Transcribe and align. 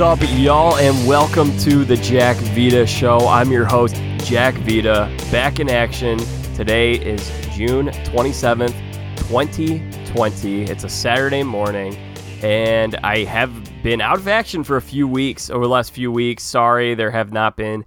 What's 0.00 0.22
up, 0.22 0.30
y'all, 0.30 0.76
and 0.76 1.06
welcome 1.06 1.54
to 1.58 1.84
the 1.84 1.96
Jack 1.96 2.38
Vita 2.38 2.86
Show. 2.86 3.18
I'm 3.28 3.52
your 3.52 3.66
host, 3.66 3.96
Jack 4.24 4.54
Vita, 4.54 5.14
back 5.30 5.60
in 5.60 5.68
action. 5.68 6.18
Today 6.54 6.94
is 6.94 7.30
June 7.54 7.88
27th, 7.88 8.72
2020. 9.28 10.62
It's 10.62 10.84
a 10.84 10.88
Saturday 10.88 11.42
morning, 11.42 11.96
and 12.42 12.96
I 13.04 13.24
have 13.24 13.52
been 13.82 14.00
out 14.00 14.16
of 14.16 14.26
action 14.26 14.64
for 14.64 14.78
a 14.78 14.82
few 14.82 15.06
weeks 15.06 15.50
over 15.50 15.66
the 15.66 15.70
last 15.70 15.92
few 15.92 16.10
weeks. 16.10 16.44
Sorry, 16.44 16.94
there 16.94 17.10
have 17.10 17.30
not 17.30 17.58
been 17.58 17.84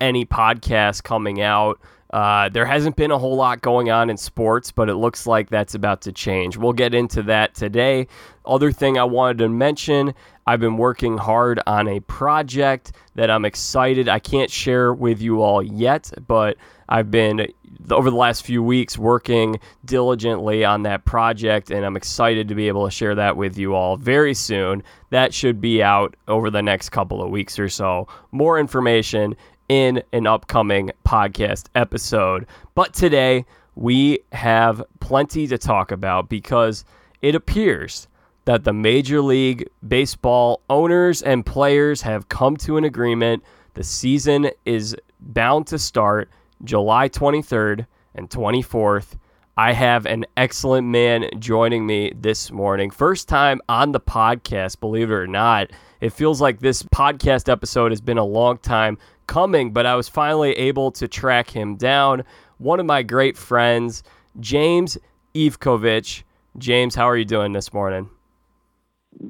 any 0.00 0.24
podcasts 0.24 1.02
coming 1.02 1.40
out. 1.40 1.80
Uh, 2.10 2.48
there 2.48 2.64
hasn't 2.64 2.94
been 2.94 3.10
a 3.10 3.18
whole 3.18 3.34
lot 3.34 3.60
going 3.60 3.90
on 3.90 4.08
in 4.08 4.16
sports, 4.16 4.70
but 4.70 4.88
it 4.88 4.94
looks 4.94 5.26
like 5.26 5.50
that's 5.50 5.74
about 5.74 6.00
to 6.02 6.12
change. 6.12 6.56
We'll 6.56 6.72
get 6.72 6.94
into 6.94 7.24
that 7.24 7.56
today. 7.56 8.06
Other 8.44 8.70
thing 8.70 8.96
I 8.96 9.04
wanted 9.04 9.38
to 9.38 9.48
mention 9.48 10.14
I've 10.46 10.60
been 10.60 10.76
working 10.76 11.18
hard 11.18 11.60
on 11.66 11.88
a 11.88 12.00
project 12.00 12.92
that 13.16 13.30
I'm 13.30 13.44
excited. 13.44 14.08
I 14.08 14.20
can't 14.20 14.50
share 14.50 14.94
with 14.94 15.20
you 15.20 15.42
all 15.42 15.62
yet, 15.62 16.12
but 16.26 16.56
I've 16.88 17.10
been 17.10 17.48
over 17.90 18.10
the 18.10 18.16
last 18.16 18.44
few 18.44 18.62
weeks 18.62 18.96
working 18.96 19.58
diligently 19.84 20.64
on 20.64 20.82
that 20.82 21.04
project, 21.04 21.70
and 21.70 21.84
I'm 21.84 21.96
excited 21.96 22.48
to 22.48 22.54
be 22.54 22.68
able 22.68 22.84
to 22.84 22.90
share 22.90 23.14
that 23.16 23.36
with 23.36 23.58
you 23.58 23.74
all 23.74 23.96
very 23.96 24.34
soon. 24.34 24.82
That 25.10 25.34
should 25.34 25.60
be 25.60 25.82
out 25.82 26.14
over 26.28 26.50
the 26.50 26.62
next 26.62 26.90
couple 26.90 27.22
of 27.22 27.30
weeks 27.30 27.58
or 27.58 27.68
so. 27.68 28.06
More 28.30 28.58
information 28.58 29.36
in 29.68 30.02
an 30.12 30.26
upcoming 30.26 30.92
podcast 31.04 31.66
episode. 31.74 32.46
But 32.74 32.94
today, 32.94 33.44
we 33.74 34.20
have 34.32 34.82
plenty 35.00 35.46
to 35.48 35.58
talk 35.58 35.90
about 35.90 36.28
because 36.28 36.84
it 37.20 37.34
appears 37.34 38.08
that 38.46 38.64
the 38.64 38.72
Major 38.72 39.20
League 39.20 39.68
Baseball 39.86 40.62
owners 40.70 41.20
and 41.20 41.44
players 41.44 42.00
have 42.02 42.28
come 42.28 42.56
to 42.58 42.76
an 42.76 42.84
agreement. 42.84 43.42
The 43.74 43.84
season 43.84 44.50
is 44.64 44.96
bound 45.20 45.66
to 45.68 45.78
start 45.78 46.30
July 46.64 47.08
23rd 47.08 47.86
and 48.14 48.30
24th. 48.30 49.16
I 49.58 49.72
have 49.72 50.06
an 50.06 50.26
excellent 50.36 50.86
man 50.86 51.28
joining 51.38 51.86
me 51.86 52.12
this 52.14 52.52
morning. 52.52 52.90
First 52.90 53.28
time 53.28 53.60
on 53.68 53.92
the 53.92 54.00
podcast, 54.00 54.80
believe 54.80 55.10
it 55.10 55.14
or 55.14 55.26
not. 55.26 55.70
It 56.00 56.12
feels 56.12 56.40
like 56.40 56.60
this 56.60 56.82
podcast 56.84 57.50
episode 57.50 57.90
has 57.90 58.00
been 58.00 58.18
a 58.18 58.24
long 58.24 58.58
time 58.58 58.96
coming, 59.26 59.72
but 59.72 59.86
I 59.86 59.96
was 59.96 60.08
finally 60.08 60.52
able 60.52 60.92
to 60.92 61.08
track 61.08 61.50
him 61.50 61.74
down. 61.76 62.22
One 62.58 62.78
of 62.78 62.86
my 62.86 63.02
great 63.02 63.36
friends, 63.36 64.04
James 64.38 64.96
Ivkovich. 65.34 66.22
James, 66.58 66.94
how 66.94 67.08
are 67.08 67.16
you 67.16 67.24
doing 67.24 67.52
this 67.52 67.72
morning? 67.72 68.08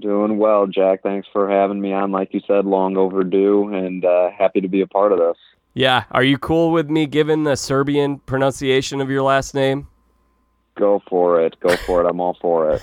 Doing 0.01 0.39
well, 0.39 0.67
Jack. 0.67 1.03
Thanks 1.03 1.29
for 1.33 1.48
having 1.48 1.81
me 1.81 1.92
on. 1.92 2.11
Like 2.11 2.34
you 2.34 2.41
said, 2.47 2.65
long 2.65 2.97
overdue, 2.97 3.73
and 3.73 4.05
uh, 4.05 4.31
happy 4.37 4.61
to 4.61 4.69
be 4.69 4.81
a 4.81 4.87
part 4.87 5.12
of 5.12 5.19
this. 5.19 5.37
Yeah. 5.75 6.05
Are 6.11 6.25
you 6.25 6.39
cool 6.39 6.73
with 6.73 6.91
me 6.91 7.06
giving 7.06 7.45
the 7.45 7.55
Serbian 7.55 8.19
pronunciation 8.20 9.01
of 9.01 9.11
your 9.11 9.23
last 9.23 9.55
name? 9.55 9.87
Go 10.77 11.03
for 11.09 11.41
it. 11.41 11.59
Go 11.61 11.77
for 11.77 12.03
it. 12.03 12.09
I'm 12.09 12.20
all 12.20 12.37
for 12.41 12.70
it. 12.70 12.83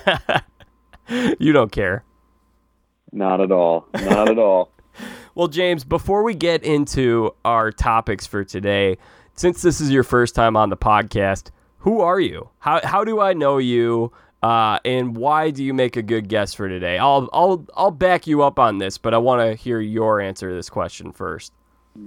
you 1.40 1.52
don't 1.52 1.72
care. 1.72 2.04
Not 3.12 3.40
at 3.40 3.52
all. 3.52 3.86
Not 3.94 4.28
at 4.28 4.38
all. 4.38 4.72
well, 5.34 5.48
James, 5.48 5.84
before 5.84 6.22
we 6.22 6.34
get 6.34 6.62
into 6.62 7.34
our 7.44 7.70
topics 7.70 8.26
for 8.26 8.44
today, 8.44 8.96
since 9.34 9.62
this 9.62 9.80
is 9.80 9.90
your 9.90 10.04
first 10.04 10.34
time 10.34 10.56
on 10.56 10.70
the 10.70 10.76
podcast, 10.76 11.50
who 11.78 12.00
are 12.00 12.20
you? 12.20 12.48
How, 12.60 12.80
how 12.84 13.04
do 13.04 13.20
I 13.20 13.32
know 13.34 13.58
you? 13.58 14.12
Uh, 14.44 14.78
and 14.84 15.16
why 15.16 15.50
do 15.50 15.64
you 15.64 15.72
make 15.72 15.96
a 15.96 16.02
good 16.02 16.28
guess 16.28 16.52
for 16.52 16.68
today? 16.68 16.98
I'll 16.98 17.30
I'll 17.32 17.64
I'll 17.74 17.90
back 17.90 18.26
you 18.26 18.42
up 18.42 18.58
on 18.58 18.76
this, 18.76 18.98
but 18.98 19.14
I 19.14 19.18
want 19.18 19.40
to 19.40 19.54
hear 19.54 19.80
your 19.80 20.20
answer 20.20 20.50
to 20.50 20.54
this 20.54 20.68
question 20.68 21.12
first. 21.12 21.54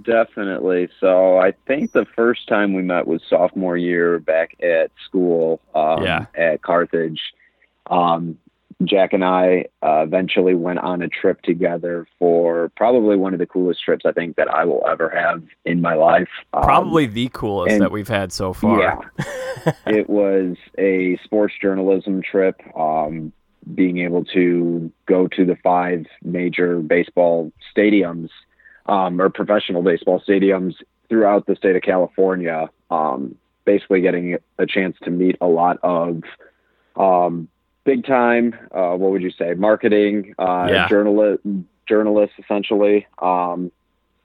Definitely. 0.03 0.87
So 0.99 1.39
I 1.39 1.53
think 1.65 1.93
the 1.93 2.05
first 2.15 2.47
time 2.47 2.75
we 2.75 2.83
met 2.83 3.07
was 3.07 3.23
sophomore 3.27 3.75
year 3.75 4.19
back 4.19 4.55
at 4.61 4.91
school 5.03 5.61
um, 5.73 6.03
yeah. 6.03 6.27
at 6.35 6.61
Carthage. 6.61 7.19
Um, 7.87 8.37
Jack 8.83 9.13
and 9.13 9.23
I 9.23 9.65
uh, 9.81 10.03
eventually 10.03 10.53
went 10.53 10.79
on 10.79 11.01
a 11.01 11.07
trip 11.07 11.41
together 11.41 12.07
for 12.19 12.71
probably 12.75 13.15
one 13.15 13.33
of 13.33 13.39
the 13.39 13.47
coolest 13.47 13.83
trips 13.83 14.05
I 14.05 14.11
think 14.11 14.35
that 14.35 14.47
I 14.47 14.65
will 14.65 14.85
ever 14.87 15.09
have 15.09 15.43
in 15.65 15.81
my 15.81 15.95
life. 15.95 16.29
Um, 16.53 16.61
probably 16.61 17.07
the 17.07 17.29
coolest 17.33 17.73
and, 17.73 17.81
that 17.81 17.91
we've 17.91 18.07
had 18.07 18.31
so 18.31 18.53
far. 18.53 18.79
Yeah. 18.79 19.71
it 19.87 20.09
was 20.09 20.57
a 20.77 21.17
sports 21.23 21.55
journalism 21.59 22.21
trip. 22.21 22.61
Um, 22.77 23.33
being 23.73 23.97
able 23.99 24.23
to 24.25 24.91
go 25.07 25.27
to 25.27 25.45
the 25.45 25.57
five 25.63 26.05
major 26.23 26.79
baseball 26.79 27.51
stadiums 27.75 28.29
um, 28.85 29.19
or 29.19 29.29
professional 29.29 29.81
baseball 29.81 30.21
stadiums 30.27 30.75
throughout 31.09 31.45
the 31.47 31.55
state 31.55 31.75
of 31.75 31.81
California, 31.81 32.69
um, 32.89 33.35
basically 33.65 34.01
getting 34.01 34.37
a 34.57 34.65
chance 34.65 34.95
to 35.03 35.09
meet 35.09 35.35
a 35.41 35.47
lot 35.47 35.77
of 35.83 36.21
um, 36.95 37.47
big 37.87 38.05
time. 38.05 38.53
Uh, 38.71 38.95
what 38.95 39.11
would 39.11 39.21
you 39.21 39.31
say? 39.31 39.53
Marketing, 39.53 40.35
uh, 40.37 40.67
yeah. 40.69 40.89
journalist, 40.89 41.41
journalists 41.87 42.35
essentially. 42.37 43.07
Um, 43.19 43.71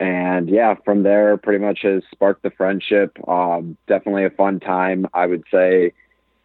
and 0.00 0.48
yeah, 0.50 0.74
from 0.84 1.04
there, 1.04 1.36
pretty 1.36 1.64
much 1.64 1.82
has 1.82 2.02
sparked 2.10 2.42
the 2.42 2.50
friendship. 2.50 3.16
Um, 3.28 3.76
definitely 3.86 4.24
a 4.24 4.30
fun 4.30 4.58
time. 4.58 5.06
I 5.14 5.26
would 5.26 5.44
say 5.48 5.92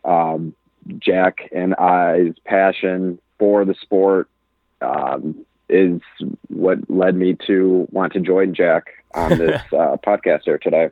um, 0.06 0.56
Jack 1.00 1.50
and 1.52 1.74
I's 1.76 2.36
passion 2.46 3.20
for 3.40 3.66
the 3.66 3.74
sport 3.82 4.30
um, 4.82 5.44
is 5.68 6.00
what 6.50 6.78
led 6.88 7.16
me 7.16 7.36
to 7.48 7.88
want 7.92 8.14
to 8.14 8.20
join 8.20 8.54
Jack 8.54 8.86
on 9.16 9.30
this 9.40 9.62
uh, 9.74 9.98
podcast 10.06 10.42
here 10.46 10.60
today. 10.60 10.90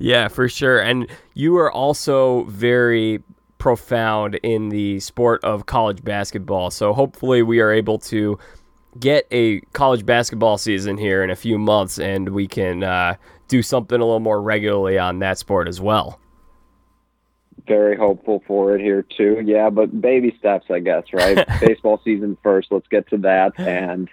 Yeah, 0.00 0.26
for 0.26 0.48
sure. 0.48 0.80
And 0.80 1.06
you 1.34 1.56
are 1.56 1.70
also 1.70 2.44
very 2.44 3.22
profound 3.58 4.36
in 4.42 4.68
the 4.68 5.00
sport 5.00 5.42
of 5.44 5.66
college 5.66 6.04
basketball. 6.04 6.70
So 6.70 6.92
hopefully 6.92 7.42
we 7.42 7.60
are 7.60 7.72
able 7.72 7.98
to 8.00 8.38
get 8.98 9.26
a 9.30 9.60
college 9.72 10.06
basketball 10.06 10.58
season 10.58 10.96
here 10.96 11.22
in 11.22 11.30
a 11.30 11.36
few 11.36 11.58
months 11.58 11.98
and 11.98 12.30
we 12.30 12.46
can 12.46 12.82
uh, 12.82 13.14
do 13.48 13.62
something 13.62 14.00
a 14.00 14.04
little 14.04 14.20
more 14.20 14.40
regularly 14.40 14.98
on 14.98 15.18
that 15.20 15.38
sport 15.38 15.68
as 15.68 15.80
well. 15.80 16.18
Very 17.66 17.96
hopeful 17.96 18.42
for 18.46 18.76
it 18.76 18.80
here 18.80 19.02
too. 19.02 19.42
Yeah, 19.44 19.70
but 19.70 20.00
baby 20.00 20.34
steps, 20.38 20.66
I 20.70 20.78
guess, 20.78 21.04
right? 21.12 21.46
Baseball 21.60 22.00
season 22.04 22.36
first. 22.42 22.68
Let's 22.70 22.86
get 22.88 23.08
to 23.10 23.18
that. 23.18 23.58
And, 23.58 24.08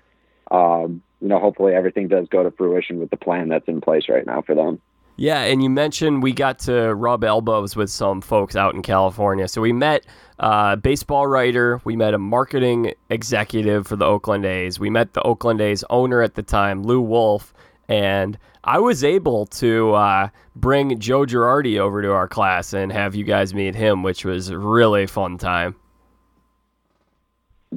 um, 0.49 1.03
you 1.21 1.27
know, 1.27 1.39
hopefully 1.39 1.73
everything 1.73 2.07
does 2.07 2.27
go 2.29 2.43
to 2.43 2.51
fruition 2.51 2.99
with 2.99 3.09
the 3.09 3.17
plan 3.17 3.49
that's 3.49 3.67
in 3.67 3.79
place 3.79 4.09
right 4.09 4.25
now 4.25 4.41
for 4.41 4.55
them. 4.55 4.81
Yeah, 5.15 5.41
and 5.41 5.61
you 5.61 5.69
mentioned 5.69 6.23
we 6.23 6.33
got 6.33 6.57
to 6.59 6.93
rub 6.95 7.23
elbows 7.23 7.75
with 7.75 7.91
some 7.91 8.19
folks 8.19 8.55
out 8.55 8.73
in 8.73 8.81
California. 8.81 9.47
So 9.47 9.61
we 9.61 9.71
met 9.71 10.05
a 10.39 10.75
baseball 10.75 11.27
writer, 11.27 11.79
we 11.83 11.95
met 11.95 12.15
a 12.15 12.17
marketing 12.17 12.93
executive 13.09 13.85
for 13.85 13.95
the 13.95 14.05
Oakland 14.05 14.45
A's, 14.45 14.79
we 14.79 14.89
met 14.89 15.13
the 15.13 15.21
Oakland 15.21 15.61
A's 15.61 15.83
owner 15.91 16.21
at 16.21 16.33
the 16.33 16.41
time, 16.41 16.83
Lew 16.83 16.99
Wolff, 16.99 17.53
and 17.87 18.39
I 18.63 18.79
was 18.79 19.03
able 19.03 19.45
to 19.47 19.93
uh, 19.93 20.29
bring 20.55 20.97
Joe 20.99 21.25
Girardi 21.25 21.77
over 21.79 22.01
to 22.01 22.11
our 22.11 22.27
class 22.27 22.73
and 22.73 22.91
have 22.91 23.13
you 23.13 23.23
guys 23.23 23.53
meet 23.53 23.75
him, 23.75 24.01
which 24.01 24.25
was 24.25 24.49
a 24.49 24.57
really 24.57 25.05
fun 25.05 25.37
time. 25.37 25.75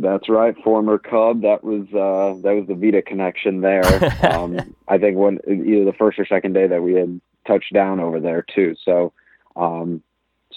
That's 0.01 0.29
right, 0.29 0.55
former 0.63 0.99
Cub. 0.99 1.43
That 1.43 1.65
was 1.65 1.87
uh, 1.89 2.41
that 2.43 2.55
was 2.55 2.67
the 2.69 2.75
Vita 2.75 3.03
connection 3.03 3.61
there. 3.61 3.85
um, 4.33 4.75
I 4.89 4.99
think 4.99 5.17
when 5.17 5.39
either 5.47 5.85
the 5.85 5.97
first 5.99 6.19
or 6.19 6.27
second 6.27 6.53
day 6.53 6.67
that 6.67 6.83
we 6.83 6.95
had 6.95 7.21
touched 7.47 7.73
down 7.73 8.01
over 8.01 8.21
there 8.21 8.43
too. 8.43 8.75
So 8.85 9.13
um, 9.55 10.03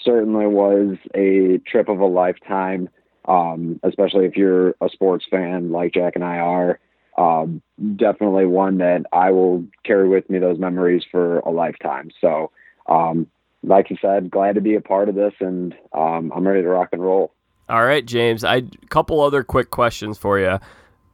certainly 0.02 0.46
was 0.46 0.96
a 1.14 1.58
trip 1.66 1.88
of 1.88 2.00
a 2.00 2.06
lifetime. 2.06 2.88
Um, 3.26 3.78
especially 3.82 4.24
if 4.24 4.36
you're 4.36 4.70
a 4.80 4.88
sports 4.88 5.26
fan 5.30 5.70
like 5.70 5.92
Jack 5.92 6.16
and 6.16 6.24
I 6.24 6.38
are. 6.38 6.80
Um, 7.18 7.60
definitely 7.96 8.46
one 8.46 8.78
that 8.78 9.04
I 9.12 9.30
will 9.30 9.66
carry 9.84 10.08
with 10.08 10.28
me 10.30 10.38
those 10.38 10.58
memories 10.58 11.04
for 11.10 11.40
a 11.40 11.50
lifetime. 11.50 12.10
So, 12.18 12.50
um, 12.86 13.26
like 13.62 13.90
you 13.90 13.98
said, 14.00 14.30
glad 14.30 14.54
to 14.54 14.62
be 14.62 14.74
a 14.74 14.80
part 14.80 15.10
of 15.10 15.14
this, 15.14 15.34
and 15.38 15.74
um, 15.92 16.32
I'm 16.34 16.48
ready 16.48 16.62
to 16.62 16.68
rock 16.68 16.88
and 16.92 17.02
roll. 17.02 17.34
All 17.70 17.84
right, 17.84 18.04
James. 18.04 18.42
I 18.42 18.62
couple 18.88 19.20
other 19.20 19.44
quick 19.44 19.70
questions 19.70 20.18
for 20.18 20.40
you. 20.40 20.58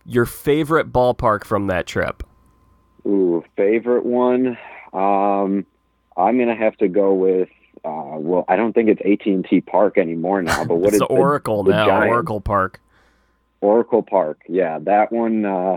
Your 0.06 0.24
favorite 0.24 0.90
ballpark 0.90 1.44
from 1.44 1.66
that 1.66 1.86
trip? 1.86 2.22
Ooh, 3.06 3.44
favorite 3.56 4.06
one. 4.06 4.56
Um, 4.92 5.66
I'm 6.16 6.38
gonna 6.38 6.56
have 6.56 6.76
to 6.78 6.88
go 6.88 7.12
with. 7.12 7.50
Uh, 7.84 8.16
well, 8.16 8.44
I 8.48 8.56
don't 8.56 8.72
think 8.72 8.88
it's 8.88 9.00
AT&T 9.02 9.60
Park 9.60 9.98
anymore 9.98 10.42
now, 10.42 10.64
but 10.64 10.76
what 10.76 10.92
is 10.94 10.98
the 10.98 11.04
Oracle 11.04 11.62
the, 11.62 11.72
now? 11.72 12.08
Oracle 12.08 12.40
Park. 12.40 12.80
Oracle 13.60 14.02
Park, 14.02 14.40
yeah, 14.48 14.78
that 14.80 15.12
one. 15.12 15.44
Uh, 15.44 15.76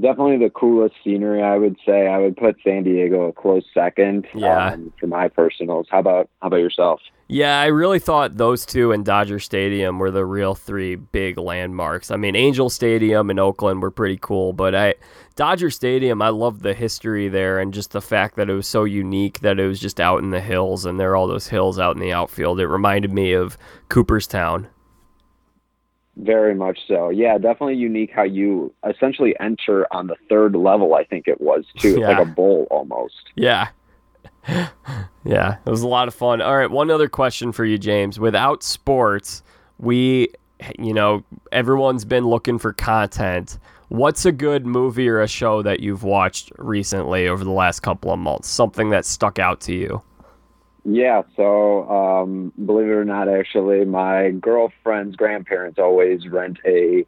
definitely 0.00 0.38
the 0.38 0.50
coolest 0.50 0.94
scenery. 1.04 1.42
I 1.42 1.56
would 1.56 1.76
say 1.84 2.06
I 2.06 2.18
would 2.18 2.36
put 2.36 2.56
San 2.64 2.84
Diego 2.84 3.28
a 3.28 3.32
close 3.32 3.64
second. 3.72 4.26
Yeah. 4.34 4.72
Um, 4.72 4.92
for 4.98 5.06
my 5.06 5.28
personals. 5.28 5.86
How 5.90 6.00
about 6.00 6.28
how 6.40 6.48
about 6.48 6.58
yourself? 6.58 7.00
Yeah, 7.30 7.60
I 7.60 7.66
really 7.66 7.98
thought 7.98 8.38
those 8.38 8.64
two 8.64 8.90
and 8.90 9.04
Dodger 9.04 9.38
Stadium 9.38 9.98
were 9.98 10.10
the 10.10 10.24
real 10.24 10.54
three 10.54 10.94
big 10.94 11.36
landmarks. 11.36 12.10
I 12.10 12.16
mean, 12.16 12.34
Angel 12.34 12.70
Stadium 12.70 13.30
in 13.30 13.38
Oakland 13.38 13.82
were 13.82 13.90
pretty 13.90 14.16
cool, 14.16 14.54
but 14.54 14.74
I 14.74 14.94
Dodger 15.36 15.70
Stadium, 15.70 16.22
I 16.22 16.30
love 16.30 16.62
the 16.62 16.72
history 16.72 17.28
there 17.28 17.58
and 17.58 17.74
just 17.74 17.92
the 17.92 18.00
fact 18.00 18.36
that 18.36 18.48
it 18.48 18.54
was 18.54 18.66
so 18.66 18.84
unique 18.84 19.40
that 19.40 19.60
it 19.60 19.68
was 19.68 19.78
just 19.78 20.00
out 20.00 20.22
in 20.22 20.30
the 20.30 20.40
hills 20.40 20.86
and 20.86 20.98
there 20.98 21.12
are 21.12 21.16
all 21.16 21.28
those 21.28 21.48
hills 21.48 21.78
out 21.78 21.94
in 21.94 22.00
the 22.00 22.12
outfield. 22.12 22.60
It 22.60 22.66
reminded 22.66 23.12
me 23.12 23.34
of 23.34 23.58
Cooperstown. 23.90 24.68
Very 26.18 26.54
much 26.54 26.80
so. 26.88 27.10
Yeah, 27.10 27.38
definitely 27.38 27.76
unique 27.76 28.10
how 28.12 28.24
you 28.24 28.72
essentially 28.88 29.34
enter 29.40 29.86
on 29.92 30.08
the 30.08 30.16
third 30.28 30.56
level, 30.56 30.94
I 30.94 31.04
think 31.04 31.28
it 31.28 31.40
was 31.40 31.64
too. 31.78 31.90
It's 31.90 31.98
Yeah. 32.00 32.08
like 32.08 32.18
a 32.18 32.30
bowl 32.30 32.66
almost. 32.70 33.14
Yeah. 33.36 33.68
yeah, 35.24 35.56
it 35.64 35.70
was 35.70 35.82
a 35.82 35.88
lot 35.88 36.08
of 36.08 36.14
fun. 36.14 36.40
All 36.40 36.56
right, 36.56 36.70
one 36.70 36.90
other 36.90 37.08
question 37.08 37.52
for 37.52 37.64
you, 37.64 37.78
James. 37.78 38.18
Without 38.18 38.62
sports, 38.62 39.42
we, 39.78 40.28
you 40.78 40.92
know, 40.94 41.22
everyone's 41.52 42.04
been 42.04 42.26
looking 42.26 42.58
for 42.58 42.72
content. 42.72 43.58
What's 43.88 44.24
a 44.26 44.32
good 44.32 44.66
movie 44.66 45.08
or 45.08 45.20
a 45.20 45.28
show 45.28 45.62
that 45.62 45.80
you've 45.80 46.02
watched 46.02 46.50
recently 46.58 47.28
over 47.28 47.44
the 47.44 47.50
last 47.52 47.80
couple 47.80 48.12
of 48.12 48.18
months? 48.18 48.48
Something 48.48 48.90
that 48.90 49.04
stuck 49.04 49.38
out 49.38 49.60
to 49.62 49.72
you? 49.74 50.02
Yeah, 50.84 51.22
so 51.36 51.88
um, 51.90 52.52
believe 52.64 52.86
it 52.86 52.92
or 52.92 53.04
not, 53.04 53.28
actually, 53.28 53.84
my 53.84 54.30
girlfriend's 54.30 55.16
grandparents 55.16 55.78
always 55.78 56.26
rent 56.28 56.58
a 56.64 57.06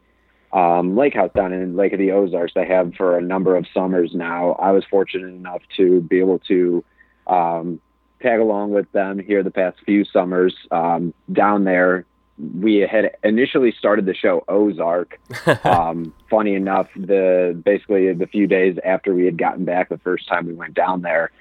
um, 0.53 0.95
lake 0.97 1.13
house 1.13 1.31
down 1.33 1.53
in 1.53 1.75
Lake 1.75 1.93
of 1.93 1.99
the 1.99 2.11
Ozarks. 2.11 2.53
They 2.53 2.67
have 2.67 2.93
for 2.95 3.17
a 3.17 3.21
number 3.21 3.55
of 3.55 3.65
summers 3.73 4.11
now. 4.13 4.53
I 4.53 4.71
was 4.71 4.83
fortunate 4.89 5.27
enough 5.27 5.61
to 5.77 6.01
be 6.01 6.19
able 6.19 6.39
to 6.39 6.83
um, 7.27 7.79
tag 8.21 8.39
along 8.39 8.71
with 8.71 8.91
them 8.91 9.19
here 9.19 9.43
the 9.43 9.51
past 9.51 9.77
few 9.85 10.05
summers 10.05 10.55
um, 10.71 11.13
down 11.31 11.63
there. 11.63 12.05
We 12.37 12.77
had 12.77 13.15
initially 13.23 13.73
started 13.77 14.05
the 14.05 14.15
show 14.15 14.43
Ozark. 14.47 15.19
um, 15.63 16.13
funny 16.29 16.55
enough, 16.55 16.87
the 16.95 17.59
basically 17.63 18.11
the 18.13 18.27
few 18.27 18.47
days 18.47 18.77
after 18.83 19.13
we 19.13 19.25
had 19.25 19.37
gotten 19.37 19.63
back 19.63 19.89
the 19.89 19.99
first 19.99 20.27
time 20.27 20.47
we 20.47 20.53
went 20.53 20.73
down 20.73 21.01
there, 21.01 21.31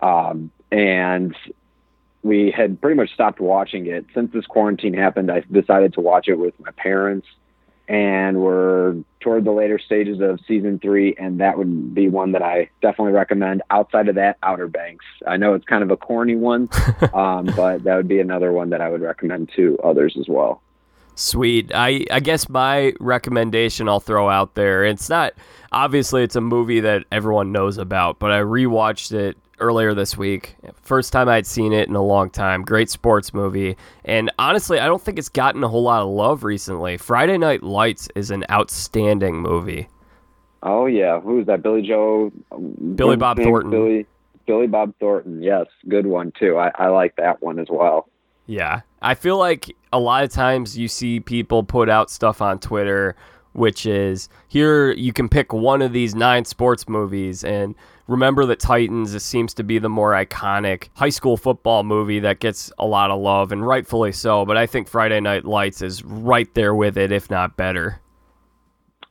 um, 0.00 0.50
and 0.70 1.34
we 2.22 2.50
had 2.50 2.80
pretty 2.80 2.96
much 2.96 3.12
stopped 3.12 3.40
watching 3.40 3.86
it 3.86 4.06
since 4.14 4.32
this 4.32 4.46
quarantine 4.46 4.94
happened. 4.94 5.30
I 5.30 5.42
decided 5.52 5.94
to 5.94 6.00
watch 6.00 6.28
it 6.28 6.34
with 6.34 6.58
my 6.58 6.70
parents, 6.72 7.26
and 7.88 8.40
we're 8.40 8.96
toward 9.20 9.44
the 9.44 9.52
later 9.52 9.78
stages 9.78 10.20
of 10.20 10.40
season 10.46 10.78
three, 10.78 11.14
and 11.18 11.40
that 11.40 11.56
would 11.56 11.94
be 11.94 12.08
one 12.08 12.32
that 12.32 12.42
I 12.42 12.70
definitely 12.82 13.12
recommend. 13.12 13.62
Outside 13.70 14.08
of 14.08 14.16
that, 14.16 14.36
Outer 14.42 14.68
Banks. 14.68 15.04
I 15.26 15.36
know 15.36 15.54
it's 15.54 15.64
kind 15.64 15.82
of 15.82 15.90
a 15.90 15.96
corny 15.96 16.36
one, 16.36 16.68
um, 17.14 17.46
but 17.56 17.84
that 17.84 17.96
would 17.96 18.08
be 18.08 18.20
another 18.20 18.52
one 18.52 18.70
that 18.70 18.80
I 18.80 18.88
would 18.88 19.00
recommend 19.00 19.50
to 19.56 19.78
others 19.84 20.16
as 20.18 20.28
well. 20.28 20.60
Sweet. 21.14 21.72
I, 21.74 22.04
I 22.12 22.20
guess 22.20 22.48
my 22.48 22.92
recommendation 23.00 23.88
I'll 23.88 23.98
throw 23.98 24.28
out 24.28 24.54
there. 24.54 24.84
It's 24.84 25.08
not 25.08 25.32
obviously 25.72 26.22
it's 26.22 26.36
a 26.36 26.40
movie 26.40 26.78
that 26.80 27.06
everyone 27.10 27.50
knows 27.50 27.76
about, 27.76 28.20
but 28.20 28.30
I 28.30 28.38
rewatched 28.38 29.12
it 29.12 29.36
earlier 29.60 29.94
this 29.94 30.16
week. 30.16 30.56
First 30.82 31.12
time 31.12 31.28
I'd 31.28 31.46
seen 31.46 31.72
it 31.72 31.88
in 31.88 31.94
a 31.94 32.02
long 32.02 32.30
time. 32.30 32.62
Great 32.62 32.90
sports 32.90 33.34
movie. 33.34 33.76
And 34.04 34.30
honestly, 34.38 34.78
I 34.78 34.86
don't 34.86 35.02
think 35.02 35.18
it's 35.18 35.28
gotten 35.28 35.62
a 35.64 35.68
whole 35.68 35.82
lot 35.82 36.02
of 36.02 36.08
love 36.08 36.44
recently. 36.44 36.96
Friday 36.96 37.38
Night 37.38 37.62
Lights 37.62 38.08
is 38.14 38.30
an 38.30 38.44
outstanding 38.50 39.36
movie. 39.40 39.88
Oh 40.62 40.86
yeah, 40.86 41.20
who 41.20 41.40
is 41.40 41.46
that? 41.46 41.62
Billy 41.62 41.82
Joe, 41.82 42.32
Billy 42.94 43.16
Bob 43.16 43.38
Thornton. 43.38 43.70
Billy, 43.70 44.06
Billy 44.46 44.66
Bob 44.66 44.92
Thornton. 44.98 45.42
Yes, 45.42 45.66
good 45.88 46.06
one 46.06 46.32
too. 46.38 46.58
I, 46.58 46.72
I 46.74 46.88
like 46.88 47.16
that 47.16 47.40
one 47.42 47.58
as 47.58 47.68
well. 47.70 48.08
Yeah. 48.46 48.80
I 49.00 49.14
feel 49.14 49.38
like 49.38 49.76
a 49.92 50.00
lot 50.00 50.24
of 50.24 50.32
times 50.32 50.76
you 50.76 50.88
see 50.88 51.20
people 51.20 51.62
put 51.62 51.88
out 51.88 52.10
stuff 52.10 52.42
on 52.42 52.58
Twitter, 52.58 53.14
which 53.52 53.86
is 53.86 54.28
here 54.48 54.90
you 54.92 55.12
can 55.12 55.28
pick 55.28 55.52
one 55.52 55.82
of 55.82 55.92
these 55.92 56.14
nine 56.14 56.44
sports 56.44 56.88
movies 56.88 57.44
and 57.44 57.76
remember 58.08 58.46
that 58.46 58.58
Titans 58.58 59.14
it 59.14 59.20
seems 59.20 59.54
to 59.54 59.62
be 59.62 59.78
the 59.78 59.88
more 59.88 60.12
iconic 60.12 60.88
high 60.94 61.10
school 61.10 61.36
football 61.36 61.84
movie 61.84 62.18
that 62.20 62.40
gets 62.40 62.72
a 62.78 62.86
lot 62.86 63.10
of 63.10 63.20
love 63.20 63.52
and 63.52 63.64
rightfully 63.64 64.10
so, 64.10 64.44
but 64.44 64.56
I 64.56 64.66
think 64.66 64.88
Friday 64.88 65.20
Night 65.20 65.44
Lights 65.44 65.82
is 65.82 66.02
right 66.02 66.52
there 66.54 66.74
with 66.74 66.98
it 66.98 67.12
if 67.12 67.30
not 67.30 67.56
better. 67.56 68.00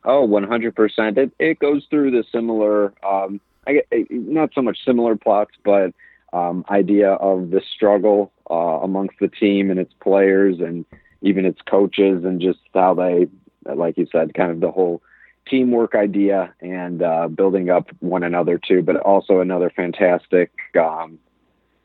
Oh, 0.03 0.27
100%. 0.27 1.17
It, 1.17 1.31
it 1.39 1.59
goes 1.59 1.85
through 1.89 2.11
the 2.11 2.23
similar, 2.31 2.94
um, 3.05 3.39
I 3.67 3.81
eh, 3.91 4.03
not 4.09 4.51
so 4.53 4.61
much 4.61 4.79
similar 4.85 5.15
plots, 5.15 5.51
but 5.63 5.93
um, 6.33 6.65
idea 6.69 7.13
of 7.13 7.51
the 7.51 7.61
struggle 7.75 8.31
uh, 8.50 8.79
amongst 8.83 9.15
the 9.19 9.27
team 9.27 9.69
and 9.69 9.79
its 9.79 9.93
players 10.01 10.59
and 10.59 10.85
even 11.21 11.45
its 11.45 11.59
coaches 11.69 12.23
and 12.23 12.39
just 12.39 12.59
how 12.73 12.93
they, 12.93 13.27
like 13.73 13.97
you 13.97 14.07
said, 14.11 14.33
kind 14.33 14.51
of 14.51 14.59
the 14.61 14.71
whole 14.71 15.01
teamwork 15.49 15.95
idea 15.95 16.53
and 16.61 17.01
uh, 17.01 17.27
building 17.27 17.69
up 17.69 17.89
one 17.99 18.23
another 18.23 18.57
too, 18.57 18.81
but 18.81 18.97
also 18.97 19.39
another 19.39 19.71
fantastic 19.75 20.51
um, 20.79 21.19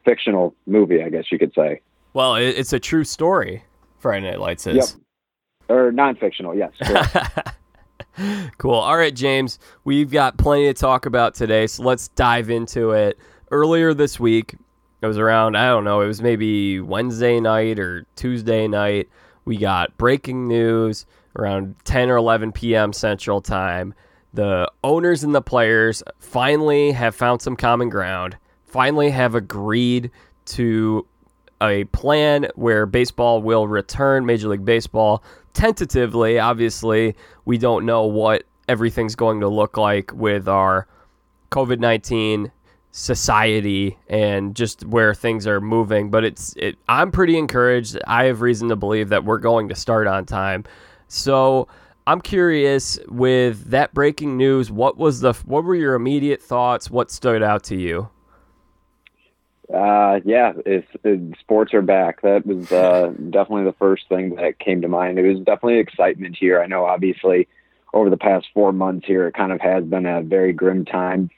fictional 0.04 0.54
movie, 0.66 1.02
I 1.02 1.08
guess 1.08 1.24
you 1.30 1.38
could 1.38 1.52
say. 1.54 1.80
Well, 2.12 2.36
it's 2.36 2.72
a 2.72 2.80
true 2.80 3.04
story. 3.04 3.64
Friday 3.98 4.26
Night 4.26 4.40
Lights 4.40 4.66
is. 4.66 4.76
Yep. 4.76 4.88
Or 5.68 5.92
non-fictional, 5.92 6.56
yes. 6.56 6.72
cool. 8.58 8.74
All 8.74 8.96
right, 8.96 9.14
James, 9.14 9.58
we've 9.84 10.10
got 10.10 10.36
plenty 10.36 10.66
to 10.66 10.74
talk 10.74 11.06
about 11.06 11.34
today, 11.34 11.66
so 11.66 11.84
let's 11.84 12.08
dive 12.08 12.50
into 12.50 12.90
it. 12.90 13.18
Earlier 13.50 13.94
this 13.94 14.18
week, 14.18 14.54
it 15.00 15.06
was 15.06 15.18
around, 15.18 15.56
I 15.56 15.66
don't 15.66 15.84
know, 15.84 16.00
it 16.00 16.06
was 16.06 16.20
maybe 16.20 16.80
Wednesday 16.80 17.40
night 17.40 17.78
or 17.78 18.06
Tuesday 18.16 18.68
night. 18.68 19.08
We 19.44 19.56
got 19.56 19.96
breaking 19.96 20.48
news 20.48 21.06
around 21.36 21.76
10 21.84 22.10
or 22.10 22.16
11 22.16 22.52
p.m. 22.52 22.92
Central 22.92 23.40
Time. 23.40 23.94
The 24.34 24.70
owners 24.82 25.24
and 25.24 25.34
the 25.34 25.42
players 25.42 26.02
finally 26.18 26.92
have 26.92 27.14
found 27.14 27.42
some 27.42 27.56
common 27.56 27.90
ground, 27.90 28.36
finally 28.64 29.10
have 29.10 29.34
agreed 29.34 30.10
to 30.46 31.06
a 31.62 31.84
plan 31.84 32.48
where 32.54 32.86
baseball 32.86 33.40
will 33.40 33.68
return, 33.68 34.26
Major 34.26 34.48
League 34.48 34.64
Baseball. 34.64 35.22
Tentatively, 35.52 36.38
obviously, 36.38 37.14
we 37.44 37.58
don't 37.58 37.86
know 37.86 38.04
what 38.04 38.44
everything's 38.68 39.14
going 39.14 39.40
to 39.40 39.48
look 39.48 39.76
like 39.76 40.12
with 40.14 40.48
our 40.48 40.86
COVID 41.50 41.78
19 41.78 42.50
society 42.92 43.98
and 44.08 44.54
just 44.54 44.84
where 44.84 45.14
things 45.14 45.46
are 45.46 45.62
moving 45.62 46.10
but 46.10 46.24
it's 46.24 46.54
it, 46.58 46.76
I'm 46.88 47.10
pretty 47.10 47.38
encouraged 47.38 47.98
I 48.06 48.24
have 48.24 48.42
reason 48.42 48.68
to 48.68 48.76
believe 48.76 49.08
that 49.08 49.24
we're 49.24 49.38
going 49.38 49.70
to 49.70 49.74
start 49.74 50.06
on 50.06 50.26
time 50.26 50.64
so 51.12 51.68
I'm 52.06 52.20
curious 52.20 52.98
with 53.08 53.70
that 53.70 53.92
breaking 53.94 54.36
news 54.36 54.70
what 54.70 54.96
was 54.96 55.20
the 55.20 55.32
what 55.44 55.64
were 55.64 55.74
your 55.74 55.94
immediate 55.94 56.42
thoughts 56.42 56.90
what 56.90 57.10
stood 57.10 57.42
out 57.42 57.62
to 57.64 57.76
you 57.76 58.08
Uh, 59.72 60.20
yeah, 60.24 60.52
sports 61.40 61.72
are 61.72 61.82
back. 61.82 62.20
That 62.22 62.44
was 62.44 62.70
uh, 62.70 63.08
definitely 63.30 63.64
the 63.64 63.76
first 63.78 64.06
thing 64.08 64.34
that 64.34 64.58
came 64.58 64.82
to 64.82 64.88
mind. 64.88 65.18
It 65.18 65.26
was 65.26 65.38
definitely 65.38 65.78
excitement 65.78 66.36
here. 66.38 66.60
I 66.60 66.66
know, 66.66 66.84
obviously, 66.84 67.48
over 67.94 68.10
the 68.10 68.18
past 68.18 68.48
four 68.52 68.72
months 68.72 69.06
here, 69.06 69.26
it 69.28 69.34
kind 69.34 69.52
of 69.52 69.60
has 69.60 69.84
been 69.84 70.04
a 70.04 70.20
very 70.20 70.52
grim 70.52 70.84
time 70.84 71.30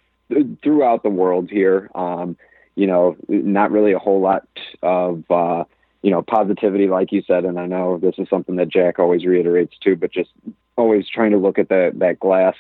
throughout 0.63 1.03
the 1.03 1.11
world 1.11 1.51
here. 1.51 1.91
Um, 1.95 2.37
you 2.75 2.87
know, 2.89 3.17
not 3.29 3.71
really 3.71 3.93
a 3.93 3.99
whole 3.99 4.21
lot 4.21 4.49
of 4.83 5.23
uh, 5.31 5.65
you 6.05 6.11
know 6.11 6.21
positivity, 6.21 6.87
like 6.87 7.11
you 7.13 7.23
said. 7.27 7.45
And 7.47 7.59
I 7.59 7.67
know 7.67 7.97
this 7.99 8.15
is 8.19 8.29
something 8.29 8.57
that 8.57 8.69
Jack 8.69 8.99
always 8.99 9.25
reiterates 9.25 9.77
too, 9.79 9.97
but 9.97 10.13
just 10.13 10.31
always 10.77 11.09
trying 11.09 11.31
to 11.31 11.39
look 11.39 11.59
at 11.59 11.71
the, 11.71 11.93
that 11.95 12.21
glass 12.21 12.55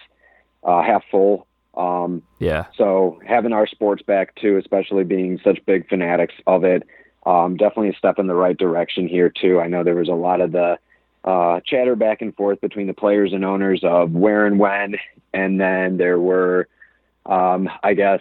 uh, 0.65 0.83
half 0.83 1.05
full. 1.11 1.47
Um, 1.77 2.23
yeah 2.39 2.67
so 2.79 3.19
having 3.27 3.53
our 3.53 3.67
sports 3.67 4.03
back 4.03 4.35
too, 4.37 4.57
especially 4.59 5.03
being 5.03 5.41
such 5.43 5.59
big 5.67 5.89
fanatics 5.89 6.35
of 6.47 6.63
it, 6.63 6.85
um, 7.27 7.57
definitely 7.57 7.91
a 7.91 7.95
step 7.95 8.19
in 8.21 8.29
the 8.29 8.35
right 8.35 8.57
direction 8.57 9.09
here 9.09 9.29
too. 9.29 9.61
I 9.61 9.67
know 9.67 9.83
there 9.83 9.97
was 9.97 10.09
a 10.09 10.15
lot 10.15 10.41
of 10.41 10.53
the 10.53 10.79
uh, 11.25 11.61
chatter 11.67 11.97
back 11.97 12.23
and 12.23 12.35
forth 12.37 12.61
between 12.61 12.87
the 12.87 12.95
players 12.95 13.33
and 13.33 13.45
owners 13.45 13.81
of 13.83 14.13
where 14.13 14.47
and 14.47 14.59
when, 14.59 14.95
and 15.33 15.61
then 15.61 15.97
there 15.97 16.21
were, 16.21 16.69
um, 17.27 17.69
I 17.83 17.95
guess, 17.95 18.21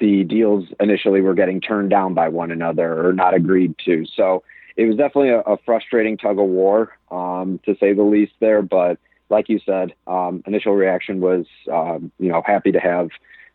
the 0.00 0.24
deals 0.24 0.64
initially 0.80 1.20
were 1.20 1.34
getting 1.34 1.60
turned 1.60 1.90
down 1.90 2.14
by 2.14 2.28
one 2.28 2.50
another 2.50 3.06
or 3.06 3.12
not 3.12 3.34
agreed 3.34 3.74
to. 3.84 4.04
So 4.16 4.42
it 4.76 4.86
was 4.86 4.96
definitely 4.96 5.30
a, 5.30 5.40
a 5.40 5.56
frustrating 5.58 6.16
tug 6.16 6.38
of 6.38 6.46
war, 6.46 6.96
um, 7.10 7.60
to 7.66 7.76
say 7.78 7.92
the 7.92 8.02
least 8.02 8.32
there. 8.40 8.62
But 8.62 8.98
like 9.28 9.48
you 9.48 9.60
said, 9.64 9.94
um, 10.06 10.42
initial 10.46 10.74
reaction 10.74 11.20
was, 11.20 11.46
um, 11.70 12.10
you 12.18 12.30
know, 12.30 12.42
happy 12.44 12.72
to 12.72 12.80
have 12.80 13.10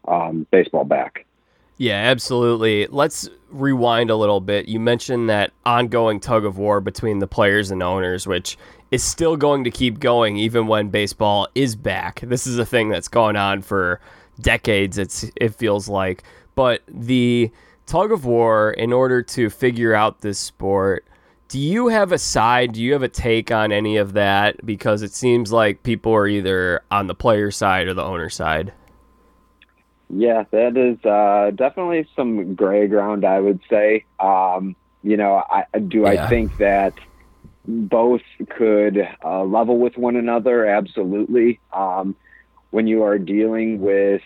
um, 0.08 0.48
baseball 0.52 0.86
back. 0.86 1.26
Yeah, 1.78 1.96
absolutely. 1.96 2.88
Let's 2.88 3.30
rewind 3.50 4.10
a 4.10 4.16
little 4.16 4.40
bit. 4.40 4.70
You 4.70 4.80
mentioned 4.80 5.30
that 5.30 5.52
ongoing 5.66 6.22
tug 6.22 6.46
of 6.46 6.58
war 6.58 6.80
between 6.80 7.20
the 7.20 7.28
players 7.28 7.70
and 7.70 7.84
owners, 7.84 8.26
which 8.26 8.58
is 8.92 9.04
still 9.04 9.36
going 9.36 9.66
to 9.66 9.72
keep 9.72 10.00
going 10.00 10.38
even 10.38 10.68
when 10.68 10.88
baseball 10.90 11.50
is 11.54 11.76
back. 11.76 12.22
This 12.22 12.48
is 12.48 12.58
a 12.58 12.66
thing 12.66 12.90
that's 12.90 13.10
gone 13.10 13.36
on 13.36 13.62
for 13.62 14.00
decades. 14.40 14.98
It's 14.98 15.30
it 15.36 15.56
feels 15.56 15.88
like, 15.88 16.24
but 16.56 16.82
the 16.88 17.52
tug 17.86 18.12
of 18.12 18.26
war 18.26 18.72
in 18.72 18.92
order 18.92 19.22
to 19.22 19.50
figure 19.50 19.94
out 19.94 20.22
this 20.22 20.40
sport. 20.40 21.06
Do 21.48 21.60
you 21.60 21.90
have 21.90 22.12
a 22.12 22.18
side? 22.18 22.74
Do 22.74 22.82
you 22.82 22.94
have 22.94 23.04
a 23.04 23.08
take 23.08 23.52
on 23.52 23.72
any 23.72 23.98
of 23.98 24.14
that? 24.14 24.66
Because 24.66 25.04
it 25.04 25.14
seems 25.14 25.52
like 25.52 25.84
people 25.84 26.12
are 26.14 26.28
either 26.28 26.82
on 26.90 27.06
the 27.08 27.14
player 27.14 27.52
side 27.52 27.88
or 27.88 27.94
the 27.94 28.04
owner 28.04 28.30
side. 28.30 28.74
Yeah, 30.10 30.44
that 30.52 30.76
is 30.76 31.04
uh, 31.06 31.52
definitely 31.56 32.08
some 32.16 32.56
gray 32.56 32.88
ground, 32.88 33.26
I 33.26 33.40
would 33.40 33.60
say. 33.70 34.06
Um, 34.20 34.76
you 35.04 35.18
know, 35.18 35.44
I 35.50 35.66
do 35.80 36.02
yeah. 36.02 36.26
I 36.26 36.28
think 36.28 36.58
that 36.58 36.94
both 37.68 38.22
could 38.50 39.08
uh, 39.24 39.44
level 39.44 39.78
with 39.78 39.98
one 39.98 40.16
another. 40.16 40.66
Absolutely. 40.66 41.60
Um, 41.74 42.16
when 42.76 42.88
you 42.88 43.04
are 43.04 43.18
dealing 43.18 43.80
with 43.80 44.22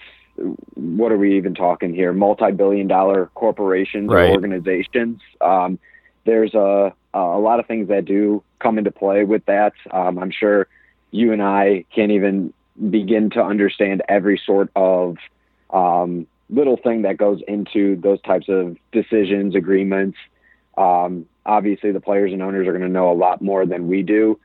what 0.74 1.12
are 1.12 1.20
we 1.20 1.38
even 1.38 1.53
talking 1.53 1.94
here? 1.94 2.12
Multi-billion-dollar 2.13 3.29
corporations 3.36 4.10
right. 4.10 4.32
or 4.32 4.34
organizations. 4.34 5.22
Um, 5.39 5.77
there's 6.25 6.56
a 6.56 6.91
a 7.13 7.20
lot 7.20 7.60
of 7.60 7.68
things 7.68 7.89
that 7.89 8.06
do 8.06 8.44
come 8.58 8.79
into 8.79 8.89
play 8.89 9.24
with 9.24 9.46
that. 9.46 9.74
Um, 9.91 10.18
I'm 10.18 10.32
sure 10.32 10.68
you 11.12 11.32
and 11.32 11.44
I 11.44 11.86
can't 11.94 12.12
even 12.12 12.51
begin 12.89 13.29
to 13.32 13.44
understand 13.44 14.01
every 14.10 14.41
sort 14.44 14.72
of 14.75 15.18
um, 15.70 16.25
little 16.50 16.77
thing 16.77 17.03
that 17.03 17.18
goes 17.18 17.41
into 17.48 17.98
those 17.98 18.20
types 18.24 18.50
of 18.50 18.77
decisions, 18.91 19.53
agreements. 19.53 20.18
Um, 20.75 21.27
obviously, 21.46 21.91
the 21.91 22.01
players 22.01 22.34
and 22.34 22.41
owners 22.41 22.68
are 22.68 22.72
going 22.72 22.82
to 22.82 22.89
know 22.89 23.12
a 23.12 23.13
lot 23.13 23.44
more 23.44 23.68
than 23.68 23.88
we 23.88 24.01
do. 24.01 24.39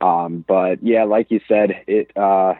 Um, 0.00 0.44
but 0.46 0.80
yeah, 0.80 1.02
like 1.04 1.32
you 1.32 1.40
said, 1.48 1.82
it 1.88 2.16
uh, 2.16 2.54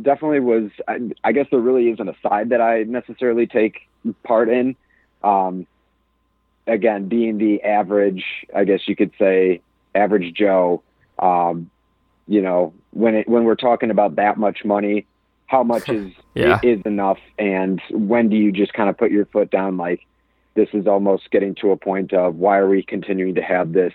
definitely 0.00 0.40
was. 0.40 0.70
I, 0.88 0.98
I, 1.24 1.32
guess 1.32 1.46
there 1.50 1.60
really 1.60 1.90
isn't 1.90 2.08
a 2.08 2.14
side 2.22 2.50
that 2.50 2.60
I 2.60 2.84
necessarily 2.84 3.46
take 3.46 3.88
part 4.22 4.48
in. 4.48 4.76
Um, 5.22 5.66
again, 6.66 7.08
being 7.08 7.38
the 7.38 7.62
average, 7.62 8.24
I 8.54 8.64
guess 8.64 8.80
you 8.86 8.96
could 8.96 9.12
say, 9.18 9.60
average 9.94 10.34
Joe. 10.34 10.82
Um, 11.18 11.70
you 12.26 12.42
know, 12.42 12.72
when 12.92 13.14
it 13.16 13.28
when 13.28 13.44
we're 13.44 13.56
talking 13.56 13.90
about 13.90 14.16
that 14.16 14.38
much 14.38 14.64
money, 14.64 15.06
how 15.50 15.64
much 15.64 15.88
is 15.88 16.12
yeah. 16.34 16.60
is 16.62 16.80
enough 16.86 17.18
and 17.38 17.82
when 17.90 18.28
do 18.28 18.36
you 18.36 18.52
just 18.52 18.72
kind 18.72 18.88
of 18.88 18.96
put 18.96 19.10
your 19.10 19.26
foot 19.26 19.50
down 19.50 19.76
like 19.76 20.06
this 20.54 20.68
is 20.72 20.86
almost 20.86 21.30
getting 21.30 21.54
to 21.56 21.72
a 21.72 21.76
point 21.76 22.12
of 22.12 22.36
why 22.36 22.56
are 22.56 22.68
we 22.68 22.82
continuing 22.82 23.34
to 23.34 23.42
have 23.42 23.72
this 23.72 23.92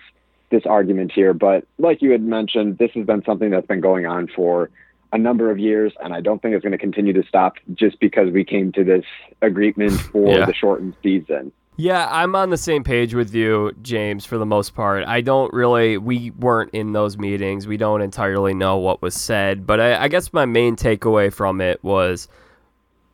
this 0.50 0.64
argument 0.66 1.10
here 1.10 1.32
but 1.32 1.66
like 1.78 2.02
you 2.02 2.10
had 2.10 2.22
mentioned 2.22 2.78
this 2.78 2.90
has 2.92 3.06
been 3.06 3.24
something 3.24 3.50
that's 3.50 3.66
been 3.66 3.80
going 3.80 4.06
on 4.06 4.28
for 4.28 4.70
a 5.16 5.18
number 5.18 5.50
of 5.50 5.58
years 5.58 5.94
and 6.02 6.12
I 6.12 6.20
don't 6.20 6.42
think 6.42 6.54
it's 6.54 6.62
going 6.62 6.72
to 6.72 6.78
continue 6.78 7.14
to 7.14 7.26
stop 7.26 7.54
just 7.72 7.98
because 8.00 8.30
we 8.30 8.44
came 8.44 8.70
to 8.72 8.84
this 8.84 9.04
agreement 9.40 9.98
for 9.98 10.28
yeah. 10.28 10.44
the 10.44 10.52
shortened 10.52 10.94
season. 11.02 11.52
Yeah, 11.78 12.06
I'm 12.10 12.34
on 12.36 12.50
the 12.50 12.58
same 12.58 12.84
page 12.84 13.14
with 13.14 13.34
you, 13.34 13.72
James, 13.82 14.26
for 14.26 14.36
the 14.36 14.46
most 14.46 14.74
part. 14.74 15.04
I 15.06 15.22
don't 15.22 15.52
really, 15.52 15.96
we 15.98 16.30
weren't 16.32 16.72
in 16.72 16.92
those 16.92 17.16
meetings. 17.16 17.66
We 17.66 17.78
don't 17.78 18.02
entirely 18.02 18.54
know 18.54 18.76
what 18.76 19.02
was 19.02 19.14
said. 19.14 19.66
But 19.66 19.80
I, 19.80 20.04
I 20.04 20.08
guess 20.08 20.32
my 20.32 20.44
main 20.44 20.76
takeaway 20.76 21.32
from 21.32 21.60
it 21.60 21.82
was 21.82 22.28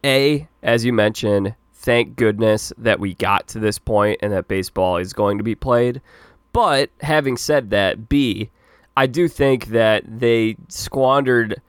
A, 0.04 0.48
as 0.62 0.84
you 0.84 0.92
mentioned, 0.92 1.54
thank 1.72 2.16
goodness 2.16 2.72
that 2.78 3.00
we 3.00 3.14
got 3.14 3.46
to 3.48 3.60
this 3.60 3.78
point 3.78 4.18
and 4.22 4.32
that 4.32 4.48
baseball 4.48 4.96
is 4.96 5.12
going 5.12 5.38
to 5.38 5.44
be 5.44 5.56
played. 5.56 6.00
But 6.52 6.90
having 7.00 7.36
said 7.36 7.70
that, 7.70 8.08
B, 8.08 8.50
I 8.96 9.06
do 9.06 9.26
think 9.28 9.66
that 9.68 10.04
they 10.06 10.56
squandered 10.68 11.60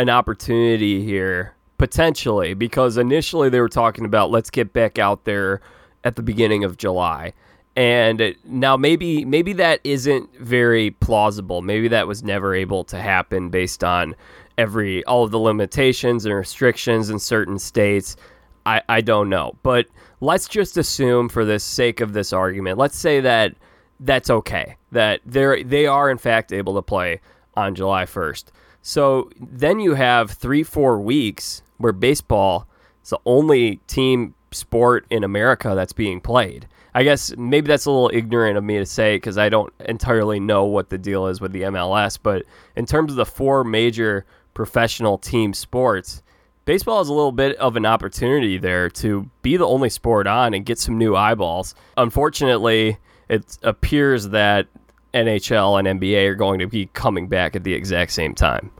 an 0.00 0.08
opportunity 0.08 1.04
here 1.04 1.54
potentially 1.76 2.54
because 2.54 2.96
initially 2.96 3.50
they 3.50 3.60
were 3.60 3.68
talking 3.68 4.06
about 4.06 4.30
let's 4.30 4.50
get 4.50 4.72
back 4.72 4.98
out 4.98 5.24
there 5.24 5.60
at 6.04 6.16
the 6.16 6.22
beginning 6.22 6.64
of 6.64 6.78
July. 6.78 7.34
And 7.76 8.34
now 8.44 8.78
maybe 8.78 9.26
maybe 9.26 9.52
that 9.54 9.80
isn't 9.84 10.34
very 10.38 10.90
plausible. 10.90 11.60
Maybe 11.60 11.86
that 11.88 12.06
was 12.06 12.22
never 12.22 12.54
able 12.54 12.82
to 12.84 12.98
happen 12.98 13.50
based 13.50 13.84
on 13.84 14.16
every 14.56 15.04
all 15.04 15.24
of 15.24 15.32
the 15.32 15.38
limitations 15.38 16.24
and 16.24 16.34
restrictions 16.34 17.10
in 17.10 17.18
certain 17.18 17.58
states. 17.58 18.16
I, 18.64 18.82
I 18.88 19.02
don't 19.02 19.28
know. 19.28 19.56
But 19.62 19.86
let's 20.20 20.48
just 20.48 20.78
assume 20.78 21.28
for 21.28 21.44
the 21.44 21.58
sake 21.58 22.00
of 22.00 22.14
this 22.14 22.32
argument, 22.32 22.78
let's 22.78 22.98
say 22.98 23.20
that 23.20 23.54
that's 24.00 24.30
okay. 24.30 24.76
That 24.92 25.20
they're 25.26 25.62
they 25.62 25.86
are 25.86 26.10
in 26.10 26.18
fact 26.18 26.52
able 26.52 26.74
to 26.74 26.82
play 26.82 27.20
on 27.54 27.74
July 27.74 28.04
1st. 28.04 28.44
So 28.82 29.30
then 29.38 29.80
you 29.80 29.94
have 29.94 30.30
three, 30.30 30.62
four 30.62 31.00
weeks 31.00 31.62
where 31.78 31.92
baseball 31.92 32.66
is 33.02 33.10
the 33.10 33.18
only 33.26 33.76
team 33.86 34.34
sport 34.52 35.06
in 35.10 35.24
America 35.24 35.74
that's 35.74 35.92
being 35.92 36.20
played. 36.20 36.66
I 36.94 37.04
guess 37.04 37.36
maybe 37.36 37.68
that's 37.68 37.86
a 37.86 37.90
little 37.90 38.10
ignorant 38.12 38.58
of 38.58 38.64
me 38.64 38.78
to 38.78 38.86
say 38.86 39.16
because 39.16 39.38
I 39.38 39.48
don't 39.48 39.72
entirely 39.86 40.40
know 40.40 40.64
what 40.64 40.90
the 40.90 40.98
deal 40.98 41.26
is 41.26 41.40
with 41.40 41.52
the 41.52 41.62
MLS. 41.62 42.18
But 42.20 42.44
in 42.74 42.86
terms 42.86 43.12
of 43.12 43.16
the 43.16 43.26
four 43.26 43.62
major 43.62 44.26
professional 44.54 45.16
team 45.16 45.54
sports, 45.54 46.22
baseball 46.64 47.00
is 47.00 47.08
a 47.08 47.14
little 47.14 47.32
bit 47.32 47.56
of 47.58 47.76
an 47.76 47.86
opportunity 47.86 48.58
there 48.58 48.90
to 48.90 49.30
be 49.42 49.56
the 49.56 49.66
only 49.66 49.88
sport 49.88 50.26
on 50.26 50.52
and 50.52 50.66
get 50.66 50.78
some 50.78 50.98
new 50.98 51.14
eyeballs. 51.14 51.74
Unfortunately, 51.96 52.98
it 53.28 53.58
appears 53.62 54.30
that 54.30 54.66
NHL 55.14 55.78
and 55.78 56.00
NBA 56.00 56.26
are 56.28 56.34
going 56.34 56.60
to 56.60 56.66
be 56.66 56.86
coming 56.92 57.28
back 57.28 57.56
at 57.56 57.64
the 57.64 57.74
exact 57.74 58.12
same 58.12 58.34
time 58.34 58.70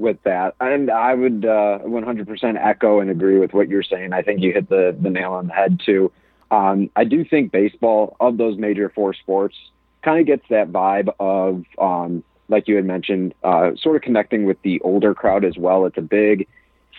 with 0.00 0.22
that. 0.24 0.54
And 0.60 0.90
I 0.90 1.14
would 1.14 1.44
uh, 1.44 1.80
100% 1.84 2.56
echo 2.58 3.00
and 3.00 3.10
agree 3.10 3.38
with 3.38 3.52
what 3.52 3.68
you're 3.68 3.82
saying. 3.82 4.12
I 4.12 4.22
think 4.22 4.40
you 4.40 4.52
hit 4.52 4.68
the, 4.68 4.96
the 4.98 5.10
nail 5.10 5.34
on 5.34 5.48
the 5.48 5.52
head, 5.52 5.80
too. 5.84 6.10
Um, 6.50 6.90
I 6.96 7.04
do 7.04 7.24
think 7.24 7.52
baseball, 7.52 8.16
of 8.18 8.38
those 8.38 8.58
major 8.58 8.88
four 8.88 9.14
sports, 9.14 9.56
kind 10.02 10.18
of 10.18 10.26
gets 10.26 10.48
that 10.48 10.72
vibe 10.72 11.10
of, 11.20 11.64
um, 11.78 12.24
like 12.48 12.66
you 12.66 12.76
had 12.76 12.84
mentioned, 12.84 13.34
uh, 13.44 13.72
sort 13.76 13.96
of 13.96 14.02
connecting 14.02 14.46
with 14.46 14.60
the 14.62 14.80
older 14.80 15.14
crowd 15.14 15.44
as 15.44 15.56
well. 15.56 15.86
It's 15.86 15.98
a 15.98 16.02
big 16.02 16.48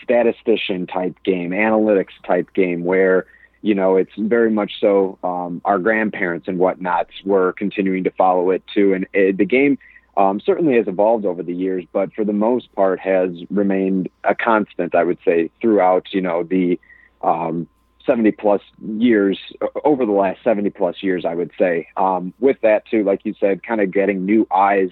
statistician 0.02 0.88
type 0.88 1.16
game, 1.24 1.52
analytics 1.52 2.14
type 2.26 2.54
game 2.54 2.86
where 2.86 3.26
you 3.62 3.76
know, 3.76 3.96
it's 3.96 4.12
very 4.18 4.50
much 4.50 4.80
so 4.80 5.18
um, 5.24 5.62
our 5.66 5.80
grandparents 5.80 6.48
and 6.48 6.58
whatnot 6.58 7.08
were 7.26 7.54
continuing 7.54 8.04
to 8.04 8.12
follow 8.12 8.50
it 8.52 8.64
too. 8.74 8.94
And 8.94 9.08
it, 9.14 9.38
the 9.38 9.46
game 9.46 9.78
um, 10.18 10.40
certainly 10.40 10.76
has 10.76 10.88
evolved 10.88 11.26
over 11.26 11.44
the 11.44 11.54
years, 11.54 11.86
but 11.92 12.14
for 12.14 12.26
the 12.26 12.34
most 12.34 12.74
part 12.76 13.00
has 13.00 13.30
remained 13.50 14.10
a 14.24 14.36
constant, 14.36 14.96
I 14.96 15.04
would 15.04 15.20
say, 15.24 15.50
throughout, 15.62 16.08
you 16.12 16.22
know, 16.22 16.44
the 16.44 16.80
um, 17.22 17.68
70 18.06 18.32
plus 18.32 18.62
years, 18.98 19.40
over 19.86 20.06
the 20.06 20.12
last 20.12 20.44
70 20.44 20.72
plus 20.72 21.02
years, 21.02 21.24
I 21.24 21.36
would 21.36 21.52
say. 21.58 21.88
Um, 21.98 22.34
with 22.40 22.60
that, 22.62 22.86
too, 22.88 23.04
like 23.04 23.22
you 23.24 23.36
said, 23.40 23.64
kind 23.64 23.80
of 23.80 23.92
getting 23.92 24.26
new 24.26 24.48
eyes 24.52 24.90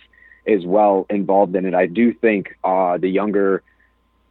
as 0.48 0.66
well 0.66 1.06
involved 1.10 1.56
in 1.56 1.66
it. 1.66 1.74
I 1.74 1.86
do 1.86 2.14
think 2.14 2.58
uh, 2.64 2.98
the 2.98 3.10
younger 3.10 3.64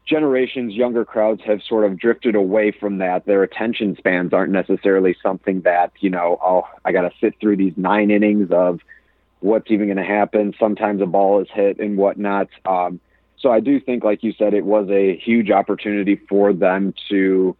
generations, 0.08 0.74
younger 0.74 1.04
crowds 1.04 1.42
have 1.44 1.60
sort 1.62 1.84
of 1.84 1.98
drifted 1.98 2.34
away 2.34 2.72
from 2.72 2.98
that. 2.98 3.26
Their 3.26 3.42
attention 3.42 3.94
spans 3.96 4.32
aren't 4.32 4.52
necessarily 4.52 5.16
something 5.22 5.60
that, 5.62 5.92
you 6.00 6.10
know, 6.10 6.38
oh, 6.42 6.66
I 6.84 6.92
got 6.92 7.02
to 7.02 7.12
sit 7.20 7.34
through 7.40 7.56
these 7.56 7.74
nine 7.76 8.10
innings 8.10 8.50
of 8.50 8.80
what's 9.40 9.70
even 9.70 9.86
going 9.86 9.98
to 9.98 10.04
happen. 10.04 10.54
Sometimes 10.58 11.02
a 11.02 11.06
ball 11.06 11.40
is 11.40 11.48
hit 11.52 11.78
and 11.78 11.96
whatnot. 11.96 12.48
Um, 12.64 13.00
so 13.38 13.52
I 13.52 13.60
do 13.60 13.78
think, 13.80 14.02
like 14.02 14.24
you 14.24 14.32
said, 14.32 14.54
it 14.54 14.64
was 14.64 14.88
a 14.90 15.16
huge 15.16 15.50
opportunity 15.50 16.16
for 16.28 16.52
them 16.52 16.94
to 17.10 17.54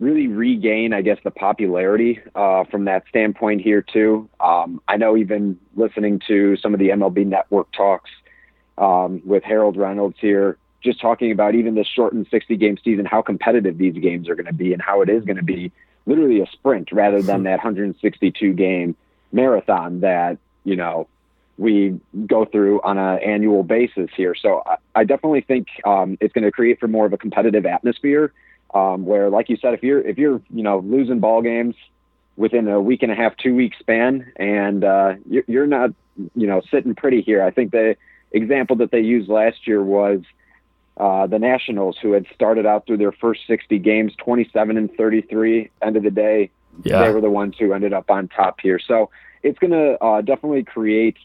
really 0.00 0.28
regain, 0.28 0.92
I 0.92 1.02
guess, 1.02 1.18
the 1.24 1.30
popularity 1.30 2.20
uh, 2.34 2.64
from 2.64 2.84
that 2.86 3.04
standpoint 3.08 3.62
here 3.62 3.82
too. 3.82 4.28
Um, 4.40 4.80
I 4.88 4.96
know 4.96 5.16
even 5.16 5.58
listening 5.76 6.20
to 6.28 6.56
some 6.56 6.72
of 6.72 6.80
the 6.80 6.90
MLB 6.90 7.26
Network 7.26 7.70
talks 7.72 8.10
um, 8.78 9.22
with 9.24 9.44
Harold 9.44 9.76
Reynolds 9.76 10.16
here, 10.20 10.56
just 10.84 11.00
talking 11.00 11.32
about 11.32 11.54
even 11.54 11.74
this 11.74 11.86
shortened 11.86 12.26
60 12.30 12.56
game 12.56 12.76
season, 12.84 13.04
how 13.04 13.22
competitive 13.22 13.78
these 13.78 13.94
games 13.94 14.28
are 14.28 14.34
going 14.34 14.46
to 14.46 14.52
be, 14.52 14.72
and 14.72 14.80
how 14.80 15.02
it 15.02 15.08
is 15.08 15.24
going 15.24 15.36
to 15.36 15.42
be 15.42 15.72
literally 16.06 16.40
a 16.40 16.46
sprint 16.46 16.92
rather 16.92 17.22
than 17.22 17.44
that 17.44 17.56
162 17.56 18.52
game 18.52 18.94
marathon 19.32 20.00
that 20.00 20.38
you 20.64 20.76
know 20.76 21.08
we 21.56 21.98
go 22.26 22.44
through 22.44 22.80
on 22.82 22.98
an 22.98 23.18
annual 23.20 23.62
basis 23.62 24.10
here. 24.16 24.34
So 24.34 24.62
I, 24.66 24.76
I 24.94 25.04
definitely 25.04 25.42
think 25.42 25.68
um, 25.84 26.18
it's 26.20 26.32
going 26.32 26.44
to 26.44 26.50
create 26.50 26.80
for 26.80 26.88
more 26.88 27.06
of 27.06 27.12
a 27.12 27.18
competitive 27.18 27.64
atmosphere, 27.64 28.32
um, 28.72 29.04
where, 29.06 29.30
like 29.30 29.48
you 29.48 29.56
said, 29.56 29.74
if 29.74 29.82
you're 29.82 30.00
if 30.00 30.18
you're 30.18 30.40
you 30.52 30.62
know 30.62 30.78
losing 30.80 31.20
ball 31.20 31.42
games 31.42 31.74
within 32.36 32.66
a 32.68 32.80
week 32.80 33.02
and 33.02 33.12
a 33.12 33.14
half, 33.14 33.36
two 33.36 33.54
week 33.54 33.74
span, 33.78 34.32
and 34.36 34.84
uh, 34.84 35.14
you're, 35.28 35.44
you're 35.46 35.66
not 35.66 35.90
you 36.34 36.46
know 36.46 36.60
sitting 36.70 36.94
pretty 36.94 37.22
here. 37.22 37.42
I 37.42 37.50
think 37.50 37.70
the 37.72 37.96
example 38.32 38.76
that 38.76 38.90
they 38.90 39.00
used 39.00 39.28
last 39.28 39.66
year 39.66 39.82
was 39.82 40.20
uh, 40.96 41.26
the 41.26 41.38
Nationals, 41.38 41.96
who 42.00 42.12
had 42.12 42.26
started 42.34 42.66
out 42.66 42.86
through 42.86 42.98
their 42.98 43.12
first 43.12 43.40
60 43.46 43.78
games, 43.78 44.12
27 44.18 44.76
and 44.76 44.94
33. 44.96 45.70
End 45.82 45.96
of 45.96 46.02
the 46.02 46.10
day, 46.10 46.50
yeah. 46.84 47.02
they 47.02 47.12
were 47.12 47.20
the 47.20 47.30
ones 47.30 47.56
who 47.58 47.72
ended 47.72 47.92
up 47.92 48.10
on 48.10 48.28
top 48.28 48.60
here. 48.60 48.78
So 48.78 49.10
it's 49.42 49.58
going 49.58 49.72
to 49.72 50.02
uh, 50.02 50.20
definitely 50.20 50.64
create 50.64 51.16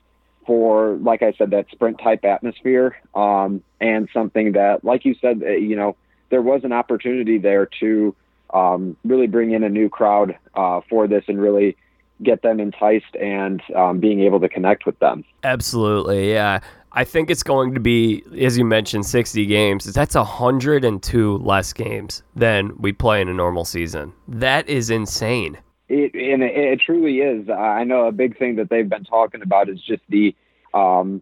for, 0.46 0.96
like 0.96 1.22
I 1.22 1.34
said, 1.34 1.52
that 1.52 1.68
sprint 1.72 2.00
type 2.00 2.26
atmosphere 2.26 2.98
um, 3.14 3.62
and 3.80 4.10
something 4.12 4.54
that, 4.54 4.84
like 4.84 5.06
you 5.06 5.16
said, 5.22 5.44
uh, 5.44 5.52
you 5.52 5.76
know, 5.76 5.96
there 6.30 6.42
was 6.42 6.64
an 6.64 6.74
opportunity 6.74 7.38
there 7.38 7.68
to 7.80 8.16
um, 8.52 8.98
really 9.04 9.28
bring 9.28 9.52
in 9.52 9.64
a 9.64 9.70
new 9.70 9.90
crowd 9.90 10.36
uh, 10.56 10.82
for 10.90 11.08
this 11.08 11.24
and 11.28 11.40
really 11.40 11.78
get 12.24 12.42
them 12.42 12.60
enticed 12.60 13.16
and 13.20 13.62
um, 13.76 14.00
being 14.00 14.22
able 14.22 14.40
to 14.40 14.50
connect 14.50 14.86
with 14.86 14.98
them. 15.00 15.24
Absolutely, 15.44 16.32
yeah. 16.32 16.60
I 16.92 17.04
think 17.04 17.30
it's 17.30 17.44
going 17.44 17.74
to 17.76 17.80
be, 17.80 18.24
as 18.40 18.58
you 18.58 18.66
mentioned, 18.66 19.06
60 19.06 19.46
games. 19.46 19.86
That's 19.86 20.16
102 20.16 21.38
less 21.38 21.72
games 21.72 22.24
than 22.36 22.76
we 22.78 22.92
play 22.94 23.22
in 23.22 23.30
a 23.30 23.34
normal 23.34 23.64
season. 23.64 24.14
That 24.28 24.68
is 24.68 24.90
insane. 24.90 25.60
It, 25.88 26.14
and 26.16 26.44
it, 26.44 26.56
it 26.56 26.82
truly 26.84 27.20
is. 27.20 27.50
I 27.50 27.84
know 27.84 28.08
a 28.08 28.12
big 28.12 28.38
thing 28.38 28.56
that 28.56 28.70
they've 28.70 28.90
been 28.90 29.04
talking 29.04 29.42
about 29.42 29.70
is 29.70 29.80
just 29.82 30.02
the, 30.10 30.36
um, 30.74 31.22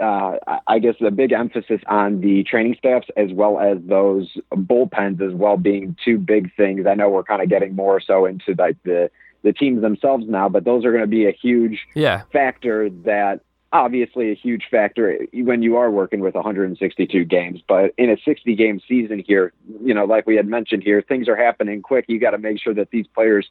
uh, 0.00 0.38
I 0.66 0.78
guess, 0.78 0.94
the 1.00 1.10
big 1.10 1.32
emphasis 1.32 1.80
on 1.86 2.20
the 2.20 2.42
training 2.44 2.76
staffs 2.78 3.08
as 3.16 3.30
well 3.32 3.60
as 3.60 3.78
those 3.84 4.36
bullpens 4.52 5.20
as 5.20 5.34
well 5.34 5.58
being 5.58 5.96
two 6.02 6.18
big 6.18 6.50
things. 6.56 6.86
I 6.86 6.94
know 6.94 7.10
we're 7.10 7.24
kind 7.24 7.42
of 7.42 7.50
getting 7.50 7.74
more 7.74 8.00
so 8.00 8.24
into 8.24 8.54
like 8.58 8.76
the 8.84 9.10
the 9.44 9.52
teams 9.52 9.82
themselves 9.82 10.24
now, 10.26 10.48
but 10.48 10.64
those 10.64 10.84
are 10.84 10.90
going 10.90 11.04
to 11.04 11.06
be 11.06 11.26
a 11.26 11.32
huge 11.32 11.86
yeah. 11.94 12.22
factor 12.32 12.90
that 12.90 13.40
obviously 13.72 14.30
a 14.30 14.34
huge 14.34 14.64
factor 14.70 15.18
when 15.32 15.62
you 15.62 15.76
are 15.76 15.90
working 15.90 16.20
with 16.20 16.34
162 16.34 17.24
games. 17.24 17.60
But 17.68 17.92
in 17.98 18.08
a 18.08 18.16
60 18.24 18.54
game 18.54 18.80
season 18.88 19.22
here, 19.24 19.52
you 19.82 19.92
know, 19.92 20.06
like 20.06 20.26
we 20.26 20.36
had 20.36 20.46
mentioned 20.46 20.82
here, 20.82 21.02
things 21.02 21.28
are 21.28 21.36
happening 21.36 21.82
quick. 21.82 22.06
You 22.08 22.18
got 22.18 22.30
to 22.30 22.38
make 22.38 22.60
sure 22.60 22.72
that 22.74 22.90
these 22.90 23.06
players 23.08 23.48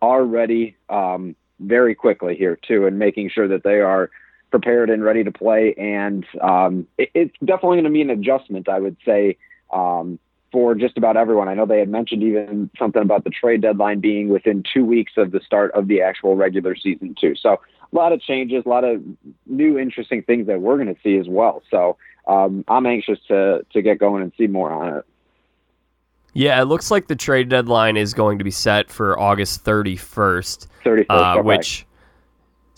are 0.00 0.24
ready 0.24 0.76
um, 0.88 1.36
very 1.60 1.94
quickly 1.94 2.34
here 2.34 2.56
too, 2.56 2.86
and 2.86 2.98
making 2.98 3.30
sure 3.30 3.48
that 3.48 3.62
they 3.62 3.80
are 3.80 4.10
prepared 4.50 4.88
and 4.88 5.04
ready 5.04 5.24
to 5.24 5.32
play. 5.32 5.74
And 5.76 6.24
um, 6.40 6.86
it, 6.96 7.10
it's 7.12 7.36
definitely 7.44 7.78
going 7.78 7.84
to 7.84 7.90
be 7.90 8.02
an 8.02 8.10
adjustment, 8.10 8.68
I 8.68 8.78
would 8.78 8.96
say. 9.04 9.36
Um, 9.72 10.18
for 10.56 10.74
just 10.74 10.96
about 10.96 11.18
everyone. 11.18 11.48
I 11.50 11.54
know 11.54 11.66
they 11.66 11.80
had 11.80 11.90
mentioned 11.90 12.22
even 12.22 12.70
something 12.78 13.02
about 13.02 13.24
the 13.24 13.30
trade 13.30 13.60
deadline 13.60 14.00
being 14.00 14.30
within 14.30 14.64
two 14.72 14.86
weeks 14.86 15.12
of 15.18 15.30
the 15.30 15.40
start 15.40 15.70
of 15.72 15.86
the 15.86 16.00
actual 16.00 16.34
regular 16.34 16.74
season, 16.74 17.14
too. 17.20 17.34
So 17.36 17.60
a 17.92 17.94
lot 17.94 18.14
of 18.14 18.22
changes, 18.22 18.62
a 18.64 18.68
lot 18.70 18.82
of 18.82 19.02
new 19.44 19.78
interesting 19.78 20.22
things 20.22 20.46
that 20.46 20.62
we're 20.62 20.82
going 20.82 20.94
to 20.94 20.98
see 21.02 21.18
as 21.18 21.28
well. 21.28 21.62
So 21.70 21.98
um, 22.26 22.64
I'm 22.68 22.86
anxious 22.86 23.18
to 23.28 23.66
to 23.70 23.82
get 23.82 23.98
going 23.98 24.22
and 24.22 24.32
see 24.38 24.46
more 24.46 24.70
on 24.70 24.96
it. 24.96 25.04
Yeah, 26.32 26.58
it 26.62 26.64
looks 26.64 26.90
like 26.90 27.06
the 27.06 27.16
trade 27.16 27.50
deadline 27.50 27.98
is 27.98 28.14
going 28.14 28.38
to 28.38 28.44
be 28.44 28.50
set 28.50 28.88
for 28.90 29.20
August 29.20 29.62
31st. 29.62 30.68
31st, 30.86 31.04
uh, 31.10 31.42
which 31.42 31.84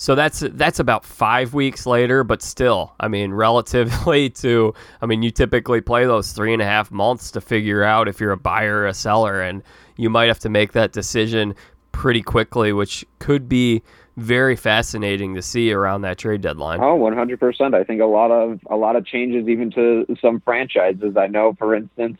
so 0.00 0.14
that's 0.14 0.45
that's 0.52 0.78
about 0.78 1.05
five 1.05 1.55
weeks 1.55 1.85
later, 1.85 2.23
but 2.23 2.40
still, 2.40 2.95
I 3.00 3.09
mean, 3.09 3.33
relatively 3.35 4.31
to, 4.31 4.73
I 5.02 5.07
mean, 5.07 5.25
you 5.25 5.33
typically 5.33 5.81
play 5.81 6.07
those 6.07 6.31
three 6.31 6.52
and 6.52 6.62
a 6.62 6.64
half 6.64 6.93
months 6.93 7.33
to 7.33 7.40
figure 7.40 7.83
out 7.83 8.07
if 8.07 8.21
you're 8.21 8.31
a 8.31 8.37
buyer 8.37 8.78
or 8.78 8.87
a 8.87 8.95
seller, 8.95 9.43
and 9.43 9.62
you 9.97 10.09
might 10.09 10.28
have 10.28 10.38
to 10.40 10.49
make 10.49 10.73
that 10.73 10.93
decision 10.93 11.57
pretty 11.90 12.23
quickly, 12.23 12.73
which 12.73 13.05
could 13.19 13.49
be 13.49 13.83
very 14.17 14.55
fascinating 14.55 15.35
to 15.35 15.43
see 15.43 15.73
around 15.73 16.02
that 16.02 16.17
trade 16.17 16.43
deadline. 16.43 16.81
Oh, 16.81 16.97
100%. 16.99 17.75
I 17.75 17.83
think 17.83 18.00
a 18.00 18.07
lot 18.07 18.31
of 18.31 18.61
a 18.71 18.76
lot 18.76 18.95
of 18.95 19.05
changes 19.05 19.49
even 19.49 19.71
to 19.73 20.07
some 20.23 20.40
franchises. 20.40 21.17
I 21.17 21.26
know 21.26 21.57
for 21.59 21.75
instance, 21.75 22.19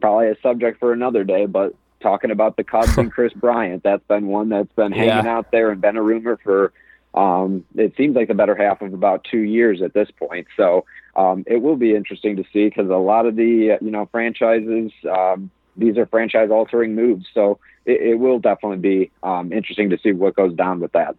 probably 0.00 0.28
a 0.28 0.36
subject 0.40 0.78
for 0.78 0.92
another 0.92 1.24
day, 1.24 1.46
but 1.46 1.74
talking 2.00 2.30
about 2.30 2.56
the 2.56 2.62
Cubs 2.62 2.96
and 2.96 3.10
Kris 3.12 3.32
Bryant, 3.32 3.82
that's 3.82 4.04
been 4.06 4.28
one 4.28 4.50
that's 4.50 4.72
been 4.74 4.92
hanging 4.92 5.24
yeah. 5.24 5.36
out 5.36 5.50
there 5.50 5.72
and 5.72 5.80
been 5.80 5.96
a 5.96 6.02
rumor 6.02 6.38
for 6.44 6.72
um, 7.14 7.64
it 7.74 7.94
seems 7.96 8.14
like 8.14 8.28
the 8.28 8.34
better 8.34 8.54
half 8.54 8.82
of 8.82 8.92
about 8.92 9.26
two 9.30 9.40
years 9.40 9.82
at 9.82 9.94
this 9.94 10.10
point. 10.10 10.46
So 10.56 10.84
um, 11.16 11.44
it 11.46 11.62
will 11.62 11.76
be 11.76 11.94
interesting 11.94 12.36
to 12.36 12.44
see 12.52 12.68
because 12.68 12.88
a 12.90 12.96
lot 12.96 13.26
of 13.26 13.36
the 13.36 13.78
you 13.80 13.90
know 13.90 14.08
franchises 14.10 14.92
um, 15.10 15.50
these 15.76 15.96
are 15.96 16.06
franchise 16.06 16.50
altering 16.50 16.94
moves. 16.94 17.26
So 17.32 17.58
it, 17.86 18.00
it 18.02 18.14
will 18.16 18.38
definitely 18.38 18.78
be 18.78 19.10
um, 19.22 19.52
interesting 19.52 19.90
to 19.90 19.98
see 19.98 20.12
what 20.12 20.36
goes 20.36 20.54
down 20.54 20.80
with 20.80 20.92
that. 20.92 21.16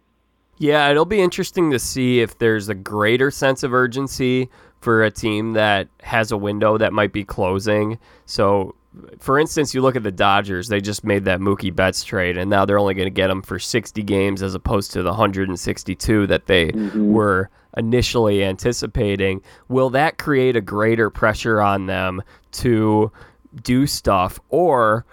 Yeah, 0.58 0.90
it'll 0.90 1.06
be 1.06 1.22
interesting 1.22 1.70
to 1.70 1.78
see 1.78 2.20
if 2.20 2.38
there's 2.38 2.68
a 2.68 2.74
greater 2.74 3.30
sense 3.30 3.62
of 3.62 3.72
urgency 3.72 4.50
for 4.80 5.02
a 5.02 5.10
team 5.10 5.54
that 5.54 5.88
has 6.02 6.30
a 6.30 6.36
window 6.36 6.76
that 6.76 6.92
might 6.92 7.12
be 7.12 7.24
closing. 7.24 7.98
So, 8.26 8.74
for 9.20 9.38
instance, 9.38 9.74
you 9.74 9.82
look 9.82 9.96
at 9.96 10.02
the 10.02 10.10
Dodgers, 10.10 10.68
they 10.68 10.80
just 10.80 11.04
made 11.04 11.24
that 11.24 11.40
Mookie 11.40 11.74
Betts 11.74 12.02
trade, 12.02 12.36
and 12.36 12.50
now 12.50 12.64
they're 12.64 12.78
only 12.78 12.94
going 12.94 13.06
to 13.06 13.10
get 13.10 13.30
him 13.30 13.42
for 13.42 13.58
60 13.58 14.02
games 14.02 14.42
as 14.42 14.54
opposed 14.54 14.90
to 14.92 15.02
the 15.02 15.10
162 15.10 16.26
that 16.26 16.46
they 16.46 16.72
mm-hmm. 16.72 17.12
were 17.12 17.50
initially 17.76 18.42
anticipating. 18.42 19.42
Will 19.68 19.90
that 19.90 20.18
create 20.18 20.56
a 20.56 20.60
greater 20.60 21.08
pressure 21.08 21.60
on 21.60 21.86
them 21.86 22.22
to 22.52 23.12
do 23.62 23.86
stuff? 23.86 24.40
Or 24.48 25.04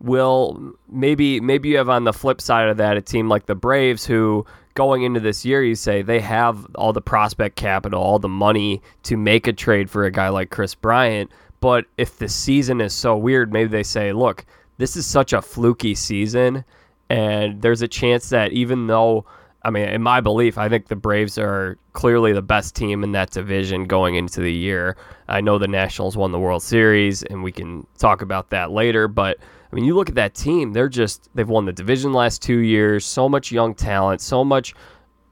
will 0.00 0.74
maybe 0.90 1.40
maybe 1.40 1.70
you 1.70 1.78
have 1.78 1.88
on 1.88 2.04
the 2.04 2.12
flip 2.12 2.40
side 2.40 2.68
of 2.68 2.76
that 2.76 2.96
a 2.96 3.00
team 3.00 3.28
like 3.28 3.46
the 3.46 3.54
Braves 3.54 4.04
who 4.04 4.44
going 4.74 5.02
into 5.02 5.20
this 5.20 5.44
year, 5.44 5.62
you 5.62 5.74
say 5.74 6.02
they 6.02 6.20
have 6.20 6.66
all 6.74 6.92
the 6.92 7.02
prospect 7.02 7.56
capital, 7.56 8.02
all 8.02 8.18
the 8.18 8.28
money 8.28 8.82
to 9.04 9.16
make 9.16 9.46
a 9.46 9.52
trade 9.52 9.90
for 9.90 10.04
a 10.04 10.10
guy 10.10 10.28
like 10.28 10.50
Kris 10.50 10.74
Bryant. 10.74 11.30
But 11.62 11.86
if 11.96 12.18
the 12.18 12.28
season 12.28 12.80
is 12.80 12.92
so 12.92 13.16
weird, 13.16 13.52
maybe 13.52 13.68
they 13.68 13.84
say, 13.84 14.12
look, 14.12 14.44
this 14.78 14.96
is 14.96 15.06
such 15.06 15.32
a 15.32 15.40
fluky 15.40 15.94
season. 15.94 16.64
And 17.08 17.62
there's 17.62 17.82
a 17.82 17.88
chance 17.88 18.30
that 18.30 18.50
even 18.50 18.88
though, 18.88 19.26
I 19.62 19.70
mean, 19.70 19.88
in 19.88 20.02
my 20.02 20.20
belief, 20.20 20.58
I 20.58 20.68
think 20.68 20.88
the 20.88 20.96
Braves 20.96 21.38
are 21.38 21.78
clearly 21.92 22.32
the 22.32 22.42
best 22.42 22.74
team 22.74 23.04
in 23.04 23.12
that 23.12 23.30
division 23.30 23.84
going 23.84 24.16
into 24.16 24.40
the 24.40 24.52
year. 24.52 24.96
I 25.28 25.40
know 25.40 25.56
the 25.56 25.68
Nationals 25.68 26.16
won 26.16 26.32
the 26.32 26.40
World 26.40 26.64
Series, 26.64 27.22
and 27.22 27.44
we 27.44 27.52
can 27.52 27.86
talk 27.96 28.22
about 28.22 28.50
that 28.50 28.72
later. 28.72 29.06
But 29.06 29.38
I 29.72 29.76
mean, 29.76 29.84
you 29.84 29.94
look 29.94 30.08
at 30.08 30.16
that 30.16 30.34
team, 30.34 30.72
they're 30.72 30.88
just, 30.88 31.30
they've 31.36 31.48
won 31.48 31.64
the 31.64 31.72
division 31.72 32.12
last 32.12 32.42
two 32.42 32.58
years, 32.58 33.06
so 33.06 33.28
much 33.28 33.52
young 33.52 33.72
talent, 33.72 34.20
so 34.20 34.42
much 34.42 34.74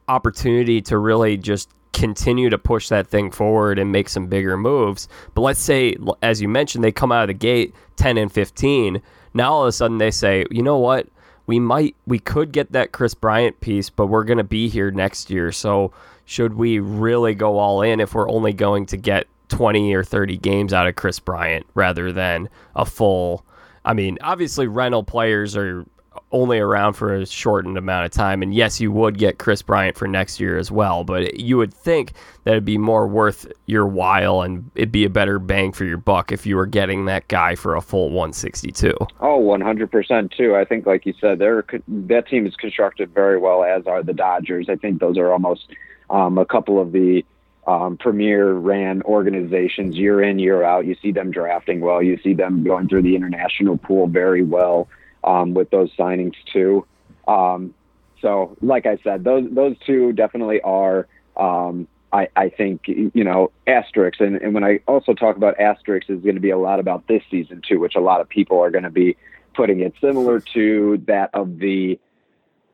opportunity 0.07 0.81
to 0.83 0.97
really 0.97 1.37
just 1.37 1.71
continue 1.93 2.51
to 2.51 2.59
push 2.59 2.89
that 2.89 3.07
thing 3.07 3.31
forward 3.31 3.79
and 3.79 3.93
make 3.93 4.09
some 4.09 4.27
bigger 4.27 4.57
moves. 4.57 5.09
But 5.35 5.43
let's 5.43 5.61
say, 5.61 5.97
as 6.23 6.41
you 6.41 6.49
mentioned, 6.49 6.85
they 6.85 6.93
come 6.93 7.13
out 7.13 7.23
of 7.23 7.29
the 7.29 7.35
gate 7.35 7.75
10 7.97 8.17
and 8.19 8.33
15. 8.33 9.03
Now 9.35 9.53
all 9.53 9.63
of 9.63 9.69
a 9.69 9.73
sudden 9.73 9.99
they 9.99 10.11
say, 10.11 10.45
you 10.51 10.63
know 10.63 10.79
what? 10.79 11.09
We 11.47 11.59
might, 11.59 11.97
we 12.07 12.19
could 12.19 12.53
get 12.53 12.73
that 12.73 12.93
Kris 12.93 13.15
Bryant 13.15 13.61
piece, 13.61 13.91
but 13.91 14.07
we're 14.07 14.25
going 14.25 14.39
to 14.39 14.45
be 14.45 14.69
here 14.69 14.91
next 14.91 15.31
year. 15.31 15.51
So 15.51 15.93
should 16.25 16.55
we 16.55 16.79
really 16.79 17.35
go 17.35 17.59
all 17.59 17.83
in 17.83 17.99
if 17.99 18.15
we're 18.15 18.31
only 18.31 18.53
going 18.53 18.87
to 18.87 18.97
get 18.97 19.27
20 19.49 19.93
or 19.95 20.05
30 20.05 20.37
games 20.39 20.73
out 20.73 20.87
of 20.87 20.95
Kris 20.95 21.19
Bryant 21.19 21.67
rather 21.75 22.13
than 22.13 22.49
a 22.77 22.85
full 22.85 23.45
I 23.85 23.95
mean, 23.95 24.19
obviously, 24.21 24.67
rental 24.67 25.03
players 25.03 25.57
are 25.57 25.87
only 26.33 26.59
around 26.59 26.95
for 26.95 27.15
a 27.15 27.27
shortened 27.27 27.77
amount 27.77 28.05
of 28.05 28.11
time. 28.11 28.43
And 28.43 28.55
yes, 28.55 28.81
you 28.81 28.91
would 28.93 29.19
get 29.19 29.39
Kris 29.39 29.63
Bryant 29.63 29.97
for 29.97 30.09
next 30.09 30.41
year 30.41 30.59
as 30.59 30.71
well, 30.71 31.05
but 31.05 31.39
you 31.39 31.57
would 31.57 31.73
think 31.73 32.13
that 32.45 32.53
it'd 32.53 32.65
be 32.65 32.79
more 32.79 33.07
worth 33.07 33.51
your 33.67 33.87
while 33.87 34.43
and 34.43 34.71
it'd 34.75 34.93
be 34.93 35.05
a 35.05 35.11
better 35.11 35.39
bang 35.39 35.73
for 35.73 35.85
your 35.85 35.97
buck 35.97 36.33
if 36.33 36.47
you 36.47 36.57
were 36.57 36.67
getting 36.67 37.05
that 37.05 37.29
guy 37.29 37.55
for 37.55 37.77
a 37.77 37.81
full 37.81 38.11
162. 38.11 38.93
Oh, 39.21 39.41
100% 39.41 40.37
too. 40.37 40.57
I 40.57 40.65
think, 40.65 40.87
like 40.87 41.07
you 41.07 41.15
said, 41.21 41.39
they're, 41.39 41.65
that 41.89 42.29
team 42.29 42.47
is 42.47 42.55
constructed 42.57 43.13
very 43.13 43.39
well, 43.39 43.65
as 43.65 43.87
are 43.87 44.03
the 44.03 44.15
Dodgers. 44.15 44.69
I 44.69 44.77
think 44.77 45.01
those 45.01 45.19
are 45.19 45.33
almost 45.33 45.69
um, 46.11 46.39
a 46.39 46.45
couple 46.45 46.81
of 46.81 46.93
the 46.93 47.25
um, 47.67 47.97
premier 47.97 48.53
ran 48.55 49.03
organizations 49.03 49.97
year 49.97 50.23
in 50.23 50.39
year 50.39 50.65
out. 50.65 50.87
You 50.87 50.97
see 51.01 51.13
them 51.13 51.31
drafting 51.31 51.81
well. 51.81 52.03
You 52.03 52.19
see 52.23 52.35
them 52.35 52.65
going 52.65 52.89
through 52.89 53.03
the 53.03 53.15
international 53.15 53.79
pool 53.79 54.09
very 54.09 54.43
well 54.43 54.89
um, 55.25 55.55
with 55.55 55.71
those 55.71 55.91
signings 55.97 56.35
too. 56.53 56.87
Um, 57.29 57.75
so, 58.21 58.57
like 58.61 58.87
I 58.87 58.99
said, 59.03 59.25
those 59.25 59.49
those 59.51 59.77
two 59.87 60.13
definitely 60.13 60.61
are. 60.63 61.07
Um, 61.37 61.89
I, 62.13 62.29
I 62.35 62.49
think 62.49 62.83
you 62.89 63.25
know 63.25 63.53
asterisks, 63.67 64.21
and, 64.21 64.37
and 64.37 64.53
when 64.53 64.65
I 64.65 64.81
also 64.89 65.15
talk 65.15 65.37
about 65.37 65.61
asterisks, 65.61 66.11
is 66.11 66.21
going 66.21 66.35
to 66.35 66.41
be 66.41 66.51
a 66.51 66.59
lot 66.59 66.81
about 66.81 67.07
this 67.07 67.23
season 67.31 67.63
too, 67.67 67.79
which 67.79 67.95
a 67.95 68.01
lot 68.01 68.21
of 68.21 68.29
people 68.29 68.61
are 68.61 68.71
going 68.71 68.85
to 68.85 68.91
be 68.91 69.17
putting 69.55 69.81
it 69.81 69.95
similar 70.01 70.41
to 70.55 71.03
that 71.07 71.31
of 71.35 71.59
the 71.59 71.99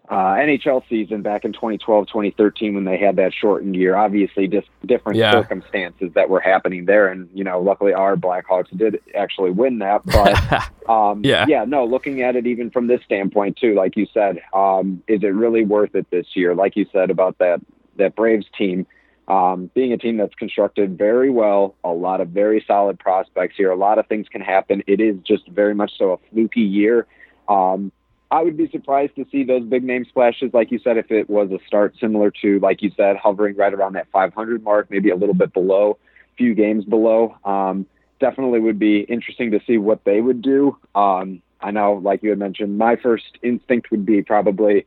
uh, 0.09 0.35
NHL 0.35 0.83
season 0.89 1.23
back 1.23 1.45
in 1.45 1.53
2012, 1.53 2.07
2013 2.07 2.75
when 2.75 2.85
they 2.85 2.97
had 2.97 3.17
that 3.17 3.33
shortened 3.35 3.75
year. 3.75 3.97
Obviously, 3.97 4.47
just 4.47 4.69
different 4.85 5.19
yeah. 5.19 5.33
circumstances 5.33 6.13
that 6.15 6.29
were 6.29 6.41
happening 6.41 6.85
there, 6.85 7.09
and 7.09 7.29
you 7.35 7.43
know, 7.43 7.61
luckily 7.61 7.93
our 7.93 8.17
Blackhawks 8.17 8.77
did 8.77 9.01
actually 9.15 9.51
win 9.51 9.79
that. 9.81 10.03
But 10.17 10.91
um, 10.91 11.23
yeah, 11.25 11.45
yeah, 11.49 11.65
no, 11.65 11.85
looking 11.85 12.23
at 12.23 12.37
it 12.37 12.47
even 12.47 12.71
from 12.71 12.87
this 12.87 13.03
standpoint 13.05 13.57
too, 13.57 13.75
like 13.75 13.97
you 13.97 14.07
said, 14.15 14.41
um, 14.55 15.03
is 15.09 15.23
it 15.23 15.35
really 15.35 15.65
worth 15.65 15.95
it 15.95 16.07
this 16.11 16.27
year? 16.35 16.55
Like 16.55 16.77
you 16.77 16.87
said 16.93 17.11
about 17.11 17.39
that 17.39 17.61
that 17.97 18.15
Braves 18.15 18.47
team, 18.57 18.87
Um, 19.29 19.71
being 19.75 19.93
a 19.93 19.99
team 19.99 20.17
that's 20.17 20.35
constructed 20.37 20.97
very 20.97 21.31
well, 21.31 21.75
a 21.83 21.91
lot 21.91 22.21
of 22.21 22.29
very 22.29 22.65
solid 22.67 22.99
prospects 22.99 23.57
here. 23.57 23.73
A 23.73 23.77
lot 23.77 23.99
of 23.99 24.07
things 24.07 24.29
can 24.29 24.41
happen. 24.41 24.83
It 24.87 25.01
is 25.01 25.17
just 25.27 25.49
very 25.49 25.75
much 25.75 25.93
so 25.99 26.13
a 26.13 26.19
fluky 26.31 26.61
year. 26.61 27.07
Um, 27.49 27.93
I 28.31 28.43
would 28.43 28.57
be 28.57 28.69
surprised 28.71 29.15
to 29.17 29.27
see 29.31 29.45
those 29.45 29.65
big 29.65 29.85
name 29.85 30.05
splashes, 30.05 30.53
like 30.53 30.73
you 30.73 30.81
said, 30.81 30.97
if 30.97 31.11
it 31.11 31.31
was 31.31 31.51
a 31.53 31.59
start 31.67 31.95
similar 32.01 32.33
to, 32.43 32.59
like 32.59 32.83
you 32.83 32.91
said, 32.97 33.17
hovering 33.17 33.57
right 33.57 33.73
around 33.73 33.93
that 33.95 34.09
500 34.11 34.63
mark, 34.65 34.91
maybe 34.91 35.11
a 35.11 35.17
little 35.17 35.35
bit 35.35 35.53
below, 35.53 35.99
few 36.37 36.55
games 36.55 36.85
below. 36.85 37.37
Um, 37.45 37.87
definitely 38.19 38.61
would 38.61 38.79
be 38.79 39.01
interesting 39.01 39.53
to 39.53 39.61
see 39.67 39.79
what 39.79 40.05
they 40.05 40.21
would 40.21 40.43
do. 40.43 40.77
Um, 40.95 41.43
I 41.61 41.71
know, 41.71 41.95
like 41.95 42.23
you 42.23 42.31
had 42.31 42.39
mentioned, 42.39 42.79
my 42.79 42.97
first 42.97 43.39
instinct 43.43 43.91
would 43.91 44.05
be 44.05 44.23
probably 44.23 44.87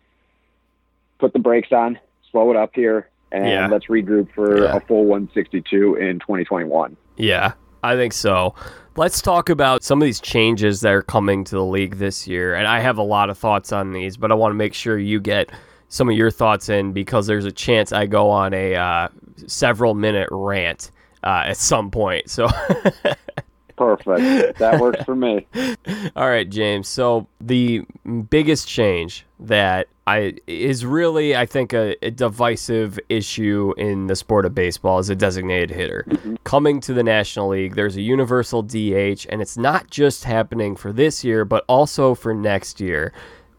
put 1.17 1.33
the 1.33 1.39
brakes 1.39 1.71
on, 1.71 1.97
slow 2.31 2.51
it 2.51 2.57
up 2.57 2.71
here, 2.75 3.09
and 3.31 3.47
yeah. 3.47 3.67
let's 3.67 3.85
regroup 3.85 4.33
for 4.33 4.63
yeah. 4.63 4.75
a 4.75 4.81
full 4.81 5.05
162 5.05 5.95
in 5.95 6.19
2021. 6.19 6.97
Yeah, 7.17 7.53
I 7.83 7.95
think 7.95 8.13
so. 8.13 8.53
Let's 8.95 9.21
talk 9.21 9.49
about 9.49 9.83
some 9.83 10.01
of 10.01 10.05
these 10.05 10.19
changes 10.19 10.81
that 10.81 10.91
are 10.93 11.01
coming 11.01 11.43
to 11.45 11.55
the 11.55 11.63
league 11.63 11.95
this 11.95 12.27
year. 12.27 12.55
And 12.55 12.67
I 12.67 12.79
have 12.79 12.97
a 12.97 13.03
lot 13.03 13.29
of 13.29 13.37
thoughts 13.37 13.71
on 13.71 13.93
these, 13.93 14.17
but 14.17 14.31
I 14.31 14.35
want 14.35 14.51
to 14.51 14.55
make 14.55 14.73
sure 14.73 14.97
you 14.97 15.19
get 15.19 15.49
some 15.87 16.09
of 16.09 16.15
your 16.15 16.31
thoughts 16.31 16.69
in 16.69 16.91
because 16.91 17.25
there's 17.27 17.45
a 17.45 17.51
chance 17.51 17.91
I 17.93 18.05
go 18.05 18.29
on 18.29 18.53
a 18.53 18.75
uh, 18.75 19.07
several 19.47 19.93
minute 19.93 20.27
rant 20.31 20.91
uh, 21.23 21.43
at 21.45 21.57
some 21.57 21.91
point. 21.91 22.29
So. 22.29 22.47
Perfect. 23.79 24.59
That 24.59 24.77
works 24.81 25.01
for 25.05 25.15
me. 25.15 25.47
All 26.17 26.27
right, 26.27 26.49
James. 26.49 26.89
So 26.89 27.27
the 27.39 27.85
biggest 28.29 28.67
change 28.67 29.25
that 29.39 29.87
I 30.05 30.33
is 30.47 30.85
really, 30.85 31.33
I 31.33 31.45
think, 31.45 31.71
a, 31.71 31.95
a, 32.05 32.11
divisive 32.11 32.99
issue 33.07 33.73
in 33.77 34.07
the 34.07 34.17
sport 34.17 34.45
of 34.45 34.53
baseball 34.53 34.99
is 34.99 35.09
a 35.09 35.15
designated 35.15 35.71
hitter. 35.71 36.03
Mm-hmm. 36.09 36.35
Coming 36.43 36.81
to 36.81 36.93
the 36.93 37.03
National 37.03 37.47
League, 37.47 37.75
there's 37.75 37.95
a 37.95 38.01
universal 38.01 38.63
DH, 38.63 39.25
and 39.29 39.41
it's 39.41 39.55
not 39.55 39.89
just 39.89 40.25
happening 40.25 40.75
for 40.75 40.91
this 40.91 41.23
year, 41.23 41.45
but 41.45 41.63
also 41.69 42.15
for 42.15 42.33
next 42.33 42.81
year. 42.81 43.13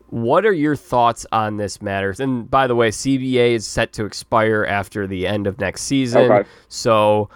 What 0.08 0.44
are 0.44 0.52
your 0.52 0.76
thoughts 0.76 1.24
on 1.32 1.56
this 1.56 1.80
matter? 1.80 2.14
And 2.18 2.50
by 2.50 2.66
the 2.66 2.74
way, 2.74 2.90
CBA 2.90 3.52
is 3.54 3.66
set 3.66 3.94
to 3.94 4.04
expire 4.04 4.66
after 4.68 5.06
the 5.06 5.26
end 5.26 5.46
of 5.46 5.58
next 5.58 5.82
season. 5.84 6.30
Okay. 6.30 6.48
So 6.68 7.30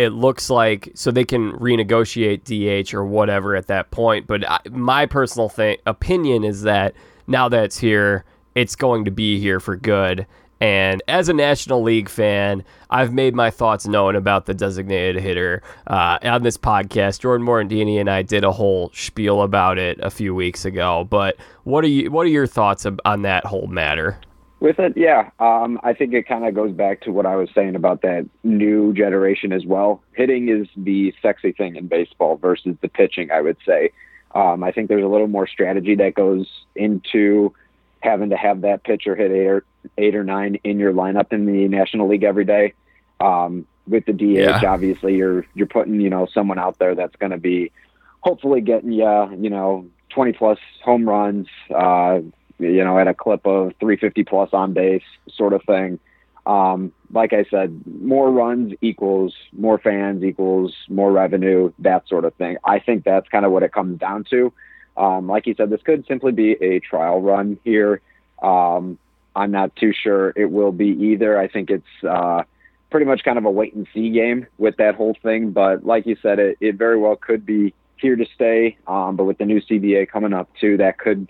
it 0.00 0.14
looks 0.14 0.48
like 0.48 0.90
so 0.94 1.10
they 1.10 1.26
can 1.26 1.52
renegotiate 1.52 2.44
DH 2.44 2.94
or 2.94 3.04
whatever 3.04 3.54
at 3.54 3.66
that 3.66 3.90
point. 3.90 4.26
But 4.26 4.48
I, 4.50 4.58
my 4.70 5.04
personal 5.04 5.50
thing, 5.50 5.76
opinion 5.84 6.42
is 6.42 6.62
that 6.62 6.94
now 7.26 7.50
that 7.50 7.64
it's 7.64 7.76
here, 7.76 8.24
it's 8.54 8.74
going 8.76 9.04
to 9.04 9.10
be 9.10 9.38
here 9.38 9.60
for 9.60 9.76
good. 9.76 10.26
And 10.58 11.02
as 11.06 11.28
a 11.28 11.34
National 11.34 11.82
League 11.82 12.08
fan, 12.08 12.64
I've 12.88 13.12
made 13.12 13.34
my 13.34 13.50
thoughts 13.50 13.86
known 13.86 14.16
about 14.16 14.46
the 14.46 14.54
designated 14.54 15.22
hitter 15.22 15.62
uh, 15.86 16.18
on 16.22 16.44
this 16.44 16.56
podcast. 16.56 17.20
Jordan 17.20 17.46
Morandini 17.46 18.00
and 18.00 18.08
I 18.08 18.22
did 18.22 18.42
a 18.42 18.52
whole 18.52 18.90
spiel 18.94 19.42
about 19.42 19.76
it 19.76 20.00
a 20.00 20.10
few 20.10 20.34
weeks 20.34 20.64
ago. 20.64 21.06
But 21.10 21.36
what 21.64 21.84
are 21.84 21.88
you? 21.88 22.10
What 22.10 22.24
are 22.24 22.30
your 22.30 22.46
thoughts 22.46 22.86
on 23.04 23.22
that 23.22 23.44
whole 23.44 23.66
matter? 23.66 24.18
With 24.60 24.78
it, 24.78 24.92
yeah. 24.94 25.30
Um, 25.40 25.80
I 25.82 25.94
think 25.94 26.12
it 26.12 26.28
kind 26.28 26.46
of 26.46 26.54
goes 26.54 26.72
back 26.72 27.00
to 27.02 27.12
what 27.12 27.24
I 27.24 27.34
was 27.34 27.48
saying 27.54 27.76
about 27.76 28.02
that 28.02 28.28
new 28.44 28.92
generation 28.92 29.52
as 29.52 29.64
well. 29.64 30.02
Hitting 30.12 30.50
is 30.50 30.68
the 30.76 31.14
sexy 31.22 31.52
thing 31.52 31.76
in 31.76 31.86
baseball 31.86 32.36
versus 32.36 32.76
the 32.82 32.88
pitching, 32.88 33.30
I 33.30 33.40
would 33.40 33.56
say. 33.66 33.90
Um, 34.34 34.62
I 34.62 34.70
think 34.70 34.88
there's 34.88 35.04
a 35.04 35.08
little 35.08 35.28
more 35.28 35.46
strategy 35.46 35.94
that 35.96 36.14
goes 36.14 36.46
into 36.76 37.54
having 38.00 38.30
to 38.30 38.36
have 38.36 38.60
that 38.60 38.84
pitcher 38.84 39.16
hit 39.16 39.30
eight 39.30 39.46
or, 39.46 39.64
eight 39.96 40.14
or 40.14 40.24
nine 40.24 40.58
in 40.62 40.78
your 40.78 40.92
lineup 40.92 41.32
in 41.32 41.46
the 41.46 41.66
National 41.68 42.06
League 42.06 42.24
every 42.24 42.44
day. 42.44 42.74
Um, 43.18 43.66
with 43.86 44.04
the 44.04 44.12
DH, 44.12 44.22
yeah. 44.22 44.62
obviously, 44.66 45.16
you're 45.16 45.46
you're 45.54 45.66
putting 45.66 46.00
you 46.00 46.10
know 46.10 46.26
someone 46.32 46.58
out 46.58 46.78
there 46.78 46.94
that's 46.94 47.16
going 47.16 47.32
to 47.32 47.38
be 47.38 47.72
hopefully 48.20 48.60
getting 48.60 48.92
you 48.92 49.36
you 49.40 49.50
know 49.50 49.88
20 50.10 50.32
plus 50.32 50.58
home 50.84 51.08
runs, 51.08 51.48
uh, 51.74 52.20
you 52.60 52.84
know, 52.84 52.98
at 52.98 53.08
a 53.08 53.14
clip 53.14 53.46
of 53.46 53.72
350 53.80 54.24
plus 54.24 54.50
on 54.52 54.72
base, 54.72 55.02
sort 55.28 55.52
of 55.52 55.62
thing. 55.64 55.98
Um, 56.46 56.92
like 57.12 57.32
I 57.32 57.44
said, 57.44 57.82
more 57.86 58.30
runs 58.30 58.72
equals 58.80 59.34
more 59.52 59.78
fans 59.78 60.24
equals 60.24 60.74
more 60.88 61.12
revenue, 61.12 61.72
that 61.80 62.08
sort 62.08 62.24
of 62.24 62.34
thing. 62.34 62.56
I 62.64 62.78
think 62.78 63.04
that's 63.04 63.28
kind 63.28 63.44
of 63.44 63.52
what 63.52 63.62
it 63.62 63.72
comes 63.72 63.98
down 63.98 64.24
to. 64.30 64.52
Um, 64.96 65.26
like 65.26 65.46
you 65.46 65.54
said, 65.54 65.70
this 65.70 65.82
could 65.82 66.06
simply 66.06 66.32
be 66.32 66.52
a 66.52 66.80
trial 66.80 67.20
run 67.20 67.58
here. 67.64 68.00
Um, 68.42 68.98
I'm 69.36 69.50
not 69.50 69.76
too 69.76 69.92
sure 69.92 70.32
it 70.34 70.50
will 70.50 70.72
be 70.72 70.88
either. 70.88 71.38
I 71.38 71.48
think 71.48 71.70
it's 71.70 72.04
uh, 72.08 72.42
pretty 72.90 73.06
much 73.06 73.22
kind 73.22 73.38
of 73.38 73.44
a 73.44 73.50
wait 73.50 73.74
and 73.74 73.86
see 73.94 74.10
game 74.10 74.46
with 74.58 74.76
that 74.78 74.94
whole 74.94 75.16
thing. 75.22 75.52
But 75.52 75.84
like 75.84 76.06
you 76.06 76.16
said, 76.20 76.38
it, 76.38 76.58
it 76.60 76.74
very 76.76 76.98
well 76.98 77.16
could 77.16 77.46
be 77.46 77.74
here 77.96 78.16
to 78.16 78.26
stay. 78.34 78.76
Um, 78.86 79.16
but 79.16 79.24
with 79.24 79.38
the 79.38 79.46
new 79.46 79.60
CBA 79.60 80.08
coming 80.08 80.32
up 80.32 80.48
too, 80.60 80.78
that 80.78 80.98
could 80.98 81.28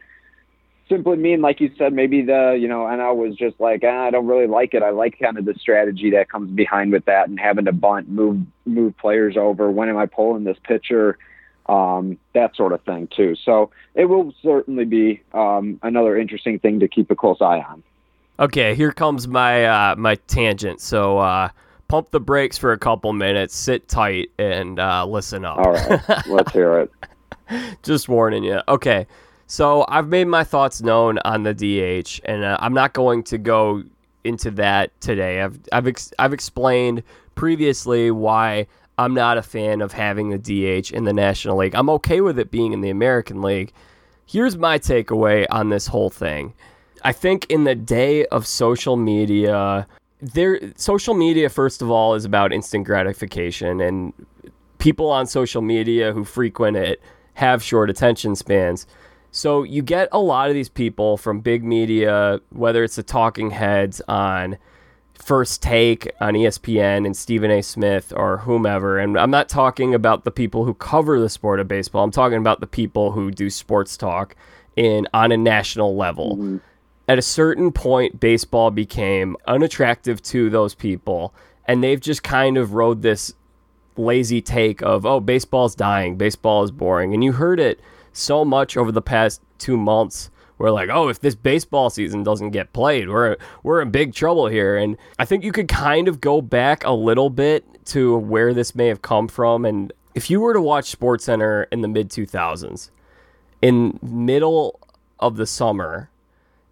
simply 0.90 1.16
mean, 1.16 1.40
like 1.40 1.60
you 1.60 1.70
said, 1.78 1.94
maybe 1.94 2.20
the, 2.20 2.58
you 2.60 2.68
know, 2.68 2.86
and 2.86 3.00
I 3.00 3.12
was 3.12 3.34
just 3.36 3.58
like, 3.60 3.82
ah, 3.86 4.06
I 4.06 4.10
don't 4.10 4.26
really 4.26 4.46
like 4.46 4.74
it. 4.74 4.82
I 4.82 4.90
like 4.90 5.18
kind 5.18 5.38
of 5.38 5.46
the 5.46 5.54
strategy 5.54 6.10
that 6.10 6.28
comes 6.28 6.50
behind 6.50 6.92
with 6.92 7.06
that 7.06 7.28
and 7.28 7.40
having 7.40 7.64
to 7.64 7.72
bunt, 7.72 8.10
move, 8.10 8.42
move 8.66 8.98
players 8.98 9.36
over. 9.38 9.70
When 9.70 9.88
am 9.88 9.96
I 9.96 10.04
pulling 10.06 10.44
this 10.44 10.58
pitcher? 10.64 11.16
Um, 11.66 12.18
that 12.34 12.56
sort 12.56 12.72
of 12.72 12.82
thing 12.82 13.08
too. 13.16 13.36
So 13.44 13.70
it 13.94 14.06
will 14.06 14.34
certainly 14.42 14.84
be 14.84 15.22
um, 15.32 15.78
another 15.82 16.18
interesting 16.18 16.58
thing 16.58 16.80
to 16.80 16.88
keep 16.88 17.10
a 17.10 17.14
close 17.14 17.40
eye 17.40 17.60
on. 17.60 17.84
Okay, 18.40 18.74
here 18.74 18.90
comes 18.90 19.28
my 19.28 19.66
uh, 19.66 19.94
my 19.96 20.16
tangent. 20.26 20.80
So 20.80 21.18
uh, 21.18 21.50
pump 21.86 22.10
the 22.10 22.18
brakes 22.18 22.58
for 22.58 22.72
a 22.72 22.78
couple 22.78 23.12
minutes, 23.12 23.54
sit 23.54 23.86
tight, 23.86 24.30
and 24.38 24.80
uh, 24.80 25.06
listen 25.06 25.44
up. 25.44 25.58
All 25.58 25.72
right, 25.72 26.26
let's 26.26 26.50
hear 26.50 26.78
it. 26.80 26.92
Just 27.82 28.08
warning 28.08 28.42
you. 28.42 28.60
Okay, 28.66 29.06
so 29.50 29.84
I've 29.88 30.06
made 30.06 30.28
my 30.28 30.44
thoughts 30.44 30.80
known 30.80 31.18
on 31.24 31.42
the 31.42 31.52
DH, 31.52 32.20
and 32.24 32.44
uh, 32.44 32.56
I'm 32.60 32.72
not 32.72 32.92
going 32.92 33.24
to 33.24 33.36
go 33.36 33.82
into 34.22 34.48
that 34.52 34.92
today. 35.00 35.42
I've 35.42 35.58
I've 35.72 35.88
ex- 35.88 36.12
I've 36.20 36.32
explained 36.32 37.02
previously 37.34 38.12
why 38.12 38.68
I'm 38.96 39.12
not 39.12 39.38
a 39.38 39.42
fan 39.42 39.80
of 39.80 39.92
having 39.92 40.30
the 40.30 40.38
DH 40.38 40.92
in 40.92 41.02
the 41.02 41.12
National 41.12 41.56
League. 41.56 41.74
I'm 41.74 41.90
okay 41.90 42.20
with 42.20 42.38
it 42.38 42.52
being 42.52 42.72
in 42.72 42.80
the 42.80 42.90
American 42.90 43.42
League. 43.42 43.72
Here's 44.24 44.56
my 44.56 44.78
takeaway 44.78 45.46
on 45.50 45.70
this 45.70 45.88
whole 45.88 46.10
thing. 46.10 46.54
I 47.02 47.10
think 47.10 47.44
in 47.46 47.64
the 47.64 47.74
day 47.74 48.26
of 48.26 48.46
social 48.46 48.96
media, 48.96 49.88
there 50.20 50.60
social 50.76 51.14
media 51.14 51.48
first 51.48 51.82
of 51.82 51.90
all 51.90 52.14
is 52.14 52.24
about 52.24 52.52
instant 52.52 52.86
gratification 52.86 53.80
and 53.80 54.12
people 54.78 55.10
on 55.10 55.26
social 55.26 55.60
media 55.60 56.12
who 56.12 56.22
frequent 56.22 56.76
it 56.76 57.02
have 57.34 57.64
short 57.64 57.90
attention 57.90 58.36
spans. 58.36 58.86
So 59.32 59.62
you 59.62 59.82
get 59.82 60.08
a 60.12 60.18
lot 60.18 60.48
of 60.48 60.54
these 60.54 60.68
people 60.68 61.16
from 61.16 61.40
big 61.40 61.62
media, 61.62 62.40
whether 62.50 62.82
it's 62.82 62.96
the 62.96 63.02
talking 63.02 63.50
heads 63.50 64.00
on 64.08 64.58
First 65.14 65.62
Take 65.62 66.10
on 66.20 66.34
ESPN 66.34 67.06
and 67.06 67.16
Stephen 67.16 67.50
A. 67.50 67.62
Smith 67.62 68.12
or 68.16 68.38
whomever. 68.38 68.98
And 68.98 69.18
I'm 69.18 69.30
not 69.30 69.48
talking 69.48 69.94
about 69.94 70.24
the 70.24 70.30
people 70.30 70.64
who 70.64 70.74
cover 70.74 71.20
the 71.20 71.28
sport 71.28 71.60
of 71.60 71.68
baseball. 71.68 72.02
I'm 72.02 72.10
talking 72.10 72.38
about 72.38 72.60
the 72.60 72.66
people 72.66 73.12
who 73.12 73.30
do 73.30 73.50
sports 73.50 73.96
talk 73.96 74.34
in 74.76 75.06
on 75.12 75.30
a 75.30 75.36
national 75.36 75.94
level. 75.94 76.36
Mm-hmm. 76.36 76.56
At 77.08 77.18
a 77.18 77.22
certain 77.22 77.72
point, 77.72 78.20
baseball 78.20 78.70
became 78.70 79.36
unattractive 79.46 80.22
to 80.22 80.48
those 80.48 80.74
people, 80.74 81.34
and 81.66 81.82
they've 81.82 82.00
just 82.00 82.22
kind 82.22 82.56
of 82.56 82.74
rode 82.74 83.02
this 83.02 83.34
lazy 83.96 84.40
take 84.40 84.80
of, 84.82 85.04
oh, 85.04 85.20
baseball's 85.20 85.74
dying, 85.74 86.16
baseball 86.16 86.62
is 86.62 86.70
boring. 86.70 87.12
And 87.12 87.24
you 87.24 87.32
heard 87.32 87.58
it 87.58 87.80
so 88.12 88.44
much 88.44 88.76
over 88.76 88.92
the 88.92 89.02
past 89.02 89.40
two 89.58 89.76
months. 89.76 90.30
We're 90.58 90.70
like, 90.70 90.90
oh, 90.92 91.08
if 91.08 91.20
this 91.20 91.34
baseball 91.34 91.88
season 91.88 92.22
doesn't 92.22 92.50
get 92.50 92.72
played, 92.74 93.08
we're 93.08 93.36
we're 93.62 93.80
in 93.80 93.90
big 93.90 94.12
trouble 94.12 94.46
here. 94.46 94.76
And 94.76 94.98
I 95.18 95.24
think 95.24 95.42
you 95.42 95.52
could 95.52 95.68
kind 95.68 96.06
of 96.06 96.20
go 96.20 96.42
back 96.42 96.84
a 96.84 96.92
little 96.92 97.30
bit 97.30 97.64
to 97.86 98.18
where 98.18 98.52
this 98.52 98.74
may 98.74 98.88
have 98.88 99.00
come 99.00 99.26
from. 99.26 99.64
And 99.64 99.92
if 100.14 100.28
you 100.28 100.40
were 100.40 100.52
to 100.52 100.60
watch 100.60 100.90
Sports 100.90 101.24
Center 101.24 101.62
in 101.72 101.80
the 101.80 101.88
mid 101.88 102.10
2000s, 102.10 102.90
in 103.62 103.98
middle 104.02 104.80
of 105.18 105.36
the 105.36 105.46
summer, 105.46 106.10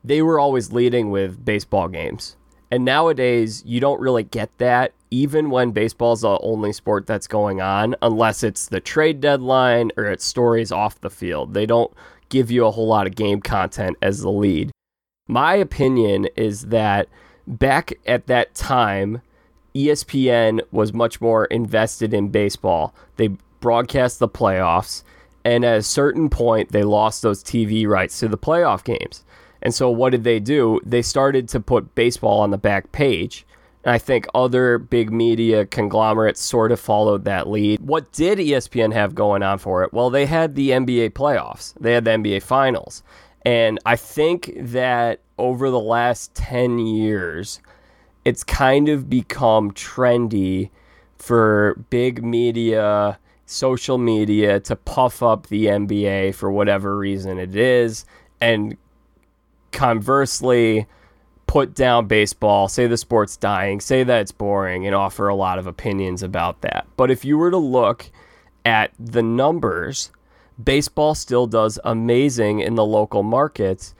they 0.04 0.22
were 0.22 0.38
always 0.38 0.72
leading 0.72 1.10
with 1.10 1.44
baseball 1.44 1.88
games. 1.88 2.36
And 2.70 2.84
nowadays, 2.84 3.62
you 3.64 3.80
don't 3.80 4.00
really 4.00 4.22
get 4.22 4.56
that, 4.58 4.92
even 5.10 5.50
when 5.50 5.70
baseball's 5.70 6.22
the 6.22 6.38
only 6.40 6.72
sport 6.72 7.06
that's 7.06 7.26
going 7.26 7.60
on, 7.60 7.94
unless 8.02 8.42
it's 8.42 8.66
the 8.66 8.80
trade 8.80 9.20
deadline 9.20 9.90
or 9.96 10.04
it's 10.04 10.24
stories 10.24 10.72
off 10.72 11.00
the 11.00 11.10
field. 11.10 11.54
They 11.54 11.66
don't 11.66 11.92
give 12.28 12.50
you 12.50 12.66
a 12.66 12.70
whole 12.70 12.86
lot 12.86 13.06
of 13.06 13.14
game 13.14 13.40
content 13.40 13.96
as 14.02 14.20
the 14.20 14.30
lead. 14.30 14.70
My 15.26 15.54
opinion 15.54 16.28
is 16.36 16.66
that 16.66 17.08
back 17.46 17.92
at 18.06 18.26
that 18.26 18.54
time, 18.54 19.22
ESPN 19.74 20.60
was 20.72 20.92
much 20.92 21.20
more 21.20 21.44
invested 21.46 22.12
in 22.12 22.28
baseball. 22.28 22.94
They 23.16 23.28
broadcast 23.60 24.18
the 24.18 24.28
playoffs, 24.28 25.02
and 25.44 25.64
at 25.64 25.78
a 25.78 25.82
certain 25.82 26.28
point, 26.28 26.72
they 26.72 26.82
lost 26.82 27.22
those 27.22 27.42
TV 27.42 27.86
rights 27.86 28.18
to 28.20 28.28
the 28.28 28.38
playoff 28.38 28.84
games. 28.84 29.24
And 29.62 29.74
so 29.74 29.90
what 29.90 30.10
did 30.10 30.24
they 30.24 30.40
do? 30.40 30.80
They 30.84 31.02
started 31.02 31.48
to 31.50 31.60
put 31.60 31.94
baseball 31.94 32.40
on 32.40 32.50
the 32.50 32.58
back 32.58 32.92
page 32.92 33.46
I 33.84 33.98
think 33.98 34.26
other 34.34 34.78
big 34.78 35.12
media 35.12 35.64
conglomerates 35.64 36.40
sort 36.40 36.72
of 36.72 36.80
followed 36.80 37.24
that 37.24 37.48
lead. 37.48 37.80
What 37.80 38.12
did 38.12 38.38
ESPN 38.38 38.92
have 38.92 39.14
going 39.14 39.42
on 39.42 39.58
for 39.58 39.84
it? 39.84 39.92
Well, 39.92 40.10
they 40.10 40.26
had 40.26 40.54
the 40.54 40.70
NBA 40.70 41.10
playoffs, 41.10 41.74
they 41.80 41.92
had 41.92 42.04
the 42.04 42.10
NBA 42.12 42.42
finals. 42.42 43.02
And 43.44 43.78
I 43.86 43.96
think 43.96 44.52
that 44.56 45.20
over 45.38 45.70
the 45.70 45.80
last 45.80 46.34
10 46.34 46.78
years, 46.78 47.60
it's 48.24 48.44
kind 48.44 48.88
of 48.88 49.08
become 49.08 49.70
trendy 49.72 50.70
for 51.16 51.82
big 51.88 52.22
media, 52.22 53.18
social 53.46 53.96
media 53.96 54.60
to 54.60 54.76
puff 54.76 55.22
up 55.22 55.46
the 55.46 55.66
NBA 55.66 56.34
for 56.34 56.50
whatever 56.50 56.96
reason 56.96 57.38
it 57.38 57.56
is. 57.56 58.04
And 58.40 58.76
conversely, 59.72 60.86
put 61.48 61.74
down 61.74 62.06
baseball, 62.06 62.68
say 62.68 62.86
the 62.86 62.96
sport's 62.96 63.36
dying, 63.36 63.80
say 63.80 64.04
that 64.04 64.20
it's 64.20 64.30
boring, 64.30 64.86
and 64.86 64.94
offer 64.94 65.26
a 65.26 65.34
lot 65.34 65.58
of 65.58 65.66
opinions 65.66 66.22
about 66.22 66.60
that. 66.60 66.86
But 66.96 67.10
if 67.10 67.24
you 67.24 67.36
were 67.38 67.50
to 67.50 67.56
look 67.56 68.10
at 68.64 68.92
the 69.00 69.22
numbers, 69.22 70.12
baseball 70.62 71.14
still 71.14 71.46
does 71.46 71.80
amazing 71.84 72.60
in 72.60 72.74
the 72.74 72.84
local 72.84 73.22
markets, 73.22 73.94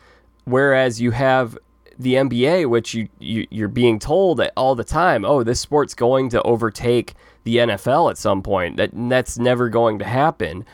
whereas 0.44 1.00
you 1.00 1.12
have 1.12 1.58
the 1.98 2.14
NBA, 2.14 2.68
which 2.68 2.94
you, 2.94 3.08
you 3.18 3.46
you're 3.50 3.66
being 3.66 3.98
told 3.98 4.40
all 4.54 4.74
the 4.74 4.84
time, 4.84 5.24
oh, 5.24 5.42
this 5.42 5.58
sport's 5.58 5.94
going 5.94 6.28
to 6.28 6.42
overtake 6.42 7.14
the 7.44 7.56
NFL 7.56 8.10
at 8.10 8.18
some 8.18 8.42
point. 8.42 8.76
That 8.76 8.90
that's 8.92 9.38
never 9.38 9.70
going 9.70 9.98
to 10.00 10.04
happen. 10.04 10.66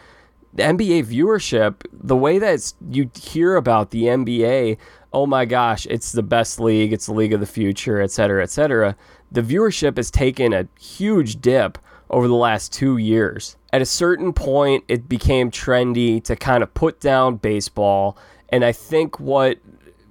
The 0.52 0.64
NBA 0.64 1.06
viewership, 1.06 1.82
the 1.92 2.16
way 2.16 2.38
that 2.38 2.74
you 2.90 3.10
hear 3.16 3.56
about 3.56 3.90
the 3.90 4.04
NBA, 4.04 4.76
oh 5.14 5.26
my 5.26 5.44
gosh, 5.44 5.86
it's 5.86 6.12
the 6.12 6.22
best 6.22 6.60
league, 6.60 6.92
it's 6.92 7.06
the 7.06 7.12
league 7.12 7.32
of 7.32 7.40
the 7.40 7.46
future, 7.46 8.00
et 8.00 8.10
cetera, 8.10 8.42
et 8.42 8.50
cetera. 8.50 8.96
The 9.30 9.42
viewership 9.42 9.96
has 9.96 10.10
taken 10.10 10.52
a 10.52 10.68
huge 10.78 11.40
dip 11.40 11.78
over 12.10 12.28
the 12.28 12.34
last 12.34 12.72
two 12.72 12.96
years. 12.96 13.56
At 13.72 13.80
a 13.80 13.86
certain 13.86 14.32
point, 14.32 14.84
it 14.88 15.08
became 15.08 15.50
trendy 15.50 16.22
to 16.24 16.36
kind 16.36 16.62
of 16.62 16.74
put 16.74 17.00
down 17.00 17.36
baseball. 17.36 18.18
And 18.50 18.64
I 18.64 18.72
think 18.72 19.18
what 19.18 19.58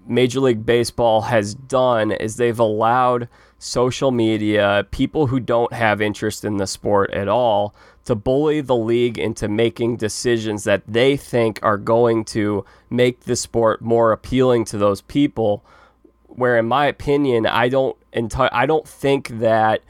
Major 0.07 0.39
League 0.39 0.65
Baseball 0.65 1.21
has 1.21 1.53
done 1.53 2.11
is 2.11 2.37
they've 2.37 2.59
allowed 2.59 3.29
social 3.59 4.11
media, 4.11 4.85
people 4.91 5.27
who 5.27 5.39
don't 5.39 5.71
have 5.71 6.01
interest 6.01 6.43
in 6.43 6.57
the 6.57 6.67
sport 6.67 7.11
at 7.11 7.27
all, 7.27 7.73
to 8.05 8.15
bully 8.15 8.61
the 8.61 8.75
league 8.75 9.17
into 9.17 9.47
making 9.47 9.97
decisions 9.97 10.63
that 10.65 10.83
they 10.87 11.15
think 11.15 11.59
are 11.63 11.77
going 11.77 12.25
to 12.25 12.65
make 12.89 13.21
the 13.21 13.35
sport 13.35 13.81
more 13.81 14.11
appealing 14.11 14.65
to 14.65 14.77
those 14.77 15.01
people. 15.01 15.63
Where, 16.27 16.57
in 16.57 16.65
my 16.65 16.87
opinion, 16.87 17.45
I 17.45 17.69
don't 17.69 17.95
enti- 18.11 18.49
I 18.51 18.65
don't 18.65 18.87
think 18.87 19.29
that 19.39 19.81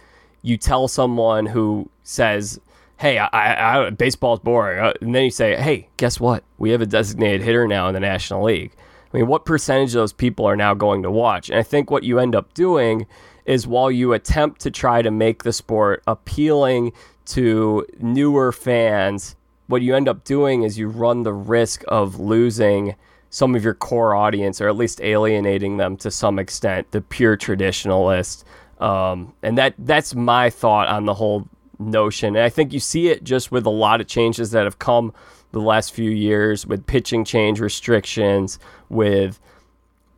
you 0.41 0.57
tell 0.57 0.87
someone 0.87 1.45
who 1.47 1.89
says, 2.03 2.59
"Hey, 2.97 3.17
I, 3.17 3.85
I, 3.87 3.89
baseball's 3.89 4.39
boring," 4.39 4.79
uh, 4.79 4.93
and 5.01 5.15
then 5.15 5.23
you 5.23 5.31
say, 5.31 5.55
"Hey, 5.55 5.87
guess 5.97 6.19
what? 6.19 6.43
We 6.57 6.71
have 6.71 6.81
a 6.81 6.85
designated 6.85 7.41
hitter 7.41 7.67
now 7.67 7.87
in 7.87 7.93
the 7.93 7.99
National 7.99 8.43
League." 8.43 8.73
I 9.13 9.17
mean, 9.17 9.27
what 9.27 9.45
percentage 9.45 9.89
of 9.89 10.01
those 10.01 10.13
people 10.13 10.45
are 10.45 10.55
now 10.55 10.73
going 10.73 11.03
to 11.03 11.11
watch? 11.11 11.49
And 11.49 11.59
I 11.59 11.63
think 11.63 11.91
what 11.91 12.03
you 12.03 12.19
end 12.19 12.35
up 12.35 12.53
doing 12.53 13.05
is 13.45 13.67
while 13.67 13.91
you 13.91 14.13
attempt 14.13 14.61
to 14.61 14.71
try 14.71 15.01
to 15.01 15.11
make 15.11 15.43
the 15.43 15.53
sport 15.53 16.01
appealing 16.07 16.93
to 17.25 17.85
newer 17.99 18.51
fans, 18.51 19.35
what 19.67 19.81
you 19.81 19.95
end 19.95 20.07
up 20.07 20.23
doing 20.23 20.63
is 20.63 20.77
you 20.77 20.87
run 20.87 21.23
the 21.23 21.33
risk 21.33 21.83
of 21.87 22.19
losing 22.19 22.95
some 23.29 23.55
of 23.55 23.63
your 23.63 23.73
core 23.73 24.13
audience 24.15 24.61
or 24.61 24.67
at 24.67 24.75
least 24.75 25.01
alienating 25.01 25.77
them 25.77 25.97
to 25.97 26.11
some 26.11 26.37
extent, 26.37 26.91
the 26.91 27.01
pure 27.01 27.35
traditionalist. 27.35 28.43
Um, 28.79 29.33
and 29.41 29.57
that 29.57 29.73
that's 29.79 30.13
my 30.13 30.49
thought 30.49 30.87
on 30.87 31.05
the 31.05 31.13
whole 31.13 31.47
notion. 31.79 32.35
And 32.35 32.43
I 32.43 32.49
think 32.49 32.73
you 32.73 32.79
see 32.79 33.07
it 33.07 33.23
just 33.23 33.51
with 33.51 33.65
a 33.65 33.71
lot 33.71 34.01
of 34.01 34.07
changes 34.07 34.51
that 34.51 34.65
have 34.65 34.79
come 34.79 35.13
the 35.51 35.61
last 35.61 35.93
few 35.93 36.09
years 36.11 36.65
with 36.65 36.85
pitching 36.85 37.23
change 37.23 37.59
restrictions, 37.59 38.59
with 38.89 39.39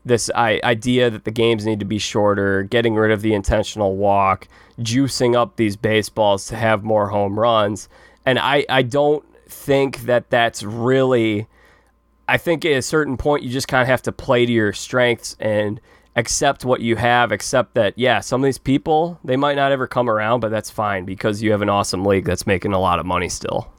this 0.06 0.30
idea 0.36 1.10
that 1.10 1.24
the 1.24 1.32
games 1.32 1.66
need 1.66 1.80
to 1.80 1.86
be 1.86 1.98
shorter, 1.98 2.64
getting 2.64 2.96
rid 2.96 3.12
of 3.12 3.22
the 3.22 3.34
intentional 3.34 3.96
walk, 3.96 4.48
juicing 4.80 5.36
up 5.36 5.56
these 5.56 5.76
baseballs 5.76 6.48
to 6.48 6.56
have 6.56 6.84
more 6.84 7.10
home 7.10 7.40
runs. 7.40 7.90
And 8.26 8.40
I, 8.40 8.66
I 8.70 8.82
don't 8.82 9.24
think 9.48 10.02
that 10.02 10.30
that's 10.30 10.64
really. 10.64 11.48
I 12.28 12.38
think 12.38 12.66
at 12.66 12.72
a 12.72 12.82
certain 12.82 13.18
point, 13.18 13.44
you 13.44 13.52
just 13.52 13.68
kind 13.68 13.84
of 13.84 13.88
have 13.88 14.02
to 14.04 14.12
play 14.12 14.46
to 14.48 14.52
your 14.52 14.74
strengths 14.74 15.38
and 15.40 15.80
accept 16.16 16.66
what 16.66 16.82
you 16.82 16.96
have, 16.96 17.32
accept 17.32 17.76
that, 17.76 17.94
yeah, 17.98 18.20
some 18.20 18.42
of 18.42 18.46
these 18.46 18.58
people, 18.58 19.20
they 19.24 19.36
might 19.36 19.56
not 19.56 19.72
ever 19.72 19.86
come 19.86 20.10
around, 20.10 20.40
but 20.40 20.50
that's 20.50 20.72
fine 20.72 21.06
because 21.06 21.44
you 21.44 21.52
have 21.52 21.62
an 21.62 21.70
awesome 21.70 22.06
league 22.06 22.26
that's 22.26 22.48
making 22.48 22.74
a 22.74 22.80
lot 22.80 23.00
of 23.00 23.06
money 23.06 23.30
still. 23.30 23.72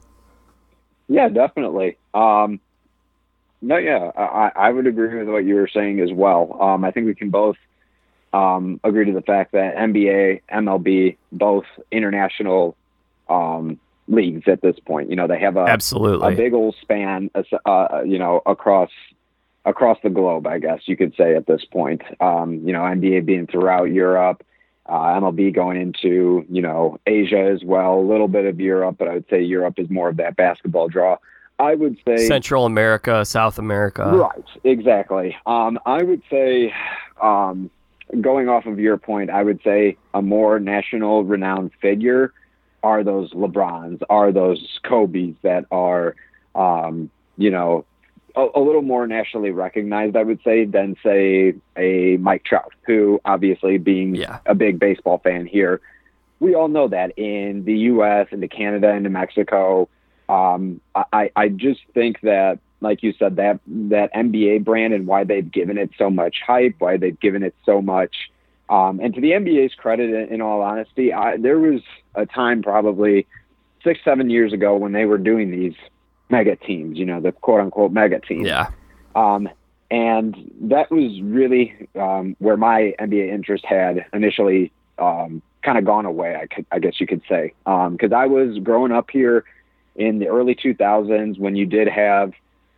Yeah, 1.09 1.29
definitely. 1.29 1.97
Um, 2.13 2.59
no, 3.61 3.77
yeah, 3.77 4.11
I, 4.15 4.51
I 4.55 4.69
would 4.69 4.87
agree 4.87 5.17
with 5.17 5.27
what 5.27 5.45
you 5.45 5.55
were 5.55 5.67
saying 5.67 5.99
as 5.99 6.13
well. 6.13 6.61
Um, 6.61 6.85
I 6.85 6.91
think 6.91 7.07
we 7.07 7.15
can 7.15 7.29
both 7.29 7.57
um, 8.33 8.79
agree 8.83 9.05
to 9.05 9.13
the 9.13 9.21
fact 9.21 9.53
that 9.53 9.75
NBA, 9.75 10.41
MLB, 10.51 11.17
both 11.31 11.65
international 11.91 12.75
um, 13.29 13.79
leagues 14.07 14.47
at 14.47 14.61
this 14.61 14.79
point. 14.79 15.09
You 15.09 15.15
know, 15.15 15.27
they 15.27 15.39
have 15.39 15.57
a 15.57 15.61
absolutely 15.61 16.33
a 16.33 16.37
big 16.37 16.53
old 16.53 16.75
span, 16.81 17.29
uh, 17.65 18.01
you 18.05 18.19
know, 18.19 18.41
across 18.45 18.91
across 19.65 19.97
the 20.03 20.09
globe. 20.09 20.47
I 20.47 20.59
guess 20.59 20.81
you 20.85 20.97
could 20.97 21.15
say 21.15 21.35
at 21.35 21.45
this 21.45 21.65
point. 21.65 22.01
Um, 22.19 22.61
you 22.65 22.73
know, 22.73 22.81
NBA 22.81 23.25
being 23.25 23.47
throughout 23.47 23.85
Europe, 23.85 24.43
uh, 24.87 25.19
MLB 25.19 25.53
going 25.53 25.79
into 25.79 26.45
you 26.49 26.61
know 26.61 26.99
Asia 27.05 27.39
as 27.39 27.63
well, 27.63 27.99
a 27.99 28.05
little 28.05 28.27
bit 28.27 28.45
of 28.45 28.59
Europe, 28.59 28.95
but 28.97 29.07
I 29.07 29.13
would 29.15 29.25
say 29.29 29.41
Europe 29.41 29.79
is 29.79 29.89
more 29.89 30.09
of 30.09 30.17
that 30.17 30.35
basketball 30.35 30.87
draw. 30.87 31.17
I 31.59 31.73
would 31.73 31.97
say 32.05 32.27
Central 32.27 32.65
America, 32.65 33.25
South 33.25 33.57
America. 33.57 34.11
Right, 34.13 34.45
exactly. 34.63 35.35
Um, 35.45 35.79
I 35.85 36.03
would 36.03 36.21
say, 36.29 36.73
um, 37.21 37.71
going 38.21 38.49
off 38.49 38.65
of 38.65 38.79
your 38.79 38.97
point, 38.97 39.29
I 39.29 39.43
would 39.43 39.61
say 39.63 39.97
a 40.13 40.21
more 40.21 40.59
national 40.59 41.23
renowned 41.23 41.71
figure 41.81 42.33
are 42.83 43.03
those 43.03 43.33
LeBrons, 43.33 44.01
are 44.09 44.31
those 44.31 44.79
Kobe's 44.83 45.35
that 45.41 45.65
are, 45.71 46.15
um, 46.55 47.09
you 47.37 47.49
know, 47.49 47.85
a, 48.35 48.47
a, 48.55 48.61
little 48.61 48.83
more 48.83 49.07
nationally 49.07 49.51
recognized, 49.51 50.15
I 50.15 50.23
would 50.23 50.39
say, 50.43 50.65
than 50.65 50.95
say 51.03 51.55
a 51.75 52.17
Mike 52.17 52.43
Trout, 52.43 52.73
who 52.85 53.19
obviously 53.25 53.77
being 53.77 54.15
yeah. 54.15 54.39
a 54.45 54.55
big 54.55 54.79
baseball 54.79 55.17
fan 55.17 55.47
here, 55.47 55.81
we 56.39 56.53
all 56.53 56.67
know 56.67 56.87
that 56.87 57.17
in 57.17 57.65
the 57.65 57.77
U.S., 57.79 58.27
into 58.31 58.47
Canada, 58.47 58.91
into 58.91 59.09
Mexico 59.09 59.89
um, 60.29 60.81
I, 60.95 61.31
I 61.35 61.49
just 61.49 61.81
think 61.93 62.21
that, 62.21 62.59
like 62.81 63.03
you 63.03 63.13
said, 63.17 63.37
that 63.37 63.59
that 63.67 64.13
NBA 64.13 64.63
brand 64.63 64.93
and 64.93 65.07
why 65.07 65.23
they've 65.23 65.49
given 65.49 65.77
it 65.77 65.91
so 65.97 66.09
much 66.09 66.37
hype, 66.45 66.75
why 66.79 66.97
they've 66.97 67.19
given 67.19 67.43
it 67.43 67.55
so 67.65 67.81
much. 67.81 68.15
Um, 68.69 68.99
and 68.99 69.13
to 69.13 69.21
the 69.21 69.31
NBA's 69.31 69.73
credit, 69.75 70.09
in, 70.09 70.35
in 70.35 70.41
all 70.41 70.61
honesty, 70.61 71.13
I, 71.13 71.37
there 71.37 71.57
was 71.57 71.81
a 72.15 72.25
time 72.25 72.61
probably 72.61 73.25
six, 73.83 73.99
seven 74.03 74.29
years 74.29 74.53
ago 74.53 74.75
when 74.75 74.91
they 74.91 75.05
were 75.05 75.17
doing 75.17 75.51
these 75.51 75.75
mega 76.29 76.55
teams, 76.55 76.97
you 76.97 77.05
know, 77.05 77.21
the 77.21 77.31
quote 77.31 77.61
unquote 77.61 77.91
mega 77.91 78.19
teams. 78.19 78.47
Yeah. 78.47 78.69
Um, 79.15 79.49
and 79.89 80.51
that 80.61 80.91
was 80.91 81.21
really 81.21 81.87
um, 81.95 82.35
where 82.39 82.57
my 82.57 82.93
NBA 82.99 83.29
interest 83.29 83.65
had 83.65 84.05
initially 84.11 84.71
um, 84.99 85.41
kind 85.63 85.77
of 85.77 85.85
gone 85.85 86.05
away. 86.05 86.35
I, 86.35 86.47
could, 86.47 86.65
I 86.71 86.79
guess 86.79 86.99
you 86.99 87.07
could 87.07 87.21
say 87.29 87.53
because 87.65 88.11
um, 88.11 88.13
I 88.13 88.25
was 88.27 88.59
growing 88.59 88.91
up 88.91 89.09
here 89.09 89.45
in 89.95 90.19
the 90.19 90.27
early 90.27 90.55
2000s 90.55 91.39
when 91.39 91.55
you 91.55 91.65
did 91.65 91.87
have 91.87 92.33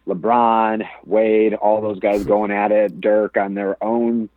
LeBron, 0.08 0.88
Wade, 1.06 1.54
all 1.54 1.82
those 1.82 2.00
guys 2.00 2.24
going 2.26 2.52
at 2.52 2.72
it, 2.72 3.00
Dirk 3.00 3.38
on 3.38 3.54
their 3.54 3.82
own 3.84 4.30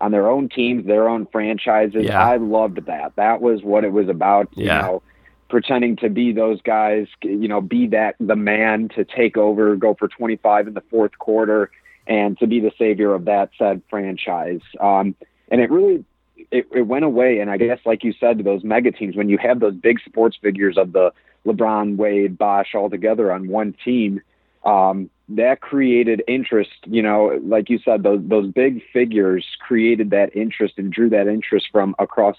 on 0.00 0.12
their 0.12 0.30
own 0.30 0.48
teams, 0.48 0.86
their 0.86 1.08
own 1.08 1.26
franchises. 1.26 2.06
Yeah. 2.06 2.24
I 2.24 2.36
loved 2.36 2.86
that. 2.86 3.14
That 3.16 3.42
was 3.42 3.62
what 3.62 3.84
it 3.84 3.92
was 3.92 4.08
about, 4.08 4.48
you 4.56 4.64
yeah. 4.64 4.80
know, 4.80 5.02
pretending 5.50 5.96
to 5.96 6.08
be 6.08 6.32
those 6.32 6.62
guys, 6.62 7.06
you 7.22 7.48
know, 7.48 7.60
be 7.60 7.86
that 7.88 8.14
the 8.18 8.36
man 8.36 8.88
to 8.94 9.04
take 9.04 9.36
over, 9.36 9.76
go 9.76 9.92
for 9.92 10.08
25 10.08 10.68
in 10.68 10.74
the 10.74 10.80
fourth 10.90 11.18
quarter 11.18 11.70
and 12.06 12.38
to 12.38 12.46
be 12.46 12.60
the 12.60 12.72
savior 12.78 13.12
of 13.12 13.26
that 13.26 13.50
said 13.58 13.82
franchise. 13.90 14.62
Um, 14.80 15.14
and 15.50 15.60
it 15.60 15.70
really 15.70 16.04
it, 16.50 16.66
it 16.72 16.82
went 16.82 17.04
away. 17.04 17.40
And 17.40 17.50
I 17.50 17.56
guess, 17.56 17.80
like 17.84 18.02
you 18.04 18.12
said, 18.18 18.42
those 18.44 18.64
mega 18.64 18.90
teams, 18.92 19.16
when 19.16 19.28
you 19.28 19.38
have 19.38 19.60
those 19.60 19.74
big 19.74 20.00
sports 20.00 20.38
figures 20.40 20.78
of 20.78 20.92
the 20.92 21.12
LeBron, 21.46 21.96
Wade, 21.96 22.38
Bosh 22.38 22.74
all 22.74 22.90
together 22.90 23.32
on 23.32 23.48
one 23.48 23.74
team, 23.84 24.20
um, 24.64 25.10
that 25.30 25.60
created 25.60 26.22
interest. 26.26 26.70
You 26.86 27.02
know, 27.02 27.38
like 27.42 27.70
you 27.70 27.78
said, 27.84 28.02
those 28.02 28.20
those 28.22 28.50
big 28.52 28.82
figures 28.92 29.46
created 29.60 30.10
that 30.10 30.34
interest 30.36 30.74
and 30.78 30.92
drew 30.92 31.10
that 31.10 31.28
interest 31.28 31.68
from 31.72 31.94
across 31.98 32.36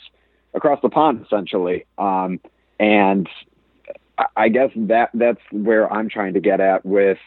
across 0.53 0.81
the 0.81 0.89
pond, 0.89 1.25
essentially. 1.25 1.85
Um, 1.97 2.39
and 2.79 3.29
I 4.35 4.49
guess 4.49 4.71
that 4.75 5.09
that's 5.13 5.41
where 5.51 5.91
I'm 5.91 6.09
trying 6.09 6.33
to 6.33 6.39
get 6.39 6.59
at 6.59 6.85
with 6.85 7.17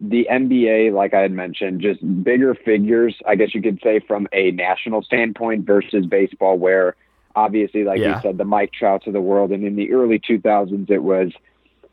the 0.00 0.26
NBA, 0.30 0.92
like 0.92 1.14
I 1.14 1.20
had 1.20 1.32
mentioned, 1.32 1.80
just 1.80 2.00
bigger 2.24 2.54
figures, 2.54 3.14
I 3.26 3.36
guess 3.36 3.54
you 3.54 3.62
could 3.62 3.80
say, 3.82 4.00
from 4.00 4.26
a 4.32 4.50
national 4.50 5.02
standpoint 5.02 5.66
versus 5.66 6.06
baseball, 6.06 6.58
where 6.58 6.96
obviously, 7.36 7.84
like 7.84 8.00
Yeah. 8.00 8.16
you 8.16 8.22
said, 8.22 8.38
the 8.38 8.44
Mike 8.44 8.72
Trouts 8.72 9.06
of 9.06 9.12
the 9.12 9.20
world. 9.20 9.52
And 9.52 9.64
in 9.64 9.76
the 9.76 9.92
early 9.92 10.18
2000s, 10.18 10.90
it 10.90 11.02
was 11.02 11.32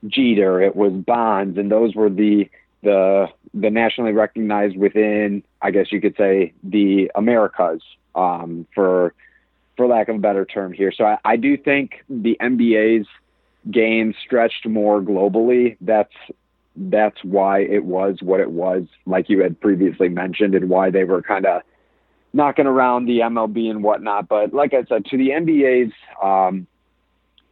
Jeter, 0.07 0.61
it 0.61 0.75
was 0.75 0.93
Bonds, 0.93 1.57
and 1.57 1.71
those 1.71 1.95
were 1.95 2.09
the 2.09 2.49
the 2.83 3.27
the 3.53 3.69
nationally 3.69 4.11
recognized 4.11 4.77
within, 4.77 5.43
I 5.61 5.71
guess 5.71 5.91
you 5.91 6.01
could 6.01 6.15
say, 6.17 6.53
the 6.63 7.11
Americas, 7.15 7.81
um, 8.15 8.65
for 8.73 9.13
for 9.77 9.87
lack 9.87 10.09
of 10.09 10.15
a 10.15 10.19
better 10.19 10.45
term 10.45 10.73
here. 10.73 10.91
So 10.91 11.05
I, 11.05 11.17
I 11.23 11.35
do 11.35 11.57
think 11.57 12.03
the 12.09 12.37
NBA's 12.41 13.07
game 13.69 14.13
stretched 14.25 14.67
more 14.67 15.01
globally. 15.01 15.77
That's 15.81 16.13
that's 16.75 17.23
why 17.23 17.59
it 17.59 17.83
was 17.83 18.17
what 18.21 18.39
it 18.39 18.51
was, 18.51 18.83
like 19.05 19.29
you 19.29 19.41
had 19.41 19.59
previously 19.59 20.09
mentioned, 20.09 20.55
and 20.55 20.69
why 20.69 20.89
they 20.89 21.03
were 21.03 21.21
kind 21.21 21.45
of 21.45 21.61
knocking 22.33 22.65
around 22.65 23.05
the 23.05 23.19
MLB 23.19 23.69
and 23.69 23.83
whatnot. 23.83 24.27
But 24.27 24.53
like 24.53 24.73
I 24.73 24.83
said, 24.85 25.05
to 25.05 25.17
the 25.17 25.29
NBA's 25.29 25.91
um, 26.23 26.65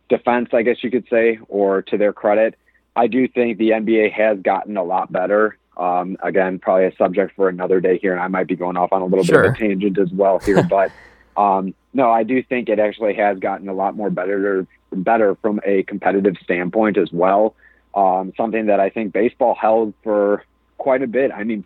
defense, 0.09 0.49
I 0.53 0.63
guess 0.63 0.83
you 0.83 0.91
could 0.91 1.07
say, 1.09 1.39
or 1.47 1.81
to 1.83 1.97
their 1.97 2.13
credit, 2.13 2.55
I 2.95 3.07
do 3.07 3.27
think 3.27 3.57
the 3.57 3.69
NBA 3.69 4.11
has 4.11 4.39
gotten 4.39 4.75
a 4.75 4.83
lot 4.83 5.11
better. 5.11 5.57
Um, 5.77 6.17
again, 6.21 6.59
probably 6.59 6.85
a 6.85 6.95
subject 6.97 7.35
for 7.35 7.47
another 7.47 7.79
day 7.79 7.97
here, 7.97 8.11
and 8.11 8.21
I 8.21 8.27
might 8.27 8.47
be 8.47 8.55
going 8.55 8.75
off 8.75 8.91
on 8.91 9.01
a 9.01 9.05
little 9.05 9.23
bit 9.23 9.35
of 9.35 9.53
a 9.53 9.57
tangent 9.57 9.97
as 9.97 10.11
well 10.11 10.39
here, 10.39 10.63
but 10.69 10.91
um, 11.37 11.73
no, 11.93 12.11
I 12.11 12.23
do 12.23 12.43
think 12.43 12.67
it 12.67 12.79
actually 12.79 13.13
has 13.15 13.39
gotten 13.39 13.69
a 13.69 13.73
lot 13.73 13.95
more 13.95 14.09
better, 14.09 14.67
better 14.91 15.35
from 15.35 15.61
a 15.63 15.83
competitive 15.83 16.35
standpoint 16.43 16.97
as 16.97 17.11
well. 17.13 17.55
Um, 17.93 18.33
something 18.35 18.65
that 18.65 18.79
I 18.79 18.89
think 18.89 19.13
baseball 19.13 19.55
held 19.55 19.93
for 20.03 20.43
quite 20.77 21.01
a 21.01 21.07
bit. 21.07 21.31
I 21.31 21.43
mean, 21.43 21.63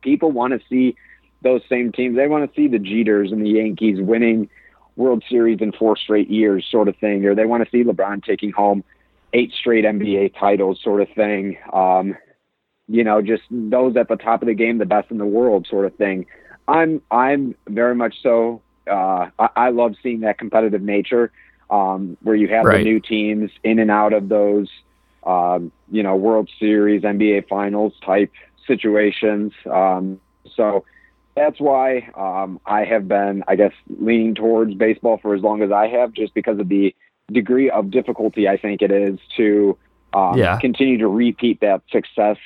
people 0.00 0.32
want 0.32 0.54
to 0.54 0.66
see 0.68 0.96
those 1.42 1.62
same 1.68 1.92
teams. 1.92 2.16
They 2.16 2.26
want 2.26 2.50
to 2.50 2.56
see 2.60 2.68
the 2.68 2.78
Jeters 2.78 3.32
and 3.32 3.44
the 3.44 3.50
Yankees 3.50 4.00
winning 4.00 4.48
World 4.96 5.24
Series 5.28 5.58
in 5.60 5.72
four 5.72 5.96
straight 5.96 6.30
years, 6.30 6.66
sort 6.70 6.88
of 6.88 6.96
thing, 6.96 7.24
or 7.24 7.34
they 7.34 7.46
want 7.46 7.64
to 7.64 7.70
see 7.70 7.84
LeBron 7.84 8.24
taking 8.24 8.50
home 8.52 8.84
eight 9.32 9.52
straight 9.52 9.84
NBA 9.84 10.38
titles, 10.38 10.80
sort 10.82 11.00
of 11.00 11.08
thing. 11.14 11.56
Um, 11.72 12.16
you 12.88 13.04
know, 13.04 13.22
just 13.22 13.42
those 13.50 13.96
at 13.96 14.08
the 14.08 14.16
top 14.16 14.42
of 14.42 14.48
the 14.48 14.54
game, 14.54 14.78
the 14.78 14.86
best 14.86 15.10
in 15.10 15.18
the 15.18 15.26
world, 15.26 15.66
sort 15.68 15.86
of 15.86 15.94
thing. 15.94 16.26
I'm 16.66 17.00
I'm 17.10 17.54
very 17.68 17.94
much 17.94 18.16
so. 18.22 18.62
Uh, 18.90 19.30
I, 19.38 19.48
I 19.56 19.68
love 19.70 19.94
seeing 20.02 20.20
that 20.20 20.38
competitive 20.38 20.82
nature, 20.82 21.30
um, 21.70 22.16
where 22.22 22.34
you 22.34 22.48
have 22.48 22.64
Right. 22.64 22.78
the 22.78 22.84
new 22.84 22.98
teams 23.00 23.50
in 23.62 23.78
and 23.78 23.90
out 23.90 24.12
of 24.12 24.28
those, 24.28 24.68
um, 25.24 25.70
you 25.90 26.02
know, 26.02 26.16
World 26.16 26.50
Series, 26.58 27.02
NBA 27.02 27.48
Finals 27.48 27.92
type 28.04 28.32
situations. 28.66 29.52
Um, 29.70 30.20
so 30.56 30.84
that's 31.36 31.60
why 31.60 32.10
um, 32.14 32.60
I 32.66 32.84
have 32.84 33.08
been, 33.08 33.44
I 33.46 33.56
guess, 33.56 33.72
leaning 34.00 34.34
towards 34.34 34.74
baseball 34.74 35.18
for 35.18 35.34
as 35.34 35.42
long 35.42 35.62
as 35.62 35.70
I 35.72 35.86
have, 35.88 36.12
just 36.12 36.34
because 36.34 36.58
of 36.58 36.68
the 36.68 36.94
degree 37.32 37.70
of 37.70 37.90
difficulty 37.90 38.48
I 38.48 38.56
think 38.56 38.82
it 38.82 38.90
is 38.90 39.18
to 39.36 39.78
um, 40.12 40.36
Yeah. 40.36 40.58
continue 40.58 40.98
to 40.98 41.08
repeat 41.08 41.60
that 41.60 41.82
success. 41.90 42.36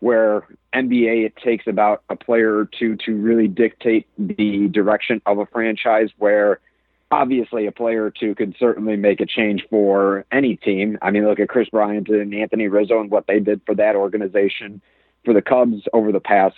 Where 0.00 0.46
NBA, 0.74 1.24
it 1.24 1.36
takes 1.36 1.66
about 1.66 2.02
a 2.10 2.16
player 2.16 2.58
or 2.58 2.66
two 2.66 2.96
to 3.06 3.16
really 3.16 3.48
dictate 3.48 4.06
the 4.18 4.68
direction 4.68 5.22
of 5.24 5.38
a 5.38 5.46
franchise. 5.46 6.10
Where 6.18 6.60
obviously 7.10 7.66
a 7.66 7.72
player 7.72 8.04
or 8.04 8.10
two 8.10 8.34
could 8.34 8.54
certainly 8.58 8.96
make 8.96 9.20
a 9.20 9.26
change 9.26 9.64
for 9.70 10.26
any 10.32 10.56
team. 10.56 10.98
I 11.00 11.10
mean, 11.10 11.24
look 11.24 11.40
at 11.40 11.48
Kris 11.48 11.70
Bryant 11.70 12.08
and 12.08 12.34
Anthony 12.34 12.68
Rizzo 12.68 13.00
and 13.00 13.10
what 13.10 13.26
they 13.26 13.38
did 13.40 13.62
for 13.64 13.74
that 13.76 13.94
organization 13.94 14.82
for 15.24 15.32
the 15.32 15.40
Cubs 15.40 15.82
over 15.92 16.12
the 16.12 16.20
past 16.20 16.56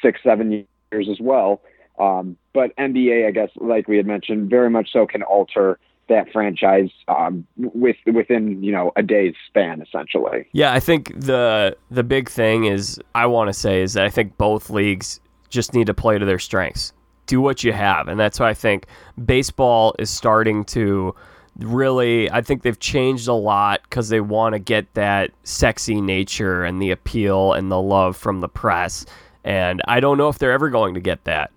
six, 0.00 0.20
seven 0.24 0.66
years 0.92 1.08
as 1.10 1.20
well. 1.20 1.62
Um, 1.98 2.36
but 2.52 2.74
NBA, 2.76 3.26
I 3.26 3.30
guess, 3.30 3.50
like 3.56 3.88
we 3.88 3.96
had 3.96 4.06
mentioned, 4.06 4.50
very 4.50 4.70
much 4.70 4.90
so 4.92 5.06
can 5.06 5.22
alter 5.22 5.78
that 6.08 6.30
franchise 6.32 6.90
um, 7.08 7.46
with 7.56 7.96
within 8.12 8.62
you 8.62 8.72
know 8.72 8.92
a 8.96 9.02
day's 9.02 9.34
span, 9.46 9.82
essentially. 9.82 10.46
Yeah, 10.52 10.72
I 10.72 10.80
think 10.80 11.12
the 11.18 11.76
the 11.90 12.02
big 12.02 12.28
thing 12.28 12.64
is 12.64 13.00
I 13.14 13.26
want 13.26 13.48
to 13.48 13.52
say 13.52 13.82
is 13.82 13.94
that 13.94 14.04
I 14.04 14.10
think 14.10 14.36
both 14.36 14.70
leagues 14.70 15.20
just 15.48 15.74
need 15.74 15.86
to 15.86 15.94
play 15.94 16.18
to 16.18 16.24
their 16.24 16.38
strengths. 16.38 16.92
Do 17.26 17.40
what 17.40 17.62
you 17.62 17.72
have, 17.72 18.08
and 18.08 18.18
that's 18.18 18.40
why 18.40 18.48
I 18.48 18.54
think 18.54 18.86
baseball 19.24 19.94
is 19.98 20.10
starting 20.10 20.64
to 20.66 21.14
really 21.58 22.30
I 22.30 22.40
think 22.40 22.62
they've 22.62 22.78
changed 22.78 23.28
a 23.28 23.34
lot 23.34 23.88
cuz 23.90 24.08
they 24.08 24.20
want 24.20 24.54
to 24.54 24.58
get 24.58 24.92
that 24.94 25.30
sexy 25.44 26.00
nature 26.00 26.64
and 26.64 26.80
the 26.80 26.90
appeal 26.90 27.52
and 27.52 27.70
the 27.70 27.80
love 27.80 28.16
from 28.16 28.40
the 28.40 28.48
press. 28.48 29.04
And 29.44 29.82
I 29.88 30.00
don't 30.00 30.18
know 30.18 30.28
if 30.28 30.38
they're 30.38 30.52
ever 30.52 30.70
going 30.70 30.94
to 30.94 31.00
get 31.00 31.24
that. 31.24 31.50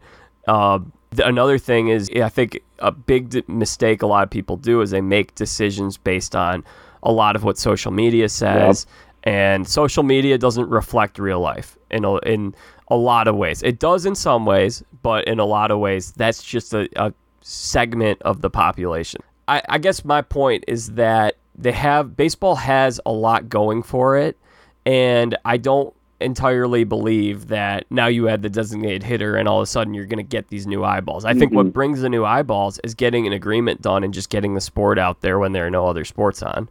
Uh, 0.48 0.80
th- 1.16 1.28
another 1.28 1.58
thing 1.58 1.88
is, 1.90 2.10
I 2.16 2.30
think 2.30 2.62
a 2.80 2.92
big 2.92 3.30
d- 3.30 3.44
mistake 3.48 4.02
a 4.02 4.08
lot 4.08 4.24
of 4.24 4.30
people 4.30 4.58
do 4.58 4.82
is 4.82 4.92
they 4.92 5.02
make 5.02 5.36
decisions 5.36 5.98
based 5.98 6.36
on 6.36 6.64
a 7.04 7.12
lot 7.12 7.36
of 7.36 7.44
what 7.44 7.58
social 7.58 7.92
media 7.92 8.30
says, 8.30 8.86
and 9.24 9.68
social 9.68 10.04
media 10.04 10.38
doesn't 10.38 10.70
reflect 10.70 11.20
real 11.20 11.40
life 11.40 11.78
in 11.92 12.06
a, 12.06 12.16
in 12.20 12.56
a 12.90 12.96
lot 12.96 13.28
of 13.28 13.36
ways. 13.36 13.64
It 13.64 13.80
does 13.80 14.06
in 14.06 14.16
some 14.16 14.46
ways, 14.46 14.84
but 15.02 15.26
in 15.26 15.40
a 15.40 15.46
lot 15.46 15.72
of 15.72 15.80
ways, 15.80 16.12
that's 16.12 16.44
just 16.44 16.74
a, 16.74 16.90
a 16.96 17.14
segment 17.42 18.22
of 18.24 18.42
the 18.42 18.50
population. 18.50 19.22
I, 19.48 19.62
I 19.70 19.78
guess 19.78 20.04
my 20.04 20.22
point 20.22 20.64
is 20.68 20.94
that 20.94 21.36
they 21.56 21.72
have 21.72 22.18
baseball 22.18 22.56
has 22.56 23.00
a 23.06 23.12
lot 23.12 23.50
going 23.50 23.84
for 23.84 24.18
it, 24.18 24.38
and 24.86 25.38
I 25.46 25.58
don't 25.58 25.95
entirely 26.22 26.84
believe 26.84 27.48
that 27.48 27.86
now 27.90 28.08
you 28.08 28.30
add 28.30 28.42
the 28.42 28.50
designated 28.50 29.04
hitter 29.04 29.36
and 29.36 29.48
all 29.48 29.60
of 29.60 29.64
a 29.64 29.68
sudden 29.68 29.94
you're 29.94 30.06
going 30.06 30.18
to 30.18 30.24
get 30.24 30.48
these 30.48 30.66
new 30.66 30.84
eyeballs. 30.84 31.26
I 31.26 31.34
think 31.34 31.54
what 31.54 31.68
Mhm. 31.68 31.74
brings 31.74 32.02
the 32.02 32.10
new 32.10 32.24
eyeballs 32.24 32.80
is 32.84 32.94
getting 32.94 33.28
an 33.28 33.34
agreement 33.34 33.82
done 33.82 34.04
and 34.04 34.14
just 34.14 34.30
getting 34.30 34.54
the 34.54 34.62
sport 34.62 34.98
out 34.98 35.22
there 35.22 35.40
when 35.40 35.52
there 35.52 35.66
are 35.68 35.72
no 35.72 35.88
other 35.88 36.06
sports 36.06 36.42
on. 36.42 36.70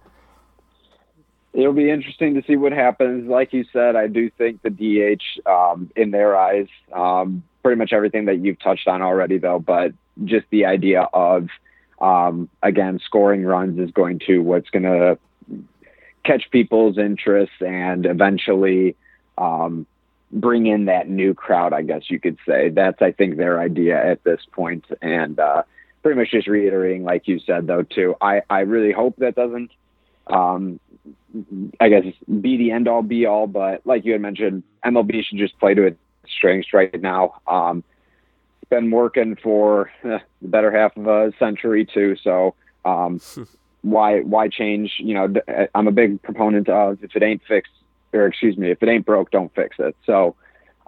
It'll 1.53 1.73
be 1.75 1.91
interesting 1.91 2.35
to 2.35 2.43
see 2.43 2.57
what 2.57 2.73
happens. 2.73 3.29
Like 3.29 3.53
you 3.53 3.65
said, 3.73 3.97
I 3.97 4.09
do 4.09 4.31
think 4.31 4.63
the 4.63 4.71
DH, 4.71 5.39
um, 5.47 5.91
in 5.95 6.11
their 6.11 6.37
eyes, 6.37 6.67
um, 6.93 7.45
pretty 7.63 7.79
much 7.79 7.93
everything 7.93 8.25
that 8.25 8.39
you've 8.39 8.59
touched 8.59 8.89
on 8.89 9.03
already, 9.03 9.39
though, 9.39 9.61
but 9.61 9.93
just 10.25 10.47
the 10.51 10.65
idea 10.65 11.03
of, 11.13 11.49
um, 12.01 12.49
again, 12.63 12.99
scoring 13.05 13.45
runs 13.45 13.79
is 13.79 13.91
going 13.93 14.21
to 14.27 14.39
what's 14.43 14.71
going 14.71 14.83
to 14.83 15.19
catch 16.25 16.51
people's 16.51 16.99
interest 16.99 17.53
and 17.61 18.07
eventually 18.07 18.97
um, 19.39 19.87
bring 20.33 20.67
in 20.67 20.87
that 20.87 21.09
new 21.09 21.35
crowd, 21.35 21.73
I 21.73 21.83
guess 21.83 22.11
you 22.11 22.21
could 22.21 22.39
say. 22.47 22.71
That's, 22.71 23.01
I 23.01 23.13
think, 23.13 23.37
their 23.37 23.61
idea 23.61 24.03
at 24.03 24.25
this 24.25 24.41
point. 24.53 24.85
And 25.01 25.39
uh, 25.39 25.63
pretty 26.03 26.19
much 26.19 26.31
just 26.31 26.49
reiterating, 26.49 27.05
like 27.05 27.29
you 27.29 27.39
said, 27.41 27.67
though, 27.67 27.83
too, 27.83 28.15
I, 28.21 28.43
I 28.51 28.61
really 28.61 28.93
hope 28.93 29.17
that 29.19 29.35
doesn't 29.35 29.71
um, 30.27 30.81
I 31.81 31.89
guess 31.89 32.05
be 32.41 32.57
the 32.57 32.71
end 32.71 32.89
all 32.89 33.03
be 33.03 33.27
all, 33.27 33.47
but 33.47 33.83
like 33.85 34.05
you 34.05 34.13
had 34.13 34.21
mentioned, 34.21 34.63
MLB 34.85 35.25
should 35.25 35.39
just 35.39 35.59
play 35.59 35.75
to 35.75 35.87
its 35.87 35.99
strengths 36.27 36.73
right 36.73 37.01
now. 37.01 37.41
Um, 37.47 37.85
it's 38.63 38.71
been 38.71 38.91
working 38.91 39.37
for 39.43 39.91
eh, 40.05 40.19
the 40.41 40.49
better 40.49 40.71
half 40.71 40.97
of 40.97 41.07
a 41.07 41.33
century 41.39 41.85
too, 41.85 42.17
so 42.23 42.55
um, 42.85 43.21
why 43.83 44.21
why 44.21 44.49
change? 44.49 44.95
You 44.99 45.15
know, 45.15 45.35
I'm 45.75 45.89
a 45.89 45.93
big 45.93 46.23
proponent 46.23 46.69
of 46.69 47.03
if 47.03 47.15
it 47.15 47.23
ain't 47.23 47.43
fixed, 47.47 47.73
or 48.15 48.27
excuse 48.27 48.57
me, 48.57 48.71
if 48.71 48.83
it 48.83 48.89
ain't 48.89 49.05
broke, 49.05 49.31
don't 49.31 49.55
fix 49.55 49.77
it. 49.79 49.97
So 50.07 50.37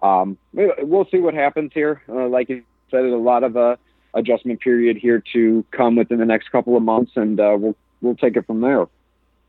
um, 0.02 0.38
we- 0.52 0.72
we'll 0.78 1.06
see 1.10 1.18
what 1.18 1.34
happens 1.34 1.72
here. 1.74 2.02
Uh, 2.08 2.28
like 2.28 2.48
you 2.48 2.62
said, 2.90 3.02
there's 3.02 3.12
a 3.12 3.16
lot 3.16 3.44
of 3.44 3.56
uh, 3.56 3.76
adjustment 4.14 4.60
period 4.60 4.96
here 4.96 5.22
to 5.32 5.64
come 5.72 5.96
within 5.96 6.18
the 6.18 6.24
next 6.24 6.50
couple 6.50 6.76
of 6.76 6.82
months, 6.82 7.12
and 7.16 7.38
uh, 7.40 7.56
we'll 7.58 7.76
we'll 8.00 8.16
take 8.16 8.36
it 8.36 8.46
from 8.46 8.60
there. 8.60 8.86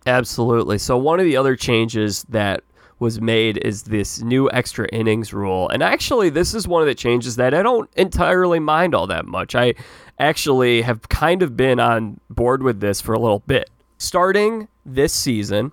Absolutely. 0.05 0.77
So 0.77 0.97
one 0.97 1.19
of 1.19 1.25
the 1.25 1.37
other 1.37 1.55
changes 1.55 2.23
that 2.29 2.63
was 2.99 3.21
made 3.21 3.57
is 3.57 3.83
this 3.83 4.21
new 4.21 4.49
extra 4.51 4.87
innings 4.91 5.33
rule. 5.33 5.69
And 5.69 5.83
actually, 5.83 6.29
this 6.29 6.55
is 6.55 6.67
one 6.67 6.81
of 6.81 6.87
the 6.87 6.95
changes 6.95 7.35
that 7.35 7.53
I 7.53 7.61
don't 7.61 7.89
entirely 7.95 8.59
mind 8.59 8.95
all 8.95 9.05
that 9.07 9.25
much. 9.25 9.53
I 9.53 9.75
actually 10.17 10.81
have 10.81 11.07
kind 11.09 11.43
of 11.43 11.55
been 11.55 11.79
on 11.79 12.19
board 12.29 12.63
with 12.63 12.79
this 12.79 12.99
for 13.01 13.13
a 13.13 13.19
little 13.19 13.43
bit. 13.45 13.69
Starting 13.99 14.67
this 14.85 15.13
season, 15.13 15.71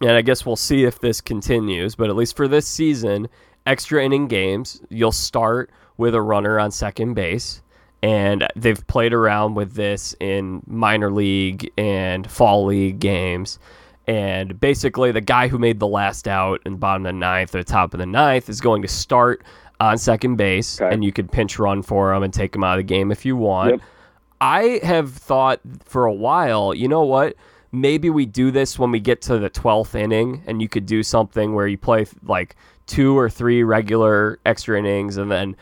and 0.00 0.10
I 0.12 0.22
guess 0.22 0.44
we'll 0.46 0.56
see 0.56 0.84
if 0.84 1.00
this 1.00 1.20
continues, 1.20 1.94
but 1.94 2.08
at 2.10 2.16
least 2.16 2.36
for 2.36 2.48
this 2.48 2.66
season, 2.66 3.28
extra 3.66 4.02
inning 4.04 4.28
games, 4.28 4.80
you'll 4.88 5.12
start 5.12 5.70
with 5.96 6.14
a 6.14 6.22
runner 6.22 6.58
on 6.58 6.70
second 6.70 7.14
base. 7.14 7.62
And 8.02 8.48
they've 8.56 8.84
played 8.86 9.12
around 9.12 9.54
with 9.56 9.74
this 9.74 10.14
in 10.20 10.62
minor 10.66 11.10
league 11.10 11.70
and 11.76 12.30
fall 12.30 12.64
league 12.64 12.98
games. 12.98 13.58
And 14.06 14.58
basically, 14.58 15.12
the 15.12 15.20
guy 15.20 15.48
who 15.48 15.58
made 15.58 15.78
the 15.80 15.86
last 15.86 16.26
out 16.26 16.60
in 16.64 16.72
the 16.72 16.78
bottom 16.78 17.04
of 17.04 17.12
the 17.12 17.18
ninth 17.18 17.54
or 17.54 17.62
top 17.62 17.92
of 17.92 18.00
the 18.00 18.06
ninth 18.06 18.48
is 18.48 18.60
going 18.60 18.80
to 18.82 18.88
start 18.88 19.44
on 19.80 19.98
second 19.98 20.36
base, 20.36 20.80
Okay. 20.80 20.92
and 20.92 21.04
you 21.04 21.12
could 21.12 21.30
pinch 21.30 21.58
run 21.58 21.82
for 21.82 22.12
him 22.14 22.22
and 22.22 22.32
take 22.32 22.54
him 22.56 22.64
out 22.64 22.78
of 22.78 22.78
the 22.78 22.82
game 22.84 23.12
if 23.12 23.24
you 23.26 23.36
want. 23.36 23.72
Yep. 23.72 23.80
I 24.40 24.80
have 24.82 25.12
thought 25.12 25.60
for 25.84 26.06
a 26.06 26.12
while, 26.12 26.72
you 26.74 26.88
know 26.88 27.02
what? 27.02 27.34
Maybe 27.72 28.10
we 28.10 28.26
do 28.26 28.50
this 28.50 28.78
when 28.78 28.90
we 28.90 29.00
get 29.00 29.22
to 29.22 29.38
the 29.38 29.50
12th 29.50 29.94
inning 29.94 30.42
and 30.46 30.60
you 30.60 30.68
could 30.68 30.86
do 30.86 31.02
something 31.02 31.54
where 31.54 31.66
you 31.66 31.78
play 31.78 32.06
like 32.24 32.56
two 32.86 33.16
or 33.16 33.30
three 33.30 33.62
regular 33.62 34.40
extra 34.44 34.78
innings 34.78 35.16
and 35.16 35.30
then 35.30 35.56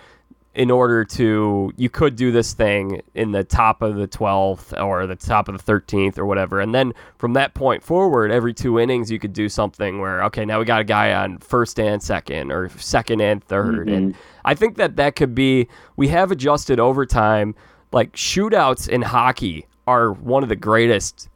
in 0.55 0.71
order 0.71 1.05
to 1.05 1.73
you 1.77 1.89
could 1.89 2.17
do 2.17 2.33
this 2.33 2.53
thing 2.55 3.01
in 3.15 3.31
the 3.31 3.45
top 3.45 3.83
of 3.83 3.95
the 3.97 4.09
12th 4.09 4.83
or 4.83 5.07
the 5.07 5.15
top 5.15 5.49
of 5.49 5.65
the 5.65 5.73
13th 5.73 6.19
or 6.19 6.27
whatever. 6.27 6.61
And 6.61 6.75
then 6.75 6.95
from 7.19 7.35
that 7.35 7.55
point 7.55 7.83
forward 7.83 8.31
every 8.31 8.55
two 8.55 8.81
innings 8.81 9.11
you 9.11 9.19
could 9.19 9.33
do 9.33 9.49
something 9.49 10.01
where 10.01 10.25
okay 10.25 10.45
now 10.45 10.59
we 10.59 10.65
got 10.65 10.81
a 10.81 10.85
guy 10.85 11.13
on 11.13 11.39
first 11.39 11.79
and 11.79 12.03
second 12.03 12.51
or 12.51 12.71
second 12.71 13.21
and 13.21 13.47
3rd 13.47 13.85
mm-hmm. 13.85 13.95
and 13.95 14.15
i 14.45 14.55
think 14.55 14.77
that 14.77 14.97
that 14.97 15.15
could 15.15 15.35
be 15.35 15.69
we 15.97 16.09
have 16.09 16.31
adjusted 16.31 16.81
overtime. 16.81 17.55
Like 17.93 18.13
shootouts 18.13 18.89
in 18.89 19.03
hockey 19.03 19.67
are 19.87 20.13
one 20.13 20.43
of 20.43 20.49
the 20.49 20.57
greatest 20.57 21.29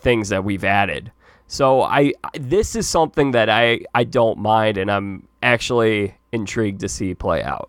things 0.00 0.28
that 0.30 0.44
we've 0.44 0.64
added 0.64 1.12
so 1.50 1.82
I 1.82 2.12
this 2.34 2.76
is 2.76 2.88
something 2.88 3.32
that 3.32 3.50
I 3.50 3.80
I 3.92 4.04
don't 4.04 4.38
mind 4.38 4.78
and 4.78 4.88
I'm 4.88 5.26
actually 5.42 6.14
intrigued 6.30 6.80
to 6.82 6.88
see 6.88 7.12
play 7.12 7.42
out. 7.42 7.68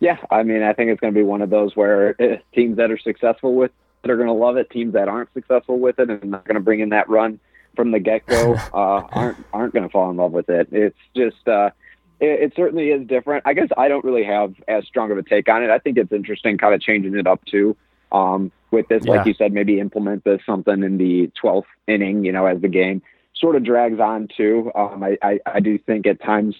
Yeah, 0.00 0.18
I 0.32 0.42
mean, 0.42 0.64
I 0.64 0.72
think 0.72 0.90
it's 0.90 1.00
going 1.00 1.14
to 1.14 1.18
be 1.18 1.22
one 1.22 1.40
of 1.40 1.48
those 1.48 1.76
where 1.76 2.20
eh, 2.20 2.38
teams 2.52 2.76
that 2.76 2.90
are 2.90 2.98
successful 2.98 3.54
with 3.54 3.70
it 4.02 4.10
are 4.10 4.16
going 4.16 4.26
to 4.26 4.34
love 4.34 4.56
it. 4.56 4.68
Teams 4.68 4.94
that 4.94 5.06
aren't 5.06 5.32
successful 5.32 5.78
with 5.78 6.00
it 6.00 6.10
and 6.10 6.24
not 6.24 6.44
going 6.44 6.56
to 6.56 6.60
bring 6.60 6.80
in 6.80 6.88
that 6.88 7.08
run 7.08 7.38
from 7.76 7.92
the 7.92 8.00
get 8.00 8.26
go 8.26 8.54
uh, 8.74 9.06
aren't 9.12 9.38
aren't 9.52 9.72
going 9.72 9.84
to 9.84 9.88
fall 9.88 10.10
in 10.10 10.16
love 10.16 10.32
with 10.32 10.48
it. 10.48 10.66
It's 10.72 10.98
just 11.14 11.46
uh, 11.46 11.70
it, 12.18 12.42
it, 12.42 12.52
certainly 12.56 12.88
is 12.88 13.06
different. 13.06 13.44
I 13.46 13.54
guess 13.54 13.68
I 13.76 13.86
don't 13.86 14.04
really 14.04 14.24
have 14.24 14.54
as 14.66 14.86
strong 14.86 15.12
of 15.12 15.18
a 15.18 15.22
take 15.22 15.48
on 15.48 15.62
it. 15.62 15.70
I 15.70 15.78
think 15.78 15.98
it's 15.98 16.10
interesting, 16.10 16.58
kind 16.58 16.74
of 16.74 16.80
changing 16.80 17.16
it 17.16 17.28
up 17.28 17.44
too. 17.44 17.76
Um, 18.14 18.52
with 18.70 18.88
this, 18.88 19.04
yeah. 19.04 19.12
like 19.12 19.26
you 19.26 19.34
said, 19.34 19.52
maybe 19.52 19.78
implement 19.80 20.24
this 20.24 20.40
something 20.46 20.82
in 20.82 20.98
the 20.98 21.30
12th 21.42 21.64
inning, 21.86 22.24
you 22.24 22.32
know, 22.32 22.46
as 22.46 22.60
the 22.60 22.68
game 22.68 23.02
sort 23.34 23.56
of 23.56 23.64
drags 23.64 24.00
on 24.00 24.28
too. 24.34 24.70
Um, 24.74 25.02
I, 25.02 25.18
I, 25.22 25.40
I 25.46 25.60
do 25.60 25.78
think 25.78 26.06
at 26.06 26.22
times 26.22 26.56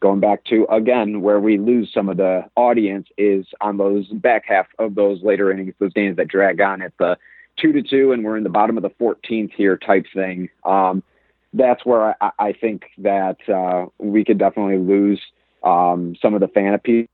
going 0.00 0.20
back 0.20 0.44
to 0.44 0.66
again 0.70 1.22
where 1.22 1.40
we 1.40 1.58
lose 1.58 1.90
some 1.92 2.08
of 2.08 2.16
the 2.16 2.44
audience 2.54 3.08
is 3.16 3.46
on 3.60 3.78
those 3.78 4.06
back 4.08 4.44
half 4.46 4.66
of 4.78 4.94
those 4.94 5.22
later 5.22 5.50
innings, 5.50 5.74
those 5.78 5.92
games 5.92 6.16
that 6.16 6.28
drag 6.28 6.60
on 6.60 6.82
at 6.82 6.92
the 6.98 7.16
two 7.56 7.72
to 7.72 7.82
two, 7.82 8.12
and 8.12 8.24
we're 8.24 8.36
in 8.36 8.44
the 8.44 8.50
bottom 8.50 8.76
of 8.76 8.82
the 8.82 8.90
14th 8.90 9.52
here 9.54 9.76
type 9.76 10.06
thing. 10.12 10.48
Um, 10.64 11.02
that's 11.54 11.86
where 11.86 12.14
I, 12.22 12.30
I 12.38 12.52
think 12.52 12.84
that 12.98 13.48
uh, 13.48 13.86
we 13.98 14.24
could 14.24 14.38
definitely 14.38 14.78
lose 14.78 15.20
um, 15.62 16.14
some 16.20 16.34
of 16.34 16.40
the 16.40 16.48
fan 16.48 16.74
appeal 16.74 17.06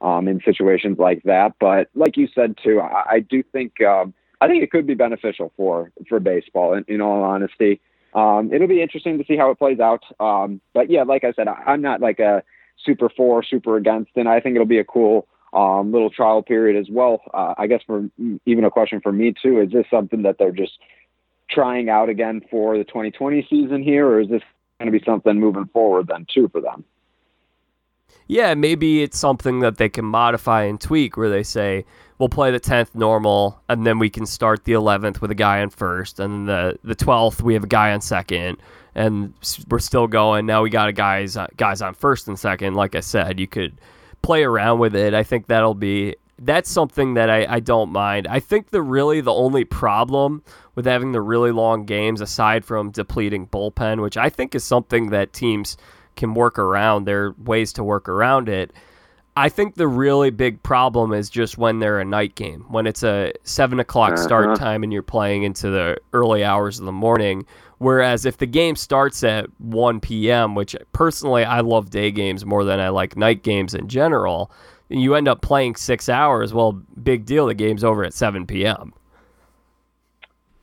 um, 0.00 0.28
in 0.28 0.40
situations 0.44 0.98
like 0.98 1.22
that. 1.24 1.54
But 1.60 1.88
like 1.94 2.16
you 2.16 2.28
said 2.34 2.56
too, 2.62 2.80
I, 2.80 3.04
I 3.10 3.20
do 3.20 3.42
think 3.42 3.80
um, 3.82 4.14
I 4.40 4.48
think 4.48 4.62
it 4.62 4.70
could 4.70 4.86
be 4.86 4.94
beneficial 4.94 5.52
for 5.56 5.92
for 6.08 6.20
baseball. 6.20 6.74
In, 6.74 6.84
in 6.88 7.00
all 7.00 7.22
honesty, 7.22 7.80
um, 8.14 8.52
it'll 8.52 8.68
be 8.68 8.82
interesting 8.82 9.18
to 9.18 9.24
see 9.24 9.36
how 9.36 9.50
it 9.50 9.58
plays 9.58 9.80
out. 9.80 10.02
Um, 10.20 10.60
but 10.74 10.90
yeah, 10.90 11.02
like 11.02 11.24
I 11.24 11.32
said, 11.32 11.48
I, 11.48 11.62
I'm 11.66 11.82
not 11.82 12.00
like 12.00 12.18
a 12.18 12.42
super 12.84 13.08
for, 13.08 13.42
super 13.42 13.76
against, 13.76 14.12
and 14.16 14.28
I 14.28 14.40
think 14.40 14.54
it'll 14.54 14.66
be 14.66 14.78
a 14.78 14.84
cool 14.84 15.26
um, 15.52 15.92
little 15.92 16.10
trial 16.10 16.42
period 16.42 16.78
as 16.80 16.88
well. 16.90 17.20
Uh, 17.32 17.54
I 17.56 17.66
guess 17.66 17.82
for 17.86 18.08
even 18.46 18.64
a 18.64 18.70
question 18.70 19.00
for 19.00 19.12
me 19.12 19.34
too, 19.40 19.60
is 19.60 19.70
this 19.70 19.86
something 19.90 20.22
that 20.22 20.36
they're 20.38 20.52
just 20.52 20.78
trying 21.50 21.88
out 21.88 22.08
again 22.08 22.42
for 22.50 22.76
the 22.76 22.84
2020 22.84 23.46
season 23.48 23.82
here, 23.82 24.06
or 24.06 24.20
is 24.20 24.28
this 24.28 24.42
going 24.78 24.92
to 24.92 24.98
be 24.98 25.04
something 25.04 25.40
moving 25.40 25.66
forward 25.72 26.08
then 26.08 26.26
too 26.32 26.48
for 26.48 26.60
them? 26.60 26.84
Yeah, 28.26 28.54
maybe 28.54 29.02
it's 29.02 29.18
something 29.18 29.60
that 29.60 29.78
they 29.78 29.88
can 29.88 30.04
modify 30.04 30.64
and 30.64 30.80
tweak 30.80 31.16
where 31.16 31.30
they 31.30 31.42
say, 31.42 31.84
we'll 32.18 32.28
play 32.28 32.50
the 32.50 32.60
10th 32.60 32.94
normal, 32.94 33.60
and 33.68 33.86
then 33.86 33.98
we 33.98 34.10
can 34.10 34.26
start 34.26 34.64
the 34.64 34.72
11th 34.72 35.20
with 35.20 35.30
a 35.30 35.34
guy 35.34 35.62
on 35.62 35.70
first, 35.70 36.20
and 36.20 36.48
the 36.48 36.78
the 36.84 36.94
12th 36.96 37.42
we 37.42 37.54
have 37.54 37.64
a 37.64 37.68
guy 37.68 37.92
on 37.92 38.00
second, 38.00 38.58
and 38.94 39.32
we're 39.70 39.78
still 39.78 40.06
going. 40.06 40.46
Now 40.46 40.62
we 40.62 40.70
got 40.70 40.88
a 40.88 40.92
guys 40.92 41.36
uh, 41.36 41.46
guys 41.56 41.80
on 41.80 41.94
first 41.94 42.28
and 42.28 42.38
second. 42.38 42.74
Like 42.74 42.94
I 42.94 43.00
said, 43.00 43.40
you 43.40 43.46
could 43.46 43.80
play 44.22 44.44
around 44.44 44.78
with 44.78 44.94
it. 44.94 45.14
I 45.14 45.22
think 45.22 45.46
that'll 45.46 45.74
be 45.74 46.16
that's 46.40 46.70
something 46.70 47.14
that 47.14 47.30
I, 47.30 47.46
I 47.48 47.60
don't 47.60 47.90
mind. 47.90 48.26
I 48.28 48.40
think 48.40 48.70
the 48.70 48.82
really 48.82 49.20
the 49.20 49.32
only 49.32 49.64
problem 49.64 50.42
with 50.74 50.86
having 50.86 51.12
the 51.12 51.20
really 51.20 51.50
long 51.50 51.84
games, 51.84 52.20
aside 52.20 52.64
from 52.64 52.90
depleting 52.90 53.46
bullpen, 53.46 54.00
which 54.02 54.16
I 54.16 54.28
think 54.28 54.54
is 54.54 54.64
something 54.64 55.10
that 55.10 55.32
teams 55.32 55.76
can 56.18 56.34
work 56.34 56.58
around. 56.58 57.06
There 57.06 57.26
are 57.26 57.34
ways 57.38 57.72
to 57.74 57.82
work 57.82 58.08
around 58.08 58.50
it 58.50 58.72
I 59.38 59.48
think 59.48 59.76
the 59.76 59.86
really 59.86 60.30
big 60.30 60.60
problem 60.64 61.12
is 61.12 61.30
just 61.30 61.58
when 61.58 61.78
they're 61.78 62.00
a 62.00 62.04
night 62.04 62.34
game, 62.34 62.64
when 62.70 62.88
it's 62.88 63.04
a 63.04 63.32
seven 63.44 63.78
o'clock 63.78 64.14
uh-huh. 64.14 64.22
start 64.24 64.58
time 64.58 64.82
and 64.82 64.92
you're 64.92 65.00
playing 65.00 65.44
into 65.44 65.70
the 65.70 65.96
early 66.12 66.42
hours 66.42 66.80
of 66.80 66.86
the 66.86 66.92
morning. 66.92 67.46
Whereas 67.78 68.26
if 68.26 68.38
the 68.38 68.46
game 68.46 68.74
starts 68.74 69.22
at 69.22 69.46
1 69.60 70.00
p.m., 70.00 70.56
which 70.56 70.74
personally 70.92 71.44
I 71.44 71.60
love 71.60 71.90
day 71.90 72.10
games 72.10 72.44
more 72.44 72.64
than 72.64 72.80
I 72.80 72.88
like 72.88 73.16
night 73.16 73.44
games 73.44 73.74
in 73.74 73.86
general, 73.86 74.50
you 74.88 75.14
end 75.14 75.28
up 75.28 75.40
playing 75.40 75.76
six 75.76 76.08
hours. 76.08 76.52
Well, 76.52 76.72
big 77.00 77.24
deal. 77.24 77.46
The 77.46 77.54
game's 77.54 77.84
over 77.84 78.02
at 78.02 78.14
7 78.14 78.44
p.m. 78.44 78.92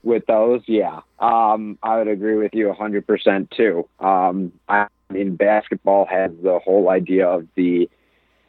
With 0.04 0.26
those, 0.26 0.64
yeah, 0.68 1.00
um, 1.20 1.80
I 1.82 1.98
would 1.98 2.10
agree 2.10 2.36
with 2.36 2.54
you 2.54 2.76
100% 2.78 3.50
too. 3.52 3.88
Um, 4.06 4.52
I 4.68 4.88
mean, 5.14 5.36
basketball 5.36 6.06
has 6.06 6.32
the 6.42 6.60
whole 6.60 6.90
idea 6.90 7.28
of 7.28 7.48
the 7.56 7.90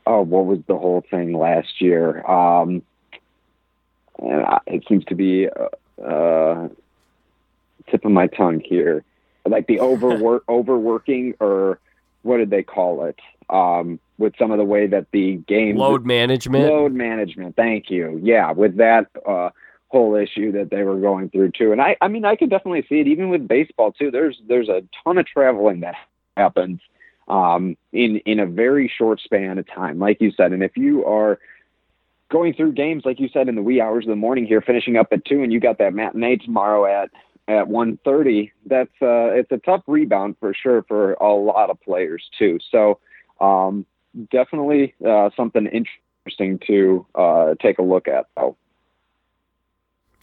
oh, 0.07 0.22
what 0.22 0.46
was 0.46 0.61
the 0.66 0.76
whole 0.76 1.04
thing 1.11 1.32
last 1.32 1.80
year? 1.80 2.24
Um, 2.26 2.82
and 4.18 4.42
I, 4.42 4.61
it 4.66 4.84
seems 4.88 5.04
to 5.07 5.14
be 5.14 5.48
uh, 5.48 6.02
uh, 6.02 6.68
tip 7.90 8.04
of 8.04 8.12
my 8.12 8.28
tongue 8.28 8.61
here, 8.61 9.04
like 9.44 9.66
the 9.66 9.80
overwork, 9.80 10.44
overworking, 10.48 11.34
or 11.40 11.78
what 12.22 12.38
did 12.38 12.50
they 12.50 12.62
call 12.62 13.04
it? 13.04 13.18
Um, 13.48 14.00
with 14.18 14.34
some 14.38 14.50
of 14.50 14.59
the 14.59 14.64
way 14.64 14.86
that 14.86 15.07
the 15.12 15.36
game 15.46 15.76
load 15.76 16.04
management, 16.04 16.64
load 16.64 16.92
management. 16.92 17.54
Thank 17.54 17.90
you. 17.90 18.18
Yeah, 18.22 18.52
with 18.52 18.78
that 18.78 19.07
uh, 19.28 19.50
whole 19.88 20.16
issue 20.16 20.52
that 20.52 20.70
they 20.70 20.82
were 20.82 20.98
going 20.98 21.28
through 21.30 21.52
too, 21.52 21.72
and 21.72 21.80
I, 21.80 21.96
I 22.00 22.09
mean, 22.09 22.24
I 22.24 22.34
could 22.34 22.50
definitely 22.50 22.84
see 22.88 23.00
it 23.00 23.07
even 23.07 23.28
with 23.28 23.46
baseball 23.46 23.92
too. 23.92 24.11
There's 24.11 24.40
there's 24.48 24.68
a 24.68 24.82
ton 25.04 25.18
of 25.18 25.26
traveling 25.26 25.80
that 25.80 25.94
happens 26.37 26.80
um, 27.28 27.76
in 27.93 28.18
in 28.18 28.41
a 28.41 28.47
very 28.47 28.93
short 28.97 29.20
span 29.20 29.59
of 29.59 29.66
time, 29.66 29.99
like 29.99 30.20
you 30.20 30.30
said. 30.32 30.53
And 30.53 30.62
if 30.62 30.76
you 30.76 31.05
are 31.05 31.39
going 32.30 32.55
through 32.55 32.72
games, 32.72 33.05
like 33.05 33.20
you 33.20 33.28
said, 33.28 33.49
in 33.49 33.55
the 33.55 33.62
wee 33.62 33.80
hours 33.80 34.05
of 34.05 34.11
the 34.11 34.16
morning 34.16 34.47
here, 34.47 34.61
finishing 34.61 34.97
up 34.97 35.09
at 35.12 35.24
two, 35.24 35.43
and 35.43 35.53
you 35.53 35.61
got 35.61 35.78
that 35.78 35.95
matinee 35.95 36.37
tomorrow 36.37 36.84
at 36.87 37.11
at 37.49 37.68
one 37.68 37.99
thirty, 38.05 38.53
that's 38.66 38.91
uh, 39.03 39.30
it's 39.30 39.51
a 39.53 39.59
tough 39.59 39.82
rebound 39.87 40.37
for 40.41 40.55
sure 40.55 40.82
for 40.82 41.14
a 41.14 41.32
lot 41.32 41.70
of 41.70 41.80
players 41.80 42.28
too. 42.39 42.59
So 42.70 42.99
um, 43.41 43.87
definitely 44.30 44.95
uh, 45.07 45.30
something 45.37 45.66
interesting 45.66 46.59
to 46.66 47.07
uh, 47.14 47.55
take 47.61 47.78
a 47.78 47.82
look 47.82 48.09
at. 48.09 48.26
Though. 48.37 48.57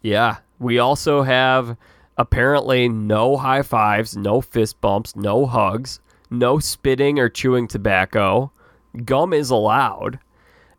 Yeah, 0.01 0.37
we 0.59 0.79
also 0.79 1.21
have 1.21 1.77
apparently 2.17 2.89
no 2.89 3.37
high 3.37 3.61
fives, 3.61 4.15
no 4.15 4.41
fist 4.41 4.79
bumps, 4.81 5.15
no 5.15 5.45
hugs 5.45 5.99
no 6.33 6.59
spitting 6.59 7.19
or 7.19 7.29
chewing 7.29 7.67
tobacco. 7.67 8.51
Gum 9.05 9.33
is 9.33 9.49
allowed. 9.49 10.19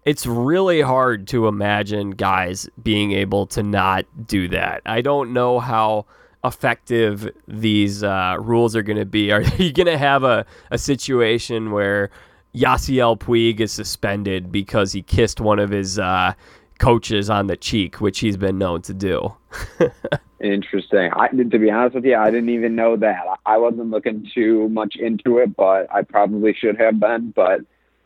It's 0.05 0.27
really 0.27 0.83
hard 0.83 1.27
to 1.29 1.47
imagine 1.49 2.11
guys 2.11 2.69
being 2.83 3.13
able 3.13 3.47
to 3.47 3.63
not 3.63 4.05
do 4.27 4.49
that. 4.49 4.83
I 4.85 5.01
don't 5.01 5.33
know 5.33 5.61
how 5.61 6.05
effective 6.45 7.31
these 7.49 8.03
uh, 8.03 8.37
rules 8.39 8.77
are 8.77 8.83
going 8.83 8.99
to 8.99 9.07
be. 9.07 9.33
Are 9.33 9.43
you 9.43 9.73
going 9.73 9.87
to 9.87 9.97
have 9.97 10.25
a, 10.25 10.45
a 10.71 10.77
situation 10.77 11.71
where 11.71 12.11
Yasiel 12.55 13.19
Puig 13.19 13.61
is 13.61 13.73
suspended 13.73 14.53
because 14.53 14.93
he 14.93 15.03
kissed 15.03 15.41
one 15.41 15.59
of 15.59 15.71
his 15.71 15.99
uh, 15.99 16.35
coaches 16.79 17.31
on 17.31 17.47
the 17.47 17.57
cheek, 17.57 18.01
which 18.01 18.21
he's 18.21 18.37
been 18.37 18.59
known 18.59 18.83
to 18.83 18.93
do? 18.93 19.35
Interesting. 20.45 21.11
I, 21.17 21.29
to 21.29 21.59
be 21.59 21.71
honest 21.71 21.95
with 21.95 22.05
you, 22.05 22.17
I 22.17 22.31
didn't 22.31 22.51
even 22.51 22.77
know 22.77 22.97
that. 22.97 23.25
I 23.47 23.57
wasn't 23.57 23.89
looking 23.89 24.29
too 24.35 24.69
much 24.69 24.95
into 24.95 25.39
it, 25.39 25.57
but 25.57 25.91
I 25.91 26.03
probably 26.03 26.53
should 26.53 26.79
have 26.79 27.01
been. 27.01 27.31
But 27.31 27.63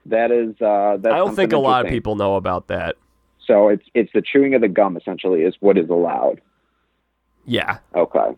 that 0.07 0.31
is 0.31 0.51
uh, 0.63 0.99
that's. 1.01 1.13
I 1.13 1.17
don't 1.17 1.35
think 1.35 1.53
a 1.53 1.59
lot 1.59 1.85
of 1.85 1.91
people 1.91 2.15
know 2.15 2.37
about 2.37 2.69
that. 2.69 2.95
So 3.45 3.67
it's 3.67 3.83
it's 3.93 4.13
the 4.15 4.23
chewing 4.23 4.55
of 4.55 4.61
the 4.61 4.69
gum 4.69 4.97
essentially 4.97 5.41
is 5.41 5.57
what 5.59 5.77
is 5.77 5.91
allowed. 5.91 6.41
Yeah. 7.45 7.79
Okay. 7.97 8.37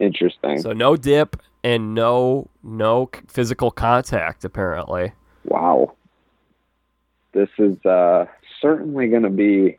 Interesting. 0.00 0.62
So 0.62 0.72
no 0.72 0.96
dip 0.96 1.36
and 1.62 1.94
no 1.94 2.48
no 2.62 3.10
physical 3.26 3.70
contact 3.70 4.42
apparently. 4.42 5.12
Wow. 5.44 5.96
This 7.32 7.50
is 7.58 7.76
uh, 7.84 8.24
certainly 8.62 9.08
going 9.08 9.24
to 9.24 9.28
be 9.28 9.76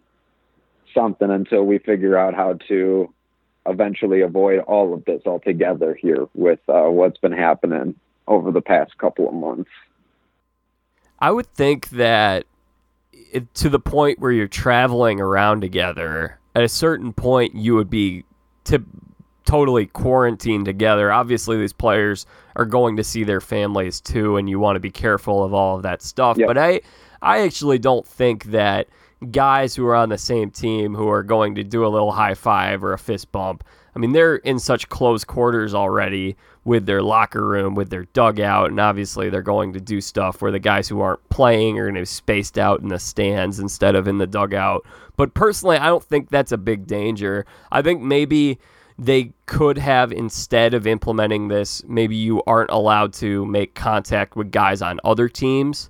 something 0.94 1.32
until 1.32 1.64
we 1.64 1.80
figure 1.80 2.16
out 2.16 2.36
how 2.36 2.60
to 2.68 3.12
eventually 3.66 4.22
avoid 4.22 4.60
all 4.60 4.94
of 4.94 5.06
this 5.06 5.22
altogether 5.26 5.94
here 5.94 6.28
with 6.34 6.60
uh, 6.68 6.84
what's 6.84 7.18
been 7.18 7.32
happening 7.32 7.96
over 8.28 8.52
the 8.52 8.62
past 8.62 8.98
couple 8.98 9.28
of 9.28 9.34
months. 9.34 9.70
I 11.20 11.32
would 11.32 11.48
think 11.54 11.90
that 11.90 12.46
it, 13.12 13.54
to 13.56 13.70
the 13.70 13.80
point 13.80 14.20
where 14.20 14.32
you're 14.32 14.48
traveling 14.48 15.20
around 15.20 15.62
together, 15.62 16.40
at 16.56 16.64
a 16.64 16.70
certain 16.70 17.14
point, 17.14 17.56
you 17.56 17.76
would 17.76 17.90
be 17.90 18.24
to, 18.66 18.84
totally 19.46 19.88
quarantined 19.88 20.66
together. 20.66 21.12
Obviously, 21.12 21.58
these 21.58 21.74
players 21.74 22.26
are 22.56 22.66
going 22.66 22.98
to 22.98 23.04
see 23.04 23.24
their 23.24 23.42
families 23.42 24.00
too, 24.00 24.38
and 24.38 24.50
you 24.50 24.60
want 24.60 24.76
to 24.76 24.80
be 24.80 24.92
careful 24.92 25.44
of 25.44 25.54
all 25.54 25.76
of 25.76 25.84
that 25.84 26.02
stuff. 26.02 26.38
Yep. 26.38 26.48
But 26.48 26.58
I, 26.58 26.82
I 27.22 27.40
actually 27.40 27.80
don't 27.80 28.06
think 28.06 28.46
that 28.46 28.88
guys 29.32 29.76
who 29.76 29.86
are 29.86 29.96
on 29.96 30.10
the 30.10 30.18
same 30.18 30.50
team 30.50 30.96
who 30.96 31.10
are 31.10 31.24
going 31.24 31.56
to 31.56 31.64
do 31.64 31.86
a 31.86 31.90
little 31.90 32.12
high 32.12 32.34
five 32.34 32.84
or 32.84 32.94
a 32.94 33.00
fist 33.00 33.32
bump. 33.32 33.64
I 33.96 34.00
mean, 34.00 34.14
they're 34.14 34.38
in 34.38 34.60
such 34.60 34.88
close 34.90 35.24
quarters 35.24 35.74
already 35.74 36.38
with 36.64 36.86
their 36.86 37.02
locker 37.02 37.46
room, 37.46 37.76
with 37.76 37.90
their 37.90 38.06
dugout, 38.14 38.70
and 38.70 38.80
obviously 38.80 39.30
they're 39.30 39.42
going 39.42 39.74
to 39.74 39.82
do 39.82 40.00
stuff 40.00 40.42
where 40.42 40.52
the 40.52 40.60
guys 40.60 40.88
who 40.88 41.02
aren't 41.02 41.28
playing 41.30 41.80
are 41.80 41.86
going 41.86 41.96
to 41.96 42.02
be 42.02 42.06
spaced 42.06 42.58
out 42.58 42.80
in 42.82 42.90
the 42.90 43.00
stands 43.00 43.60
instead 43.60 43.96
of 43.96 44.08
in 44.08 44.20
the 44.20 44.28
dugout. 44.28 44.86
But 45.18 45.34
personally, 45.34 45.78
I 45.78 45.88
don't 45.88 46.04
think 46.04 46.30
that's 46.30 46.52
a 46.52 46.58
big 46.58 46.88
danger. 46.88 47.46
I 47.72 47.82
think 47.82 48.02
maybe 48.02 48.60
they 48.98 49.34
could 49.48 49.78
have 49.78 50.12
instead 50.12 50.74
of 50.74 50.86
implementing 50.86 51.48
this, 51.48 51.84
maybe 51.88 52.16
you 52.16 52.44
aren't 52.46 52.70
allowed 52.70 53.14
to 53.14 53.46
make 53.46 53.74
contact 53.74 54.36
with 54.36 54.52
guys 54.52 54.82
on 54.82 55.00
other 55.04 55.28
teams 55.28 55.90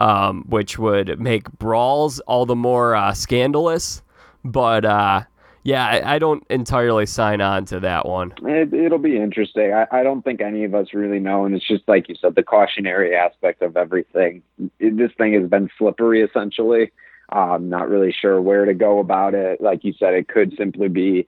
um, 0.00 0.44
which 0.48 0.78
would 0.78 1.20
make 1.20 1.50
brawls 1.52 2.20
all 2.20 2.46
the 2.46 2.56
more 2.56 2.94
uh, 2.94 3.12
scandalous. 3.12 4.02
But 4.44 4.84
uh, 4.84 5.24
yeah, 5.62 5.86
I, 5.86 6.16
I, 6.16 6.18
don't 6.18 6.44
entirely 6.50 7.06
sign 7.06 7.40
on 7.40 7.64
to 7.66 7.80
that 7.80 8.06
one. 8.06 8.34
It, 8.42 8.90
will 8.90 8.98
be 8.98 9.16
interesting. 9.16 9.72
I, 9.72 9.86
I, 9.90 10.02
don't 10.02 10.22
think 10.22 10.42
any 10.42 10.64
of 10.64 10.74
us 10.74 10.88
really 10.92 11.20
know, 11.20 11.46
and 11.46 11.54
it's 11.54 11.66
just 11.66 11.84
like 11.88 12.08
you 12.08 12.16
said, 12.20 12.34
the 12.34 12.42
cautionary 12.42 13.16
aspect 13.16 13.62
of 13.62 13.76
everything. 13.76 14.42
This 14.78 15.10
thing 15.16 15.32
has 15.32 15.48
been 15.48 15.70
slippery, 15.78 16.20
essentially. 16.20 16.92
I'm 17.30 17.70
not 17.70 17.88
really 17.88 18.12
sure 18.12 18.40
where 18.42 18.66
to 18.66 18.74
go 18.74 18.98
about 18.98 19.34
it. 19.34 19.62
Like 19.62 19.84
you 19.84 19.94
said, 19.98 20.12
it 20.12 20.28
could 20.28 20.54
simply 20.58 20.88
be 20.88 21.26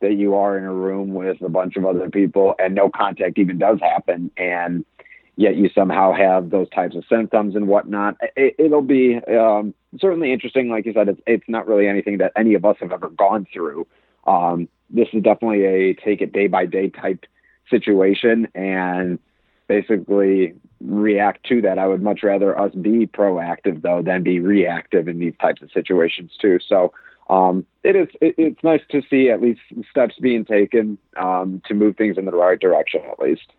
that 0.00 0.12
you 0.12 0.34
are 0.34 0.58
in 0.58 0.64
a 0.64 0.72
room 0.72 1.14
with 1.14 1.40
a 1.40 1.48
bunch 1.48 1.76
of 1.76 1.84
other 1.86 2.10
people 2.10 2.54
and 2.58 2.74
no 2.74 2.90
contact 2.90 3.38
even 3.38 3.58
does 3.58 3.80
happen, 3.80 4.30
and 4.36 4.84
yet 5.38 5.56
you 5.56 5.70
somehow 5.72 6.12
have 6.12 6.50
those 6.50 6.68
types 6.70 6.96
of 6.96 7.04
symptoms 7.08 7.54
and 7.54 7.68
whatnot. 7.68 8.16
It, 8.36 8.70
will 8.72 8.82
be 8.82 9.20
um, 9.28 9.72
certainly 10.00 10.32
interesting. 10.32 10.68
Like 10.68 10.84
you 10.84 10.92
said, 10.92 11.08
it's, 11.08 11.20
it's 11.28 11.44
not 11.46 11.68
really 11.68 11.86
anything 11.86 12.18
that 12.18 12.32
any 12.36 12.54
of 12.54 12.64
us 12.64 12.76
have 12.80 12.90
ever 12.90 13.08
gone 13.08 13.46
through. 13.52 13.86
Um, 14.26 14.68
this 14.90 15.06
is 15.12 15.22
definitely 15.22 15.64
a 15.64 15.94
take 15.94 16.20
it 16.20 16.32
day 16.32 16.48
by 16.48 16.66
day 16.66 16.90
type 16.90 17.24
situation 17.70 18.48
and 18.56 19.20
basically 19.68 20.54
react 20.80 21.46
to 21.46 21.62
that. 21.62 21.78
I 21.78 21.86
would 21.86 22.02
much 22.02 22.24
rather 22.24 22.58
us 22.58 22.74
be 22.74 23.06
proactive 23.06 23.82
though 23.82 24.02
than 24.02 24.24
be 24.24 24.40
reactive 24.40 25.06
in 25.06 25.20
these 25.20 25.34
types 25.40 25.62
of 25.62 25.70
situations 25.70 26.32
too. 26.40 26.58
So 26.68 26.92
um, 27.30 27.64
it 27.84 27.94
is 27.94 28.08
it, 28.20 28.34
it's 28.38 28.64
nice 28.64 28.82
to 28.90 29.02
see 29.08 29.30
at 29.30 29.40
least 29.40 29.60
steps 29.88 30.16
being 30.20 30.44
taken 30.44 30.98
um, 31.16 31.62
to 31.66 31.74
move 31.74 31.96
things 31.96 32.18
in 32.18 32.24
the 32.24 32.32
right 32.32 32.58
direction 32.58 33.02
at 33.08 33.20
least 33.20 33.52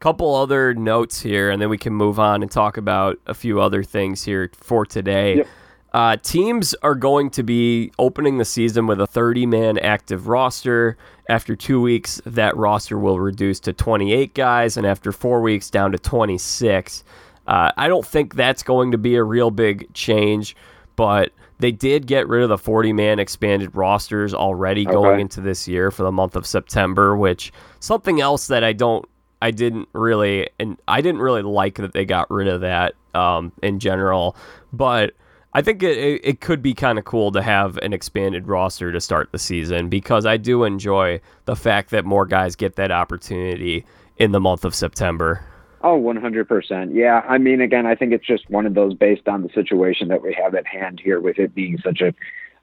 couple 0.00 0.34
other 0.34 0.74
notes 0.74 1.20
here, 1.20 1.50
and 1.50 1.60
then 1.60 1.68
we 1.68 1.78
can 1.78 1.92
move 1.92 2.18
on 2.18 2.42
and 2.42 2.50
talk 2.50 2.76
about 2.76 3.18
a 3.26 3.34
few 3.34 3.60
other 3.60 3.82
things 3.82 4.24
here 4.24 4.50
for 4.54 4.86
today. 4.86 5.38
Yep. 5.38 5.46
Uh, 5.92 6.16
teams 6.16 6.74
are 6.82 6.94
going 6.94 7.30
to 7.30 7.42
be 7.42 7.90
opening 7.98 8.38
the 8.38 8.44
season 8.44 8.86
with 8.86 9.00
a 9.00 9.06
30 9.06 9.46
man 9.46 9.78
active 9.78 10.28
roster. 10.28 10.96
After 11.28 11.56
two 11.56 11.80
weeks, 11.80 12.20
that 12.26 12.56
roster 12.56 12.98
will 12.98 13.18
reduce 13.18 13.60
to 13.60 13.72
28 13.72 14.34
guys, 14.34 14.76
and 14.76 14.86
after 14.86 15.12
four 15.12 15.40
weeks, 15.40 15.70
down 15.70 15.92
to 15.92 15.98
26. 15.98 17.04
Uh, 17.46 17.72
I 17.76 17.88
don't 17.88 18.04
think 18.04 18.34
that's 18.34 18.62
going 18.62 18.92
to 18.92 18.98
be 18.98 19.16
a 19.16 19.24
real 19.24 19.50
big 19.50 19.92
change, 19.94 20.54
but 20.96 21.32
they 21.58 21.72
did 21.72 22.06
get 22.06 22.28
rid 22.28 22.42
of 22.42 22.50
the 22.50 22.58
40 22.58 22.92
man 22.92 23.18
expanded 23.18 23.74
rosters 23.74 24.34
already 24.34 24.86
okay. 24.86 24.92
going 24.92 25.20
into 25.20 25.40
this 25.40 25.66
year 25.66 25.90
for 25.90 26.02
the 26.02 26.12
month 26.12 26.36
of 26.36 26.46
September, 26.46 27.16
which 27.16 27.50
something 27.80 28.20
else 28.20 28.46
that 28.48 28.62
I 28.62 28.74
don't 28.74 29.08
I 29.40 29.50
didn't 29.50 29.88
really 29.92 30.48
and 30.58 30.78
I 30.88 31.00
didn't 31.00 31.20
really 31.20 31.42
like 31.42 31.76
that 31.76 31.92
they 31.92 32.04
got 32.04 32.30
rid 32.30 32.48
of 32.48 32.60
that 32.62 32.94
um, 33.14 33.52
in 33.62 33.78
general, 33.78 34.36
but 34.72 35.14
I 35.54 35.62
think 35.62 35.82
it, 35.82 36.20
it 36.22 36.40
could 36.40 36.62
be 36.62 36.74
kind 36.74 36.98
of 36.98 37.04
cool 37.04 37.32
to 37.32 37.42
have 37.42 37.78
an 37.78 37.92
expanded 37.92 38.46
roster 38.48 38.92
to 38.92 39.00
start 39.00 39.32
the 39.32 39.38
season 39.38 39.88
because 39.88 40.26
I 40.26 40.36
do 40.36 40.64
enjoy 40.64 41.20
the 41.46 41.56
fact 41.56 41.90
that 41.90 42.04
more 42.04 42.26
guys 42.26 42.54
get 42.54 42.76
that 42.76 42.90
opportunity 42.90 43.84
in 44.18 44.32
the 44.32 44.40
month 44.40 44.64
of 44.64 44.74
September. 44.74 45.44
Oh, 45.82 45.98
100%. 46.00 46.90
Yeah. 46.92 47.22
I 47.28 47.38
mean, 47.38 47.60
again, 47.60 47.86
I 47.86 47.94
think 47.94 48.12
it's 48.12 48.26
just 48.26 48.50
one 48.50 48.66
of 48.66 48.74
those 48.74 48.94
based 48.94 49.26
on 49.28 49.42
the 49.42 49.48
situation 49.54 50.08
that 50.08 50.22
we 50.22 50.34
have 50.34 50.54
at 50.54 50.66
hand 50.66 51.00
here 51.02 51.20
with 51.20 51.38
it 51.38 51.54
being 51.54 51.78
such 51.78 52.02
a 52.02 52.12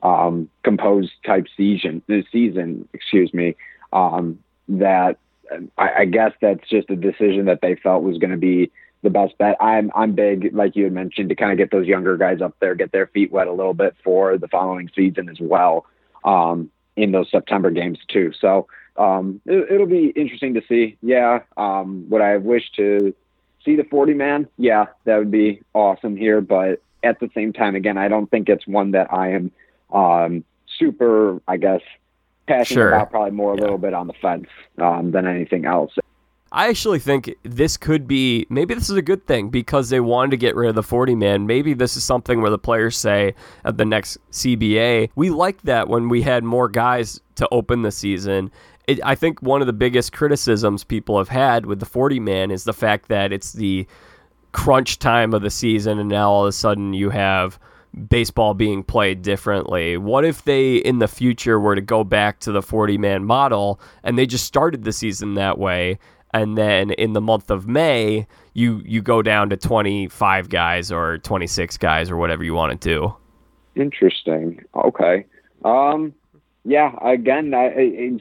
um, 0.05 0.49
composed 0.63 1.13
type 1.25 1.47
season, 1.57 2.03
season, 2.31 2.87
excuse 2.93 3.33
me, 3.33 3.55
um, 3.93 4.37
that 4.67 5.17
I, 5.77 5.89
I 5.99 6.05
guess 6.05 6.31
that's 6.41 6.67
just 6.69 6.89
a 6.89 6.95
decision 6.95 7.45
that 7.45 7.61
they 7.61 7.75
felt 7.75 8.03
was 8.03 8.17
going 8.17 8.31
to 8.31 8.37
be 8.37 8.71
the 9.03 9.09
best 9.09 9.37
bet. 9.37 9.55
I'm 9.61 9.91
I'm 9.95 10.13
big, 10.13 10.53
like 10.53 10.75
you 10.75 10.85
had 10.85 10.93
mentioned, 10.93 11.29
to 11.29 11.35
kind 11.35 11.51
of 11.51 11.57
get 11.57 11.71
those 11.71 11.87
younger 11.87 12.17
guys 12.17 12.41
up 12.41 12.55
there, 12.59 12.75
get 12.75 12.91
their 12.91 13.07
feet 13.07 13.31
wet 13.31 13.47
a 13.47 13.53
little 13.53 13.73
bit 13.73 13.95
for 14.03 14.37
the 14.37 14.47
following 14.47 14.89
season 14.95 15.29
as 15.29 15.37
well, 15.39 15.85
um, 16.23 16.69
in 16.95 17.11
those 17.11 17.29
September 17.29 17.71
games 17.71 17.99
too. 18.07 18.31
So 18.39 18.67
um, 18.97 19.41
it, 19.45 19.79
will 19.79 19.85
be 19.85 20.07
interesting 20.15 20.53
to 20.55 20.61
see. 20.67 20.97
Yeah, 21.01 21.39
um, 21.57 22.09
would 22.09 22.21
I 22.21 22.37
wished 22.37 22.75
to 22.75 23.13
see 23.63 23.75
the 23.75 23.83
40 23.83 24.13
man? 24.13 24.47
Yeah, 24.57 24.85
that 25.05 25.17
would 25.17 25.31
be 25.31 25.61
awesome 25.73 26.15
here. 26.15 26.41
But 26.41 26.81
at 27.03 27.19
the 27.19 27.29
same 27.35 27.53
time, 27.53 27.75
again, 27.75 27.97
I 27.97 28.07
don't 28.07 28.29
think 28.29 28.49
it's 28.49 28.65
one 28.67 28.91
that 28.91 29.13
I 29.13 29.31
am 29.31 29.51
um, 29.91 30.43
super, 30.79 31.41
I 31.47 31.57
guess, 31.57 31.81
passionate 32.47 32.81
sure. 32.81 32.93
about, 32.93 33.11
probably 33.11 33.31
more 33.31 33.53
a 33.53 33.57
yeah. 33.57 33.63
little 33.63 33.77
bit 33.77 33.93
on 33.93 34.07
the 34.07 34.13
fence 34.21 34.47
um, 34.81 35.11
than 35.11 35.25
anything 35.27 35.65
else. 35.65 35.91
I 36.51 36.69
actually 36.69 36.99
think 36.99 37.35
this 37.43 37.75
could 37.75 38.07
be 38.07 38.47
maybe 38.49 38.73
this 38.73 38.89
is 38.89 38.95
a 38.95 39.01
good 39.01 39.27
thing 39.27 39.49
because 39.49 39.89
they 39.89 39.99
wanted 39.99 40.31
to 40.31 40.37
get 40.37 40.55
rid 40.55 40.69
of 40.69 40.75
the 40.75 40.83
40 40.83 41.13
man. 41.15 41.45
Maybe 41.45 41.73
this 41.73 41.97
is 41.97 42.03
something 42.05 42.41
where 42.41 42.51
the 42.51 42.57
players 42.57 42.97
say 42.97 43.35
at 43.65 43.77
the 43.77 43.83
next 43.83 44.17
CBA, 44.31 45.09
we 45.15 45.29
liked 45.29 45.65
that 45.65 45.89
when 45.89 46.07
we 46.07 46.21
had 46.21 46.45
more 46.45 46.69
guys 46.69 47.19
to 47.35 47.47
open 47.51 47.81
the 47.81 47.91
season. 47.91 48.51
It, 48.87 49.01
I 49.03 49.15
think 49.15 49.41
one 49.41 49.59
of 49.59 49.67
the 49.67 49.73
biggest 49.73 50.13
criticisms 50.13 50.85
people 50.85 51.17
have 51.17 51.29
had 51.29 51.65
with 51.65 51.79
the 51.79 51.85
40 51.85 52.21
man 52.21 52.51
is 52.51 52.63
the 52.63 52.73
fact 52.73 53.09
that 53.09 53.33
it's 53.33 53.51
the 53.51 53.85
crunch 54.53 54.99
time 54.99 55.33
of 55.33 55.41
the 55.41 55.49
season, 55.49 55.99
and 55.99 56.07
now 56.07 56.31
all 56.31 56.45
of 56.45 56.49
a 56.49 56.53
sudden 56.53 56.93
you 56.93 57.09
have 57.09 57.59
baseball 57.95 58.53
being 58.53 58.83
played 58.83 59.21
differently. 59.21 59.97
What 59.97 60.25
if 60.25 60.43
they 60.43 60.75
in 60.75 60.99
the 60.99 61.07
future 61.07 61.59
were 61.59 61.75
to 61.75 61.81
go 61.81 62.03
back 62.03 62.39
to 62.41 62.51
the 62.51 62.61
40 62.61 62.97
man 62.97 63.23
model 63.25 63.79
and 64.03 64.17
they 64.17 64.25
just 64.25 64.45
started 64.45 64.83
the 64.83 64.91
season 64.91 65.35
that 65.35 65.57
way 65.57 65.97
and 66.33 66.57
then 66.57 66.91
in 66.91 67.13
the 67.13 67.21
month 67.21 67.49
of 67.49 67.67
May 67.67 68.27
you 68.53 68.81
you 68.85 69.01
go 69.01 69.21
down 69.21 69.49
to 69.49 69.57
25 69.57 70.49
guys 70.49 70.91
or 70.91 71.17
26 71.19 71.77
guys 71.77 72.11
or 72.11 72.17
whatever 72.17 72.43
you 72.43 72.53
want 72.53 72.79
to 72.79 72.89
do. 72.89 73.15
Interesting. 73.75 74.63
Okay. 74.75 75.25
Um 75.63 76.13
yeah, 76.67 76.95
again, 77.03 77.53
I, 77.53 78.17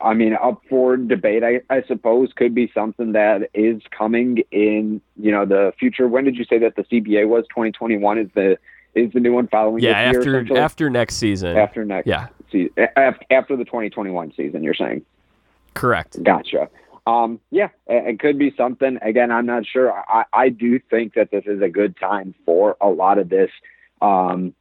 I 0.00 0.14
mean, 0.14 0.34
up 0.42 0.62
for 0.70 0.96
debate, 0.96 1.44
I, 1.44 1.60
I 1.68 1.82
suppose, 1.82 2.32
could 2.34 2.54
be 2.54 2.72
something 2.72 3.12
that 3.12 3.50
is 3.52 3.82
coming 3.90 4.38
in, 4.50 5.02
you 5.20 5.30
know, 5.30 5.44
the 5.44 5.74
future. 5.78 6.08
When 6.08 6.24
did 6.24 6.36
you 6.36 6.46
say 6.46 6.58
that 6.60 6.74
the 6.74 6.84
CBA 6.84 7.28
was? 7.28 7.44
2021 7.48 8.18
is 8.18 8.28
the 8.34 8.56
is 8.94 9.12
the 9.12 9.20
new 9.20 9.32
one 9.32 9.48
following? 9.48 9.82
Yeah, 9.82 9.92
after 9.92 10.42
year, 10.42 10.58
after 10.58 10.90
next 10.90 11.16
season. 11.16 11.56
After 11.56 11.84
next. 11.84 12.06
Yeah. 12.06 12.28
Season, 12.50 12.70
after 12.96 13.56
the 13.56 13.64
2021 13.64 14.32
season, 14.36 14.62
you're 14.62 14.74
saying. 14.74 15.04
Correct. 15.74 16.22
Gotcha. 16.22 16.68
Um, 17.06 17.40
yeah, 17.50 17.68
it 17.86 18.20
could 18.20 18.38
be 18.38 18.54
something. 18.56 18.98
Again, 19.02 19.30
I'm 19.32 19.46
not 19.46 19.66
sure. 19.66 19.92
I, 19.92 20.24
I 20.32 20.48
do 20.50 20.78
think 20.78 21.14
that 21.14 21.30
this 21.30 21.44
is 21.46 21.60
a 21.60 21.68
good 21.68 21.96
time 21.96 22.34
for 22.44 22.76
a 22.80 22.88
lot 22.88 23.18
of 23.18 23.28
this 23.28 23.50
um, 24.00 24.54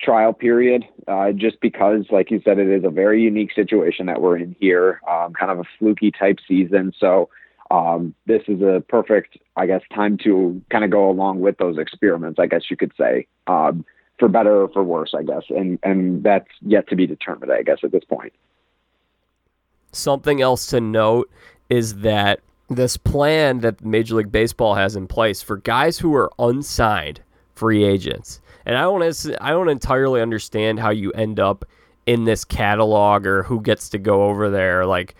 trial 0.00 0.32
period, 0.32 0.84
uh, 1.08 1.32
just 1.32 1.60
because, 1.60 2.04
like 2.10 2.30
you 2.30 2.40
said, 2.44 2.58
it 2.58 2.68
is 2.68 2.84
a 2.84 2.90
very 2.90 3.22
unique 3.22 3.52
situation 3.52 4.06
that 4.06 4.20
we're 4.20 4.36
in 4.36 4.54
here, 4.60 5.00
um, 5.08 5.32
kind 5.32 5.50
of 5.50 5.58
a 5.60 5.64
fluky 5.78 6.10
type 6.12 6.38
season. 6.46 6.92
So 6.98 7.30
um, 7.72 8.14
this 8.26 8.42
is 8.48 8.60
a 8.60 8.84
perfect, 8.86 9.38
I 9.56 9.64
guess, 9.66 9.80
time 9.94 10.18
to 10.18 10.60
kind 10.70 10.84
of 10.84 10.90
go 10.90 11.08
along 11.08 11.40
with 11.40 11.56
those 11.56 11.78
experiments, 11.78 12.38
I 12.38 12.46
guess 12.46 12.70
you 12.70 12.76
could 12.76 12.92
say, 12.98 13.26
um, 13.46 13.84
for 14.18 14.28
better 14.28 14.62
or 14.62 14.68
for 14.68 14.84
worse, 14.84 15.14
I 15.18 15.22
guess. 15.22 15.44
And, 15.48 15.78
and 15.82 16.22
that's 16.22 16.48
yet 16.60 16.86
to 16.88 16.96
be 16.96 17.06
determined, 17.06 17.50
I 17.50 17.62
guess, 17.62 17.78
at 17.82 17.90
this 17.90 18.04
point. 18.04 18.34
Something 19.90 20.42
else 20.42 20.66
to 20.66 20.82
note 20.82 21.30
is 21.70 21.96
that 22.00 22.40
this 22.68 22.98
plan 22.98 23.60
that 23.60 23.82
Major 23.82 24.16
League 24.16 24.30
Baseball 24.30 24.74
has 24.74 24.94
in 24.94 25.06
place 25.06 25.40
for 25.40 25.56
guys 25.56 25.98
who 25.98 26.14
are 26.14 26.30
unsigned 26.38 27.22
free 27.54 27.84
agents. 27.84 28.40
And 28.66 28.76
I 28.76 28.82
don't 28.82 29.02
I 29.40 29.50
don't 29.50 29.68
entirely 29.68 30.20
understand 30.20 30.78
how 30.78 30.90
you 30.90 31.10
end 31.12 31.40
up 31.40 31.64
in 32.06 32.24
this 32.24 32.44
catalog 32.44 33.26
or 33.26 33.42
who 33.44 33.60
gets 33.60 33.88
to 33.90 33.98
go 33.98 34.24
over 34.24 34.50
there 34.50 34.86
like 34.86 35.14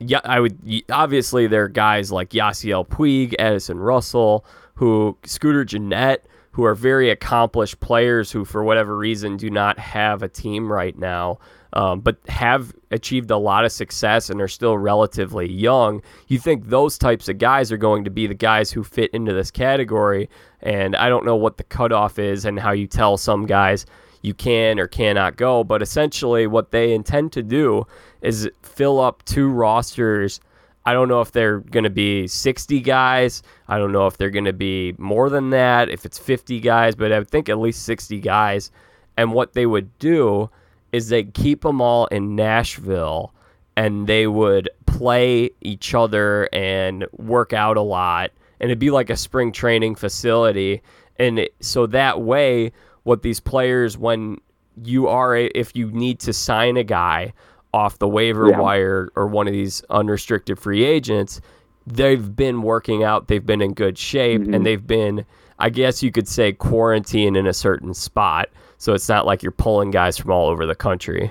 yeah, 0.00 0.20
I 0.24 0.40
would 0.40 0.58
obviously 0.90 1.46
there 1.46 1.64
are 1.64 1.68
guys 1.68 2.10
like 2.10 2.30
Yasiel 2.30 2.88
Puig, 2.88 3.34
Addison 3.38 3.78
Russell, 3.78 4.44
who 4.74 5.16
Scooter 5.24 5.64
Gennett, 5.64 6.26
who 6.52 6.64
are 6.64 6.74
very 6.74 7.10
accomplished 7.10 7.80
players 7.80 8.32
who, 8.32 8.44
for 8.44 8.64
whatever 8.64 8.96
reason, 8.96 9.36
do 9.36 9.50
not 9.50 9.78
have 9.78 10.22
a 10.22 10.28
team 10.28 10.72
right 10.72 10.98
now, 10.98 11.38
um, 11.74 12.00
but 12.00 12.16
have 12.28 12.74
achieved 12.90 13.30
a 13.30 13.36
lot 13.36 13.64
of 13.64 13.72
success 13.72 14.30
and 14.30 14.40
are 14.40 14.48
still 14.48 14.76
relatively 14.78 15.50
young. 15.50 16.02
You 16.28 16.38
think 16.38 16.66
those 16.66 16.96
types 16.98 17.28
of 17.28 17.38
guys 17.38 17.70
are 17.70 17.76
going 17.76 18.04
to 18.04 18.10
be 18.10 18.26
the 18.26 18.34
guys 18.34 18.72
who 18.72 18.82
fit 18.82 19.10
into 19.12 19.32
this 19.32 19.50
category. 19.50 20.28
And 20.60 20.96
I 20.96 21.08
don't 21.08 21.26
know 21.26 21.36
what 21.36 21.58
the 21.58 21.64
cutoff 21.64 22.18
is 22.18 22.44
and 22.44 22.58
how 22.58 22.72
you 22.72 22.86
tell 22.86 23.16
some 23.16 23.46
guys 23.46 23.86
you 24.22 24.34
can 24.34 24.78
or 24.78 24.86
cannot 24.86 25.36
go, 25.36 25.64
but 25.64 25.82
essentially 25.82 26.46
what 26.46 26.72
they 26.72 26.92
intend 26.92 27.32
to 27.32 27.42
do 27.42 27.86
is 28.22 28.48
fill 28.62 29.00
up 29.00 29.24
two 29.24 29.48
rosters 29.48 30.40
I 30.86 30.92
don't 30.92 31.08
know 31.08 31.20
if 31.20 31.32
they're 31.32 31.60
going 31.60 31.84
to 31.84 31.90
be 31.90 32.26
60 32.26 32.80
guys. 32.80 33.42
I 33.68 33.78
don't 33.78 33.92
know 33.92 34.06
if 34.06 34.16
they're 34.16 34.30
going 34.30 34.46
to 34.46 34.52
be 34.52 34.94
more 34.98 35.28
than 35.28 35.50
that, 35.50 35.90
if 35.90 36.06
it's 36.06 36.18
50 36.18 36.60
guys, 36.60 36.94
but 36.94 37.12
I 37.12 37.18
would 37.18 37.30
think 37.30 37.48
at 37.48 37.58
least 37.58 37.84
60 37.84 38.18
guys. 38.20 38.70
And 39.16 39.32
what 39.32 39.52
they 39.52 39.66
would 39.66 39.98
do 39.98 40.50
is 40.92 41.08
they 41.08 41.24
keep 41.24 41.62
them 41.62 41.80
all 41.80 42.06
in 42.06 42.34
Nashville 42.34 43.34
and 43.76 44.06
they 44.06 44.26
would 44.26 44.70
play 44.86 45.50
each 45.60 45.94
other 45.94 46.48
and 46.52 47.06
work 47.12 47.52
out 47.52 47.76
a 47.76 47.82
lot. 47.82 48.30
And 48.58 48.70
it'd 48.70 48.78
be 48.78 48.90
like 48.90 49.10
a 49.10 49.16
spring 49.16 49.52
training 49.52 49.94
facility. 49.94 50.82
And 51.18 51.40
it, 51.40 51.54
so 51.60 51.86
that 51.88 52.22
way, 52.22 52.72
what 53.02 53.22
these 53.22 53.40
players, 53.40 53.96
when 53.96 54.38
you 54.82 55.08
are, 55.08 55.36
if 55.36 55.76
you 55.76 55.90
need 55.90 56.20
to 56.20 56.32
sign 56.32 56.76
a 56.76 56.84
guy, 56.84 57.32
off 57.72 57.98
the 57.98 58.08
waiver 58.08 58.50
yeah. 58.50 58.58
wire 58.58 59.10
or 59.16 59.26
one 59.26 59.46
of 59.46 59.52
these 59.52 59.82
unrestricted 59.90 60.58
free 60.58 60.84
agents, 60.84 61.40
they've 61.86 62.34
been 62.34 62.62
working 62.62 63.04
out, 63.04 63.28
they've 63.28 63.46
been 63.46 63.62
in 63.62 63.74
good 63.74 63.96
shape, 63.96 64.42
mm-hmm. 64.42 64.54
and 64.54 64.66
they've 64.66 64.86
been, 64.86 65.24
I 65.58 65.70
guess 65.70 66.02
you 66.02 66.10
could 66.10 66.28
say, 66.28 66.52
quarantined 66.52 67.36
in 67.36 67.46
a 67.46 67.52
certain 67.52 67.94
spot. 67.94 68.48
So 68.78 68.94
it's 68.94 69.08
not 69.08 69.26
like 69.26 69.42
you're 69.42 69.52
pulling 69.52 69.90
guys 69.90 70.16
from 70.18 70.30
all 70.30 70.48
over 70.48 70.66
the 70.66 70.74
country. 70.74 71.30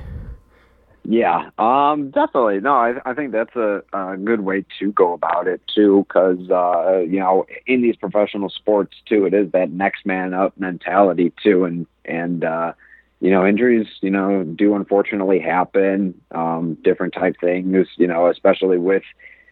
Yeah, 1.03 1.49
um, 1.57 2.11
definitely. 2.11 2.59
No, 2.59 2.73
I, 2.73 2.99
I 3.03 3.13
think 3.13 3.31
that's 3.31 3.55
a, 3.55 3.81
a 3.93 4.17
good 4.17 4.41
way 4.41 4.65
to 4.79 4.91
go 4.91 5.13
about 5.13 5.47
it 5.47 5.61
too, 5.73 6.05
because 6.07 6.49
uh, 6.51 6.99
you 6.99 7.19
know, 7.19 7.47
in 7.65 7.81
these 7.81 7.95
professional 7.95 8.49
sports 8.49 8.95
too, 9.07 9.25
it 9.25 9.33
is 9.33 9.51
that 9.53 9.71
next 9.71 10.05
man 10.05 10.35
up 10.35 10.53
mentality 10.59 11.33
too, 11.41 11.65
and 11.65 11.87
and 12.05 12.43
uh, 12.43 12.73
you 13.19 13.31
know, 13.31 13.45
injuries, 13.45 13.87
you 14.01 14.09
know, 14.09 14.43
do 14.43 14.75
unfortunately 14.75 15.39
happen. 15.39 16.19
Um, 16.31 16.75
different 16.83 17.13
type 17.13 17.35
things, 17.39 17.87
you 17.97 18.07
know, 18.07 18.27
especially 18.27 18.77
with 18.77 19.03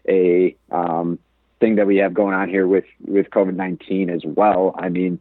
a 0.08 0.56
um, 0.72 1.20
thing 1.60 1.76
that 1.76 1.88
we 1.88 1.98
have 1.98 2.14
going 2.14 2.34
on 2.34 2.50
here 2.50 2.68
with 2.68 2.86
with 3.02 3.30
COVID 3.30 3.56
nineteen 3.56 4.10
as 4.10 4.24
well. 4.24 4.74
I 4.78 4.90
mean, 4.90 5.20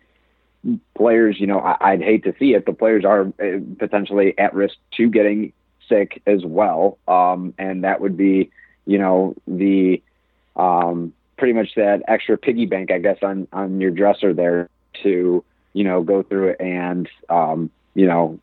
players, 0.96 1.40
you 1.40 1.46
know, 1.46 1.58
I, 1.58 1.94
would 1.94 2.04
hate 2.04 2.24
to 2.24 2.34
see 2.38 2.54
it, 2.54 2.64
but 2.64 2.78
players 2.78 3.04
are 3.04 3.22
uh, 3.22 3.58
potentially 3.78 4.38
at 4.38 4.54
risk 4.54 4.76
to 4.96 5.08
getting 5.08 5.52
sick 5.88 6.22
as 6.26 6.44
well, 6.44 6.98
um, 7.08 7.54
and 7.58 7.84
that 7.84 8.00
would 8.00 8.16
be, 8.16 8.50
you 8.86 8.98
know, 8.98 9.34
the 9.46 10.02
um, 10.54 11.12
pretty 11.36 11.52
much 11.52 11.74
that 11.76 12.02
extra 12.08 12.38
piggy 12.38 12.66
bank, 12.66 12.90
I 12.90 12.98
guess, 12.98 13.18
on 13.22 13.48
on 13.52 13.80
your 13.80 13.90
dresser 13.90 14.32
there 14.32 14.68
to 15.02 15.44
you 15.72 15.84
know 15.84 16.02
go 16.02 16.22
through 16.22 16.54
and 16.60 17.08
um, 17.28 17.70
you 17.96 18.06
know, 18.06 18.38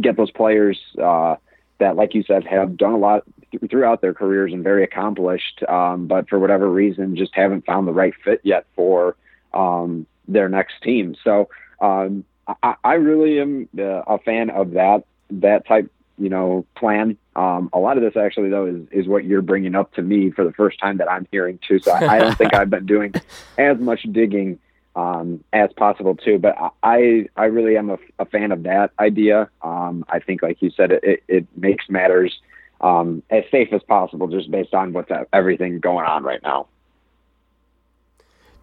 get 0.00 0.16
those 0.16 0.30
players 0.30 0.78
uh, 1.02 1.36
that, 1.78 1.96
like 1.96 2.14
you 2.14 2.22
said, 2.22 2.44
have 2.44 2.76
done 2.76 2.92
a 2.92 2.98
lot 2.98 3.24
th- 3.50 3.70
throughout 3.70 4.00
their 4.00 4.14
careers 4.14 4.52
and 4.52 4.62
very 4.62 4.84
accomplished, 4.84 5.62
um, 5.68 6.06
but 6.06 6.28
for 6.28 6.38
whatever 6.38 6.70
reason, 6.70 7.16
just 7.16 7.34
haven't 7.34 7.66
found 7.66 7.86
the 7.86 7.92
right 7.92 8.14
fit 8.24 8.40
yet 8.44 8.64
for 8.74 9.16
um, 9.52 10.06
their 10.28 10.48
next 10.48 10.80
team. 10.82 11.16
So 11.24 11.48
um, 11.80 12.24
I, 12.62 12.76
I, 12.84 12.94
really 12.94 13.40
am 13.40 13.68
uh, 13.76 13.82
a 13.82 14.18
fan 14.18 14.50
of 14.50 14.72
that 14.72 15.04
that 15.30 15.66
type, 15.66 15.90
you 16.16 16.28
know, 16.28 16.64
plan. 16.76 17.18
Um, 17.34 17.68
a 17.72 17.78
lot 17.78 17.98
of 17.98 18.04
this 18.04 18.16
actually, 18.16 18.50
though, 18.50 18.66
is 18.66 18.86
is 18.92 19.08
what 19.08 19.24
you're 19.24 19.42
bringing 19.42 19.74
up 19.74 19.92
to 19.94 20.02
me 20.02 20.30
for 20.30 20.44
the 20.44 20.52
first 20.52 20.78
time 20.78 20.98
that 20.98 21.10
I'm 21.10 21.26
hearing 21.32 21.58
too. 21.66 21.80
So 21.80 21.90
I, 21.92 22.16
I 22.16 22.18
don't 22.18 22.38
think 22.38 22.54
I've 22.54 22.70
been 22.70 22.86
doing 22.86 23.14
as 23.58 23.78
much 23.78 24.02
digging 24.12 24.60
um, 24.96 25.44
as 25.52 25.70
possible 25.74 26.16
too. 26.16 26.38
But 26.38 26.56
I 26.82 27.28
I 27.36 27.44
really 27.44 27.76
am 27.76 27.90
a, 27.90 27.98
a 28.18 28.24
fan 28.24 28.50
of 28.50 28.64
that 28.64 28.90
idea. 28.98 29.48
Um, 29.62 30.04
I 30.08 30.18
think, 30.18 30.42
like 30.42 30.60
you 30.60 30.70
said, 30.70 30.90
it, 30.90 31.22
it 31.28 31.46
makes 31.56 31.88
matters 31.88 32.40
um, 32.80 33.22
as 33.30 33.44
safe 33.50 33.72
as 33.72 33.82
possible, 33.82 34.26
just 34.26 34.50
based 34.50 34.74
on 34.74 34.92
what's 34.92 35.10
everything 35.32 35.78
going 35.78 36.06
on 36.06 36.24
right 36.24 36.42
now. 36.42 36.66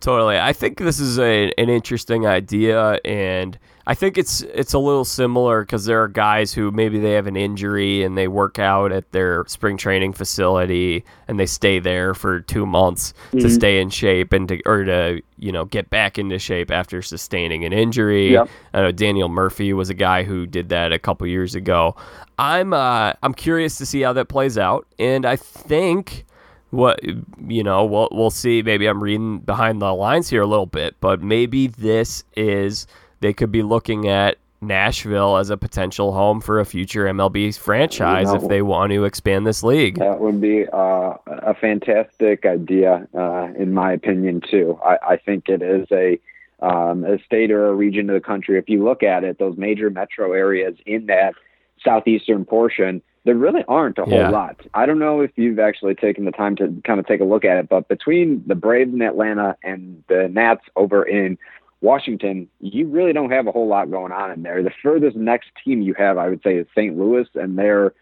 Totally, 0.03 0.37
I 0.37 0.51
think 0.51 0.79
this 0.79 0.99
is 0.99 1.17
a, 1.17 1.53
an 1.57 1.69
interesting 1.69 2.27
idea, 2.27 2.99
and 3.05 3.57
I 3.87 3.93
think 3.93 4.17
it's 4.17 4.41
it's 4.41 4.73
a 4.73 4.77
little 4.77 5.05
similar 5.05 5.61
because 5.61 5.85
there 5.85 6.03
are 6.03 6.09
guys 6.09 6.53
who 6.53 6.71
maybe 6.71 6.99
they 6.99 7.13
have 7.13 7.25
an 7.25 7.37
injury 7.37 8.03
and 8.03 8.17
they 8.17 8.27
work 8.27 8.59
out 8.59 8.91
at 8.91 9.09
their 9.13 9.45
spring 9.47 9.77
training 9.77 10.11
facility 10.11 11.05
and 11.29 11.39
they 11.39 11.45
stay 11.45 11.79
there 11.79 12.13
for 12.13 12.41
two 12.41 12.65
months 12.65 13.13
mm-hmm. 13.27 13.39
to 13.39 13.49
stay 13.49 13.79
in 13.79 13.89
shape 13.89 14.33
and 14.33 14.49
to 14.49 14.61
or 14.65 14.83
to 14.83 15.21
you 15.37 15.53
know 15.53 15.63
get 15.63 15.89
back 15.89 16.19
into 16.19 16.37
shape 16.37 16.69
after 16.69 17.01
sustaining 17.01 17.63
an 17.63 17.71
injury. 17.71 18.33
Yep. 18.33 18.49
I 18.73 18.81
know 18.81 18.91
Daniel 18.91 19.29
Murphy 19.29 19.71
was 19.71 19.89
a 19.89 19.93
guy 19.93 20.23
who 20.23 20.45
did 20.45 20.67
that 20.67 20.91
a 20.91 20.99
couple 20.99 21.25
years 21.27 21.55
ago. 21.55 21.95
I'm 22.37 22.73
uh, 22.73 23.13
I'm 23.23 23.33
curious 23.33 23.77
to 23.77 23.85
see 23.85 24.01
how 24.01 24.11
that 24.11 24.25
plays 24.25 24.57
out, 24.57 24.85
and 24.99 25.25
I 25.25 25.37
think 25.37 26.25
what 26.73 26.99
you 27.03 27.63
know 27.63 27.85
we'll 27.85 28.09
we'll 28.11 28.31
see. 28.31 28.61
Maybe 28.61 28.87
I'm 28.87 29.01
reading 29.01 29.39
behind 29.39 29.81
the 29.81 29.93
lines 29.93 30.29
here 30.29 30.41
a 30.41 30.47
little 30.47 30.65
bit, 30.65 30.95
but 30.99 31.21
maybe 31.21 31.67
this 31.67 32.23
is 32.35 32.87
they 33.19 33.33
could 33.33 33.51
be 33.51 33.61
looking 33.61 34.07
at 34.07 34.37
Nashville 34.61 35.37
as 35.37 35.49
a 35.49 35.57
potential 35.57 36.13
home 36.13 36.41
for 36.41 36.59
a 36.59 36.65
future 36.65 37.05
MLB 37.05 37.57
franchise 37.57 38.27
you 38.27 38.33
know, 38.33 38.43
if 38.43 38.49
they 38.49 38.61
want 38.61 38.91
to 38.91 39.05
expand 39.05 39.45
this 39.45 39.61
league. 39.61 39.99
That 39.99 40.19
would 40.19 40.41
be 40.41 40.65
uh, 40.71 41.15
a 41.27 41.53
fantastic 41.53 42.45
idea, 42.45 43.07
uh, 43.13 43.49
in 43.57 43.73
my 43.73 43.93
opinion, 43.93 44.41
too. 44.49 44.79
I, 44.83 44.97
I 45.09 45.17
think 45.17 45.49
it 45.49 45.61
is 45.61 45.87
a 45.91 46.19
um, 46.61 47.03
a 47.03 47.21
state 47.23 47.51
or 47.51 47.67
a 47.67 47.73
region 47.73 48.09
of 48.09 48.13
the 48.13 48.25
country. 48.25 48.57
If 48.57 48.69
you 48.69 48.83
look 48.83 49.03
at 49.03 49.23
it, 49.23 49.37
those 49.37 49.57
major 49.57 49.89
metro 49.89 50.31
areas 50.31 50.75
in 50.85 51.07
that 51.07 51.35
southeastern 51.83 52.45
portion, 52.45 53.01
there 53.25 53.35
really 53.35 53.63
aren't 53.67 53.97
a 53.97 54.05
whole 54.05 54.13
yeah. 54.13 54.29
lot. 54.29 54.59
I 54.73 54.85
don't 54.85 54.99
know 54.99 55.21
if 55.21 55.31
you've 55.35 55.59
actually 55.59 55.95
taken 55.95 56.25
the 56.25 56.31
time 56.31 56.55
to 56.57 56.81
kind 56.85 56.99
of 56.99 57.07
take 57.07 57.21
a 57.21 57.25
look 57.25 57.45
at 57.45 57.57
it, 57.57 57.69
but 57.69 57.87
between 57.87 58.43
the 58.47 58.55
Braves 58.55 58.93
in 58.93 59.01
Atlanta 59.01 59.55
and 59.63 60.03
the 60.09 60.29
Nats 60.31 60.63
over 60.75 61.03
in 61.03 61.37
Washington, 61.81 62.49
you 62.59 62.87
really 62.87 63.13
don't 63.13 63.31
have 63.31 63.47
a 63.47 63.51
whole 63.51 63.67
lot 63.67 63.89
going 63.91 64.11
on 64.11 64.31
in 64.31 64.43
there. 64.43 64.61
The 64.61 64.71
furthest 64.81 65.15
next 65.15 65.49
team 65.63 65.81
you 65.81 65.93
have, 65.93 66.17
I 66.17 66.29
would 66.29 66.41
say, 66.43 66.55
is 66.55 66.67
St. 66.75 66.97
Louis, 66.97 67.27
and 67.35 67.57
they're 67.57 67.93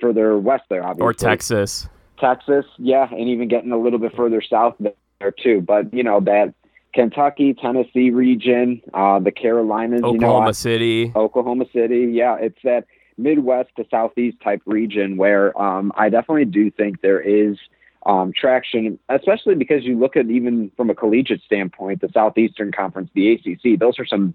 further 0.00 0.38
west 0.38 0.64
there, 0.68 0.82
obviously. 0.82 1.04
Or 1.04 1.12
Texas. 1.12 1.88
Texas, 2.18 2.64
yeah, 2.78 3.08
and 3.10 3.28
even 3.28 3.48
getting 3.48 3.72
a 3.72 3.78
little 3.78 3.98
bit 3.98 4.14
further 4.14 4.42
south 4.42 4.74
there 5.20 5.30
too. 5.30 5.60
But 5.60 5.92
you 5.94 6.02
know 6.02 6.20
that 6.20 6.54
Kentucky, 6.94 7.54
Tennessee 7.54 8.10
region, 8.10 8.82
uh, 8.92 9.20
the 9.20 9.30
Carolinas, 9.30 10.02
Oklahoma 10.02 10.38
you 10.40 10.46
know, 10.46 10.52
City, 10.52 11.12
Oklahoma 11.14 11.64
City, 11.72 12.10
yeah, 12.12 12.36
it's 12.40 12.58
that 12.64 12.86
Midwest 13.18 13.70
to 13.76 13.84
Southeast 13.90 14.38
type 14.42 14.62
region 14.64 15.16
where 15.16 15.60
um, 15.60 15.92
I 15.96 16.08
definitely 16.08 16.46
do 16.46 16.70
think 16.70 17.00
there 17.00 17.20
is 17.20 17.58
um, 18.06 18.32
traction, 18.32 18.98
especially 19.08 19.54
because 19.54 19.84
you 19.84 19.98
look 19.98 20.16
at 20.16 20.30
even 20.30 20.70
from 20.76 20.88
a 20.88 20.94
collegiate 20.94 21.42
standpoint, 21.42 22.00
the 22.00 22.08
Southeastern 22.14 22.72
Conference, 22.72 23.10
the 23.14 23.32
ACC, 23.32 23.78
those 23.78 23.98
are 23.98 24.06
some 24.06 24.34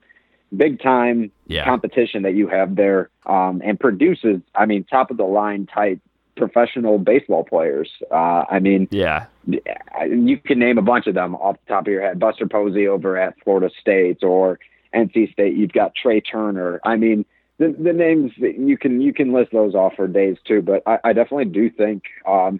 big 0.56 0.82
time 0.82 1.32
yeah. 1.48 1.66
competition 1.66 2.24
that 2.24 2.36
you 2.36 2.48
have 2.48 2.76
there 2.76 3.10
um, 3.26 3.62
and 3.64 3.80
produces, 3.80 4.42
I 4.54 4.66
mean, 4.66 4.84
top 4.84 5.12
of 5.12 5.18
the 5.18 5.24
line 5.24 5.66
type 5.66 6.00
professional 6.36 6.98
baseball 6.98 7.44
players. 7.44 7.90
Uh, 8.12 8.44
I 8.50 8.60
mean, 8.60 8.88
yeah, 8.92 9.26
you 9.48 10.38
can 10.38 10.60
name 10.60 10.78
a 10.78 10.82
bunch 10.82 11.08
of 11.08 11.16
them 11.16 11.36
off 11.36 11.58
the 11.66 11.74
top 11.74 11.88
of 11.88 11.92
your 11.92 12.02
head. 12.02 12.20
Buster 12.20 12.48
Posey 12.48 12.88
over 12.88 13.18
at 13.18 13.36
Florida 13.44 13.70
State 13.80 14.24
or 14.24 14.60
NC 14.94 15.32
State. 15.32 15.56
You've 15.56 15.74
got 15.74 15.94
Trea 15.96 16.22
Turner. 16.22 16.80
I 16.84 16.96
mean, 16.96 17.26
the, 17.58 17.76
the 17.80 17.94
names 17.94 18.32
you 18.38 18.78
can 18.78 19.02
you 19.02 19.14
can 19.14 19.34
list 19.34 19.52
those 19.52 19.76
off 19.76 19.94
for 19.96 20.08
days 20.08 20.38
too. 20.46 20.62
But 20.62 20.84
I, 20.86 21.00
I 21.04 21.14
definitely 21.14 21.46
do 21.46 21.70
think 21.70 22.04
um, 22.28 22.60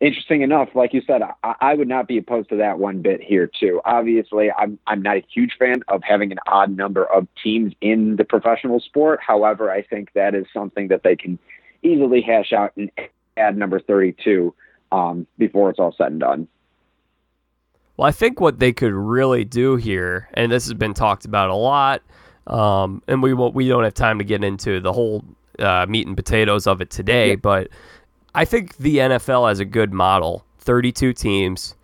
interesting 0.00 0.42
enough, 0.42 0.68
like 0.74 0.92
you 0.92 1.02
said, 1.06 1.22
I, 1.42 1.54
I, 1.60 1.74
would 1.74 1.88
not 1.88 2.06
be 2.06 2.18
opposed 2.18 2.50
to 2.50 2.56
that 2.56 2.78
one 2.78 3.02
bit 3.02 3.22
here 3.22 3.50
too. 3.58 3.80
Obviously, 3.84 4.50
I'm 4.52 4.78
I'm 4.86 5.02
not 5.02 5.16
a 5.16 5.24
huge 5.32 5.56
fan 5.58 5.82
of 5.88 6.02
having 6.02 6.30
an 6.32 6.38
odd 6.46 6.76
number 6.76 7.04
of 7.04 7.26
teams 7.42 7.72
in 7.80 8.16
the 8.16 8.24
professional 8.24 8.80
sport. 8.80 9.20
However, 9.26 9.70
I 9.70 9.82
think 9.82 10.12
that 10.14 10.34
is 10.34 10.46
something 10.52 10.88
that 10.88 11.02
they 11.02 11.16
can 11.16 11.38
easily 11.82 12.22
hash 12.22 12.52
out 12.52 12.72
and 12.76 12.90
add 13.36 13.56
number 13.56 13.80
32 13.80 14.54
um, 14.92 15.26
before 15.38 15.70
it's 15.70 15.78
all 15.78 15.94
said 15.96 16.12
and 16.12 16.20
done. 16.20 16.48
Well, 17.96 18.08
I 18.08 18.12
think 18.12 18.40
what 18.40 18.58
they 18.58 18.72
could 18.72 18.92
really 18.92 19.44
do 19.44 19.76
here, 19.76 20.28
and 20.34 20.50
this 20.50 20.64
has 20.64 20.74
been 20.74 20.94
talked 20.94 21.24
about 21.24 21.50
a 21.50 21.54
lot, 21.54 22.02
um, 22.46 23.02
and 23.08 23.22
we 23.22 23.34
won't, 23.34 23.54
we 23.54 23.68
don't 23.68 23.84
have 23.84 23.94
time 23.94 24.18
to 24.18 24.24
get 24.24 24.44
into 24.44 24.80
the 24.80 24.92
whole 24.92 25.24
uh, 25.58 25.86
meat 25.88 26.06
and 26.06 26.16
potatoes 26.16 26.66
of 26.66 26.80
it 26.80 26.90
today, 26.90 27.30
yeah. 27.30 27.36
but 27.36 27.68
I 28.34 28.44
think 28.44 28.76
the 28.78 28.98
NFL 28.98 29.48
has 29.48 29.60
a 29.60 29.64
good 29.64 29.92
model 29.92 30.44
32 30.58 31.12
teams, 31.12 31.76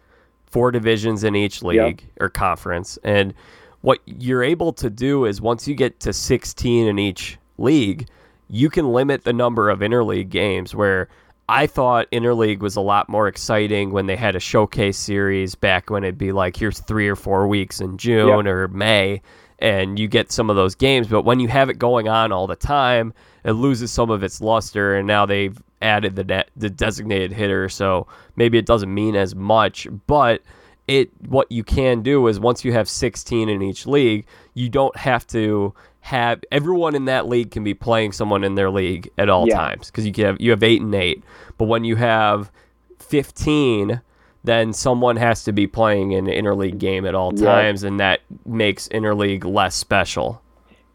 four 0.46 0.70
divisions 0.70 1.22
in 1.22 1.36
each 1.36 1.62
league 1.62 2.02
yep. 2.02 2.11
or 2.18 2.28
conference. 2.28 2.98
And 3.04 3.34
what 3.82 4.00
you're 4.06 4.42
able 4.42 4.72
to 4.74 4.90
do 4.90 5.24
is 5.24 5.40
once 5.40 5.68
you 5.68 5.74
get 5.74 6.00
to 6.00 6.12
16 6.12 6.86
in 6.86 6.98
each 6.98 7.38
league, 7.58 8.08
you 8.48 8.68
can 8.68 8.92
limit 8.92 9.24
the 9.24 9.32
number 9.32 9.70
of 9.70 9.78
interleague 9.78 10.28
games 10.28 10.74
where 10.74 11.08
I 11.48 11.66
thought 11.66 12.11
interleague 12.11 12.61
was 12.61 12.76
a 12.76 12.80
lot 12.80 13.08
more 13.08 13.28
exciting 13.28 13.90
when 13.90 14.06
they 14.06 14.16
had 14.16 14.34
a 14.34 14.40
showcase 14.40 14.98
series 14.98 15.54
back 15.54 15.90
when 15.90 16.04
it'd 16.04 16.18
be 16.18 16.32
like 16.32 16.56
here's 16.56 16.80
3 16.80 17.08
or 17.08 17.16
4 17.16 17.46
weeks 17.48 17.80
in 17.80 17.98
June 17.98 18.46
or 18.46 18.68
May 18.68 19.20
and 19.61 19.98
you 19.98 20.08
get 20.08 20.32
some 20.32 20.50
of 20.50 20.56
those 20.56 20.74
games, 20.74 21.06
but 21.06 21.22
when 21.22 21.40
you 21.40 21.48
have 21.48 21.68
it 21.68 21.78
going 21.78 22.08
on 22.08 22.32
all 22.32 22.46
the 22.46 22.56
time, 22.56 23.12
it 23.44 23.52
loses 23.52 23.92
some 23.92 24.11
of 24.11 24.22
its 24.22 24.40
luster 24.40 24.96
and 24.96 25.06
now 25.06 25.26
they've 25.26 25.56
added 25.82 26.16
the 26.16 26.24
de- 26.24 26.44
the 26.56 26.70
designated 26.70 27.32
hitter, 27.32 27.68
so 27.68 28.06
maybe 28.36 28.58
it 28.58 28.66
doesn't 28.66 28.92
mean 28.92 29.16
as 29.16 29.34
much, 29.34 29.86
but 30.06 30.42
it 30.88 31.11
what 31.28 31.50
you 31.52 31.62
can 31.62 32.02
do 32.02 32.26
is 32.26 32.40
once 32.40 32.64
you 32.64 32.72
have 32.72 32.88
16 32.88 33.48
in 33.48 33.62
each 33.62 33.86
league, 33.86 34.26
you 34.54 34.68
don't 34.68 34.96
have 34.96 35.26
to 35.28 35.74
have 36.00 36.42
everyone 36.50 36.94
in 36.94 37.04
that 37.04 37.28
league 37.28 37.50
can 37.50 37.62
be 37.62 37.74
playing 37.74 38.12
someone 38.12 38.42
in 38.42 38.54
their 38.54 38.70
league 38.70 39.11
at 39.18 39.28
all 39.28 39.46
yeah. 39.46 39.56
times 39.56 39.86
because 39.86 40.06
you 40.06 40.12
can 40.12 40.24
have 40.24 40.40
you 40.40 40.50
have 40.50 40.62
8 40.62 40.80
and 40.80 40.94
8. 40.94 41.22
But 41.58 41.66
when 41.66 41.84
you 41.84 41.96
have 41.96 42.50
15 42.98 44.00
then 44.45 44.72
someone 44.72 45.16
has 45.16 45.45
to 45.45 45.53
be 45.53 45.66
playing 45.66 46.14
an 46.14 46.26
interleague 46.26 46.78
game 46.78 47.05
at 47.05 47.14
all 47.14 47.32
times, 47.32 47.82
yeah. 47.82 47.88
and 47.88 48.01
that 48.01 48.20
makes 48.47 48.88
interleague 48.88 49.45
less 49.45 49.74
special. 49.74 50.43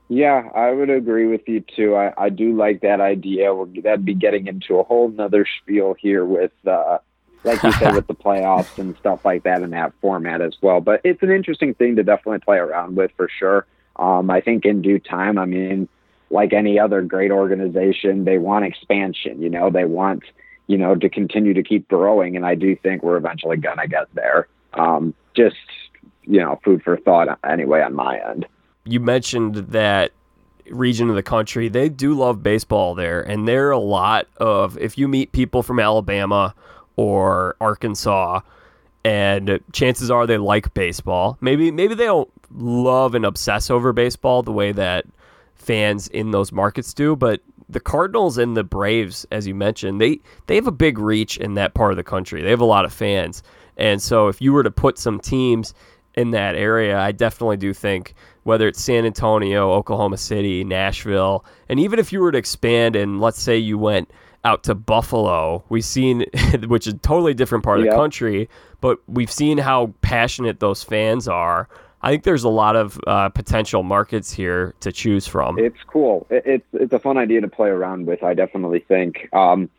Yeah, 0.08 0.50
I 0.54 0.72
would 0.72 0.90
agree 0.90 1.26
with 1.26 1.48
you 1.48 1.62
too. 1.62 1.96
I, 1.96 2.14
I 2.18 2.30
do 2.30 2.56
like 2.56 2.82
that 2.82 3.02
idea. 3.02 3.54
We're, 3.54 3.66
that'd 3.82 4.06
be 4.06 4.14
getting 4.14 4.48
into 4.48 4.78
a 4.78 4.84
whole 4.84 5.10
nother 5.10 5.48
spiel 5.62 5.96
here 6.00 6.24
with, 6.24 6.52
uh, 6.68 7.00
like 7.44 7.62
you 7.64 7.72
said, 7.74 7.96
with 7.96 8.06
the 8.08 8.14
playoffs 8.16 8.78
and 8.78 8.96
stuff 8.98 9.26
like 9.26 9.44
that 9.44 9.64
in 9.64 9.72
that 9.72 9.94
format 10.02 10.42
as 10.42 10.56
well. 10.62 10.80
But 10.80 11.02
it's 11.04 11.24
an 11.24 11.32
interesting 11.32 11.74
thing 11.74 11.96
to 11.96 12.04
definitely 12.04 12.40
play 12.40 12.58
around 12.58 12.96
with 12.96 13.12
for 13.18 13.30
sure. 13.40 13.66
Um, 13.96 14.30
I 14.30 14.42
think 14.42 14.66
in 14.66 14.82
due 14.82 15.00
time, 15.00 15.40
I 15.40 15.46
mean, 15.46 15.88
like 16.30 16.54
any 16.54 16.80
other 16.80 17.02
great 17.02 17.32
organization, 17.32 18.26
they 18.26 18.38
want 18.38 18.66
expansion. 18.66 19.42
You 19.42 19.50
know, 19.50 19.72
they 19.72 19.86
want 19.86 20.24
you 20.68 20.78
know 20.78 20.96
to 20.96 21.10
continue 21.10 21.54
to 21.54 21.64
keep 21.64 21.88
growing, 21.88 22.36
and 22.36 22.46
I 22.46 22.56
do 22.56 22.76
think 22.76 23.04
we're 23.04 23.18
eventually 23.18 23.58
gonna 23.58 23.88
get 23.88 24.08
there. 24.14 24.48
Um, 24.74 25.14
just 25.36 25.56
you 26.24 26.40
know, 26.40 26.60
food 26.64 26.82
for 26.84 26.98
thought 26.98 27.40
anyway 27.44 27.82
on 27.82 27.94
my 27.94 28.20
end 28.20 28.48
you 28.86 29.00
mentioned 29.00 29.56
that 29.56 30.12
region 30.70 31.10
of 31.10 31.16
the 31.16 31.24
country, 31.24 31.68
they 31.68 31.90
do 31.90 32.14
love 32.14 32.42
baseball 32.42 32.96
there. 32.96 33.22
And 33.22 33.48
there 33.48 33.68
are 33.68 33.72
a 33.72 33.80
lot 33.80 34.28
of, 34.38 34.78
if 34.78 34.98
you 34.98 35.08
meet 35.08 35.32
people 35.32 35.64
from 35.64 35.80
Alabama 35.80 36.56
or 36.96 37.56
Arkansas, 37.60 38.42
and 39.04 39.60
chances 39.72 40.10
are 40.10 40.26
they 40.26 40.38
like 40.38 40.74
baseball. 40.74 41.38
Maybe 41.40 41.70
maybe 41.70 41.94
they 41.94 42.06
don't 42.06 42.32
love 42.52 43.14
and 43.14 43.24
obsess 43.24 43.70
over 43.70 43.94
baseball 43.94 44.42
the 44.42 44.52
way 44.52 44.72
that 44.72 45.06
fans 45.54 46.08
in 46.08 46.32
those 46.32 46.52
markets 46.52 46.92
do, 46.92 47.16
but 47.16 47.42
the 47.70 47.80
Cardinals 47.80 48.38
and 48.38 48.56
the 48.56 48.64
Braves, 48.64 49.26
as 49.32 49.48
you 49.48 49.56
mentioned, 49.56 50.00
they 50.00 50.20
they 50.48 50.56
have 50.56 50.68
a 50.68 50.72
big 50.72 50.98
reach 51.00 51.38
in 51.38 51.56
that 51.56 51.74
part 51.74 51.92
of 51.92 51.98
the 51.98 52.04
country. 52.04 52.42
They 52.42 52.50
have 52.50 52.62
a 52.62 52.66
lot 52.66 52.86
of 52.86 52.94
fans. 52.94 53.44
And 53.78 54.02
so 54.02 54.28
if 54.28 54.42
you 54.42 54.54
were 54.54 54.64
to 54.64 54.72
put 54.72 54.98
some 54.98 55.20
teams 55.20 55.74
in 56.16 56.32
that 56.32 56.56
area, 56.56 56.98
I 56.98 57.12
definitely 57.12 57.58
do 57.58 57.74
think 57.74 58.14
whether 58.44 58.68
it's 58.68 58.82
San 58.82 59.06
Antonio, 59.06 59.72
Oklahoma 59.72 60.18
City, 60.18 60.64
Nashville, 60.64 61.44
and 61.68 61.80
even 61.80 62.00
if 62.00 62.14
you 62.14 62.22
were 62.22 62.32
to 62.32 62.38
expand 62.38 62.96
and 62.96 63.20
let's 63.20 63.42
say 63.42 63.58
you 63.58 63.78
went 63.78 64.10
out 64.46 64.64
to 64.64 64.76
Buffalo, 64.76 65.64
we've 65.70 65.84
seen, 65.84 66.26
which 66.68 66.88
is 66.88 66.94
a 66.94 66.98
totally 66.98 67.34
different 67.34 67.64
part 67.64 67.80
of 67.80 67.86
the 67.86 67.92
country, 67.92 68.48
but 68.80 69.00
we've 69.08 69.32
seen 69.32 69.58
how 69.58 69.94
passionate 70.02 70.60
those 70.60 70.84
fans 70.84 71.28
are. 71.28 71.68
I 72.06 72.12
think 72.12 72.22
there's 72.22 72.44
a 72.44 72.50
lot 72.50 72.76
of 72.76 73.00
uh, 73.08 73.30
potential 73.30 73.82
markets 73.82 74.32
here 74.32 74.76
to 74.82 74.92
choose 74.92 75.26
from. 75.26 75.58
It's 75.58 75.82
cool. 75.88 76.28
It's 76.30 76.64
it's 76.74 76.94
a 76.94 77.00
fun 77.00 77.18
idea 77.18 77.42
to 77.42 77.48
play 77.48 77.70
around 77.70 78.06
with. 78.06 78.22
I 78.22 78.36
definitely 78.36 78.86
think. 78.88 79.28
Um, 79.34 79.72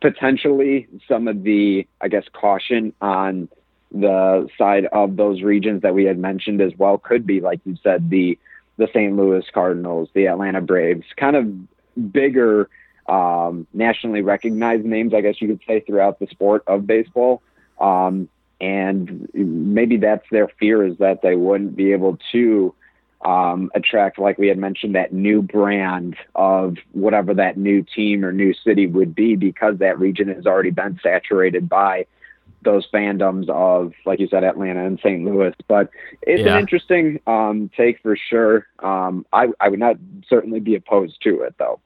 potentially, 0.00 0.88
some 1.06 1.28
of 1.28 1.44
the 1.44 1.86
I 2.00 2.08
guess 2.08 2.24
caution 2.32 2.92
on 3.00 3.48
the 3.92 4.48
side 4.58 4.86
of 4.86 5.16
those 5.16 5.42
regions 5.42 5.82
that 5.82 5.94
we 5.94 6.04
had 6.04 6.18
mentioned 6.18 6.60
as 6.60 6.72
well 6.76 6.98
could 6.98 7.28
be, 7.28 7.40
like 7.40 7.60
you 7.64 7.76
said, 7.80 8.10
the 8.10 8.36
the 8.76 8.88
St. 8.88 9.14
Louis 9.14 9.44
Cardinals, 9.54 10.08
the 10.14 10.26
Atlanta 10.26 10.60
Braves, 10.60 11.06
kind 11.16 11.36
of 11.36 12.12
bigger, 12.12 12.68
um, 13.06 13.68
nationally 13.72 14.22
recognized 14.22 14.84
names, 14.84 15.14
I 15.14 15.20
guess 15.20 15.40
you 15.40 15.46
could 15.46 15.60
say, 15.64 15.78
throughout 15.78 16.18
the 16.18 16.26
sport 16.26 16.64
of 16.66 16.88
baseball. 16.88 17.40
Um, 17.78 18.28
and 18.60 19.28
maybe 19.32 19.96
that's 19.96 20.26
their 20.30 20.48
fear 20.58 20.84
is 20.86 20.98
that 20.98 21.22
they 21.22 21.34
wouldn't 21.34 21.76
be 21.76 21.92
able 21.92 22.18
to 22.32 22.74
um, 23.24 23.70
attract, 23.74 24.18
like 24.18 24.38
we 24.38 24.48
had 24.48 24.58
mentioned, 24.58 24.94
that 24.94 25.12
new 25.12 25.42
brand 25.42 26.16
of 26.34 26.76
whatever 26.92 27.34
that 27.34 27.56
new 27.56 27.82
team 27.82 28.24
or 28.24 28.32
new 28.32 28.54
city 28.54 28.86
would 28.86 29.14
be 29.14 29.36
because 29.36 29.78
that 29.78 29.98
region 29.98 30.28
has 30.28 30.46
already 30.46 30.70
been 30.70 30.98
saturated 31.02 31.68
by 31.68 32.06
those 32.62 32.86
fandoms 32.90 33.48
of, 33.48 33.92
like 34.04 34.20
you 34.20 34.28
said, 34.28 34.44
Atlanta 34.44 34.84
and 34.84 34.98
St. 34.98 35.24
Louis. 35.24 35.54
But 35.66 35.90
it's 36.22 36.42
yeah. 36.42 36.54
an 36.54 36.60
interesting 36.60 37.20
um, 37.26 37.70
take 37.76 38.00
for 38.00 38.16
sure. 38.16 38.66
Um, 38.80 39.24
I, 39.32 39.48
I 39.60 39.68
would 39.68 39.80
not 39.80 39.96
certainly 40.28 40.60
be 40.60 40.74
opposed 40.74 41.22
to 41.22 41.42
it, 41.42 41.54
though. 41.58 41.80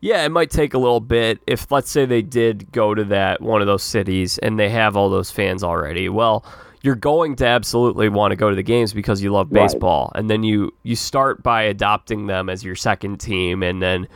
Yeah, 0.00 0.24
it 0.24 0.30
might 0.30 0.50
take 0.50 0.74
a 0.74 0.78
little 0.78 1.00
bit. 1.00 1.40
If 1.46 1.70
let's 1.70 1.90
say 1.90 2.06
they 2.06 2.22
did 2.22 2.72
go 2.72 2.94
to 2.94 3.04
that 3.04 3.42
one 3.42 3.60
of 3.60 3.66
those 3.66 3.82
cities 3.82 4.38
and 4.38 4.58
they 4.58 4.70
have 4.70 4.96
all 4.96 5.10
those 5.10 5.30
fans 5.30 5.62
already, 5.62 6.08
well, 6.08 6.44
you're 6.82 6.94
going 6.94 7.36
to 7.36 7.46
absolutely 7.46 8.08
want 8.08 8.32
to 8.32 8.36
go 8.36 8.48
to 8.48 8.56
the 8.56 8.62
games 8.62 8.92
because 8.92 9.22
you 9.22 9.30
love 9.30 9.50
baseball, 9.50 10.10
right. 10.14 10.20
and 10.20 10.30
then 10.30 10.42
you 10.42 10.72
you 10.82 10.96
start 10.96 11.42
by 11.42 11.62
adopting 11.62 12.26
them 12.26 12.48
as 12.48 12.64
your 12.64 12.74
second 12.74 13.18
team, 13.20 13.62
and 13.62 13.82
then 13.82 14.08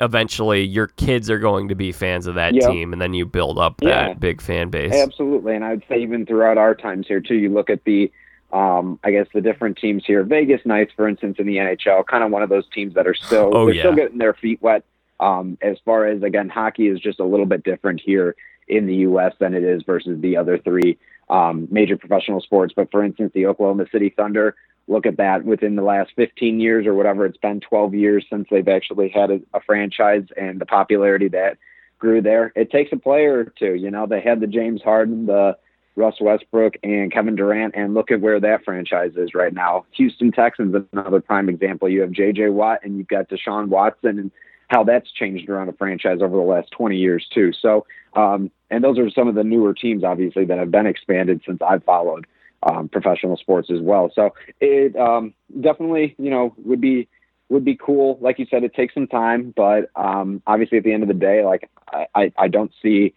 eventually 0.00 0.62
your 0.62 0.88
kids 0.88 1.30
are 1.30 1.38
going 1.38 1.68
to 1.68 1.74
be 1.74 1.92
fans 1.92 2.26
of 2.26 2.34
that 2.36 2.54
yep. 2.54 2.70
team, 2.70 2.92
and 2.92 3.02
then 3.02 3.12
you 3.12 3.26
build 3.26 3.58
up 3.58 3.78
that 3.78 4.08
yeah. 4.08 4.14
big 4.14 4.40
fan 4.40 4.70
base. 4.70 4.94
Absolutely, 4.94 5.56
and 5.56 5.64
I'd 5.64 5.82
say 5.88 6.00
even 6.00 6.26
throughout 6.26 6.58
our 6.58 6.74
times 6.74 7.06
here 7.08 7.20
too, 7.20 7.34
you 7.34 7.48
look 7.48 7.70
at 7.70 7.82
the, 7.84 8.12
um, 8.52 9.00
I 9.02 9.10
guess 9.10 9.26
the 9.34 9.40
different 9.40 9.78
teams 9.78 10.04
here. 10.06 10.22
Vegas 10.22 10.60
Knights, 10.64 10.92
for 10.94 11.08
instance, 11.08 11.36
in 11.38 11.46
the 11.46 11.56
NHL, 11.56 12.06
kind 12.06 12.22
of 12.22 12.30
one 12.30 12.42
of 12.42 12.48
those 12.48 12.68
teams 12.72 12.94
that 12.94 13.06
are 13.08 13.14
still 13.14 13.50
oh, 13.52 13.66
they're 13.66 13.74
yeah. 13.74 13.82
still 13.82 13.94
getting 13.96 14.18
their 14.18 14.34
feet 14.34 14.62
wet. 14.62 14.84
Um, 15.22 15.56
as 15.62 15.76
far 15.84 16.06
as 16.06 16.22
again, 16.22 16.48
hockey 16.48 16.88
is 16.88 16.98
just 16.98 17.20
a 17.20 17.24
little 17.24 17.46
bit 17.46 17.62
different 17.62 18.00
here 18.04 18.34
in 18.68 18.86
the 18.86 18.96
U.S. 18.96 19.34
than 19.38 19.54
it 19.54 19.62
is 19.62 19.82
versus 19.84 20.20
the 20.20 20.36
other 20.36 20.58
three 20.58 20.98
um, 21.30 21.68
major 21.70 21.96
professional 21.96 22.40
sports. 22.40 22.74
But 22.74 22.90
for 22.90 23.04
instance, 23.04 23.32
the 23.34 23.46
Oklahoma 23.46 23.86
City 23.92 24.12
Thunder 24.14 24.56
look 24.88 25.06
at 25.06 25.16
that 25.16 25.44
within 25.44 25.76
the 25.76 25.82
last 25.82 26.10
15 26.16 26.60
years 26.60 26.86
or 26.86 26.94
whatever 26.94 27.24
it's 27.24 27.38
been 27.38 27.60
12 27.60 27.94
years 27.94 28.26
since 28.28 28.48
they've 28.50 28.68
actually 28.68 29.08
had 29.08 29.30
a, 29.30 29.40
a, 29.54 29.60
franchise 29.60 30.24
and 30.36 30.60
the 30.60 30.66
popularity 30.66 31.28
that 31.28 31.56
grew 31.98 32.20
there 32.20 32.52
it 32.56 32.70
takes 32.70 32.92
a 32.92 32.96
player 32.96 33.40
or 33.40 33.44
two 33.44 33.74
you 33.74 33.90
know 33.90 34.06
they 34.06 34.20
had 34.20 34.40
the 34.40 34.46
james 34.46 34.82
harden 34.82 35.26
the 35.26 35.56
russ 35.94 36.16
westbrook 36.20 36.74
and 36.82 37.12
kevin 37.12 37.36
durant 37.36 37.74
and 37.76 37.94
look 37.94 38.10
at 38.10 38.20
where 38.20 38.40
that 38.40 38.64
franchise 38.64 39.12
is 39.16 39.34
right 39.34 39.54
now 39.54 39.84
houston 39.92 40.32
texans 40.32 40.74
is 40.74 40.82
another 40.92 41.20
prime 41.20 41.48
example 41.48 41.88
you 41.88 42.00
have 42.00 42.10
jj 42.10 42.52
watt 42.52 42.80
and 42.82 42.98
you've 42.98 43.06
got 43.06 43.28
deshaun 43.28 43.68
watson 43.68 44.18
and 44.18 44.30
how 44.72 44.82
that's 44.82 45.10
changed 45.12 45.48
around 45.48 45.68
a 45.68 45.72
franchise 45.72 46.18
over 46.20 46.36
the 46.36 46.42
last 46.42 46.70
20 46.72 46.96
years 46.96 47.26
too 47.32 47.52
so 47.52 47.86
um, 48.14 48.50
and 48.70 48.82
those 48.82 48.98
are 48.98 49.10
some 49.10 49.28
of 49.28 49.34
the 49.34 49.44
newer 49.44 49.74
teams 49.74 50.02
obviously 50.02 50.44
that 50.44 50.58
have 50.58 50.70
been 50.70 50.86
expanded 50.86 51.40
since 51.46 51.60
i've 51.62 51.84
followed 51.84 52.26
um, 52.62 52.88
professional 52.88 53.36
sports 53.36 53.70
as 53.70 53.80
well. 53.80 54.10
So 54.14 54.34
it 54.60 54.96
um, 54.96 55.34
definitely, 55.60 56.14
you 56.18 56.30
know, 56.30 56.54
would 56.58 56.80
be 56.80 57.08
would 57.48 57.64
be 57.64 57.76
cool. 57.76 58.18
Like 58.20 58.38
you 58.38 58.46
said, 58.50 58.64
it 58.64 58.74
takes 58.74 58.94
some 58.94 59.06
time, 59.06 59.52
but 59.54 59.90
um, 59.94 60.42
obviously 60.46 60.78
at 60.78 60.84
the 60.84 60.92
end 60.92 61.02
of 61.02 61.08
the 61.08 61.14
day, 61.14 61.44
like 61.44 61.68
I, 61.92 62.06
I, 62.14 62.32
I 62.38 62.48
don't 62.48 62.72
see 62.82 63.14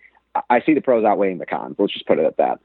I 0.49 0.61
see 0.65 0.73
the 0.73 0.81
pros 0.81 1.05
outweighing 1.05 1.37
the 1.37 1.45
cons. 1.45 1.75
Let's 1.77 1.93
just 1.93 2.07
put 2.07 2.19
it 2.19 2.25
at 2.25 2.37
that. 2.37 2.59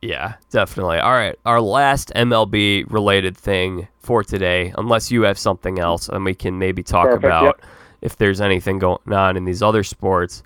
Yeah, 0.00 0.34
definitely. 0.50 0.98
All 0.98 1.12
right, 1.12 1.36
our 1.44 1.60
last 1.60 2.12
MLB 2.14 2.90
related 2.90 3.36
thing 3.36 3.88
for 3.98 4.22
today, 4.22 4.72
unless 4.78 5.10
you 5.10 5.22
have 5.22 5.38
something 5.38 5.78
else, 5.78 6.08
and 6.08 6.24
we 6.24 6.34
can 6.34 6.58
maybe 6.58 6.82
talk 6.82 7.06
Perfect, 7.06 7.24
about 7.24 7.44
yep. 7.44 7.62
if 8.00 8.16
there's 8.16 8.40
anything 8.40 8.78
going 8.78 9.12
on 9.12 9.36
in 9.36 9.44
these 9.44 9.62
other 9.62 9.82
sports. 9.82 10.42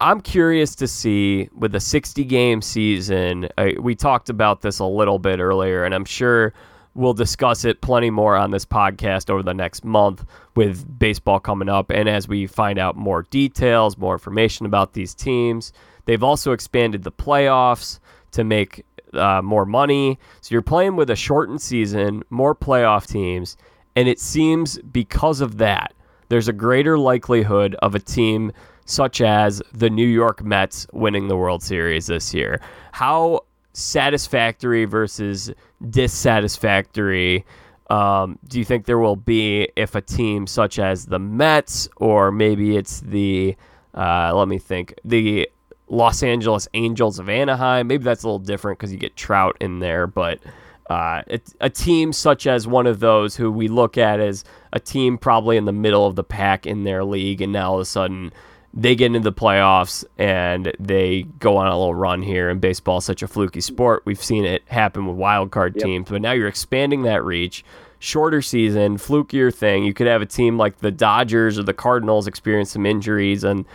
I'm 0.00 0.20
curious 0.20 0.74
to 0.76 0.88
see 0.88 1.50
with 1.54 1.74
a 1.74 1.80
60 1.80 2.24
game 2.24 2.62
season. 2.62 3.48
Uh, 3.58 3.72
we 3.78 3.94
talked 3.94 4.30
about 4.30 4.62
this 4.62 4.78
a 4.78 4.86
little 4.86 5.18
bit 5.18 5.40
earlier, 5.40 5.84
and 5.84 5.94
I'm 5.94 6.06
sure 6.06 6.54
we'll 6.94 7.14
discuss 7.14 7.64
it 7.64 7.80
plenty 7.82 8.10
more 8.10 8.36
on 8.36 8.50
this 8.50 8.64
podcast 8.64 9.28
over 9.28 9.42
the 9.42 9.54
next 9.54 9.84
month 9.84 10.24
with 10.54 10.98
baseball 10.98 11.38
coming 11.38 11.68
up. 11.68 11.90
And 11.90 12.08
as 12.08 12.26
we 12.26 12.46
find 12.46 12.78
out 12.78 12.96
more 12.96 13.22
details, 13.24 13.98
more 13.98 14.14
information 14.14 14.66
about 14.66 14.94
these 14.94 15.14
teams, 15.14 15.72
they've 16.06 16.22
also 16.22 16.52
expanded 16.52 17.02
the 17.02 17.12
playoffs 17.12 17.99
to 18.32 18.44
make 18.44 18.84
uh, 19.14 19.42
more 19.42 19.66
money. 19.66 20.18
So 20.40 20.54
you're 20.54 20.62
playing 20.62 20.96
with 20.96 21.10
a 21.10 21.16
shortened 21.16 21.60
season, 21.60 22.22
more 22.30 22.54
playoff 22.54 23.06
teams, 23.06 23.56
and 23.96 24.08
it 24.08 24.20
seems 24.20 24.78
because 24.78 25.40
of 25.40 25.58
that, 25.58 25.94
there's 26.28 26.48
a 26.48 26.52
greater 26.52 26.96
likelihood 26.98 27.74
of 27.82 27.94
a 27.94 27.98
team 27.98 28.52
such 28.84 29.20
as 29.20 29.62
the 29.72 29.90
New 29.90 30.06
York 30.06 30.44
Mets 30.44 30.86
winning 30.92 31.28
the 31.28 31.36
World 31.36 31.62
Series 31.62 32.06
this 32.06 32.32
year. 32.32 32.60
How 32.92 33.44
satisfactory 33.72 34.84
versus 34.84 35.52
dissatisfactory 35.90 37.44
um, 37.90 38.38
do 38.46 38.58
you 38.58 38.64
think 38.64 38.86
there 38.86 38.98
will 38.98 39.16
be 39.16 39.68
if 39.74 39.96
a 39.96 40.00
team 40.00 40.46
such 40.46 40.78
as 40.78 41.06
the 41.06 41.18
Mets 41.18 41.88
or 41.96 42.30
maybe 42.30 42.76
it's 42.76 43.00
the 43.00 43.56
uh, 43.94 44.32
let 44.34 44.46
me 44.46 44.58
think 44.58 44.94
the 45.04 45.48
Los 45.90 46.22
Angeles 46.22 46.68
Angels 46.74 47.18
of 47.18 47.28
Anaheim 47.28 47.86
maybe 47.86 48.04
that's 48.04 48.22
a 48.22 48.26
little 48.26 48.38
different 48.38 48.78
because 48.78 48.92
you 48.92 48.98
get 48.98 49.16
Trout 49.16 49.56
in 49.60 49.80
there 49.80 50.06
but 50.06 50.40
uh, 50.88 51.22
a 51.60 51.70
team 51.70 52.12
such 52.12 52.48
as 52.48 52.66
one 52.66 52.86
of 52.86 52.98
those 52.98 53.36
who 53.36 53.52
we 53.52 53.68
look 53.68 53.96
at 53.96 54.18
as 54.18 54.44
a 54.72 54.80
team 54.80 55.18
probably 55.18 55.56
in 55.56 55.64
the 55.64 55.72
middle 55.72 56.04
of 56.04 56.16
the 56.16 56.24
pack 56.24 56.66
in 56.66 56.82
their 56.82 57.04
league 57.04 57.40
and 57.40 57.52
now 57.52 57.70
all 57.70 57.74
of 57.76 57.82
a 57.82 57.84
sudden 57.84 58.32
they 58.72 58.94
get 58.94 59.06
into 59.06 59.20
the 59.20 59.32
playoffs 59.32 60.04
and 60.16 60.72
they 60.78 61.22
go 61.38 61.56
on 61.56 61.66
a 61.66 61.76
little 61.76 61.94
run 61.94 62.22
here. 62.22 62.48
And 62.48 62.60
baseball 62.60 62.98
is 62.98 63.04
such 63.04 63.22
a 63.22 63.28
fluky 63.28 63.60
sport. 63.60 64.02
We've 64.04 64.22
seen 64.22 64.44
it 64.44 64.62
happen 64.68 65.06
with 65.06 65.16
wild 65.16 65.50
card 65.50 65.74
yep. 65.76 65.84
teams, 65.84 66.08
but 66.08 66.22
now 66.22 66.32
you're 66.32 66.48
expanding 66.48 67.02
that 67.02 67.24
reach. 67.24 67.64
Shorter 67.98 68.40
season, 68.40 68.96
flukier 68.96 69.54
thing. 69.54 69.84
You 69.84 69.92
could 69.92 70.06
have 70.06 70.22
a 70.22 70.26
team 70.26 70.56
like 70.56 70.78
the 70.78 70.90
Dodgers 70.90 71.58
or 71.58 71.64
the 71.64 71.74
Cardinals 71.74 72.26
experience 72.26 72.70
some 72.70 72.86
injuries 72.86 73.44
and 73.44 73.66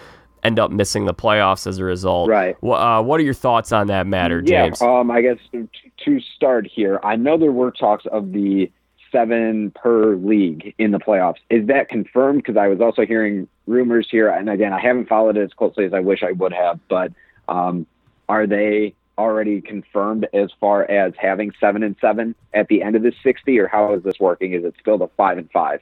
end 0.44 0.60
up 0.60 0.72
missing 0.72 1.06
the 1.06 1.14
playoffs 1.14 1.66
as 1.68 1.80
a 1.80 1.84
result. 1.84 2.30
Right. 2.30 2.56
Uh, 2.64 3.02
what 3.02 3.20
are 3.20 3.24
your 3.24 3.34
thoughts 3.34 3.72
on 3.72 3.88
that 3.88 4.08
matter, 4.08 4.42
James? 4.42 4.80
Yeah. 4.82 5.00
Um, 5.00 5.12
I 5.12 5.22
guess 5.22 5.38
to 5.52 6.20
start 6.36 6.68
here, 6.68 7.00
I 7.04 7.16
know 7.16 7.38
there 7.38 7.52
were 7.52 7.72
talks 7.72 8.06
of 8.12 8.32
the 8.32 8.72
seven 9.12 9.72
per 9.72 10.16
league 10.16 10.76
in 10.78 10.92
the 10.92 11.00
playoffs. 11.00 11.38
Is 11.50 11.68
that 11.68 11.90
confirmed? 11.90 12.40
Because 12.40 12.58
I 12.58 12.68
was 12.68 12.82
also 12.82 13.06
hearing 13.06 13.48
rumors 13.66 14.08
here, 14.12 14.30
and 14.30 14.50
again, 14.50 14.74
I 14.74 14.80
haven't 14.80 15.08
followed 15.08 15.38
it 15.38 15.44
as 15.44 15.54
closely 15.54 15.86
as 15.86 15.94
I 15.94 16.02
wish 16.02 16.22
I 16.22 16.34
would 16.34 16.54
have. 16.54 16.80
But 16.90 17.14
um, 17.48 17.88
are 18.28 18.46
they 18.46 18.94
already 19.18 19.62
confirmed 19.62 20.28
as 20.34 20.50
far 20.60 20.84
as 20.84 21.14
having 21.18 21.54
seven 21.60 21.82
and 21.82 21.96
seven 22.02 22.36
at 22.54 22.68
the 22.68 22.84
end 22.84 22.98
of 22.98 23.04
the 23.04 23.14
sixty, 23.24 23.58
or 23.58 23.68
how 23.68 23.94
is 23.94 24.04
this 24.04 24.20
working? 24.20 24.54
Is 24.54 24.66
it 24.66 24.76
still 24.80 24.98
the 24.98 25.08
five 25.16 25.38
and 25.38 25.50
five? 25.52 25.82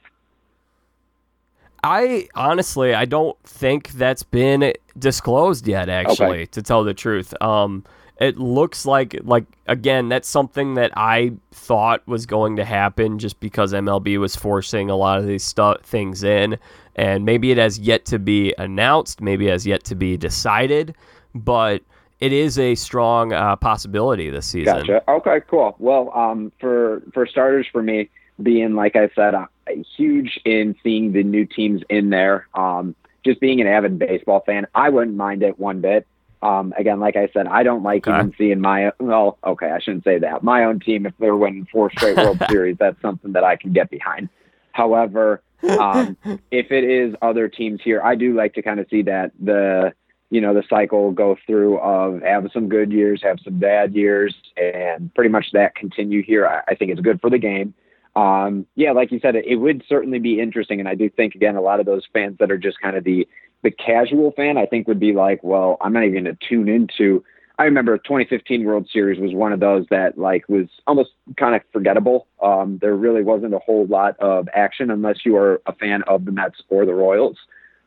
I 1.84 2.28
honestly, 2.34 2.94
I 2.94 3.04
don't 3.04 3.38
think 3.44 3.90
that's 3.92 4.22
been 4.22 4.72
disclosed 4.98 5.68
yet. 5.68 5.88
Actually, 5.88 6.42
okay. 6.42 6.46
to 6.46 6.62
tell 6.62 6.82
the 6.82 6.94
truth, 6.94 7.34
um, 7.42 7.84
it 8.18 8.38
looks 8.38 8.86
like 8.86 9.16
like 9.22 9.44
again 9.66 10.08
that's 10.08 10.28
something 10.28 10.74
that 10.74 10.92
I 10.96 11.32
thought 11.52 12.06
was 12.06 12.26
going 12.26 12.56
to 12.56 12.64
happen 12.64 13.18
just 13.18 13.38
because 13.38 13.72
MLB 13.72 14.18
was 14.18 14.34
forcing 14.34 14.88
a 14.88 14.96
lot 14.96 15.18
of 15.18 15.26
these 15.26 15.44
stuff 15.44 15.82
things 15.82 16.22
in 16.22 16.58
and 16.96 17.24
maybe 17.24 17.50
it 17.50 17.58
has 17.58 17.78
yet 17.78 18.04
to 18.06 18.20
be 18.20 18.54
announced 18.56 19.20
maybe 19.20 19.48
it 19.48 19.50
has 19.50 19.66
yet 19.66 19.82
to 19.84 19.96
be 19.96 20.16
decided 20.16 20.94
but 21.34 21.82
it 22.20 22.32
is 22.32 22.58
a 22.58 22.74
strong 22.74 23.32
uh, 23.32 23.56
possibility 23.56 24.30
this 24.30 24.46
season. 24.46 24.86
Gotcha. 24.86 25.02
Okay, 25.10 25.40
cool. 25.48 25.74
Well, 25.78 26.10
um, 26.14 26.52
for 26.60 27.02
for 27.12 27.26
starters, 27.26 27.66
for 27.70 27.82
me, 27.82 28.08
being 28.42 28.74
like 28.74 28.96
I 28.96 29.10
said, 29.14 29.34
uh, 29.34 29.46
huge 29.96 30.40
in 30.44 30.74
seeing 30.82 31.12
the 31.12 31.22
new 31.22 31.46
teams 31.46 31.82
in 31.88 32.10
there. 32.10 32.48
Um, 32.54 32.94
just 33.24 33.40
being 33.40 33.60
an 33.60 33.66
avid 33.66 33.98
baseball 33.98 34.42
fan, 34.44 34.66
I 34.74 34.90
wouldn't 34.90 35.16
mind 35.16 35.42
it 35.42 35.58
one 35.58 35.80
bit. 35.80 36.06
Um, 36.42 36.74
again, 36.76 37.00
like 37.00 37.16
I 37.16 37.28
said, 37.32 37.46
I 37.46 37.62
don't 37.62 37.82
like 37.82 38.06
okay. 38.06 38.18
even 38.18 38.34
seeing 38.36 38.60
my 38.60 38.92
well, 39.00 39.38
okay, 39.44 39.70
I 39.70 39.78
shouldn't 39.78 40.04
say 40.04 40.18
that. 40.18 40.42
My 40.42 40.64
own 40.64 40.78
team, 40.78 41.06
if 41.06 41.14
they're 41.18 41.36
winning 41.36 41.66
four 41.72 41.90
straight 41.90 42.18
World 42.18 42.42
Series, 42.50 42.76
that's 42.78 43.00
something 43.00 43.32
that 43.32 43.44
I 43.44 43.56
can 43.56 43.72
get 43.72 43.88
behind. 43.88 44.28
However, 44.72 45.42
um, 45.80 46.18
if 46.50 46.70
it 46.70 46.84
is 46.84 47.14
other 47.22 47.48
teams 47.48 47.80
here, 47.82 48.02
I 48.02 48.14
do 48.14 48.34
like 48.34 48.52
to 48.54 48.62
kind 48.62 48.78
of 48.78 48.86
see 48.90 49.00
that 49.02 49.32
the 49.42 49.94
you 50.28 50.42
know 50.42 50.52
the 50.52 50.64
cycle 50.68 51.12
go 51.12 51.36
through 51.46 51.78
of 51.78 52.20
have 52.20 52.46
some 52.52 52.68
good 52.68 52.92
years, 52.92 53.22
have 53.22 53.38
some 53.42 53.58
bad 53.58 53.94
years, 53.94 54.34
and 54.58 55.14
pretty 55.14 55.30
much 55.30 55.46
that 55.54 55.74
continue 55.74 56.22
here. 56.22 56.46
I, 56.46 56.72
I 56.72 56.74
think 56.74 56.90
it's 56.90 57.00
good 57.00 57.22
for 57.22 57.30
the 57.30 57.38
game. 57.38 57.72
Um, 58.16 58.66
yeah, 58.76 58.92
like 58.92 59.10
you 59.10 59.18
said, 59.20 59.34
it, 59.34 59.44
it 59.46 59.56
would 59.56 59.82
certainly 59.88 60.18
be 60.18 60.40
interesting, 60.40 60.78
and 60.78 60.88
I 60.88 60.94
do 60.94 61.10
think 61.10 61.34
again 61.34 61.56
a 61.56 61.60
lot 61.60 61.80
of 61.80 61.86
those 61.86 62.04
fans 62.12 62.38
that 62.38 62.50
are 62.50 62.58
just 62.58 62.80
kind 62.80 62.96
of 62.96 63.04
the 63.04 63.26
the 63.62 63.70
casual 63.70 64.30
fan, 64.32 64.58
I 64.58 64.66
think, 64.66 64.86
would 64.86 65.00
be 65.00 65.12
like, 65.14 65.42
well, 65.42 65.78
I'm 65.80 65.92
not 65.92 66.04
even 66.04 66.24
going 66.24 66.36
to 66.36 66.48
tune 66.48 66.68
into. 66.68 67.24
I 67.58 67.64
remember 67.64 67.96
2015 67.98 68.64
World 68.64 68.88
Series 68.92 69.20
was 69.20 69.32
one 69.32 69.52
of 69.52 69.60
those 69.60 69.86
that 69.90 70.18
like 70.18 70.48
was 70.48 70.66
almost 70.86 71.10
kind 71.36 71.54
of 71.54 71.62
forgettable. 71.72 72.26
Um, 72.42 72.78
there 72.80 72.94
really 72.94 73.22
wasn't 73.22 73.54
a 73.54 73.58
whole 73.58 73.86
lot 73.86 74.18
of 74.18 74.48
action 74.54 74.90
unless 74.90 75.24
you 75.24 75.36
are 75.36 75.62
a 75.66 75.74
fan 75.74 76.02
of 76.06 76.24
the 76.24 76.32
Mets 76.32 76.62
or 76.68 76.84
the 76.84 76.94
Royals. 76.94 77.38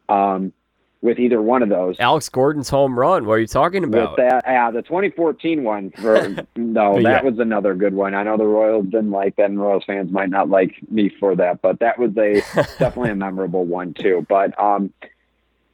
Um, 0.09 0.53
with 1.01 1.19
either 1.19 1.41
one 1.41 1.61
of 1.61 1.69
those. 1.69 1.95
Alex 1.99 2.29
Gordon's 2.29 2.69
home 2.69 2.97
run. 2.97 3.25
What 3.25 3.33
are 3.33 3.39
you 3.39 3.47
talking 3.47 3.83
about? 3.83 4.11
With 4.11 4.17
that, 4.17 4.43
yeah, 4.47 4.71
the 4.71 4.81
2014 4.81 5.63
one. 5.63 5.91
For, 5.91 6.29
no, 6.55 6.95
that 6.95 7.01
yeah. 7.01 7.21
was 7.23 7.39
another 7.39 7.75
good 7.75 7.93
one. 7.93 8.15
I 8.15 8.23
know 8.23 8.37
the 8.37 8.45
Royals 8.45 8.85
didn't 8.85 9.11
like 9.11 9.35
that, 9.35 9.49
and 9.49 9.59
Royals 9.59 9.83
fans 9.85 10.11
might 10.11 10.29
not 10.29 10.49
like 10.49 10.75
me 10.89 11.09
for 11.09 11.35
that, 11.35 11.61
but 11.61 11.79
that 11.79 11.99
was 11.99 12.11
a 12.17 12.41
definitely 12.79 13.11
a 13.11 13.15
memorable 13.15 13.65
one 13.65 13.93
too. 13.93 14.25
But 14.27 14.59
um, 14.59 14.91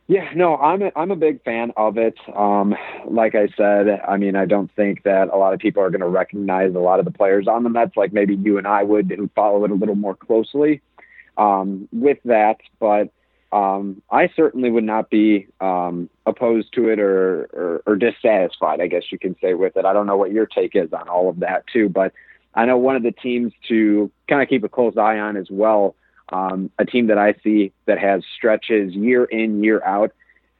yeah, 0.07 0.29
no, 0.35 0.57
I'm 0.57 0.81
a, 0.81 0.91
I'm 0.95 1.11
a 1.11 1.15
big 1.15 1.41
fan 1.43 1.71
of 1.77 1.97
it. 1.97 2.17
Um, 2.35 2.75
like 3.05 3.35
I 3.35 3.47
said, 3.55 4.01
I 4.05 4.17
mean, 4.17 4.35
I 4.35 4.45
don't 4.45 4.71
think 4.75 5.03
that 5.03 5.29
a 5.29 5.37
lot 5.37 5.53
of 5.53 5.59
people 5.59 5.81
are 5.81 5.89
going 5.89 6.01
to 6.01 6.07
recognize 6.07 6.75
a 6.75 6.79
lot 6.79 6.99
of 6.99 7.05
the 7.05 7.11
players 7.11 7.47
on 7.47 7.63
the 7.63 7.69
Mets 7.69 7.95
like 7.95 8.11
maybe 8.11 8.35
you 8.35 8.57
and 8.57 8.67
I 8.67 8.83
would 8.83 9.09
who 9.09 9.29
follow 9.33 9.63
it 9.63 9.71
a 9.71 9.75
little 9.75 9.95
more 9.95 10.15
closely. 10.15 10.81
Um, 11.35 11.89
with 11.91 12.19
that, 12.25 12.57
but 12.79 13.09
um, 13.53 14.01
I 14.09 14.29
certainly 14.35 14.71
would 14.71 14.83
not 14.83 15.11
be 15.11 15.47
um, 15.61 16.09
opposed 16.25 16.73
to 16.73 16.89
it 16.89 16.99
or, 16.99 17.43
or, 17.53 17.83
or 17.85 17.95
dissatisfied, 17.95 18.81
I 18.81 18.87
guess 18.87 19.03
you 19.11 19.19
can 19.19 19.35
say, 19.39 19.53
with 19.53 19.77
it. 19.77 19.85
I 19.85 19.93
don't 19.93 20.07
know 20.07 20.17
what 20.17 20.31
your 20.31 20.47
take 20.47 20.75
is 20.75 20.91
on 20.91 21.07
all 21.07 21.29
of 21.29 21.39
that 21.41 21.65
too, 21.71 21.87
but 21.87 22.13
I 22.55 22.65
know 22.65 22.77
one 22.77 22.95
of 22.95 23.03
the 23.03 23.11
teams 23.11 23.53
to 23.69 24.11
kind 24.27 24.41
of 24.41 24.49
keep 24.49 24.63
a 24.63 24.69
close 24.69 24.97
eye 24.97 25.19
on 25.19 25.37
as 25.37 25.47
well 25.51 25.95
um, 26.29 26.71
a 26.79 26.85
team 26.85 27.07
that 27.07 27.19
I 27.19 27.35
see 27.43 27.71
that 27.85 27.99
has 27.99 28.23
stretches 28.35 28.93
year 28.93 29.25
in, 29.25 29.63
year 29.63 29.83
out. 29.83 30.11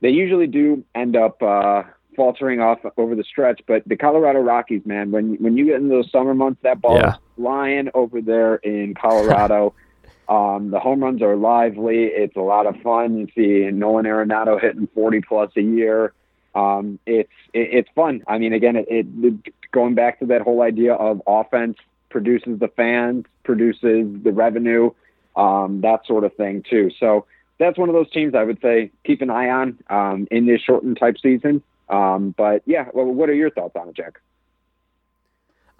They 0.01 0.09
usually 0.09 0.47
do 0.47 0.83
end 0.93 1.15
up 1.15 1.41
uh, 1.41 1.83
faltering 2.15 2.59
off 2.59 2.79
over 2.97 3.15
the 3.15 3.23
stretch, 3.23 3.61
but 3.65 3.81
the 3.87 3.95
Colorado 3.95 4.39
Rockies, 4.39 4.85
man, 4.85 5.11
when 5.11 5.35
when 5.35 5.57
you 5.57 5.65
get 5.65 5.75
in 5.77 5.89
those 5.89 6.11
summer 6.11 6.35
months, 6.35 6.59
that 6.61 6.79
ball 6.81 6.97
yeah. 6.97 7.13
is 7.13 7.19
flying 7.37 7.89
over 7.95 8.21
there 8.21 8.55
in 8.57 8.93
Colorado. 8.93 9.73
um, 10.27 10.71
the 10.71 10.79
home 10.79 11.03
runs 11.03 11.21
are 11.21 11.35
lively. 11.35 12.05
It's 12.05 12.35
a 12.35 12.41
lot 12.41 12.65
of 12.65 12.75
fun. 12.81 13.17
You 13.17 13.27
see 13.35 13.71
Nolan 13.71 14.05
Arenado 14.05 14.59
hitting 14.59 14.87
40 14.93 15.21
plus 15.21 15.51
a 15.57 15.61
year. 15.61 16.13
Um, 16.55 16.99
it's 17.05 17.29
it, 17.53 17.69
it's 17.71 17.89
fun. 17.95 18.23
I 18.27 18.37
mean, 18.37 18.53
again, 18.53 18.75
it, 18.75 18.87
it 18.89 19.53
going 19.71 19.95
back 19.95 20.19
to 20.19 20.25
that 20.27 20.41
whole 20.41 20.61
idea 20.61 20.93
of 20.93 21.21
offense 21.25 21.77
produces 22.09 22.59
the 22.59 22.67
fans, 22.67 23.25
produces 23.43 24.23
the 24.23 24.31
revenue 24.31 24.91
um, 25.35 25.81
that 25.81 26.05
sort 26.05 26.23
of 26.23 26.33
thing 26.35 26.63
too. 26.69 26.91
So 26.99 27.25
that's 27.57 27.77
one 27.77 27.89
of 27.89 27.93
those 27.93 28.09
teams 28.11 28.35
I 28.35 28.43
would 28.43 28.61
say 28.61 28.91
keep 29.03 29.21
an 29.21 29.29
eye 29.29 29.49
on 29.49 29.79
um, 29.89 30.27
in 30.31 30.45
this 30.45 30.61
shortened 30.61 30.97
type 30.99 31.17
season. 31.21 31.63
Um, 31.89 32.33
but 32.37 32.63
yeah, 32.65 32.87
well, 32.93 33.05
what 33.05 33.29
are 33.29 33.33
your 33.33 33.49
thoughts 33.49 33.75
on 33.75 33.89
it, 33.89 33.95
Jack? 33.95 34.19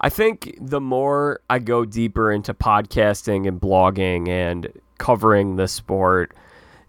I 0.04 0.10
think 0.10 0.58
the 0.60 0.82
more 0.82 1.40
I 1.48 1.60
go 1.60 1.86
deeper 1.86 2.30
into 2.30 2.52
podcasting 2.52 3.48
and 3.48 3.58
blogging 3.58 4.28
and 4.28 4.70
covering 4.98 5.56
the 5.56 5.66
sport, 5.66 6.36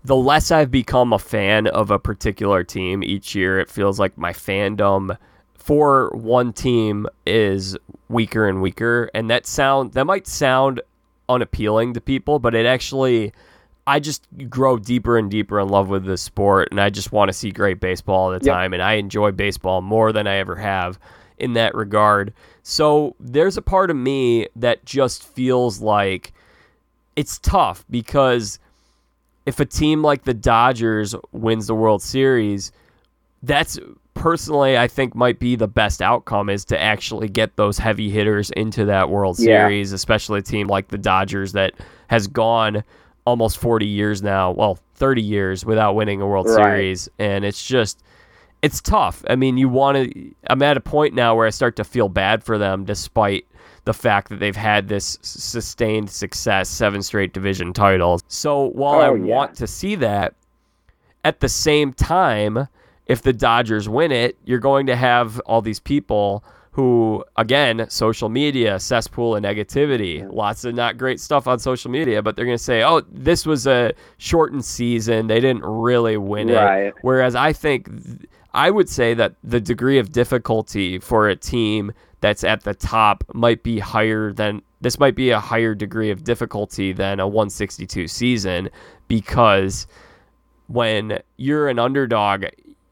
the 0.03 0.17
less 0.17 0.51
I've 0.51 0.69
become 0.69 1.13
a 1.13 1.17
fan 1.17 1.67
of 1.67 1.91
a 1.91 1.97
particular 1.97 2.61
team 2.65 3.05
each 3.05 3.33
year. 3.33 3.57
It 3.57 3.69
feels 3.69 4.01
like 4.01 4.17
my 4.17 4.33
fandom 4.33 5.17
for 5.53 6.09
one 6.09 6.51
team 6.51 7.07
is 7.25 7.77
weaker 8.09 8.49
and 8.49 8.61
weaker, 8.61 9.09
and 9.13 9.29
that 9.29 9.47
sound 9.47 9.93
that 9.93 10.03
might 10.03 10.27
sound 10.27 10.81
unappealing 11.29 11.93
to 11.93 12.01
people, 12.01 12.39
but 12.39 12.53
it 12.53 12.65
actually 12.65 13.31
I 13.87 14.01
just 14.01 14.27
grow 14.49 14.77
deeper 14.77 15.17
and 15.17 15.31
deeper 15.31 15.57
in 15.61 15.69
love 15.69 15.87
with 15.87 16.03
this 16.03 16.21
sport, 16.21 16.67
and 16.69 16.81
I 16.81 16.89
just 16.89 17.13
want 17.13 17.29
to 17.29 17.33
see 17.33 17.51
great 17.51 17.79
baseball 17.79 18.25
all 18.25 18.31
the 18.31 18.41
time, 18.41 18.73
yep. 18.73 18.81
and 18.81 18.83
I 18.83 18.95
enjoy 18.95 19.31
baseball 19.31 19.81
more 19.81 20.11
than 20.11 20.27
I 20.27 20.35
ever 20.35 20.57
have 20.57 20.99
in 21.37 21.53
that 21.53 21.75
regard. 21.75 22.33
So 22.63 23.15
there's 23.19 23.57
a 23.57 23.61
part 23.61 23.89
of 23.89 23.95
me 23.95 24.47
that 24.55 24.85
just 24.85 25.23
feels 25.23 25.81
like 25.81 26.33
it's 27.15 27.39
tough 27.39 27.85
because 27.89 28.59
if 29.45 29.59
a 29.59 29.65
team 29.65 30.01
like 30.01 30.23
the 30.23 30.33
Dodgers 30.33 31.15
wins 31.31 31.67
the 31.67 31.75
World 31.75 32.01
Series, 32.01 32.71
that's 33.43 33.77
personally 34.15 34.77
I 34.77 34.87
think 34.87 35.13
might 35.13 35.39
be 35.39 35.55
the 35.55 35.67
best 35.67 36.01
outcome 36.01 36.49
is 36.49 36.65
to 36.65 36.81
actually 36.81 37.27
get 37.27 37.55
those 37.55 37.77
heavy 37.77 38.09
hitters 38.09 38.49
into 38.51 38.85
that 38.85 39.09
World 39.09 39.37
Series, 39.37 39.91
yeah. 39.91 39.95
especially 39.95 40.39
a 40.39 40.43
team 40.43 40.67
like 40.67 40.87
the 40.87 40.97
Dodgers 40.97 41.51
that 41.51 41.73
has 42.07 42.27
gone 42.27 42.83
almost 43.25 43.57
40 43.57 43.85
years 43.85 44.21
now, 44.21 44.51
well, 44.51 44.79
30 44.95 45.21
years 45.21 45.65
without 45.65 45.93
winning 45.93 46.21
a 46.21 46.27
World 46.27 46.47
right. 46.47 46.55
Series 46.55 47.09
and 47.19 47.45
it's 47.45 47.65
just 47.65 48.01
it's 48.65 48.81
tough. 48.81 49.23
I 49.29 49.35
mean, 49.35 49.57
you 49.57 49.69
want 49.69 49.95
to 50.11 50.31
I'm 50.49 50.61
at 50.63 50.75
a 50.75 50.81
point 50.81 51.13
now 51.13 51.35
where 51.35 51.45
I 51.45 51.51
start 51.51 51.75
to 51.75 51.83
feel 51.83 52.09
bad 52.09 52.43
for 52.43 52.57
them 52.57 52.83
despite 52.83 53.45
the 53.83 53.93
fact 53.93 54.29
that 54.29 54.39
they've 54.39 54.55
had 54.55 54.87
this 54.87 55.19
sustained 55.21 56.09
success, 56.09 56.67
seven 56.67 57.03
straight 57.03 57.31
division 57.31 57.73
titles. 57.73 58.23
So, 58.27 58.65
while 58.69 58.95
oh, 58.95 59.13
I 59.13 59.15
yeah. 59.15 59.35
want 59.35 59.55
to 59.57 59.67
see 59.67 59.93
that 59.95 60.33
at 61.23 61.41
the 61.41 61.49
same 61.49 61.93
time, 61.93 62.67
if 63.05 63.21
the 63.21 63.33
Dodgers 63.33 63.87
win 63.87 64.11
it, 64.11 64.35
you're 64.45 64.57
going 64.57 64.87
to 64.87 64.95
have 64.95 65.39
all 65.41 65.61
these 65.61 65.79
people 65.79 66.43
who 66.71 67.23
again 67.37 67.85
social 67.89 68.27
media 68.27 68.77
cesspool 68.79 69.37
of 69.37 69.41
negativity 69.41 70.29
lots 70.33 70.65
of 70.65 70.75
not 70.75 70.97
great 70.97 71.21
stuff 71.21 71.47
on 71.47 71.57
social 71.57 71.89
media 71.89 72.21
but 72.21 72.35
they're 72.35 72.43
going 72.43 72.57
to 72.57 72.61
say 72.61 72.83
oh 72.83 72.99
this 73.09 73.45
was 73.45 73.65
a 73.65 73.93
shortened 74.17 74.65
season 74.65 75.27
they 75.27 75.39
didn't 75.39 75.63
really 75.63 76.17
win 76.17 76.49
Right. 76.49 76.87
it 76.87 76.93
whereas 77.01 77.33
i 77.33 77.53
think 77.53 77.87
i 78.55 78.71
would 78.71 78.89
say 78.89 79.13
that 79.13 79.35
the 79.43 79.59
degree 79.59 79.99
of 79.99 80.11
difficulty 80.11 80.97
for 80.99 81.27
a 81.29 81.35
team 81.35 81.91
that's 82.21 82.43
at 82.43 82.63
the 82.63 82.73
top 82.73 83.23
might 83.33 83.61
be 83.61 83.77
higher 83.77 84.31
than 84.33 84.61
this 84.81 84.99
might 84.99 85.15
be 85.15 85.29
a 85.29 85.39
higher 85.39 85.75
degree 85.75 86.09
of 86.09 86.23
difficulty 86.23 86.91
than 86.93 87.19
a 87.19 87.27
162 87.27 88.07
season 88.07 88.69
because 89.07 89.85
when 90.67 91.19
you're 91.37 91.69
an 91.69 91.77
underdog, 91.77 92.45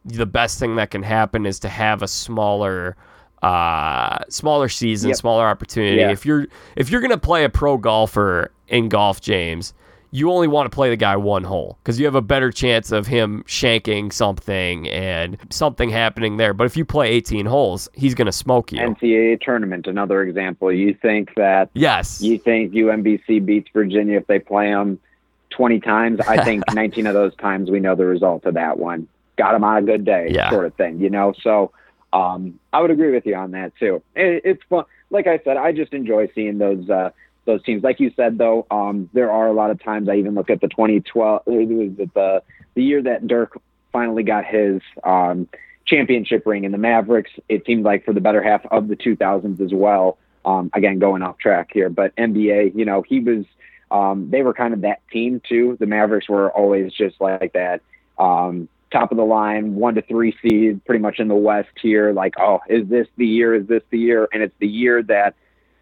the 0.05 0.25
best 0.25 0.59
thing 0.59 0.75
that 0.75 0.91
can 0.91 1.01
happen 1.03 1.45
is 1.45 1.59
to 1.59 1.69
have 1.69 2.01
a 2.03 2.07
smaller 2.07 2.95
uh 3.41 4.19
smaller 4.29 4.69
season, 4.69 5.09
Yep. 5.09 5.17
smaller 5.17 5.47
opportunity. 5.47 5.97
Yeah. 5.97 6.11
If 6.11 6.25
you're 6.25 6.47
if 6.75 6.89
you're 6.89 7.01
going 7.01 7.11
to 7.11 7.17
play 7.17 7.43
a 7.43 7.49
pro 7.49 7.77
golfer 7.77 8.51
in 8.67 8.89
golf, 8.89 9.21
James, 9.21 9.73
you 10.13 10.31
only 10.31 10.47
want 10.47 10.71
to 10.71 10.73
play 10.73 10.91
the 10.91 10.95
guy 10.95 11.17
one 11.17 11.43
hole 11.43 11.75
because 11.81 11.99
you 11.99 12.05
have 12.05 12.13
a 12.13 12.21
better 12.21 12.51
chance 12.51 12.91
of 12.91 13.07
him 13.07 13.43
shanking 13.47 14.13
something 14.13 14.87
and 14.89 15.39
something 15.49 15.89
happening 15.89 16.37
there. 16.37 16.53
But 16.53 16.65
if 16.65 16.77
you 16.77 16.85
play 16.85 17.09
18 17.09 17.47
holes, 17.47 17.89
he's 17.93 18.13
going 18.13 18.27
to 18.27 18.31
smoke 18.31 18.71
you. 18.71 18.77
NCAA 18.79 19.41
tournament, 19.41 19.87
another 19.87 20.21
example. 20.21 20.71
You 20.71 20.93
think 20.93 21.33
that 21.35 21.71
yes. 21.73 22.21
you 22.21 22.37
think 22.37 22.73
UMBC 22.73 23.43
beats 23.43 23.69
Virginia 23.73 24.17
if 24.17 24.27
they 24.27 24.37
play 24.37 24.67
them 24.67 24.99
20 25.49 25.79
times? 25.79 26.19
I 26.19 26.43
think 26.43 26.63
19 26.73 27.07
of 27.07 27.15
those 27.15 27.35
times 27.37 27.71
we 27.71 27.79
know 27.79 27.95
the 27.95 28.05
result 28.05 28.45
of 28.45 28.53
that 28.53 28.77
one. 28.77 29.07
Got 29.35 29.53
them 29.53 29.63
on 29.63 29.77
a 29.77 29.81
good 29.81 30.05
day, 30.05 30.27
Yeah. 30.29 30.51
sort 30.51 30.65
of 30.65 30.75
thing, 30.75 30.99
you 30.99 31.09
know? 31.09 31.33
So 31.41 31.71
um, 32.13 32.59
I 32.71 32.81
would 32.81 32.91
agree 32.91 33.11
with 33.11 33.25
you 33.25 33.33
on 33.33 33.49
that, 33.51 33.75
too. 33.79 34.03
It, 34.15 34.43
it's 34.45 34.61
fun. 34.69 34.85
Like 35.09 35.25
I 35.25 35.39
said, 35.43 35.57
I 35.57 35.71
just 35.71 35.91
enjoy 35.91 36.29
seeing 36.35 36.59
those. 36.59 36.87
Uh, 36.87 37.09
those 37.45 37.63
teams, 37.63 37.83
like 37.83 37.99
you 37.99 38.11
said, 38.15 38.37
though, 38.37 38.65
um, 38.71 39.09
there 39.13 39.31
are 39.31 39.47
a 39.47 39.53
lot 39.53 39.71
of 39.71 39.81
times 39.83 40.09
I 40.09 40.15
even 40.15 40.35
look 40.35 40.49
at 40.49 40.61
the 40.61 40.67
2012, 40.67 41.43
it 41.45 41.51
was 41.51 42.07
the 42.13 42.43
the 42.75 42.83
year 42.83 43.01
that 43.03 43.27
Dirk 43.27 43.59
finally 43.91 44.23
got 44.23 44.45
his 44.45 44.81
um, 45.03 45.47
championship 45.85 46.45
ring 46.45 46.63
in 46.63 46.71
the 46.71 46.77
Mavericks. 46.77 47.31
It 47.49 47.65
seemed 47.65 47.83
like 47.83 48.05
for 48.05 48.13
the 48.13 48.21
better 48.21 48.41
half 48.41 48.65
of 48.67 48.87
the 48.87 48.95
2000s 48.95 49.61
as 49.61 49.71
well. 49.73 50.17
Um, 50.45 50.71
again, 50.73 50.99
going 50.99 51.21
off 51.21 51.37
track 51.37 51.69
here, 51.71 51.89
but 51.89 52.13
NBA, 52.17 52.75
you 52.75 52.85
know, 52.85 53.01
he 53.01 53.19
was. 53.19 53.45
Um, 53.91 54.31
they 54.31 54.41
were 54.41 54.55
kind 54.55 54.73
of 54.73 54.81
that 54.81 55.01
team 55.11 55.39
too. 55.47 55.77
The 55.79 55.85
Mavericks 55.85 56.27
were 56.27 56.51
always 56.51 56.91
just 56.91 57.21
like 57.21 57.53
that, 57.53 57.81
um, 58.17 58.67
top 58.91 59.11
of 59.11 59.17
the 59.17 59.23
line, 59.23 59.75
one 59.75 59.93
to 59.95 60.01
three 60.01 60.35
seed, 60.41 60.83
pretty 60.83 60.99
much 60.99 61.19
in 61.19 61.27
the 61.27 61.35
West 61.35 61.69
here. 61.79 62.11
Like, 62.11 62.33
oh, 62.39 62.59
is 62.67 62.87
this 62.87 63.07
the 63.17 63.27
year? 63.27 63.53
Is 63.53 63.67
this 63.67 63.83
the 63.91 63.99
year? 63.99 64.27
And 64.33 64.41
it's 64.41 64.55
the 64.57 64.67
year 64.67 65.03
that 65.03 65.35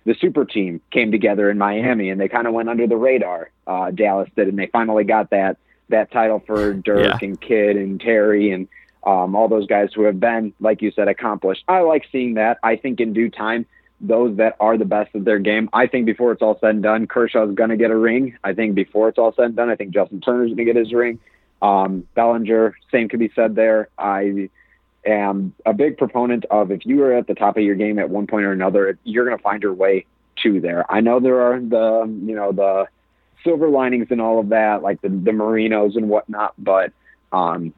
the 0.06 0.16
super 0.16 0.46
team 0.46 0.82
came 0.92 1.12
together 1.12 1.50
in 1.50 1.58
Miami, 1.58 2.10
and 2.10 2.20
they 2.20 2.28
kind 2.28 2.48
of 2.48 2.54
went 2.54 2.70
under 2.70 2.88
the 2.88 2.98
radar. 2.98 3.52
Uh, 3.68 3.92
Dallas 3.92 4.30
did, 4.36 4.48
and 4.48 4.58
they 4.58 4.68
finally 4.68 5.04
got 5.04 5.30
that 5.32 5.58
that 5.90 6.10
title 6.12 6.42
for 6.46 6.74
Dirk 6.74 7.06
Yeah. 7.06 7.28
and 7.28 7.40
Kidd 7.40 7.76
and 7.76 8.00
Terry 8.00 8.52
and 8.52 8.68
um, 9.06 9.36
all 9.36 9.48
those 9.48 9.68
guys 9.68 9.90
who 9.94 10.04
have 10.04 10.20
been, 10.20 10.54
like 10.60 10.82
you 10.82 10.92
said, 10.92 11.08
accomplished. 11.08 11.64
I 11.68 11.82
like 11.82 12.06
seeing 12.12 12.36
that. 12.36 12.60
I 12.64 12.76
think 12.78 13.00
in 13.02 13.14
due 13.14 13.30
time, 13.30 13.66
those 14.00 14.38
that 14.38 14.56
are 14.60 14.78
the 14.78 14.86
best 14.86 15.14
of 15.16 15.26
their 15.26 15.40
game. 15.40 15.70
I 15.74 15.88
think 15.88 16.06
before 16.06 16.32
it's 16.32 16.42
all 16.42 16.58
said 16.60 16.72
and 16.72 16.84
done, 16.84 17.08
Kershaw's 17.08 17.54
going 17.56 17.70
to 17.72 17.78
get 17.78 17.92
a 17.92 17.98
ring. 17.98 18.38
I 18.44 18.54
think 18.54 18.74
before 18.74 19.10
it's 19.10 19.18
all 19.18 19.34
said 19.34 19.46
and 19.46 19.56
done, 19.56 19.70
I 19.70 19.76
think 19.76 19.94
Justin 19.94 20.22
Turner's 20.22 20.48
going 20.48 20.58
to 20.58 20.66
get 20.66 20.76
his 20.76 20.94
ring. 20.94 21.20
Um, 21.62 22.08
Bellinger, 22.16 22.76
same 22.92 23.10
could 23.10 23.20
be 23.20 23.32
said 23.36 23.54
there. 23.56 23.90
I 23.98 24.50
am 25.06 25.54
a 25.66 25.74
big 25.74 25.98
proponent 25.98 26.46
of 26.52 26.72
if 26.72 26.86
you 26.86 27.04
are 27.04 27.14
at 27.14 27.28
the 27.28 27.34
top 27.34 27.58
of 27.58 27.64
your 27.64 27.76
game 27.76 28.00
at 28.00 28.10
one 28.10 28.28
point 28.28 28.46
or 28.46 28.52
another, 28.52 28.98
you're 29.04 29.26
going 29.26 29.38
to 29.38 29.44
find 29.44 29.64
your 29.64 29.74
way 29.74 30.06
to 30.44 30.60
there. 30.60 30.90
I 30.92 31.02
know 31.02 31.20
there 31.20 31.42
are 31.42 31.60
the, 31.60 32.06
you 32.26 32.36
know, 32.36 32.52
the 32.52 32.88
silver 33.44 33.70
linings 33.70 34.08
and 34.12 34.22
all 34.22 34.40
of 34.40 34.50
that, 34.50 34.82
like 34.82 35.02
the, 35.02 35.10
the 35.10 35.32
Marinos 35.32 35.96
and 35.96 36.10
whatnot, 36.10 36.54
but, 36.58 36.92
um, 37.32 37.74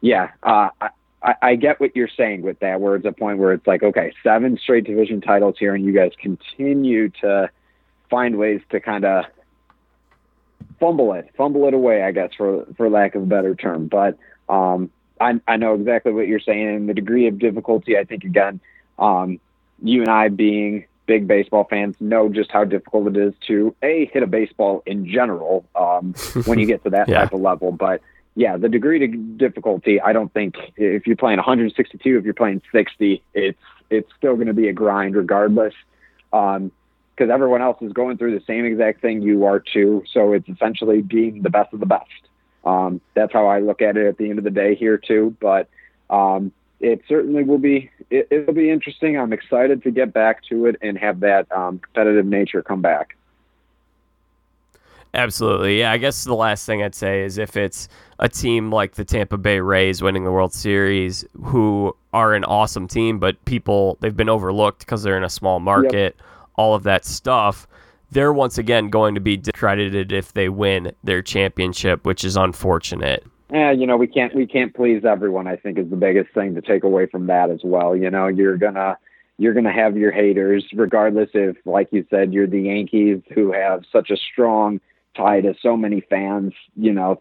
yeah, 0.00 0.30
uh, 0.42 0.68
I, 0.80 0.88
I, 1.22 1.34
I 1.42 1.54
get 1.54 1.80
what 1.80 1.94
you're 1.94 2.08
saying 2.16 2.42
with 2.42 2.58
that, 2.60 2.80
where 2.80 2.96
it's 2.96 3.06
a 3.06 3.12
point 3.12 3.38
where 3.38 3.52
it's 3.52 3.66
like, 3.66 3.82
okay, 3.82 4.12
seven 4.22 4.58
straight 4.58 4.84
division 4.84 5.20
titles 5.20 5.56
here, 5.58 5.74
and 5.74 5.84
you 5.84 5.92
guys 5.92 6.10
continue 6.20 7.08
to 7.20 7.48
find 8.10 8.36
ways 8.36 8.60
to 8.70 8.80
kind 8.80 9.04
of 9.04 9.24
fumble 10.80 11.12
it, 11.12 11.30
fumble 11.36 11.68
it 11.68 11.74
away, 11.74 12.02
I 12.02 12.10
guess, 12.10 12.30
for 12.36 12.66
for 12.76 12.90
lack 12.90 13.14
of 13.14 13.22
a 13.22 13.26
better 13.26 13.54
term. 13.54 13.86
But 13.86 14.18
um, 14.48 14.90
I, 15.22 15.40
I 15.46 15.56
know 15.56 15.74
exactly 15.74 16.12
what 16.12 16.26
you're 16.28 16.40
saying, 16.40 16.68
and 16.68 16.88
the 16.88 16.94
degree 16.94 17.26
of 17.28 17.38
difficulty. 17.38 17.96
I 17.96 18.04
think 18.04 18.24
again, 18.24 18.60
um, 18.98 19.40
you 19.82 20.00
and 20.02 20.10
I 20.10 20.28
being 20.28 20.84
big 21.06 21.26
baseball 21.26 21.64
fans 21.68 21.96
know 22.00 22.28
just 22.28 22.50
how 22.52 22.64
difficult 22.64 23.08
it 23.08 23.16
is 23.16 23.34
to 23.48 23.74
a 23.82 24.06
hit 24.12 24.22
a 24.22 24.26
baseball 24.26 24.82
in 24.86 25.06
general 25.08 25.64
um, 25.74 26.14
when 26.46 26.58
you 26.58 26.66
get 26.66 26.82
to 26.84 26.90
that 26.90 27.08
Yeah. 27.08 27.20
type 27.20 27.32
of 27.32 27.40
level, 27.40 27.72
but 27.72 28.00
yeah, 28.34 28.56
the 28.56 28.68
degree 28.68 28.98
to 29.00 29.06
difficulty, 29.08 30.00
I 30.00 30.12
don't 30.14 30.32
think 30.32 30.54
if 30.76 31.06
you're 31.06 31.16
playing 31.16 31.36
162, 31.36 32.18
if 32.18 32.24
you're 32.24 32.32
playing 32.34 32.62
60, 32.72 33.22
it's 33.34 33.58
it's 33.90 34.10
still 34.16 34.36
going 34.36 34.46
to 34.46 34.54
be 34.54 34.68
a 34.68 34.72
grind 34.72 35.14
regardless, 35.16 35.74
because 36.30 37.30
everyone 37.30 37.60
else 37.60 37.76
is 37.82 37.92
going 37.92 38.16
through 38.16 38.38
the 38.38 38.44
same 38.46 38.64
exact 38.64 39.02
thing 39.02 39.20
you 39.20 39.44
are 39.44 39.60
too. 39.60 40.02
So 40.10 40.32
it's 40.32 40.48
essentially 40.48 41.02
being 41.02 41.42
the 41.42 41.50
best 41.50 41.74
of 41.74 41.80
the 41.80 41.86
best. 41.86 42.08
Um, 42.64 43.00
that's 43.14 43.32
how 43.32 43.46
I 43.46 43.60
look 43.60 43.82
at 43.82 43.96
it 43.96 44.06
at 44.06 44.18
the 44.18 44.30
end 44.30 44.38
of 44.38 44.44
the 44.44 44.50
day 44.50 44.74
here 44.74 44.98
too. 44.98 45.36
But 45.40 45.68
um, 46.10 46.52
it 46.80 47.02
certainly 47.08 47.44
will 47.44 47.58
be 47.58 47.90
it, 48.10 48.28
it'll 48.30 48.54
be 48.54 48.70
interesting. 48.70 49.18
I'm 49.18 49.32
excited 49.32 49.82
to 49.84 49.90
get 49.90 50.12
back 50.12 50.44
to 50.50 50.66
it 50.66 50.76
and 50.82 50.98
have 50.98 51.20
that 51.20 51.50
um, 51.52 51.78
competitive 51.78 52.26
nature 52.26 52.62
come 52.62 52.82
back. 52.82 53.16
Absolutely. 55.14 55.78
Yeah, 55.80 55.92
I 55.92 55.98
guess 55.98 56.24
the 56.24 56.34
last 56.34 56.64
thing 56.64 56.82
I'd 56.82 56.94
say 56.94 57.22
is 57.22 57.36
if 57.36 57.56
it's 57.56 57.88
a 58.18 58.30
team 58.30 58.72
like 58.72 58.94
the 58.94 59.04
Tampa 59.04 59.36
Bay 59.36 59.60
Rays 59.60 60.00
winning 60.00 60.24
the 60.24 60.32
World 60.32 60.54
Series, 60.54 61.24
who 61.42 61.94
are 62.14 62.34
an 62.34 62.44
awesome 62.44 62.88
team, 62.88 63.18
but 63.18 63.42
people, 63.44 63.98
they've 64.00 64.16
been 64.16 64.30
overlooked 64.30 64.78
because 64.80 65.02
they're 65.02 65.18
in 65.18 65.24
a 65.24 65.30
small 65.30 65.60
market, 65.60 66.16
all 66.56 66.74
of 66.74 66.84
that 66.84 67.04
stuff, 67.04 67.66
they're 68.12 68.32
once 68.32 68.58
again 68.58 68.88
going 68.88 69.14
to 69.14 69.20
be 69.20 69.36
discredited 69.36 70.12
if 70.12 70.32
they 70.32 70.48
win 70.48 70.92
their 71.02 71.22
championship, 71.22 72.04
which 72.04 72.24
is 72.24 72.36
unfortunate. 72.36 73.24
Yeah, 73.50 73.70
you 73.70 73.86
know, 73.86 73.96
we 73.96 74.06
can't 74.06 74.34
we 74.34 74.46
can't 74.46 74.74
please 74.74 75.04
everyone. 75.04 75.46
I 75.46 75.56
think 75.56 75.78
is 75.78 75.90
the 75.90 75.96
biggest 75.96 76.32
thing 76.32 76.54
to 76.54 76.62
take 76.62 76.84
away 76.84 77.06
from 77.06 77.26
that 77.26 77.50
as 77.50 77.60
well. 77.62 77.94
You 77.94 78.10
know, 78.10 78.26
you're 78.26 78.56
gonna 78.56 78.96
you're 79.36 79.52
gonna 79.52 79.72
have 79.72 79.96
your 79.96 80.12
haters, 80.12 80.64
regardless 80.72 81.30
if, 81.34 81.56
like 81.66 81.88
you 81.90 82.06
said, 82.08 82.32
you're 82.32 82.46
the 82.46 82.62
Yankees 82.62 83.20
who 83.34 83.52
have 83.52 83.82
such 83.90 84.10
a 84.10 84.16
strong 84.16 84.80
tie 85.16 85.42
to 85.42 85.54
so 85.60 85.76
many 85.76 86.00
fans. 86.00 86.54
You 86.76 86.92
know, 86.92 87.20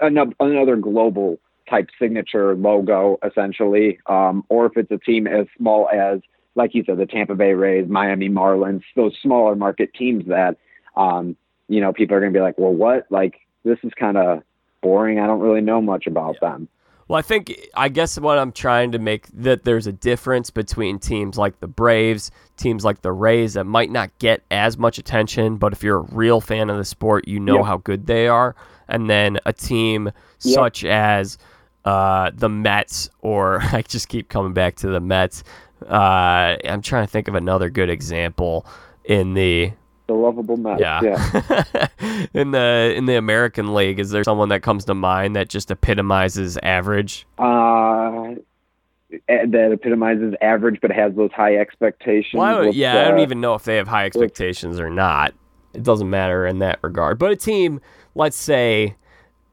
another 0.00 0.32
another 0.38 0.76
global 0.76 1.38
type 1.68 1.88
signature 1.98 2.54
logo, 2.54 3.18
essentially, 3.24 3.98
um, 4.06 4.44
or 4.48 4.66
if 4.66 4.76
it's 4.76 4.90
a 4.90 4.98
team 4.98 5.26
as 5.26 5.46
small 5.56 5.88
as, 5.88 6.20
like 6.54 6.74
you 6.74 6.84
said, 6.84 6.98
the 6.98 7.06
Tampa 7.06 7.34
Bay 7.34 7.52
Rays, 7.52 7.88
Miami 7.88 8.28
Marlins, 8.28 8.82
those 8.96 9.12
smaller 9.22 9.56
market 9.56 9.92
teams 9.94 10.24
that, 10.26 10.56
um, 10.96 11.36
you 11.68 11.80
know, 11.80 11.92
people 11.92 12.16
are 12.16 12.20
gonna 12.20 12.32
be 12.32 12.40
like, 12.40 12.58
well, 12.58 12.72
what? 12.72 13.06
Like, 13.10 13.34
this 13.64 13.78
is 13.82 13.92
kind 13.98 14.16
of 14.16 14.42
boring. 14.82 15.18
I 15.18 15.26
don't 15.26 15.40
really 15.40 15.60
know 15.62 15.80
much 15.80 16.06
about 16.06 16.36
them. 16.40 16.68
Well, 17.08 17.18
I 17.18 17.22
think 17.22 17.54
I 17.74 17.90
guess 17.90 18.18
what 18.18 18.38
I'm 18.38 18.52
trying 18.52 18.92
to 18.92 18.98
make 18.98 19.26
that 19.34 19.64
there's 19.64 19.86
a 19.86 19.92
difference 19.92 20.48
between 20.50 20.98
teams 20.98 21.36
like 21.36 21.60
the 21.60 21.66
Braves, 21.66 22.30
teams 22.56 22.82
like 22.84 23.02
the 23.02 23.12
Rays 23.12 23.54
that 23.54 23.64
might 23.64 23.90
not 23.90 24.16
get 24.18 24.42
as 24.50 24.78
much 24.78 24.96
attention, 24.96 25.56
but 25.56 25.72
if 25.74 25.82
you're 25.82 25.98
a 25.98 26.14
real 26.14 26.40
fan 26.40 26.70
of 26.70 26.78
the 26.78 26.84
sport, 26.84 27.28
you 27.28 27.38
know 27.40 27.58
Yep. 27.58 27.66
how 27.66 27.76
good 27.78 28.06
they 28.06 28.26
are, 28.26 28.54
and 28.88 29.10
then 29.10 29.38
a 29.44 29.52
team 29.52 30.12
such 30.38 30.84
as 30.84 31.36
uh, 31.84 32.30
the 32.34 32.48
Mets, 32.48 33.10
or 33.20 33.60
I 33.72 33.82
just 33.82 34.08
keep 34.08 34.28
coming 34.30 34.54
back 34.54 34.76
to 34.76 34.86
the 34.88 35.00
Mets. 35.00 35.44
Uh, 35.88 36.56
I'm 36.64 36.82
trying 36.82 37.04
to 37.06 37.10
think 37.10 37.28
of 37.28 37.34
another 37.34 37.70
good 37.70 37.90
example 37.90 38.66
in 39.04 39.34
the 39.34 39.72
The 40.06 40.14
lovable 40.14 40.56
Mets. 40.56 40.80
yeah. 40.80 41.00
yeah. 41.02 41.86
in 42.34 42.50
the 42.50 42.94
in 42.96 43.06
the 43.06 43.16
American 43.16 43.74
League. 43.74 43.98
Is 43.98 44.10
there 44.10 44.24
someone 44.24 44.48
that 44.50 44.62
comes 44.62 44.84
to 44.86 44.94
mind 44.94 45.36
that 45.36 45.48
just 45.48 45.70
epitomizes 45.70 46.58
average? 46.62 47.26
Uh, 47.38 48.34
that 49.28 49.70
epitomizes 49.72 50.34
average, 50.40 50.80
but 50.80 50.90
has 50.90 51.14
those 51.14 51.30
high 51.32 51.56
expectations. 51.56 52.38
Well, 52.38 52.66
What's, 52.66 52.76
yeah, 52.76 53.00
I 53.00 53.04
don't 53.08 53.20
uh, 53.20 53.22
even 53.22 53.40
know 53.40 53.54
if 53.54 53.64
they 53.64 53.76
have 53.76 53.88
high 53.88 54.06
expectations 54.06 54.80
or 54.80 54.90
not. 54.90 55.34
It 55.72 55.82
doesn't 55.82 56.08
matter 56.08 56.46
in 56.46 56.60
that 56.60 56.78
regard. 56.82 57.18
But 57.18 57.32
a 57.32 57.36
team, 57.36 57.80
let's 58.14 58.36
say 58.36 58.96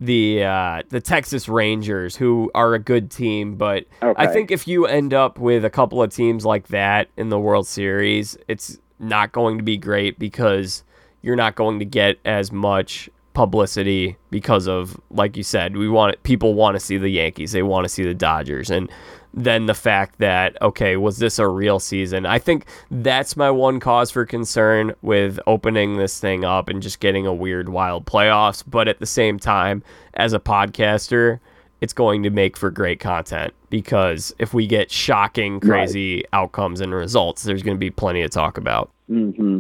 the 0.02 0.44
uh, 0.44 0.82
the 0.90 1.00
Texas 1.00 1.48
Rangers, 1.48 2.16
who 2.16 2.52
are 2.56 2.74
a 2.74 2.80
good 2.80 3.12
team, 3.12 3.56
but 3.56 3.86
I 4.02 4.26
think 4.34 4.50
if 4.50 4.68
you 4.68 4.88
end 4.88 5.14
up 5.14 5.38
with 5.38 5.64
a 5.64 5.70
couple 5.70 6.02
of 6.02 6.12
teams 6.14 6.44
like 6.44 6.70
that 6.70 7.08
in 7.16 7.30
the 7.30 7.40
World 7.40 7.68
Series, 7.68 8.36
it's 8.48 8.80
not 9.00 9.32
going 9.32 9.60
to 9.60 9.64
be 9.64 9.78
great 9.78 10.18
because 10.18 10.84
you're 11.22 11.36
not 11.36 11.56
going 11.56 11.78
to 11.80 11.86
get 11.86 12.18
as 12.26 12.52
much 12.52 13.10
publicity 13.34 14.18
because 14.30 14.68
of 14.68 15.00
like 15.10 15.38
you 15.38 15.44
said 15.44 15.78
we 15.78 15.88
want 15.88 16.22
people 16.24 16.54
want 16.54 16.76
to 16.76 16.82
see 16.82 16.98
the 16.98 17.08
Yankees 17.08 17.54
they 17.54 17.64
want 17.64 17.86
to 17.86 17.90
see 17.90 18.04
the 18.04 18.14
Dodgers 18.14 18.70
and 18.70 18.92
than 19.34 19.66
the 19.66 19.74
fact 19.74 20.20
that 20.20 20.60
okay, 20.62 20.98
was 20.98 21.20
this 21.20 21.40
a 21.40 21.48
real 21.48 21.80
season? 21.80 22.26
I 22.26 22.40
think 22.40 22.66
that's 22.90 23.36
my 23.36 23.50
one 23.50 23.80
cause 23.80 24.12
for 24.12 24.26
concern 24.26 24.94
with 25.02 25.40
opening 25.48 25.98
this 25.98 26.20
thing 26.20 26.44
up 26.44 26.70
and 26.70 26.82
just 26.82 27.00
getting 27.00 27.26
a 27.26 27.34
weird 27.34 27.70
wild 27.70 28.06
playoffs, 28.06 28.64
but 28.66 28.88
at 28.88 29.00
the 29.00 29.06
same 29.06 29.40
time 29.40 29.84
as 30.16 30.34
a 30.34 30.40
podcaster, 30.40 31.40
it's 31.82 31.94
going 31.94 32.24
to 32.24 32.30
make 32.30 32.56
for 32.56 32.70
great 32.70 33.00
content 33.00 33.54
because 33.70 34.34
if 34.38 34.54
we 34.54 34.68
get 34.68 34.92
shocking, 34.92 35.60
crazy 35.60 36.18
right. 36.18 36.26
outcomes 36.34 36.80
and 36.80 36.94
results, 36.94 37.44
there's 37.44 37.64
going 37.64 37.76
to 37.76 37.80
be 37.80 37.90
plenty 37.90 38.22
to 38.22 38.30
talk 38.30 38.58
about. 38.58 38.92
Mm-hmm. 39.10 39.60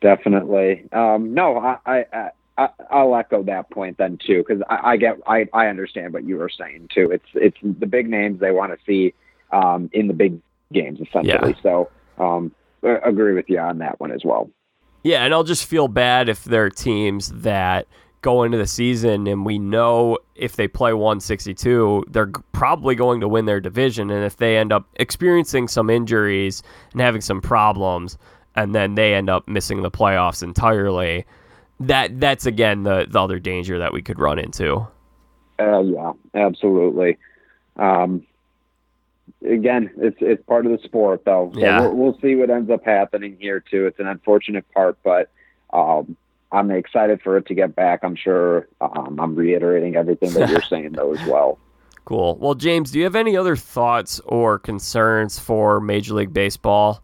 Definitely. 0.00 0.84
Um, 0.92 1.34
no, 1.34 1.58
I, 1.58 1.78
I, 1.86 2.30
I, 2.56 2.68
I'll 2.90 3.14
echo 3.16 3.42
that 3.44 3.70
point 3.70 3.98
then 3.98 4.18
too, 4.24 4.44
because 4.46 4.62
I, 4.68 4.92
I, 4.92 4.96
get, 4.96 5.18
I, 5.26 5.46
I 5.52 5.66
understand 5.66 6.12
what 6.12 6.24
you 6.24 6.36
were 6.36 6.48
saying 6.50 6.88
too. 6.94 7.10
It's, 7.10 7.24
it's 7.34 7.56
the 7.62 7.86
big 7.86 8.08
names 8.08 8.40
they 8.40 8.52
want 8.52 8.72
to 8.72 8.78
see 8.86 9.14
um, 9.52 9.90
in 9.92 10.08
the 10.08 10.14
big 10.14 10.40
games 10.72 11.00
essentially. 11.00 11.54
Yeah. 11.56 11.62
So, 11.62 11.90
um, 12.18 12.52
agree 12.82 13.34
with 13.34 13.48
you 13.48 13.58
on 13.58 13.78
that 13.78 13.98
one 13.98 14.12
as 14.12 14.24
well. 14.24 14.50
Yeah, 15.02 15.24
and 15.24 15.34
I'll 15.34 15.44
just 15.44 15.66
feel 15.66 15.88
bad 15.88 16.28
if 16.28 16.44
there 16.44 16.64
are 16.64 16.70
teams 16.70 17.30
that 17.32 17.86
go 18.22 18.42
into 18.42 18.56
the 18.56 18.66
season 18.66 19.26
and 19.26 19.44
we 19.44 19.58
know 19.58 20.18
if 20.34 20.56
they 20.56 20.66
play 20.66 20.94
162, 20.94 22.04
they're 22.08 22.32
probably 22.52 22.94
going 22.94 23.20
to 23.20 23.28
win 23.28 23.44
their 23.44 23.60
division. 23.60 24.10
And 24.10 24.24
if 24.24 24.38
they 24.38 24.56
end 24.56 24.72
up 24.72 24.88
experiencing 24.96 25.68
some 25.68 25.90
injuries 25.90 26.62
and 26.92 27.02
having 27.02 27.20
some 27.20 27.42
problems, 27.42 28.16
and 28.56 28.74
then 28.74 28.94
they 28.94 29.14
end 29.14 29.28
up 29.28 29.46
missing 29.46 29.82
the 29.82 29.90
playoffs 29.90 30.42
entirely, 30.42 31.26
that 31.80 32.20
that's 32.20 32.46
again 32.46 32.82
the, 32.82 33.06
the 33.08 33.20
other 33.20 33.38
danger 33.38 33.78
that 33.78 33.92
we 33.92 34.02
could 34.02 34.18
run 34.18 34.38
into. 34.38 34.86
Uh, 35.58 35.80
yeah, 35.80 36.12
absolutely. 36.34 37.18
Um, 37.76 38.26
again, 39.48 39.90
it's 39.96 40.16
it's 40.20 40.42
part 40.44 40.66
of 40.66 40.72
the 40.72 40.78
sport, 40.84 41.24
though. 41.24 41.50
So 41.54 41.60
yeah. 41.60 41.80
we'll, 41.80 41.94
we'll 41.94 42.18
see 42.20 42.34
what 42.34 42.50
ends 42.50 42.70
up 42.70 42.84
happening 42.84 43.36
here 43.40 43.60
too. 43.60 43.86
It's 43.86 43.98
an 43.98 44.06
unfortunate 44.06 44.64
part, 44.72 44.98
but 45.02 45.30
um, 45.72 46.16
I'm 46.52 46.70
excited 46.70 47.20
for 47.22 47.36
it 47.36 47.46
to 47.46 47.54
get 47.54 47.74
back. 47.74 48.00
I'm 48.02 48.16
sure 48.16 48.68
um, 48.80 49.18
I'm 49.20 49.34
reiterating 49.34 49.96
everything 49.96 50.32
that 50.34 50.48
you're 50.48 50.62
saying 50.68 50.92
though 50.92 51.12
as 51.12 51.26
well. 51.26 51.58
Cool. 52.04 52.36
Well, 52.36 52.54
James, 52.54 52.90
do 52.90 52.98
you 52.98 53.04
have 53.04 53.16
any 53.16 53.36
other 53.36 53.56
thoughts 53.56 54.20
or 54.26 54.58
concerns 54.58 55.38
for 55.38 55.80
Major 55.80 56.14
League 56.14 56.34
Baseball? 56.34 57.02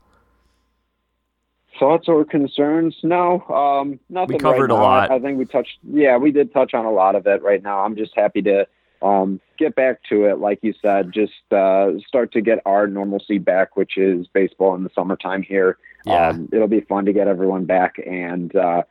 Thoughts 1.81 2.09
or 2.09 2.27
concerns? 2.27 2.95
No, 3.03 3.41
um, 3.49 3.99
nothing. 4.11 4.35
We 4.35 4.39
covered 4.39 4.71
right 4.71 4.79
a 4.79 4.83
lot. 4.83 5.11
I, 5.11 5.19
think 5.19 5.39
we 5.39 5.47
touched. 5.47 5.79
Yeah, 5.83 6.19
we 6.19 6.31
did 6.31 6.53
touch 6.53 6.75
on 6.75 6.85
a 6.85 6.93
lot 6.93 7.15
of 7.15 7.27
it. 7.27 7.43
Right 7.43 7.63
now, 7.63 7.81
I'm 7.81 7.97
just 7.97 8.13
happy 8.15 8.43
to 8.43 8.67
um, 9.01 9.41
get 9.59 9.75
back 9.75 10.01
to 10.11 10.27
it. 10.27 10.39
Like 10.39 10.59
you 10.61 10.75
said, 10.83 11.11
just 11.11 11.33
uh, 11.51 11.93
start 12.07 12.33
to 12.33 12.43
get 12.43 12.59
our 12.67 12.87
normalcy 12.87 13.39
back, 13.39 13.77
which 13.77 13.97
is 13.97 14.27
baseball 14.27 14.75
in 14.75 14.85
the 14.85 14.91
summertime 14.95 15.43
here. 15.43 15.79
Yeah. 16.05 16.29
Um, 16.29 16.51
it'll 16.53 16.69
be 16.69 16.83
fun 16.83 17.07
to 17.07 17.15
get 17.15 17.29
everyone 17.29 17.65
back 17.65 17.97
and 18.07 18.55
uh, 18.55 18.83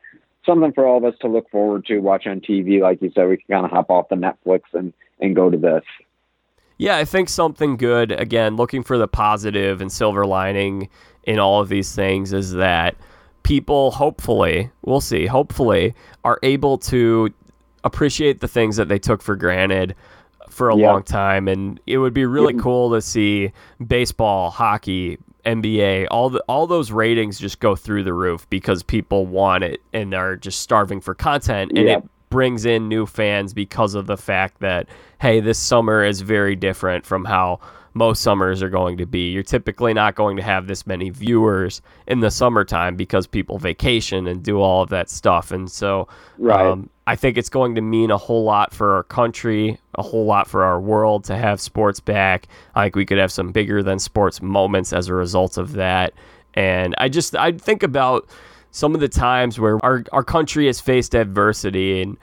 something 0.45 0.73
for 0.73 0.87
all 0.87 0.97
of 0.97 1.03
us 1.03 1.15
to 1.21 1.27
look 1.27 1.49
forward 1.51 1.85
to, 1.85 1.99
watch 1.99 2.25
on 2.25 2.41
TV. 2.41 2.81
Like 2.81 3.03
you 3.03 3.11
said, 3.13 3.27
we 3.27 3.37
can 3.37 3.45
kind 3.51 3.65
of 3.65 3.71
hop 3.71 3.91
off 3.91 4.09
the 4.09 4.15
Netflix 4.15 4.61
and, 4.73 4.93
and 5.19 5.35
go 5.35 5.49
to 5.49 5.57
this. 5.57 5.83
Yeah, 6.79 6.97
I 6.97 7.05
think 7.05 7.29
something 7.29 7.75
good, 7.75 8.13
again, 8.13 8.55
looking 8.55 8.83
for 8.83 8.97
the 8.97 9.07
positive 9.07 9.81
and 9.81 9.91
silver 9.91 10.25
lining 10.25 10.89
in 11.23 11.37
all 11.37 11.61
of 11.61 11.67
these 11.67 11.93
things 11.93 12.31
is 12.33 12.53
that 12.53 12.95
people, 13.43 13.91
hopefully, 13.91 14.71
we'll 14.83 15.01
see, 15.01 15.25
hopefully, 15.25 15.93
are 16.23 16.39
able 16.41 16.77
to 16.77 17.31
appreciate 17.83 18.39
the 18.39 18.47
things 18.47 18.77
that 18.77 18.87
they 18.87 18.97
took 18.97 19.21
for 19.21 19.35
granted 19.35 19.93
for 20.49 20.69
a 20.69 20.75
long 20.75 21.03
time. 21.03 21.49
And 21.49 21.79
it 21.85 21.97
would 21.97 22.13
be 22.13 22.25
really 22.25 22.53
cool 22.53 22.91
to 22.91 23.01
see 23.01 23.51
baseball, 23.85 24.49
hockey, 24.49 25.17
NBA, 25.45 26.07
all 26.11 26.29
the 26.29 26.43
all 26.47 26.67
those 26.67 26.91
ratings 26.91 27.39
just 27.39 27.59
go 27.59 27.75
through 27.75 28.03
the 28.03 28.13
roof 28.13 28.49
because 28.49 28.83
people 28.83 29.25
want 29.25 29.63
it 29.63 29.81
and 29.93 30.13
are 30.13 30.35
just 30.35 30.61
starving 30.61 31.01
for 31.01 31.15
content. 31.15 31.71
And 31.75 31.87
it 31.89 32.03
brings 32.29 32.65
in 32.65 32.87
new 32.87 33.05
fans 33.05 33.53
because 33.53 33.95
of 33.95 34.07
the 34.07 34.17
fact 34.17 34.59
that 34.59 34.87
hey, 35.19 35.39
this 35.39 35.59
summer 35.59 36.03
is 36.03 36.21
very 36.21 36.55
different 36.55 37.05
from 37.05 37.25
how 37.25 37.59
most 37.93 38.21
summers 38.21 38.61
are 38.61 38.69
going 38.69 38.97
to 38.97 39.05
be. 39.05 39.31
You're 39.31 39.43
typically 39.43 39.93
not 39.93 40.15
going 40.15 40.37
to 40.37 40.43
have 40.43 40.67
this 40.67 40.85
many 40.85 41.09
viewers 41.09 41.81
in 42.07 42.19
the 42.19 42.31
summertime 42.31 42.95
because 42.95 43.27
people 43.27 43.57
vacation 43.57 44.27
and 44.27 44.43
do 44.43 44.61
all 44.61 44.83
of 44.83 44.89
that 44.89 45.09
stuff. 45.09 45.51
And 45.51 45.69
so 45.69 46.07
right. 46.37 46.65
Um, 46.65 46.89
I 47.07 47.15
think 47.15 47.39
it's 47.39 47.49
going 47.49 47.73
to 47.73 47.81
mean 47.81 48.11
a 48.11 48.17
whole 48.17 48.43
lot 48.43 48.71
for 48.71 48.95
our 48.95 49.01
country, 49.01 49.79
a 49.95 50.03
whole 50.03 50.25
lot 50.25 50.47
for 50.47 50.63
our 50.63 50.79
world 50.79 51.23
to 51.23 51.35
have 51.35 51.59
sports 51.59 51.99
back. 51.99 52.47
I 52.75 52.85
think 52.85 52.95
we 52.95 53.05
could 53.05 53.17
have 53.17 53.31
some 53.31 53.51
bigger 53.51 53.81
than 53.81 53.97
sports 53.97 54.43
moments 54.43 54.93
as 54.93 55.07
a 55.07 55.15
result 55.15 55.57
of 55.57 55.73
that. 55.73 56.13
And 56.53 56.93
I 56.99 57.09
just 57.09 57.35
I 57.35 57.53
think 57.53 57.81
about 57.81 58.29
some 58.71 58.93
of 58.95 59.01
the 59.01 59.09
times 59.09 59.59
where 59.59 59.83
our, 59.83 60.03
our 60.11 60.23
country 60.23 60.67
has 60.67 60.79
faced 60.79 61.15
adversity 61.15 62.01
and 62.01 62.17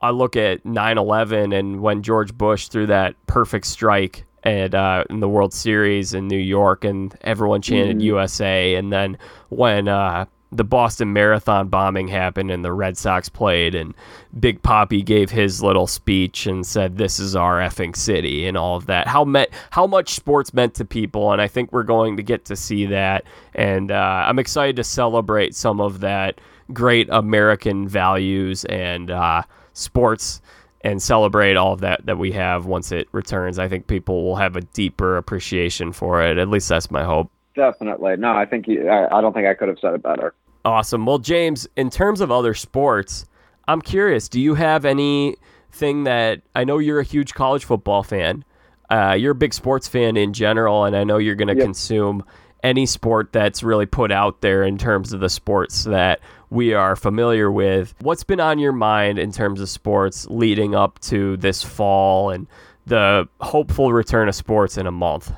I 0.00 0.10
look 0.10 0.34
at 0.34 0.64
9/11 0.64 1.56
and 1.56 1.80
when 1.80 2.02
George 2.02 2.36
Bush 2.36 2.68
threw 2.68 2.86
that 2.86 3.14
perfect 3.26 3.66
strike 3.66 4.24
and 4.42 4.74
uh, 4.74 5.04
in 5.08 5.20
the 5.20 5.28
World 5.28 5.54
Series 5.54 6.14
in 6.14 6.26
New 6.26 6.38
York, 6.38 6.84
and 6.84 7.16
everyone 7.22 7.62
chanted 7.62 7.96
mm-hmm. 7.98 8.06
USA. 8.06 8.74
And 8.74 8.92
then 8.92 9.18
when 9.50 9.88
uh, 9.88 10.26
the 10.52 10.64
Boston 10.64 11.12
Marathon 11.12 11.68
bombing 11.68 12.08
happened 12.08 12.50
and 12.50 12.64
the 12.64 12.72
Red 12.72 12.98
Sox 12.98 13.28
played, 13.28 13.74
and 13.74 13.94
Big 14.38 14.62
Papi 14.62 15.04
gave 15.04 15.30
his 15.30 15.62
little 15.62 15.86
speech 15.86 16.46
and 16.46 16.66
said, 16.66 16.98
"This 16.98 17.18
is 17.18 17.34
our 17.34 17.58
effing 17.58 17.96
city," 17.96 18.46
and 18.46 18.56
all 18.56 18.76
of 18.76 18.86
that. 18.86 19.08
How 19.08 19.24
met 19.24 19.50
how 19.70 19.86
much 19.86 20.14
sports 20.14 20.52
meant 20.52 20.74
to 20.74 20.84
people, 20.84 21.32
and 21.32 21.40
I 21.40 21.48
think 21.48 21.72
we're 21.72 21.82
going 21.82 22.16
to 22.18 22.22
get 22.22 22.44
to 22.46 22.56
see 22.56 22.86
that. 22.86 23.24
And 23.54 23.90
uh, 23.90 24.24
I'm 24.26 24.38
excited 24.38 24.76
to 24.76 24.84
celebrate 24.84 25.54
some 25.54 25.80
of 25.80 26.00
that 26.00 26.40
great 26.72 27.08
American 27.10 27.88
values 27.88 28.64
and 28.66 29.10
uh, 29.10 29.42
sports 29.72 30.40
and 30.84 31.02
celebrate 31.02 31.56
all 31.56 31.72
of 31.72 31.80
that 31.80 32.04
that 32.06 32.18
we 32.18 32.32
have 32.32 32.66
once 32.66 32.92
it 32.92 33.08
returns. 33.12 33.58
I 33.58 33.68
think 33.68 33.86
people 33.86 34.24
will 34.24 34.36
have 34.36 34.56
a 34.56 34.60
deeper 34.60 35.16
appreciation 35.16 35.92
for 35.92 36.22
it. 36.22 36.38
At 36.38 36.48
least 36.48 36.68
that's 36.68 36.90
my 36.90 37.04
hope. 37.04 37.30
Definitely. 37.54 38.16
No, 38.16 38.32
I 38.32 38.46
think 38.46 38.66
you, 38.66 38.88
I, 38.88 39.18
I 39.18 39.20
don't 39.20 39.32
think 39.32 39.46
I 39.46 39.54
could 39.54 39.68
have 39.68 39.78
said 39.78 39.94
it 39.94 40.02
better. 40.02 40.34
Awesome. 40.64 41.06
Well, 41.06 41.18
James, 41.18 41.68
in 41.76 41.90
terms 41.90 42.20
of 42.20 42.30
other 42.30 42.54
sports, 42.54 43.26
I'm 43.66 43.82
curious. 43.82 44.28
Do 44.28 44.40
you 44.40 44.54
have 44.54 44.84
anything 44.84 46.04
that 46.04 46.42
I 46.54 46.64
know 46.64 46.78
you're 46.78 47.00
a 47.00 47.04
huge 47.04 47.34
college 47.34 47.64
football 47.64 48.02
fan? 48.02 48.44
Uh, 48.90 49.16
you're 49.18 49.32
a 49.32 49.36
big 49.36 49.54
sports 49.54 49.88
fan 49.88 50.16
in 50.16 50.32
general, 50.32 50.84
and 50.84 50.94
I 50.94 51.04
know 51.04 51.18
you're 51.18 51.34
going 51.34 51.48
to 51.48 51.56
yep. 51.56 51.64
consume 51.64 52.24
any 52.62 52.86
sport 52.86 53.32
that's 53.32 53.62
really 53.62 53.86
put 53.86 54.12
out 54.12 54.40
there 54.40 54.62
in 54.62 54.78
terms 54.78 55.12
of 55.12 55.20
the 55.20 55.28
sports 55.28 55.84
that 55.84 56.20
we 56.50 56.74
are 56.74 56.94
familiar 56.94 57.50
with. 57.50 57.94
What's 58.00 58.22
been 58.22 58.38
on 58.38 58.58
your 58.58 58.72
mind 58.72 59.18
in 59.18 59.32
terms 59.32 59.60
of 59.60 59.68
sports 59.68 60.26
leading 60.30 60.74
up 60.74 60.98
to 61.00 61.36
this 61.38 61.62
fall 61.62 62.30
and 62.30 62.46
the 62.86 63.28
hopeful 63.40 63.92
return 63.92 64.28
of 64.28 64.34
sports 64.34 64.76
in 64.76 64.86
a 64.86 64.92
month? 64.92 65.32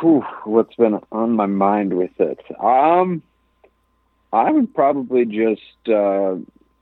Whew, 0.00 0.24
what's 0.44 0.74
been 0.76 0.98
on 1.12 1.32
my 1.32 1.46
mind 1.46 1.94
with 1.94 2.18
it? 2.18 2.38
Um, 2.62 3.22
I 4.36 4.50
would 4.50 4.74
probably 4.74 5.24
just 5.24 5.88
uh, 5.88 6.36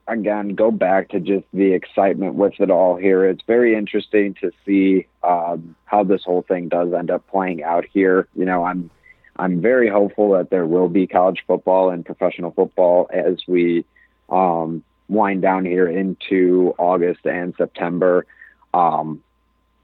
again 0.09 0.57
go 0.57 0.73
back 0.73 1.11
to 1.11 1.21
just 1.21 1.47
the 1.53 1.73
excitement 1.73 2.35
with 2.35 2.55
it 2.59 2.71
all 2.71 2.97
here. 2.97 3.25
It's 3.25 3.45
very 3.47 3.76
interesting 3.76 4.35
to 4.41 4.51
see 4.67 5.07
um, 5.22 5.76
how 5.85 6.03
this 6.03 6.25
whole 6.25 6.43
thing 6.43 6.68
does 6.68 6.93
end 6.93 7.13
up 7.13 7.26
playing 7.29 7.63
out 7.63 7.85
here. 7.93 8.26
You 8.35 8.45
know, 8.45 8.64
I'm 8.64 8.91
I'm 9.37 9.61
very 9.61 9.89
hopeful 9.89 10.33
that 10.33 10.51
there 10.51 10.67
will 10.67 10.89
be 10.89 11.07
college 11.07 11.45
football 11.47 11.91
and 11.91 12.05
professional 12.05 12.51
football 12.51 13.09
as 13.13 13.37
we 13.47 13.85
um, 14.29 14.83
wind 15.09 15.43
down 15.43 15.64
here 15.64 15.89
into 15.89 16.75
August 16.76 17.25
and 17.25 17.55
September. 17.57 18.26
Um, 18.72 19.22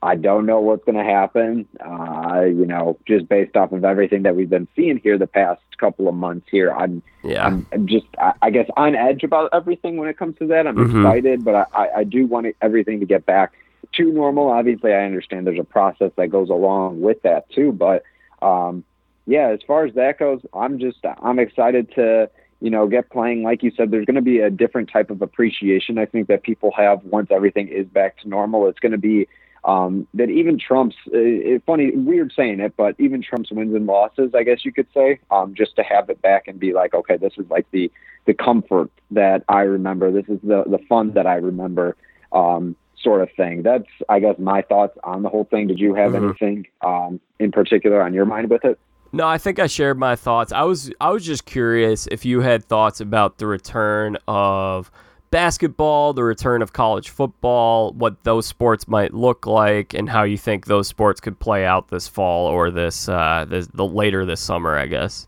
I 0.03 0.17
don't 0.17 0.47
know 0.47 0.61
what's 0.61 0.85
going 0.85 0.97
to 0.97 1.05
happen. 1.05 1.69
Uh, 1.79 2.43
you 2.47 2.65
know, 2.65 2.99
just 3.07 3.29
based 3.29 3.57
off 3.57 3.73
of 3.73 3.85
everything 3.85 4.23
that 4.23 4.35
we've 4.35 4.49
been 4.49 4.69
seeing 4.75 4.99
here 4.99 5.19
the 5.19 5.27
past 5.27 5.61
couple 5.79 6.09
of 6.09 6.15
months 6.15 6.47
here, 6.51 6.73
I'm, 6.73 7.03
yeah. 7.23 7.47
I'm, 7.47 7.67
I'm 7.73 7.87
just, 7.87 8.07
I, 8.19 8.33
I, 8.41 8.51
guess, 8.51 8.69
on 8.77 8.95
edge 8.95 9.25
about 9.25 9.51
everything 9.53 9.99
when 9.99 10.09
it 10.09 10.17
comes 10.17 10.39
to 10.39 10.47
that. 10.49 10.67
I'm 10.67 10.77
mm-hmm. 10.77 11.05
excited, 11.05 11.45
but 11.45 11.69
I, 11.75 11.89
I 11.99 12.05
do 12.05 12.27
want 12.27 12.47
everything 12.63 13.01
to 13.01 13.07
get 13.07 13.27
back 13.27 13.53
to 13.95 14.11
normal. 14.11 14.49
Obviously, 14.49 14.93
I 14.95 15.05
understand 15.05 15.47
there's 15.47 15.59
a 15.59 15.65
process 15.65 16.13
that 16.17 16.29
goes 16.29 16.49
along 16.49 17.01
with 17.01 17.21
that 17.23 17.51
too, 17.51 17.73
but 17.73 18.03
um, 18.41 18.85
yeah, 19.27 19.49
as 19.49 19.61
far 19.67 19.85
as 19.85 19.95
that 19.95 20.19
goes, 20.19 20.41
I'm 20.55 20.79
just 20.79 20.99
I'm 21.23 21.39
excited 21.39 21.93
to 21.95 22.31
you 22.61 22.71
know 22.71 22.87
get 22.87 23.11
playing. 23.11 23.43
Like 23.43 23.63
you 23.63 23.73
said, 23.77 23.91
there's 23.91 24.07
going 24.07 24.17
to 24.17 24.23
be 24.23 24.39
a 24.39 24.51
different 24.51 24.91
type 24.91 25.11
of 25.11 25.23
appreciation. 25.23 25.99
I 25.99 26.07
think 26.07 26.29
that 26.29 26.43
people 26.43 26.73
have 26.77 27.05
once 27.05 27.29
everything 27.31 27.69
is 27.69 27.87
back 27.87 28.19
to 28.21 28.29
normal. 28.29 28.69
It's 28.69 28.79
going 28.79 28.93
to 28.93 28.99
be 28.99 29.29
um, 29.65 30.07
that 30.15 30.31
even 30.31 30.59
Trump's 30.59 30.97
uh, 31.09 31.59
funny, 31.67 31.91
weird 31.93 32.33
saying 32.35 32.61
it, 32.61 32.75
but 32.77 32.95
even 32.99 33.23
Trump's 33.23 33.51
wins 33.51 33.75
and 33.75 33.87
losses, 33.87 34.33
I 34.35 34.43
guess 34.43 34.65
you 34.65 34.73
could 34.73 34.87
say, 34.95 35.21
um, 35.31 35.55
just 35.55 35.77
to 35.77 35.83
have 35.83 36.09
it 36.11 36.23
back 36.23 36.49
and 36.49 36.59
be 36.59 36.73
like, 36.73 36.95
okay, 36.95 37.17
this 37.17 37.35
is 37.37 37.49
like 37.51 37.67
the 37.71 37.91
the 38.27 38.35
comfort 38.35 38.91
that 39.11 39.45
I 39.49 39.63
remember. 39.63 40.11
This 40.11 40.29
is 40.29 40.39
the 40.43 40.65
the 40.67 40.79
fun 40.89 41.13
that 41.13 41.27
I 41.27 41.35
remember. 41.37 41.97
Um, 42.33 42.77
sort 43.03 43.23
of 43.23 43.31
thing. 43.35 43.63
That's, 43.63 43.87
I 44.11 44.21
guess, 44.21 44.39
my 44.39 44.61
thoughts 44.61 44.97
on 45.05 45.23
the 45.23 45.31
whole 45.31 45.45
thing. 45.45 45.69
Did 45.69 45.79
you 45.79 45.95
have 45.95 46.13
mm-hmm. 46.13 46.27
anything 46.27 46.67
um, 46.83 47.19
in 47.39 47.51
particular 47.51 48.03
on 48.03 48.13
your 48.13 48.27
mind 48.27 48.51
with 48.51 48.63
it? 48.65 48.79
No, 49.13 49.27
I 49.27 49.39
think 49.39 49.59
I 49.59 49.67
shared 49.67 49.99
my 49.99 50.15
thoughts. 50.15 50.53
I 50.53 50.63
was 50.63 50.93
I 51.01 51.11
was 51.11 51.25
just 51.25 51.45
curious 51.45 52.07
if 52.09 52.25
you 52.25 52.43
had 52.43 52.65
thoughts 52.65 53.01
about 53.01 53.39
the 53.39 53.47
return 53.47 54.17
of 54.29 54.91
basketball, 55.31 56.13
the 56.13 56.25
return 56.25 56.63
of 56.63 56.73
college 56.73 57.11
football, 57.11 57.93
what 57.93 58.25
those 58.25 58.47
sports 58.47 58.89
might 58.89 59.15
look 59.15 59.47
like, 59.47 59.95
and 59.95 60.09
how 60.09 60.23
you 60.23 60.37
think 60.37 60.67
those 60.67 60.89
sports 60.89 61.21
could 61.21 61.39
play 61.39 61.65
out 61.65 61.89
this 61.89 62.09
fall 62.09 62.47
or 62.47 62.71
this, 62.71 63.09
uh, 63.09 63.45
this 63.49 63.69
the 63.69 63.87
later 63.87 64.25
this 64.25 64.41
summer, 64.41 64.77
I 64.77 64.87
guess. 64.87 65.27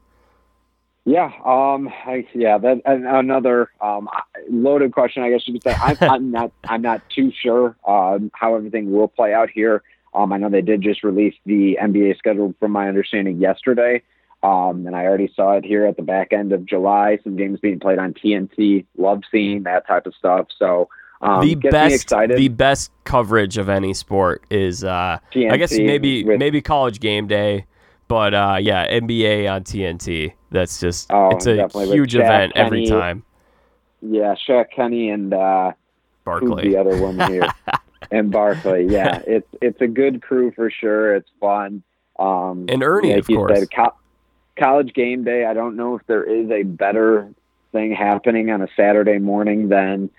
Yeah, 1.05 1.33
um, 1.45 1.89
I, 1.89 2.27
yeah, 2.33 2.59
that 2.59 2.81
another 2.85 3.71
um, 3.81 4.09
loaded 4.49 4.93
question, 4.93 5.25
I 5.25 5.31
guess 5.31 5.43
you 5.47 5.55
could 5.55 5.65
say. 5.65 5.75
I'm, 5.81 5.97
I'm 6.01 6.31
not, 6.31 6.53
I'm 6.65 6.83
not 6.83 7.03
too 7.11 7.33
sure 7.33 7.77
um, 7.87 8.31
how 8.35 8.55
everything 8.55 8.93
will 8.93 9.09
play 9.09 9.35
out 9.35 9.51
here. 9.51 9.83
Um, 10.15 10.33
I 10.33 10.37
know 10.37 10.49
they 10.49 10.63
did 10.63 10.83
just 10.83 11.03
release 11.03 11.35
the 11.47 11.79
NBA 11.83 12.19
schedule, 12.19 12.55
from 12.61 12.71
my 12.71 12.87
understanding, 12.87 13.39
yesterday. 13.39 14.03
Um, 14.43 14.87
and 14.87 14.97
I 14.97 15.05
already 15.05 15.33
saw 15.35 15.53
it 15.53 15.65
here 15.65 15.87
at 15.87 15.97
the 15.97 16.03
back 16.03 16.33
end 16.33 16.53
of 16.53 16.67
July. 16.67 17.19
Some 17.23 17.37
games 17.37 17.61
being 17.61 17.79
played 17.79 17.99
on 17.99 18.13
TNT. 18.13 18.87
Love 18.97 19.23
seeing 19.31 19.63
that 19.65 19.87
type 19.87 20.07
of 20.07 20.15
stuff. 20.15 20.49
So 20.59 20.89
um, 21.21 21.47
the 21.47 21.55
best, 21.55 22.09
the 22.09 22.49
best 22.49 22.91
coverage 23.05 23.57
of 23.57 23.69
any 23.69 23.95
sport 23.95 24.45
is, 24.51 24.83
uh, 24.83 25.19
I 25.35 25.57
guess 25.57 25.71
maybe 25.73 26.25
with, 26.25 26.41
maybe 26.41 26.61
college 26.61 26.99
game 26.99 27.29
day, 27.29 27.67
but 28.09 28.35
uh, 28.35 28.59
yeah, 28.61 28.89
NBA 28.89 29.51
on 29.51 29.63
TNT. 29.63 30.33
That's 30.51 30.81
just 30.81 31.13
oh, 31.13 31.31
it's 31.31 31.47
a 31.47 31.69
huge 31.87 32.17
event 32.17 32.55
Kenny, 32.55 32.67
every 32.67 32.87
time. 32.87 33.23
Yeah, 34.03 34.35
Shaq 34.35 34.67
Kenny 34.75 35.11
and 35.11 35.33
uh, 35.33 35.73
Barkley. 36.25 36.71
the 36.71 36.77
other 36.77 37.01
one 37.01 37.21
here? 37.31 37.47
and 38.11 38.33
Barkley. 38.33 38.87
Yeah, 38.89 39.23
it's 39.27 39.49
it's 39.63 39.81
a 39.81 39.87
good 39.87 40.23
crew 40.23 40.51
for 40.51 40.71
sure. 40.71 41.15
It's 41.15 41.31
fun. 41.41 41.85
Um, 42.19 42.67
and 42.69 42.83
Ernie, 42.83 43.11
like 43.11 43.21
of 43.21 43.27
course. 43.29 43.59
Said, 43.59 43.69
co- 43.75 43.95
college 44.59 44.93
game 44.95 45.25
day, 45.25 45.45
I 45.45 45.55
don't 45.55 45.77
know 45.77 45.97
if 45.97 46.07
there 46.07 46.25
is 46.25 46.51
a 46.51 46.63
better 46.63 47.33
thing 47.73 47.95
happening 47.95 48.51
on 48.51 48.63
a 48.63 48.69
Saturday 48.77 49.19
morning 49.19 49.69
than 49.69 50.11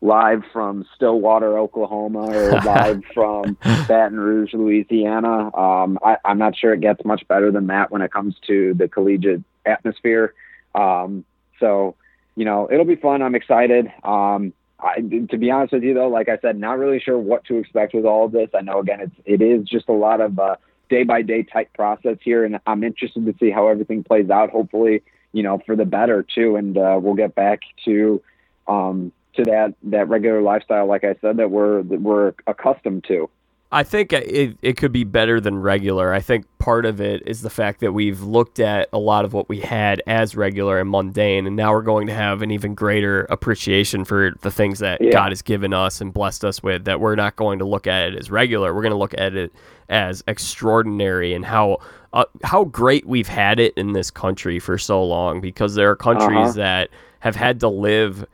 live 0.00 0.42
from 0.52 0.86
Stillwater, 0.94 1.58
Oklahoma, 1.58 2.30
or 2.30 2.50
live 2.64 3.02
from 3.12 3.56
Baton 3.86 4.18
Rouge, 4.18 4.54
Louisiana. 4.54 5.54
Um, 5.54 5.98
I, 6.02 6.16
am 6.24 6.38
not 6.38 6.56
sure 6.56 6.72
it 6.72 6.80
gets 6.80 7.04
much 7.04 7.26
better 7.28 7.50
than 7.50 7.66
that 7.66 7.90
when 7.90 8.02
it 8.02 8.12
comes 8.12 8.36
to 8.46 8.74
the 8.74 8.88
collegiate 8.88 9.42
atmosphere. 9.66 10.34
Um, 10.74 11.24
so, 11.58 11.96
you 12.36 12.44
know, 12.44 12.68
it'll 12.70 12.86
be 12.86 12.96
fun. 12.96 13.22
I'm 13.22 13.34
excited. 13.34 13.92
Um, 14.02 14.52
I, 14.78 15.00
to 15.00 15.36
be 15.36 15.50
honest 15.50 15.74
with 15.74 15.82
you, 15.82 15.92
though, 15.92 16.08
like 16.08 16.28
I 16.30 16.38
said, 16.38 16.58
not 16.58 16.78
really 16.78 17.00
sure 17.00 17.18
what 17.18 17.44
to 17.46 17.56
expect 17.56 17.92
with 17.92 18.06
all 18.06 18.24
of 18.24 18.32
this. 18.32 18.48
I 18.54 18.62
know 18.62 18.80
again, 18.80 19.00
it's 19.00 19.14
it 19.26 19.42
is 19.42 19.68
just 19.68 19.88
a 19.88 19.92
lot 19.92 20.22
of 20.22 20.38
uh, 20.38 20.56
day 20.90 21.04
by 21.04 21.22
day 21.22 21.42
type 21.42 21.72
process 21.72 22.18
here, 22.20 22.44
and 22.44 22.60
I'm 22.66 22.84
interested 22.84 23.24
to 23.24 23.34
see 23.40 23.50
how 23.50 23.68
everything 23.68 24.04
plays 24.04 24.28
out. 24.28 24.50
Hopefully, 24.50 25.02
you 25.32 25.42
know, 25.42 25.62
for 25.64 25.76
the 25.76 25.86
better 25.86 26.22
too, 26.22 26.56
and 26.56 26.76
uh, 26.76 26.98
we'll 27.00 27.14
get 27.14 27.34
back 27.34 27.60
to 27.86 28.20
um, 28.66 29.12
to 29.36 29.44
that 29.44 29.74
that 29.84 30.08
regular 30.08 30.42
lifestyle, 30.42 30.86
like 30.86 31.04
I 31.04 31.14
said, 31.20 31.38
that 31.38 31.50
we're 31.50 31.82
that 31.84 32.02
we're 32.02 32.34
accustomed 32.46 33.04
to. 33.04 33.30
I 33.72 33.84
think 33.84 34.12
it, 34.12 34.58
it 34.62 34.76
could 34.76 34.90
be 34.90 35.04
better 35.04 35.40
than 35.40 35.60
regular. 35.60 36.12
I 36.12 36.20
think 36.20 36.46
part 36.58 36.84
of 36.84 37.00
it 37.00 37.22
is 37.24 37.42
the 37.42 37.50
fact 37.50 37.78
that 37.80 37.92
we've 37.92 38.20
looked 38.20 38.58
at 38.58 38.88
a 38.92 38.98
lot 38.98 39.24
of 39.24 39.32
what 39.32 39.48
we 39.48 39.60
had 39.60 40.02
as 40.08 40.34
regular 40.34 40.80
and 40.80 40.90
mundane, 40.90 41.46
and 41.46 41.54
now 41.54 41.72
we're 41.72 41.82
going 41.82 42.08
to 42.08 42.12
have 42.12 42.42
an 42.42 42.50
even 42.50 42.74
greater 42.74 43.26
appreciation 43.30 44.04
for 44.04 44.32
the 44.40 44.50
things 44.50 44.80
that 44.80 45.00
yeah. 45.00 45.12
God 45.12 45.30
has 45.30 45.40
given 45.40 45.72
us 45.72 46.00
and 46.00 46.12
blessed 46.12 46.44
us 46.44 46.64
with. 46.64 46.84
That 46.86 46.98
we're 46.98 47.14
not 47.14 47.36
going 47.36 47.60
to 47.60 47.64
look 47.64 47.86
at 47.86 48.12
it 48.12 48.18
as 48.18 48.28
regular. 48.28 48.74
We're 48.74 48.82
going 48.82 48.90
to 48.90 48.98
look 48.98 49.14
at 49.16 49.36
it 49.36 49.52
as 49.88 50.24
extraordinary 50.26 51.32
and 51.32 51.44
how 51.44 51.78
uh, 52.12 52.24
how 52.42 52.64
great 52.64 53.06
we've 53.06 53.28
had 53.28 53.60
it 53.60 53.72
in 53.74 53.92
this 53.92 54.10
country 54.10 54.58
for 54.58 54.78
so 54.78 55.04
long. 55.04 55.40
Because 55.40 55.76
there 55.76 55.90
are 55.90 55.96
countries 55.96 56.30
uh-huh. 56.30 56.52
that 56.54 56.90
have 57.20 57.36
had 57.36 57.60
to 57.60 57.68
live 57.68 58.26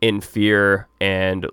in 0.00 0.20
fear 0.20 0.86
and 1.00 1.48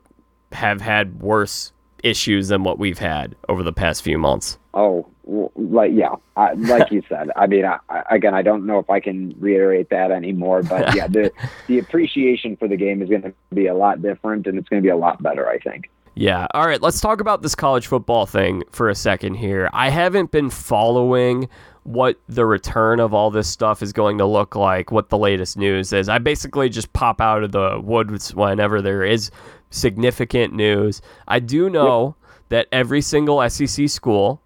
have 0.51 0.81
had 0.81 1.21
worse 1.21 1.71
issues 2.03 2.49
than 2.49 2.63
what 2.63 2.79
we've 2.79 2.99
had 2.99 3.35
over 3.49 3.63
the 3.63 3.73
past 3.73 4.01
few 4.01 4.17
months. 4.17 4.57
Oh, 4.73 5.07
like 5.55 5.91
yeah, 5.93 6.15
I, 6.35 6.53
like 6.53 6.91
you 6.91 7.03
said. 7.07 7.29
I 7.35 7.47
mean, 7.47 7.65
I, 7.65 7.77
I, 7.89 8.03
again, 8.11 8.33
I 8.33 8.41
don't 8.41 8.65
know 8.65 8.79
if 8.79 8.89
I 8.89 8.99
can 8.99 9.35
reiterate 9.39 9.89
that 9.89 10.11
anymore, 10.11 10.63
but 10.63 10.95
yeah, 10.95 11.07
the 11.07 11.31
the 11.67 11.79
appreciation 11.79 12.57
for 12.57 12.67
the 12.67 12.77
game 12.77 13.01
is 13.01 13.09
going 13.09 13.23
to 13.23 13.33
be 13.53 13.67
a 13.67 13.75
lot 13.75 14.01
different, 14.01 14.47
and 14.47 14.57
it's 14.57 14.69
going 14.69 14.81
to 14.81 14.85
be 14.85 14.91
a 14.91 14.97
lot 14.97 15.21
better. 15.21 15.47
I 15.47 15.57
think. 15.59 15.89
Yeah. 16.15 16.47
All 16.53 16.67
right. 16.67 16.81
Let's 16.81 16.99
talk 16.99 17.21
about 17.21 17.41
this 17.41 17.55
college 17.55 17.87
football 17.87 18.25
thing 18.25 18.63
for 18.71 18.89
a 18.89 18.95
second 18.95 19.35
here. 19.35 19.69
I 19.71 19.89
haven't 19.89 20.31
been 20.31 20.49
following 20.49 21.47
what 21.83 22.19
the 22.29 22.45
return 22.45 22.99
of 22.99 23.13
all 23.13 23.31
this 23.31 23.47
stuff 23.47 23.81
is 23.81 23.91
going 23.91 24.17
to 24.19 24.25
look 24.25 24.55
like, 24.55 24.91
what 24.91 25.09
the 25.09 25.17
latest 25.17 25.57
news 25.57 25.91
is. 25.93 26.09
I 26.09 26.19
basically 26.19 26.69
just 26.69 26.93
pop 26.93 27.19
out 27.19 27.43
of 27.43 27.51
the 27.51 27.79
woods 27.83 28.35
whenever 28.35 28.81
there 28.81 29.03
is 29.03 29.31
significant 29.71 30.53
news. 30.53 31.01
I 31.27 31.39
do 31.39 31.69
know 31.69 32.15
that 32.49 32.67
every 32.71 33.01
single 33.01 33.47
SEC 33.49 33.89
school 33.89 34.41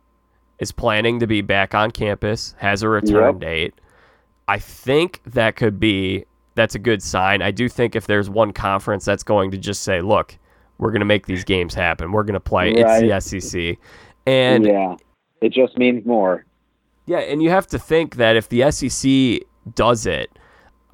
is 0.60 0.72
planning 0.72 1.20
to 1.20 1.28
be 1.28 1.42
back 1.42 1.76
on 1.76 1.92
campus, 1.92 2.56
has 2.60 2.84
a 2.84 2.90
return 2.90 3.34
yep. 3.34 3.40
date. 3.42 3.74
I 4.48 4.60
think 4.60 5.22
that 5.26 5.56
could 5.56 5.80
be 5.80 6.26
that's 6.54 6.76
a 6.76 6.80
good 6.80 7.04
sign. 7.04 7.42
I 7.42 7.52
do 7.52 7.68
think 7.68 7.96
if 7.96 8.08
there's 8.08 8.30
one 8.30 8.54
conference 8.54 9.04
that's 9.04 9.24
going 9.24 9.52
to 9.52 9.58
just 9.58 9.84
say, 9.84 10.02
"Look, 10.02 10.38
we're 10.78 10.92
going 10.92 11.02
to 11.02 11.06
make 11.06 11.26
these 11.26 11.44
games 11.44 11.74
happen. 11.74 12.12
We're 12.12 12.24
going 12.24 12.36
to 12.36 12.40
play. 12.40 12.74
Right. 12.74 13.04
It's 13.04 13.32
the 13.32 13.40
SEC." 13.40 13.78
And 14.26 14.66
yeah, 14.66 14.96
it 15.42 15.52
just 15.52 15.78
means 15.78 16.06
more. 16.06 16.46
Yeah, 17.06 17.20
and 17.20 17.42
you 17.42 17.50
have 17.50 17.68
to 17.68 17.80
think 17.80 18.16
that 18.16 18.36
if 18.36 18.50
the 18.50 18.72
SEC 18.72 19.48
does 19.76 20.06
it, 20.06 20.32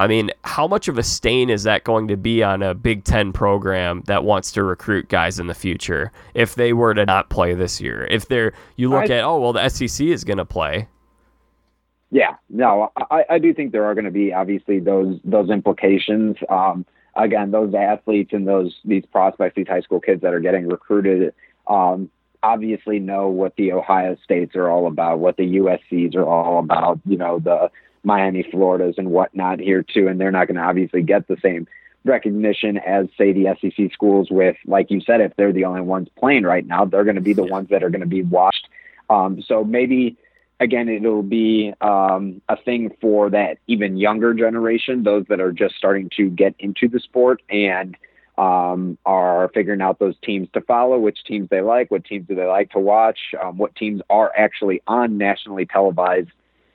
I 0.01 0.07
mean, 0.07 0.31
how 0.43 0.67
much 0.67 0.87
of 0.87 0.97
a 0.97 1.03
stain 1.03 1.49
is 1.49 1.63
that 1.63 1.83
going 1.83 2.07
to 2.07 2.17
be 2.17 2.41
on 2.41 2.63
a 2.63 2.73
Big 2.73 3.03
Ten 3.03 3.31
program 3.31 4.01
that 4.07 4.23
wants 4.23 4.51
to 4.53 4.63
recruit 4.63 5.09
guys 5.09 5.39
in 5.39 5.45
the 5.45 5.53
future 5.53 6.11
if 6.33 6.55
they 6.55 6.73
were 6.73 6.93
to 6.95 7.05
not 7.05 7.29
play 7.29 7.53
this 7.53 7.79
year? 7.79 8.07
If 8.09 8.27
they're, 8.27 8.53
you 8.77 8.89
look 8.89 9.11
I, 9.11 9.17
at, 9.17 9.23
oh, 9.23 9.39
well, 9.39 9.53
the 9.53 9.69
SEC 9.69 10.07
is 10.07 10.23
going 10.23 10.39
to 10.39 10.45
play. 10.45 10.87
Yeah, 12.09 12.35
no, 12.49 12.91
I, 13.09 13.23
I 13.29 13.39
do 13.39 13.53
think 13.53 13.71
there 13.71 13.85
are 13.85 13.93
going 13.93 14.05
to 14.05 14.11
be 14.11 14.33
obviously 14.33 14.79
those 14.79 15.17
those 15.23 15.49
implications. 15.49 16.35
Um, 16.49 16.85
again, 17.15 17.51
those 17.51 17.73
athletes 17.73 18.33
and 18.33 18.45
those 18.45 18.75
these 18.83 19.05
prospects, 19.05 19.55
these 19.55 19.67
high 19.67 19.79
school 19.79 20.01
kids 20.01 20.21
that 20.23 20.33
are 20.33 20.41
getting 20.41 20.67
recruited, 20.67 21.33
um, 21.67 22.09
obviously 22.43 22.99
know 22.99 23.27
what 23.27 23.55
the 23.55 23.71
Ohio 23.71 24.17
States 24.23 24.55
are 24.55 24.69
all 24.69 24.87
about, 24.87 25.19
what 25.19 25.37
the 25.37 25.57
USC's 25.57 26.15
are 26.15 26.25
all 26.25 26.59
about. 26.59 26.99
You 27.05 27.17
know, 27.17 27.39
the 27.39 27.69
Miami, 28.03 28.43
Floridas, 28.49 28.95
and 28.97 29.11
whatnot 29.11 29.59
here 29.59 29.83
too, 29.83 30.07
and 30.07 30.19
they're 30.19 30.31
not 30.31 30.47
going 30.47 30.57
to 30.57 30.63
obviously 30.63 31.03
get 31.03 31.27
the 31.27 31.37
same 31.41 31.67
recognition 32.03 32.77
as 32.77 33.07
say 33.17 33.31
the 33.31 33.55
SEC 33.61 33.93
schools. 33.93 34.29
With 34.31 34.57
like 34.65 34.89
you 34.89 35.01
said, 35.01 35.21
if 35.21 35.35
they're 35.35 35.53
the 35.53 35.65
only 35.65 35.81
ones 35.81 36.07
playing 36.17 36.43
right 36.43 36.65
now, 36.65 36.85
they're 36.85 37.03
going 37.03 37.15
to 37.15 37.21
be 37.21 37.33
the 37.33 37.43
ones 37.43 37.69
that 37.69 37.83
are 37.83 37.89
going 37.89 38.01
to 38.01 38.07
be 38.07 38.23
watched. 38.23 38.67
Um, 39.09 39.41
so 39.45 39.63
maybe 39.63 40.17
again, 40.59 40.87
it'll 40.89 41.23
be 41.23 41.73
um, 41.81 42.41
a 42.47 42.55
thing 42.55 42.95
for 43.01 43.29
that 43.31 43.57
even 43.67 43.97
younger 43.97 44.33
generation, 44.33 45.03
those 45.03 45.25
that 45.27 45.41
are 45.41 45.51
just 45.51 45.75
starting 45.75 46.09
to 46.17 46.29
get 46.29 46.55
into 46.59 46.87
the 46.87 46.99
sport 46.99 47.41
and 47.49 47.97
um, 48.41 48.97
are 49.05 49.51
figuring 49.53 49.81
out 49.81 49.99
those 49.99 50.15
teams 50.23 50.47
to 50.53 50.61
follow, 50.61 50.97
which 50.97 51.23
teams 51.25 51.47
they 51.49 51.61
like, 51.61 51.91
what 51.91 52.03
teams 52.03 52.27
do 52.27 52.33
they 52.33 52.45
like 52.45 52.71
to 52.71 52.79
watch, 52.79 53.19
um, 53.41 53.55
what 53.57 53.75
teams 53.75 54.01
are 54.09 54.31
actually 54.35 54.81
on 54.87 55.15
nationally 55.19 55.67
televised 55.67 56.29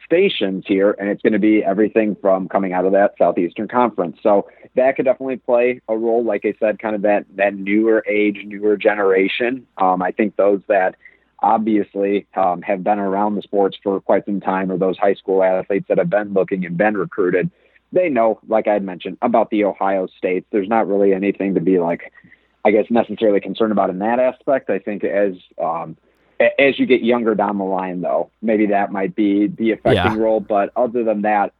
stations 0.05 0.63
here, 0.65 0.95
and 1.01 1.09
it's 1.09 1.21
going 1.23 1.33
to 1.33 1.41
be 1.41 1.65
everything 1.65 2.17
from 2.21 2.49
coming 2.49 2.73
out 2.73 2.85
of 2.85 2.93
that 2.93 3.15
Southeastern 3.19 3.67
Conference. 3.67 4.17
So 4.23 4.49
that 4.77 4.95
could 4.95 5.07
definitely 5.07 5.39
play 5.39 5.81
a 5.89 5.97
role. 5.97 6.25
Like 6.25 6.45
I 6.45 6.55
said, 6.61 6.79
kind 6.79 6.95
of 6.95 7.03
that 7.03 7.27
that 7.35 7.55
newer 7.55 8.05
age, 8.09 8.39
newer 8.45 8.77
generation. 8.77 9.67
Um, 9.77 10.01
I 10.03 10.13
think 10.13 10.37
those 10.37 10.61
that 10.69 10.95
obviously 11.41 12.29
um, 12.37 12.63
have 12.63 12.85
been 12.85 13.01
around 13.01 13.35
the 13.35 13.43
sports 13.43 13.77
for 13.83 14.01
quite 14.01 14.25
some 14.25 14.41
time, 14.41 14.71
or 14.71 14.79
those 14.79 14.99
high 14.99 15.15
school 15.15 15.43
athletes 15.43 15.87
that 15.89 15.99
have 15.99 16.11
been 16.11 16.33
looking 16.33 16.65
and 16.65 16.79
been 16.79 16.97
recruited, 16.97 17.51
they 17.93 18.09
know, 18.09 18.41
like 18.49 18.67
I 18.69 18.75
had 18.75 18.85
mentioned, 18.85 19.19
about 19.23 19.51
the 19.51 19.65
Ohio 19.65 20.07
States. 20.19 20.47
There's 20.51 20.69
not 20.69 20.89
really 20.89 21.13
anything 21.13 21.55
to 21.55 21.61
be 21.61 21.79
like, 21.79 22.13
I 22.65 22.71
guess, 22.71 22.87
necessarily 22.91 23.41
concerned 23.41 23.73
about 23.73 23.91
in 23.91 23.99
that 24.01 24.19
aspect. 24.19 24.71
I 24.71 24.79
think 24.79 25.05
as 25.05 25.35
um, 25.63 25.97
as 26.41 26.79
you 26.79 26.87
get 26.87 27.03
younger 27.03 27.35
down 27.35 27.59
the 27.59 27.65
line, 27.65 28.01
though, 28.01 28.31
maybe 28.43 28.67
that 28.67 28.93
might 28.93 29.15
be 29.15 29.47
the 29.47 29.73
affecting 29.73 30.17
yeah. 30.17 30.17
role. 30.17 30.41
But 30.41 30.73
other 30.77 31.05
than 31.05 31.23
that, 31.23 31.53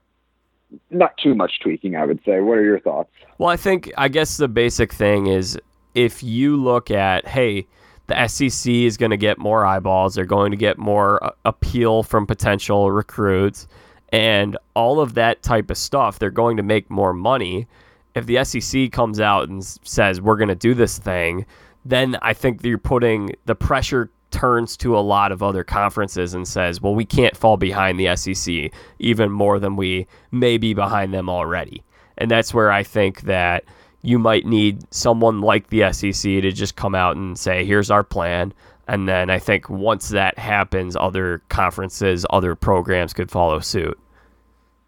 not 0.91 1.17
too 1.19 1.35
much 1.35 1.61
tweaking, 1.61 1.97
I 1.97 2.05
would 2.05 2.21
say. 2.25 2.41
What 2.41 2.59
are 2.59 2.65
your 2.65 2.81
thoughts? 2.81 3.11
Well, 3.39 3.49
I 3.49 3.57
think, 3.57 3.93
I 3.97 4.09
guess 4.09 4.37
the 4.37 4.49
basic 4.49 4.93
thing 4.93 5.27
is 5.27 5.59
if 5.95 6.23
you 6.23 6.57
look 6.57 6.91
at, 6.91 7.27
hey, 7.27 7.67
the 8.09 8.27
SEC 8.29 8.71
is 8.71 8.97
going 8.97 9.11
to 9.11 9.17
get 9.17 9.39
more 9.39 9.65
eyeballs, 9.65 10.15
they're 10.15 10.25
going 10.25 10.51
to 10.51 10.57
get 10.57 10.79
more 10.79 11.23
uh, 11.25 11.31
appeal 11.45 12.03
from 12.03 12.27
potential 12.27 12.91
recruits, 12.91 13.67
and 14.11 14.57
all 14.75 15.01
of 15.01 15.15
that 15.15 15.43
type 15.43 15.71
of 15.71 15.77
stuff, 15.77 16.19
they're 16.19 16.31
going 16.31 16.57
to 16.57 16.63
make 16.63 16.91
more 16.91 17.13
money. 17.13 17.67
If 18.15 18.27
the 18.27 18.45
SEC 18.45 18.93
comes 18.93 19.21
out 19.21 19.49
and 19.49 19.65
says, 19.65 20.21
we're 20.21 20.37
going 20.37 20.49
to 20.49 20.55
do 20.55 20.75
this 20.75 20.99
thing, 20.99 21.45
then 21.85 22.17
I 22.23 22.33
think 22.33 22.65
you're 22.65 22.79
putting 22.79 23.35
the 23.45 23.55
pressure 23.55 24.11
turns 24.31 24.77
to 24.77 24.99
a 24.99 25.01
lot 25.01 25.33
of 25.33 25.43
other 25.43 25.65
conferences 25.65 26.35
and 26.35 26.47
says, 26.47 26.81
well, 26.81 26.95
we 26.95 27.05
can't 27.05 27.37
fall 27.37 27.57
behind 27.57 27.99
the 27.99 28.15
SEC 28.17 28.73
even 28.99 29.31
more 29.31 29.59
than 29.59 29.77
we 29.77 30.07
may 30.31 30.59
be 30.59 30.75
behind 30.75 31.15
them 31.15 31.29
already. 31.29 31.83
And 32.19 32.31
that's 32.31 32.53
where 32.53 32.71
I 32.71 32.83
think 32.83 33.23
that 33.23 33.65
you 34.03 34.19
might 34.19 34.47
need 34.47 34.83
someone 34.93 35.41
like 35.41 35.69
the 35.69 35.93
SEC 35.93 36.23
to 36.23 36.53
just 36.53 36.77
come 36.77 36.95
out 36.95 37.17
and 37.17 37.39
say, 37.39 37.65
here's 37.65 37.91
our 37.91 38.05
plan. 38.05 38.53
And 38.89 39.09
then 39.09 39.31
I 39.31 39.39
think 39.39 39.69
once 39.69 40.11
that 40.11 40.39
happens, 40.39 40.97
other 40.97 41.43
conferences, 41.49 42.25
other 42.31 42.55
programs 42.55 43.13
could 43.13 43.31
follow 43.31 43.59
suit. 43.61 43.99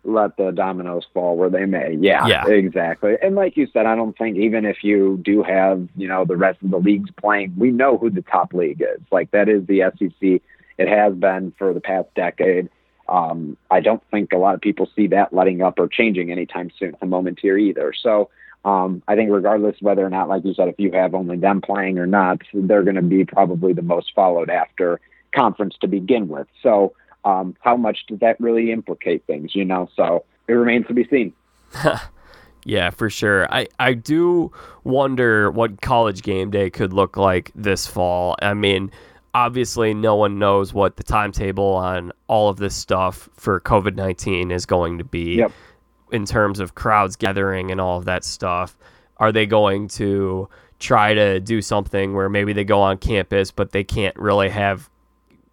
Let 0.05 0.37
the 0.37 0.53
dominoes 0.53 1.07
fall 1.13 1.37
where 1.37 1.51
they 1.51 1.67
may. 1.67 1.97
Yeah, 2.01 2.27
yeah, 2.27 2.49
exactly. 2.49 3.17
And 3.21 3.35
like 3.35 3.57
you 3.57 3.67
said, 3.73 3.85
I 3.85 3.97
don't 3.97 4.17
think 4.17 4.37
even 4.39 4.65
if 4.65 4.85
you 4.85 5.21
do 5.23 5.43
have, 5.43 5.87
you 5.97 6.07
know, 6.07 6.25
the 6.25 6.37
rest 6.37 6.63
of 6.63 6.71
the 6.71 6.79
leagues 6.79 7.11
playing, 7.21 7.55
we 7.59 7.71
know 7.71 7.99
who 7.99 8.09
the 8.09 8.23
top 8.23 8.55
league 8.55 8.81
is. 8.81 9.03
Like 9.11 9.33
that 9.33 9.49
is 9.49 9.67
the 9.67 9.83
SEC. 9.99 10.41
It 10.79 10.89
has 10.89 11.15
been 11.15 11.53
for 11.59 11.75
the 11.75 11.81
past 11.81 12.09
decade. 12.15 12.71
Um, 13.09 13.57
I 13.71 13.81
don't 13.81 14.03
think 14.11 14.33
a 14.33 14.39
lot 14.39 14.55
of 14.55 14.61
people 14.61 14.89
see 14.95 15.09
that 15.09 15.33
letting 15.33 15.63
up 15.63 15.79
or 15.79 15.89
changing 15.89 16.31
anytime 16.31 16.71
soon 16.79 16.95
at 16.95 17.01
the 17.01 17.07
moment 17.07 17.41
here 17.41 17.59
either. 17.59 17.93
So 17.93 18.31
um, 18.65 19.03
I 19.07 19.15
think 19.15 19.31
regardless 19.31 19.77
whether 19.81 20.05
or 20.05 20.11
not, 20.11 20.29
like 20.29 20.45
you 20.45 20.55
said, 20.55 20.69
if 20.69 20.75
you 20.79 20.93
have 20.93 21.15
only 21.15 21.37
them 21.37 21.61
playing 21.61 21.99
or 21.99 22.07
not, 22.07 22.43
they're 22.53 22.83
going 22.83 22.97
to 22.97 23.03
be 23.03 23.25
probably 23.25 23.73
the 23.73 23.83
most 23.83 24.13
followed 24.15 24.51
after 24.51 25.01
conference 25.35 25.77
to 25.81 25.87
begin 25.87 26.29
with. 26.29 26.47
So 26.63 26.95
um, 27.25 27.57
how 27.61 27.77
much 27.77 28.01
does 28.09 28.19
that 28.21 28.41
really 28.41 28.73
implicate 28.73 29.25
things, 29.27 29.55
you 29.55 29.65
know? 29.65 29.89
So 29.95 30.25
it 30.49 30.53
remains 30.53 30.87
to 30.89 30.95
be 30.95 31.07
seen. 31.09 31.33
yeah, 32.65 32.91
for 32.91 33.09
sure. 33.09 33.53
I, 33.53 33.69
I 33.79 33.95
do 33.95 34.53
wonder 34.85 35.51
what 35.51 35.81
college 35.81 36.23
game 36.23 36.51
day 36.51 36.69
could 36.69 36.93
look 36.93 37.17
like 37.17 37.53
this 37.55 37.87
fall. 37.87 38.37
I 38.43 38.55
mean, 38.55 38.91
obviously, 39.35 39.95
no 39.95 40.17
one 40.17 40.39
knows 40.39 40.75
what 40.75 40.97
the 40.97 41.05
timetable 41.05 41.75
on 41.75 42.13
all 42.27 42.49
of 42.49 42.57
this 42.57 42.75
stuff 42.75 43.29
for 43.35 43.61
COVID 43.61 43.95
19 43.95 44.51
is 44.51 44.67
going 44.67 44.99
to 44.99 45.05
be. 45.05 45.37
Yep 45.37 45.53
in 46.13 46.25
terms 46.25 46.61
of 46.61 46.75
crowds 46.75 47.17
gathering 47.17 47.71
and 47.71 47.81
all 47.81 47.99
of 47.99 48.05
that 48.07 48.25
stuff? 48.25 48.77
Are 49.19 49.33
they 49.33 49.47
going 49.47 49.89
to 49.89 50.49
try 50.79 51.15
to 51.15 51.41
do 51.41 51.61
something 51.61 52.15
where 52.15 52.29
maybe 52.29 52.53
they 52.53 52.65
go 52.65 52.81
on 52.81 52.99
campus, 52.99 53.51
but 53.51 53.73
they 53.73 53.85
can't 53.85 54.17
really 54.17 54.49
have 54.49 54.89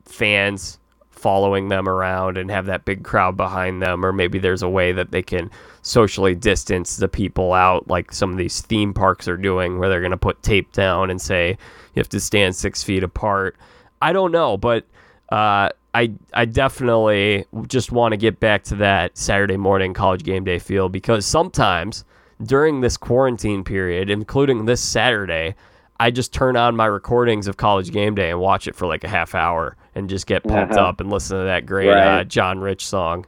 fans 0.05 0.79
following 1.09 1.69
them 1.69 1.89
around 1.89 2.37
and 2.37 2.51
have 2.51 2.67
that 2.67 2.85
big 2.85 3.03
crowd 3.03 3.35
behind 3.35 3.81
them? 3.81 4.05
Or 4.05 4.13
maybe 4.13 4.37
there's 4.37 4.61
a 4.61 4.69
way 4.69 4.91
that 4.91 5.11
they 5.11 5.23
can 5.23 5.49
socially 5.81 6.35
distance 6.35 6.97
the 6.97 7.07
people 7.07 7.53
out, 7.53 7.87
like 7.87 8.11
some 8.11 8.31
of 8.31 8.37
these 8.37 8.61
theme 8.61 8.93
parks 8.93 9.27
are 9.27 9.37
doing, 9.37 9.79
where 9.79 9.89
they're 9.89 10.01
going 10.01 10.11
to 10.11 10.17
put 10.17 10.43
tape 10.43 10.71
down 10.73 11.09
and 11.09 11.21
say 11.21 11.49
you 11.49 11.99
have 11.99 12.09
to 12.09 12.19
stand 12.19 12.55
six 12.55 12.83
feet 12.83 13.03
apart. 13.03 13.55
I 14.01 14.13
don't 14.13 14.31
know, 14.31 14.57
but 14.57 14.85
uh, 15.29 15.69
I 15.95 16.11
I 16.33 16.43
definitely 16.43 17.45
just 17.67 17.89
want 17.89 18.11
to 18.11 18.17
get 18.17 18.41
back 18.41 18.63
to 18.65 18.75
that 18.75 19.17
Saturday 19.17 19.55
morning 19.55 19.93
college 19.93 20.23
game 20.23 20.43
day 20.43 20.59
feel 20.59 20.89
because 20.89 21.25
sometimes 21.25 22.03
during 22.43 22.81
this 22.81 22.97
quarantine 22.97 23.63
period, 23.63 24.09
including 24.09 24.65
this 24.65 24.81
Saturday, 24.81 25.55
I 25.97 26.11
just 26.11 26.33
turn 26.33 26.57
on 26.57 26.75
my 26.75 26.85
recordings 26.85 27.47
of 27.47 27.55
college 27.55 27.93
game 27.93 28.13
day 28.13 28.29
and 28.29 28.41
watch 28.41 28.67
it 28.67 28.75
for 28.75 28.87
like 28.87 29.05
a 29.05 29.07
half 29.07 29.33
hour 29.33 29.77
and 29.95 30.09
just 30.09 30.27
get 30.27 30.43
pumped 30.43 30.73
uh-huh. 30.73 30.85
up 30.85 30.99
and 30.99 31.09
listen 31.09 31.37
to 31.37 31.45
that 31.45 31.65
great 31.65 31.87
right. 31.87 32.19
uh, 32.19 32.23
John 32.25 32.59
Rich 32.59 32.85
song. 32.85 33.25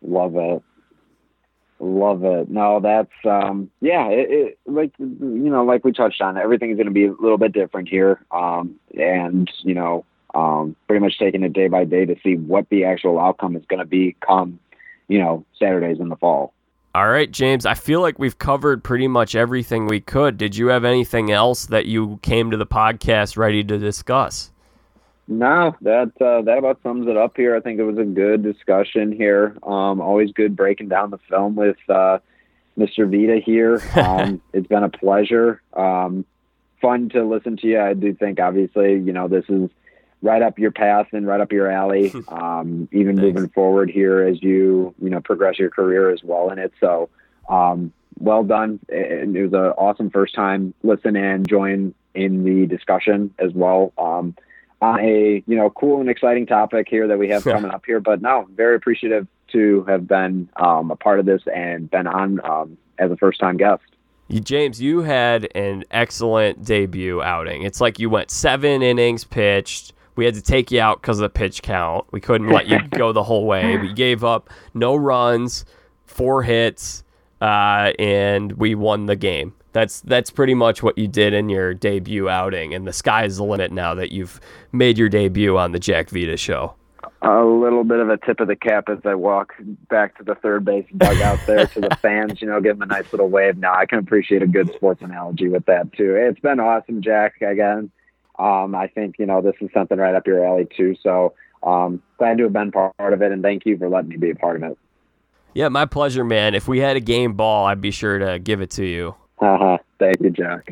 Love 0.00 0.36
it. 0.36 0.62
Love 1.80 2.24
it. 2.24 2.48
No, 2.48 2.80
that's 2.80 3.12
um 3.26 3.70
yeah, 3.82 4.08
it, 4.08 4.30
it, 4.30 4.58
like 4.64 4.92
you 4.98 5.50
know, 5.50 5.66
like 5.66 5.84
we 5.84 5.92
touched 5.92 6.22
on, 6.22 6.38
everything's 6.38 6.76
going 6.76 6.86
to 6.86 6.92
be 6.92 7.04
a 7.04 7.12
little 7.12 7.36
bit 7.36 7.52
different 7.52 7.90
here. 7.90 8.24
Um 8.30 8.76
and 8.98 9.50
you 9.64 9.74
know, 9.74 10.06
um, 10.34 10.76
pretty 10.86 11.02
much 11.02 11.18
taking 11.18 11.42
it 11.42 11.52
day 11.52 11.68
by 11.68 11.84
day 11.84 12.04
to 12.04 12.16
see 12.22 12.36
what 12.36 12.68
the 12.68 12.84
actual 12.84 13.18
outcome 13.18 13.56
is 13.56 13.64
going 13.66 13.80
to 13.80 13.86
be 13.86 14.16
come, 14.26 14.58
you 15.08 15.18
know, 15.18 15.44
Saturdays 15.58 16.00
in 16.00 16.08
the 16.08 16.16
fall. 16.16 16.52
All 16.94 17.08
right, 17.08 17.28
James, 17.28 17.66
I 17.66 17.74
feel 17.74 18.00
like 18.00 18.20
we've 18.20 18.38
covered 18.38 18.84
pretty 18.84 19.08
much 19.08 19.34
everything 19.34 19.86
we 19.86 20.00
could. 20.00 20.36
Did 20.36 20.56
you 20.56 20.68
have 20.68 20.84
anything 20.84 21.32
else 21.32 21.66
that 21.66 21.86
you 21.86 22.20
came 22.22 22.52
to 22.52 22.56
the 22.56 22.66
podcast 22.66 23.36
ready 23.36 23.64
to 23.64 23.78
discuss? 23.78 24.52
No, 25.26 25.74
that 25.80 26.12
uh, 26.20 26.42
that 26.42 26.58
about 26.58 26.80
sums 26.82 27.08
it 27.08 27.16
up 27.16 27.36
here. 27.36 27.56
I 27.56 27.60
think 27.60 27.80
it 27.80 27.84
was 27.84 27.98
a 27.98 28.04
good 28.04 28.42
discussion 28.42 29.10
here. 29.10 29.56
Um, 29.62 30.00
always 30.00 30.30
good 30.32 30.54
breaking 30.54 30.88
down 30.88 31.10
the 31.10 31.18
film 31.28 31.56
with 31.56 31.78
uh, 31.88 32.18
Mr. 32.78 33.10
Vita 33.10 33.40
here. 33.44 33.82
Um, 33.96 34.42
it's 34.52 34.66
been 34.66 34.82
a 34.82 34.88
pleasure. 34.88 35.62
Um, 35.72 36.24
fun 36.80 37.08
to 37.10 37.24
listen 37.24 37.56
to 37.56 37.66
you. 37.66 37.80
I 37.80 37.94
do 37.94 38.14
think, 38.14 38.38
obviously, 38.38 39.00
you 39.00 39.12
know, 39.12 39.26
this 39.26 39.44
is 39.48 39.70
right 40.24 40.40
up 40.40 40.58
your 40.58 40.70
path 40.72 41.08
and 41.12 41.26
right 41.26 41.40
up 41.40 41.52
your 41.52 41.70
alley. 41.70 42.12
Um, 42.28 42.88
even 42.90 43.16
moving 43.16 43.48
forward 43.48 43.90
here 43.90 44.22
as 44.22 44.42
you 44.42 44.94
you 45.00 45.10
know 45.10 45.20
progress 45.20 45.58
your 45.58 45.70
career 45.70 46.10
as 46.10 46.24
well 46.24 46.50
in 46.50 46.58
it. 46.58 46.72
So 46.80 47.10
um, 47.48 47.92
well 48.18 48.42
done. 48.42 48.80
And 48.88 49.36
it 49.36 49.42
was 49.42 49.52
an 49.52 49.72
awesome 49.76 50.10
first 50.10 50.34
time 50.34 50.74
listen 50.82 51.16
and 51.16 51.46
join 51.46 51.94
in 52.14 52.44
the 52.44 52.66
discussion 52.66 53.34
as 53.38 53.52
well. 53.52 53.92
Um, 53.98 54.34
on 54.80 55.00
a 55.00 55.42
you 55.46 55.56
know 55.56 55.70
cool 55.70 56.00
and 56.00 56.08
exciting 56.08 56.46
topic 56.46 56.88
here 56.88 57.06
that 57.08 57.18
we 57.18 57.28
have 57.28 57.44
coming 57.44 57.70
up 57.70 57.84
here. 57.86 58.00
But 58.00 58.22
no, 58.22 58.48
very 58.54 58.76
appreciative 58.76 59.26
to 59.52 59.84
have 59.84 60.08
been 60.08 60.48
um, 60.56 60.90
a 60.90 60.96
part 60.96 61.20
of 61.20 61.26
this 61.26 61.42
and 61.54 61.90
been 61.90 62.06
on 62.06 62.40
um, 62.48 62.78
as 62.98 63.10
a 63.10 63.16
first 63.16 63.38
time 63.38 63.56
guest. 63.56 63.82
James, 64.30 64.80
you 64.80 65.02
had 65.02 65.48
an 65.54 65.84
excellent 65.90 66.64
debut 66.64 67.22
outing. 67.22 67.62
It's 67.62 67.80
like 67.80 67.98
you 67.98 68.08
went 68.08 68.30
seven 68.30 68.82
innings 68.82 69.24
pitched, 69.24 69.92
we 70.16 70.24
had 70.24 70.34
to 70.34 70.42
take 70.42 70.70
you 70.70 70.80
out 70.80 71.00
because 71.00 71.18
of 71.18 71.22
the 71.22 71.28
pitch 71.28 71.62
count. 71.62 72.06
We 72.10 72.20
couldn't 72.20 72.48
let 72.48 72.66
you 72.66 72.80
go 72.88 73.12
the 73.12 73.22
whole 73.22 73.46
way. 73.46 73.76
We 73.76 73.92
gave 73.94 74.24
up 74.24 74.50
no 74.72 74.94
runs, 74.94 75.64
four 76.06 76.42
hits, 76.42 77.02
uh, 77.40 77.92
and 77.98 78.52
we 78.52 78.74
won 78.74 79.06
the 79.06 79.16
game. 79.16 79.54
That's 79.72 80.00
that's 80.02 80.30
pretty 80.30 80.54
much 80.54 80.84
what 80.84 80.96
you 80.96 81.08
did 81.08 81.34
in 81.34 81.48
your 81.48 81.74
debut 81.74 82.28
outing, 82.28 82.74
and 82.74 82.86
the 82.86 82.92
sky's 82.92 83.38
the 83.38 83.44
limit 83.44 83.72
now 83.72 83.94
that 83.94 84.12
you've 84.12 84.40
made 84.70 84.96
your 84.96 85.08
debut 85.08 85.58
on 85.58 85.72
the 85.72 85.80
Jack 85.80 86.10
Vita 86.10 86.36
show. 86.36 86.74
A 87.22 87.42
little 87.42 87.84
bit 87.84 88.00
of 88.00 88.08
a 88.08 88.18
tip 88.18 88.38
of 88.40 88.48
the 88.48 88.56
cap 88.56 88.88
as 88.88 88.98
I 89.04 89.14
walk 89.14 89.54
back 89.88 90.16
to 90.18 90.24
the 90.24 90.34
third 90.36 90.64
base 90.64 90.86
dugout 90.96 91.40
there 91.46 91.66
to 91.66 91.80
the 91.80 91.96
fans, 92.02 92.40
you 92.40 92.46
know, 92.46 92.60
give 92.60 92.78
them 92.78 92.88
a 92.88 92.92
nice 92.92 93.12
little 93.12 93.28
wave. 93.28 93.56
Now 93.56 93.74
I 93.74 93.86
can 93.86 93.98
appreciate 93.98 94.42
a 94.42 94.46
good 94.46 94.72
sports 94.74 95.02
analogy 95.02 95.48
with 95.48 95.64
that 95.66 95.92
too. 95.94 96.14
It's 96.16 96.38
been 96.38 96.60
awesome, 96.60 97.02
Jack. 97.02 97.40
Again, 97.40 97.90
um, 98.38 98.74
I 98.74 98.88
think 98.88 99.16
you 99.18 99.26
know 99.26 99.40
this 99.40 99.54
is 99.60 99.70
something 99.72 99.98
right 99.98 100.14
up 100.14 100.26
your 100.26 100.44
alley 100.44 100.66
too. 100.76 100.96
So 101.02 101.34
um, 101.62 102.02
glad 102.18 102.38
to 102.38 102.44
have 102.44 102.52
been 102.52 102.72
part 102.72 102.94
of 102.98 103.22
it, 103.22 103.32
and 103.32 103.42
thank 103.42 103.66
you 103.66 103.78
for 103.78 103.88
letting 103.88 104.10
me 104.10 104.16
be 104.16 104.30
a 104.30 104.34
part 104.34 104.56
of 104.56 104.62
it. 104.62 104.78
Yeah, 105.54 105.68
my 105.68 105.86
pleasure, 105.86 106.24
man. 106.24 106.54
If 106.54 106.66
we 106.66 106.80
had 106.80 106.96
a 106.96 107.00
game 107.00 107.34
ball, 107.34 107.66
I'd 107.66 107.80
be 107.80 107.92
sure 107.92 108.18
to 108.18 108.38
give 108.40 108.60
it 108.60 108.70
to 108.72 108.84
you. 108.84 109.14
Uh-huh. 109.38 109.78
Thank 109.98 110.20
you, 110.20 110.30
Jack. 110.30 110.68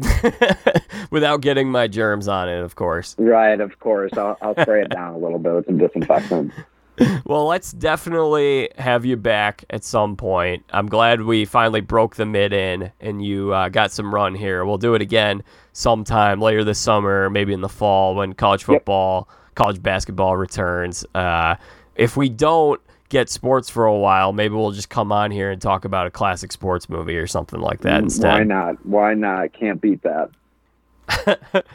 Without 1.10 1.40
getting 1.40 1.70
my 1.70 1.86
germs 1.86 2.26
on 2.26 2.48
it, 2.48 2.60
of 2.60 2.74
course. 2.74 3.14
Right, 3.18 3.60
of 3.60 3.78
course. 3.78 4.12
I'll, 4.16 4.36
I'll 4.42 4.60
spray 4.60 4.82
it 4.82 4.90
down 4.90 5.14
a 5.14 5.18
little 5.18 5.38
bit 5.38 5.52
with 5.54 5.66
some 5.66 5.78
disinfectant. 5.78 6.52
well, 7.24 7.46
let's 7.46 7.72
definitely 7.72 8.70
have 8.76 9.04
you 9.04 9.16
back 9.16 9.64
at 9.70 9.84
some 9.84 10.16
point. 10.16 10.64
I'm 10.70 10.88
glad 10.88 11.22
we 11.22 11.44
finally 11.44 11.80
broke 11.80 12.16
the 12.16 12.26
mid 12.26 12.52
in 12.52 12.92
and 13.00 13.24
you 13.24 13.52
uh, 13.52 13.68
got 13.68 13.92
some 13.92 14.12
run 14.12 14.34
here. 14.34 14.64
We'll 14.64 14.78
do 14.78 14.94
it 14.94 15.02
again 15.02 15.42
sometime 15.72 16.40
later 16.40 16.64
this 16.64 16.78
summer, 16.78 17.30
maybe 17.30 17.52
in 17.52 17.60
the 17.60 17.68
fall 17.68 18.14
when 18.14 18.32
college 18.34 18.64
football, 18.64 19.28
yep. 19.28 19.54
college 19.54 19.82
basketball 19.82 20.36
returns. 20.36 21.04
Uh, 21.14 21.56
if 21.96 22.16
we 22.16 22.28
don't 22.28 22.80
get 23.08 23.28
sports 23.28 23.68
for 23.68 23.84
a 23.84 23.96
while, 23.96 24.32
maybe 24.32 24.54
we'll 24.54 24.70
just 24.70 24.88
come 24.88 25.12
on 25.12 25.30
here 25.30 25.50
and 25.50 25.60
talk 25.60 25.84
about 25.84 26.06
a 26.06 26.10
classic 26.10 26.52
sports 26.52 26.88
movie 26.88 27.16
or 27.16 27.26
something 27.26 27.60
like 27.60 27.80
that 27.82 28.00
mm, 28.00 28.04
instead. 28.04 28.32
Why 28.32 28.44
not? 28.44 28.86
Why 28.86 29.14
not? 29.14 29.52
Can't 29.52 29.80
beat 29.80 30.02
that. 30.02 30.30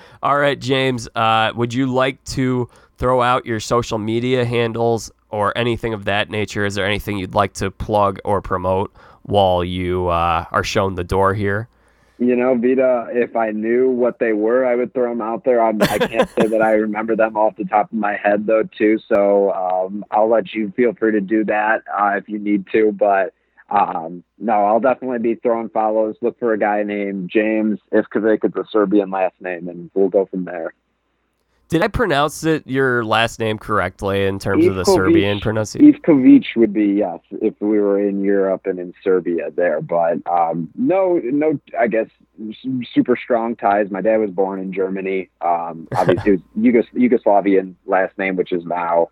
All 0.23 0.37
right, 0.37 0.59
James. 0.59 1.07
Uh, 1.15 1.51
would 1.55 1.73
you 1.73 1.91
like 1.91 2.23
to 2.25 2.69
throw 2.97 3.21
out 3.21 3.45
your 3.45 3.59
social 3.59 3.97
media 3.97 4.45
handles 4.45 5.11
or 5.29 5.55
anything 5.57 5.93
of 5.93 6.05
that 6.05 6.29
nature? 6.29 6.65
Is 6.65 6.75
there 6.75 6.85
anything 6.85 7.17
you'd 7.17 7.35
like 7.35 7.53
to 7.53 7.69
plug 7.69 8.19
or 8.25 8.41
promote 8.41 8.91
while 9.23 9.63
you 9.63 10.07
uh, 10.07 10.45
are 10.51 10.63
shown 10.63 10.95
the 10.95 11.03
door 11.03 11.33
here? 11.33 11.67
You 12.19 12.35
know, 12.35 12.55
Vita, 12.55 13.07
if 13.11 13.35
I 13.35 13.51
knew 13.51 13.91
what 13.91 14.17
they 14.17 14.33
were, 14.33 14.65
I 14.65 14.75
would 14.75 14.93
throw 14.93 15.09
them 15.09 15.21
out 15.21 15.43
there. 15.43 15.61
I'm, 15.61 15.79
I 15.83 15.99
can 15.99 16.17
not 16.17 16.29
say 16.29 16.47
that 16.47 16.61
I 16.63 16.71
remember 16.71 17.15
them 17.15 17.37
off 17.37 17.55
the 17.57 17.65
top 17.65 17.91
of 17.91 17.97
my 17.97 18.15
head, 18.15 18.47
though, 18.47 18.63
too. 18.63 18.97
So 19.07 19.53
um, 19.53 20.03
I'll 20.09 20.29
let 20.29 20.53
you 20.53 20.73
feel 20.75 20.93
free 20.93 21.11
to 21.11 21.21
do 21.21 21.45
that 21.45 21.83
uh, 21.95 22.17
if 22.17 22.27
you 22.27 22.39
need 22.39 22.65
to. 22.71 22.91
But 22.91 23.35
um, 23.69 24.23
no, 24.39 24.65
I'll 24.65 24.79
definitely 24.79 25.19
be 25.19 25.35
throwing 25.35 25.69
follows. 25.69 26.15
Look 26.21 26.39
for 26.39 26.53
a 26.53 26.59
guy 26.59 26.81
named 26.83 27.29
James 27.31 27.79
Ivkovic. 27.93 28.39
It's 28.43 28.55
a 28.55 28.65
Serbian 28.71 29.11
last 29.11 29.35
name, 29.39 29.67
and 29.67 29.91
we'll 29.93 30.09
go 30.09 30.25
from 30.25 30.45
there. 30.45 30.73
Did 31.69 31.83
I 31.83 31.89
pronounce 31.89 32.45
it 32.45 32.65
your 32.65 33.03
last 33.03 33.39
name 33.39 33.57
correctly 33.57 34.25
in 34.25 34.39
terms 34.39 34.65
of 34.65 34.75
the 34.75 34.85
Serbian 34.85 35.41
pronunciation? 35.41 35.93
Ivkovic 35.93 36.55
would 36.55 36.71
be 36.71 36.85
yes 36.85 37.19
if 37.41 37.55
we 37.59 37.79
were 37.79 37.99
in 37.99 38.23
Europe 38.23 38.65
and 38.65 38.79
in 38.79 38.93
Serbia 39.03 39.51
there, 39.51 39.81
but 39.81 40.25
um, 40.27 40.69
no, 40.75 41.19
no. 41.23 41.59
I 41.77 41.87
guess 41.87 42.07
super 42.93 43.17
strong 43.17 43.57
ties. 43.57 43.91
My 43.91 43.99
dad 43.99 44.17
was 44.17 44.31
born 44.31 44.61
in 44.61 44.71
Germany. 44.71 45.29
Um, 45.41 45.89
obviously, 45.95 46.33
it 46.33 46.41
was 46.41 46.41
Yugos- 46.57 46.93
Yugoslavian 46.95 47.75
last 47.85 48.17
name, 48.17 48.37
which 48.37 48.53
is 48.53 48.63
now 48.63 49.09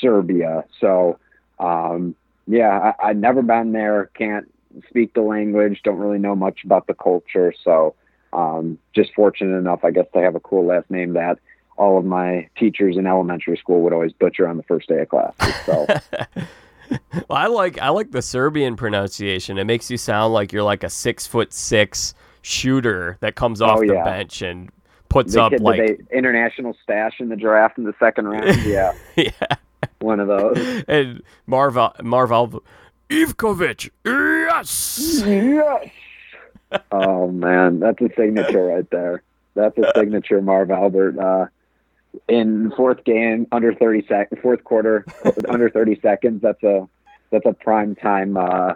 Serbia. 0.00 0.64
So, 0.80 1.20
um, 1.60 2.16
yeah, 2.48 2.92
I, 3.00 3.10
I'd 3.10 3.20
never 3.20 3.40
been 3.40 3.70
there. 3.70 4.10
Can't 4.14 4.52
speak 4.88 5.14
the 5.14 5.22
language. 5.22 5.80
Don't 5.84 5.98
really 5.98 6.18
know 6.18 6.34
much 6.34 6.64
about 6.64 6.88
the 6.88 6.94
culture. 6.94 7.54
So, 7.62 7.94
um, 8.32 8.78
just 8.96 9.14
fortunate 9.14 9.56
enough, 9.56 9.84
I 9.84 9.92
guess, 9.92 10.06
to 10.12 10.20
have 10.20 10.34
a 10.34 10.40
cool 10.40 10.66
last 10.66 10.90
name 10.90 11.12
that 11.12 11.38
all 11.76 11.98
of 11.98 12.04
my 12.04 12.48
teachers 12.56 12.96
in 12.96 13.06
elementary 13.06 13.56
school 13.56 13.82
would 13.82 13.92
always 13.92 14.12
butcher 14.12 14.46
on 14.46 14.56
the 14.56 14.62
first 14.62 14.88
day 14.88 15.00
of 15.00 15.08
class. 15.08 15.34
So, 15.66 15.86
Well, 17.14 17.24
I 17.30 17.46
like 17.46 17.80
I 17.80 17.88
like 17.88 18.10
the 18.10 18.22
Serbian 18.22 18.76
pronunciation. 18.76 19.58
It 19.58 19.64
makes 19.64 19.90
you 19.90 19.96
sound 19.96 20.34
like 20.34 20.52
you're 20.52 20.62
like 20.62 20.84
a 20.84 20.90
six 20.90 21.26
foot 21.26 21.52
six 21.52 22.14
shooter 22.42 23.16
that 23.20 23.34
comes 23.36 23.62
off 23.62 23.78
Oh, 23.78 23.86
the 23.86 23.94
bench 24.04 24.42
and 24.42 24.70
puts 25.08 25.34
the 25.34 25.42
up 25.42 25.52
like 25.60 26.00
international 26.12 26.76
stash 26.82 27.14
in 27.20 27.28
the 27.28 27.36
draft 27.36 27.78
in 27.78 27.84
the 27.84 27.94
second 27.98 28.28
round. 28.28 28.62
Yeah, 28.64 28.92
yeah. 29.16 29.30
one 30.00 30.20
of 30.20 30.28
those. 30.28 30.84
And 30.86 31.22
Marval 31.48 31.96
Marval 31.98 32.60
Ivkovic, 33.10 33.90
yes. 34.04 35.22
yes. 35.24 35.90
Oh 36.92 37.30
man, 37.30 37.80
that's 37.80 38.00
a 38.00 38.08
signature 38.16 38.64
right 38.66 38.88
there. 38.90 39.22
That's 39.54 39.76
a 39.78 39.92
signature, 39.94 40.42
Marv 40.42 40.70
Albert. 40.70 41.18
Uh, 41.18 41.46
in 42.28 42.72
fourth 42.76 43.04
game, 43.04 43.46
under 43.52 43.74
thirty 43.74 44.04
sec, 44.08 44.28
fourth 44.42 44.64
quarter, 44.64 45.04
under 45.48 45.68
thirty 45.70 45.98
seconds. 46.00 46.42
That's 46.42 46.62
a 46.62 46.88
that's 47.30 47.46
a 47.46 47.52
prime 47.52 47.94
time. 47.96 48.36
Uh, 48.36 48.74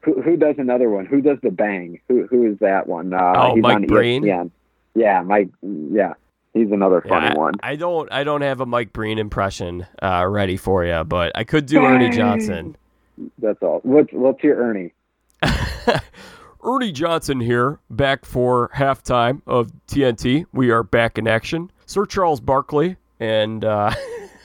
who 0.00 0.20
who 0.22 0.36
does 0.36 0.54
another 0.58 0.90
one? 0.90 1.06
Who 1.06 1.20
does 1.20 1.38
the 1.42 1.50
bang? 1.50 2.00
Who 2.08 2.26
who 2.26 2.50
is 2.50 2.58
that 2.60 2.86
one? 2.88 3.12
Uh, 3.12 3.32
Oh, 3.36 3.54
he's 3.54 3.62
Mike 3.62 3.76
on 3.76 3.86
Breen? 3.86 4.22
ESPN. 4.22 4.50
Yeah, 4.94 5.22
Mike. 5.22 5.48
Yeah, 5.62 6.14
he's 6.54 6.70
another 6.70 7.00
funny 7.02 7.26
Yeah, 7.26 7.32
I, 7.34 7.38
one. 7.38 7.54
I 7.62 7.76
don't 7.76 8.10
I 8.12 8.24
don't 8.24 8.42
have 8.42 8.60
a 8.60 8.66
Mike 8.66 8.92
Breen 8.92 9.18
impression 9.18 9.86
uh, 10.02 10.26
ready 10.26 10.56
for 10.56 10.84
you, 10.84 11.04
but 11.04 11.32
I 11.34 11.44
could 11.44 11.66
do 11.66 11.84
Ernie 11.84 12.10
Johnson. 12.10 12.76
That's 13.38 13.62
all. 13.62 13.80
What's 13.82 14.12
what's 14.12 14.42
your 14.44 14.56
Ernie? 14.56 14.92
Ernie 16.64 16.92
Johnson 16.92 17.40
here, 17.40 17.78
back 17.88 18.24
for 18.24 18.70
halftime 18.74 19.42
of 19.46 19.70
TNT. 19.86 20.44
We 20.52 20.70
are 20.70 20.82
back 20.82 21.16
in 21.18 21.26
action. 21.28 21.70
Sir 21.88 22.04
Charles 22.04 22.38
Barkley 22.38 22.98
and 23.18 23.64
uh, 23.64 23.90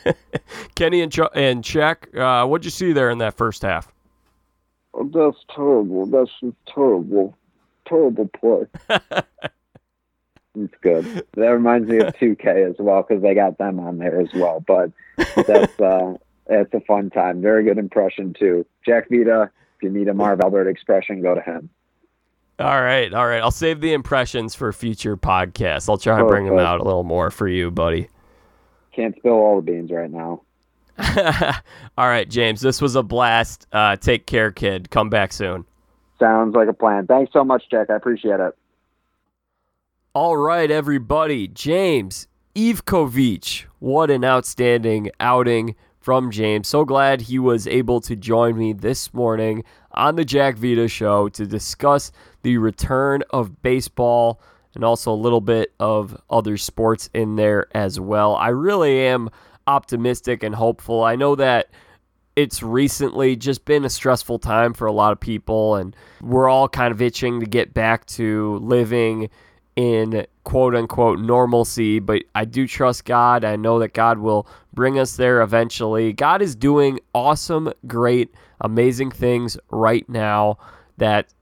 Kenny 0.76 1.02
and, 1.02 1.12
Ch- 1.12 1.20
and 1.36 1.62
Shaq. 1.62 2.18
Uh, 2.18 2.48
what'd 2.48 2.64
you 2.64 2.72
see 2.72 2.94
there 2.94 3.10
in 3.10 3.18
that 3.18 3.36
first 3.36 3.64
half? 3.64 3.92
Oh, 4.94 5.10
that's 5.14 5.44
terrible. 5.54 6.06
That's 6.06 6.32
just 6.40 6.56
terrible. 6.74 7.38
Terrible 7.86 8.30
play. 8.30 8.66
it's 10.56 10.74
good. 10.80 11.28
That 11.34 11.50
reminds 11.50 11.90
me 11.90 11.98
of 11.98 12.14
2K 12.16 12.70
as 12.70 12.78
well 12.80 13.06
because 13.06 13.22
they 13.22 13.36
got 13.36 13.58
them 13.58 13.78
on 13.78 13.98
there 13.98 14.22
as 14.22 14.34
well. 14.34 14.64
But 14.66 14.92
that's 15.46 15.82
uh, 15.82 16.14
that's 16.48 16.74
a 16.74 16.80
fun 16.88 17.10
time. 17.10 17.42
Very 17.42 17.66
good 17.66 17.78
impression 17.78 18.34
too. 18.40 18.66
Jack 18.86 19.10
Vita. 19.10 19.52
If 19.76 19.84
you 19.84 19.90
need 19.90 20.08
a 20.08 20.14
Marv 20.14 20.40
Albert 20.40 20.70
expression, 20.70 21.22
go 21.22 21.36
to 21.36 21.42
him. 21.42 21.70
All 22.60 22.82
right, 22.82 23.12
all 23.14 23.28
right. 23.28 23.42
I'll 23.42 23.52
save 23.52 23.82
the 23.82 23.94
impressions 23.94 24.54
for 24.54 24.72
future 24.72 25.18
podcasts. 25.18 25.90
I'll 25.90 25.98
try 25.98 26.20
and 26.20 26.28
bring 26.28 26.46
them 26.46 26.60
out 26.60 26.80
a 26.80 26.84
little 26.84 27.04
more 27.04 27.32
for 27.32 27.48
you, 27.48 27.72
buddy. 27.72 28.10
Can't 28.96 29.16
spill 29.18 29.34
all 29.34 29.56
the 29.56 29.64
beans 29.64 29.92
right 29.92 30.10
now. 30.10 30.44
all 31.98 32.08
right, 32.08 32.30
James. 32.30 32.62
This 32.62 32.80
was 32.80 32.96
a 32.96 33.02
blast. 33.02 33.66
Uh, 33.72 33.96
take 33.96 34.28
care, 34.28 34.52
kid. 34.52 34.92
Come 34.92 35.10
back 35.10 35.34
soon. 35.34 35.66
Sounds 36.20 36.56
like 36.56 36.68
a 36.68 36.74
plan. 36.74 37.08
Thanks 37.08 37.34
so 37.34 37.44
much, 37.44 37.64
Jack. 37.72 37.90
I 37.90 37.96
appreciate 37.96 38.40
it. 38.40 38.56
All 40.14 40.38
right, 40.38 40.70
everybody. 40.70 41.48
James 41.48 42.28
Ivkovic. 42.56 43.66
What 43.80 44.12
an 44.12 44.24
outstanding 44.24 45.10
outing 45.20 45.76
from 46.00 46.30
James. 46.30 46.68
So 46.68 46.86
glad 46.86 47.22
he 47.22 47.40
was 47.40 47.66
able 47.66 48.00
to 48.02 48.16
join 48.16 48.58
me 48.58 48.74
this 48.74 49.12
morning 49.14 49.64
on 49.94 50.16
the 50.16 50.26
Jack 50.26 50.58
Vita 50.58 50.88
show 50.88 51.30
to 51.30 51.48
discuss 51.48 52.12
the 52.44 52.58
return 52.58 53.24
of 53.32 53.62
baseball 53.62 54.40
and 54.76 54.84
also 54.84 55.12
a 55.12 55.16
little 55.16 55.42
bit 55.42 55.74
of 55.80 56.20
other 56.30 56.58
sports 56.58 57.10
in 57.14 57.36
there 57.36 57.68
as 57.76 58.00
well. 58.00 58.36
I 58.36 58.50
really 58.50 59.00
am 59.00 59.30
optimistic 59.68 60.44
and 60.44 60.56
hopeful. 60.56 61.04
I 61.04 61.16
know 61.16 61.36
that 61.36 61.70
it's 62.36 62.64
recently 62.64 63.36
just 63.36 63.66
been 63.66 63.86
a 63.86 63.90
stressful 63.90 64.40
time 64.40 64.74
for 64.74 64.88
a 64.88 64.92
lot 64.92 65.12
of 65.12 65.20
people, 65.20 65.76
and 65.76 65.96
we're 66.22 66.50
all 66.50 66.68
kind 66.68 66.92
of 66.92 67.02
itching 67.02 67.40
to 67.40 67.46
get 67.46 67.74
back 67.74 68.06
to 68.08 68.58
living 68.60 69.30
in 69.76 70.26
quote 70.44 70.76
unquote 70.76 71.20
normalcy. 71.20 72.00
But 72.00 72.24
I 72.34 72.46
do 72.46 72.68
trust 72.68 73.06
God. 73.06 73.44
I 73.44 73.56
know 73.56 73.80
that 73.80 73.94
God 73.94 74.18
will 74.18 74.48
bring 74.74 74.98
us 74.98 75.16
there 75.16 75.42
eventually. 75.42 76.14
God 76.14 76.42
is 76.42 76.56
doing 76.56 77.00
awesome, 77.14 77.72
great, 77.86 78.34
amazing 78.62 79.12
things 79.12 79.58
right 79.70 80.08
now 80.10 80.58
that 80.98 81.34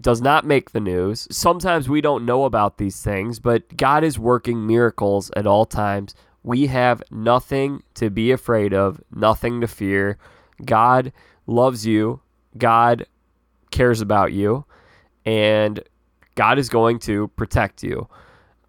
does 0.00 0.20
not 0.20 0.44
make 0.44 0.70
the 0.70 0.80
news. 0.80 1.26
Sometimes 1.30 1.88
we 1.88 2.00
don't 2.00 2.26
know 2.26 2.44
about 2.44 2.78
these 2.78 3.02
things, 3.02 3.38
but 3.38 3.76
God 3.76 4.04
is 4.04 4.18
working 4.18 4.66
miracles 4.66 5.30
at 5.36 5.46
all 5.46 5.64
times. 5.64 6.14
We 6.42 6.66
have 6.66 7.02
nothing 7.10 7.82
to 7.94 8.10
be 8.10 8.30
afraid 8.30 8.72
of, 8.72 9.00
nothing 9.10 9.60
to 9.62 9.66
fear. 9.66 10.18
God 10.64 11.12
loves 11.46 11.86
you. 11.86 12.20
God 12.56 13.06
cares 13.70 14.00
about 14.00 14.32
you. 14.32 14.64
And 15.24 15.82
God 16.34 16.58
is 16.58 16.68
going 16.68 16.98
to 17.00 17.28
protect 17.28 17.82
you. 17.82 18.08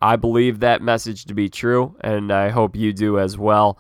I 0.02 0.16
believe 0.16 0.60
that 0.60 0.82
message 0.82 1.26
to 1.26 1.34
be 1.34 1.50
true, 1.50 1.96
and 2.02 2.32
I 2.32 2.50
hope 2.50 2.76
you 2.76 2.94
do 2.94 3.20
as 3.20 3.38
well. 3.38 3.80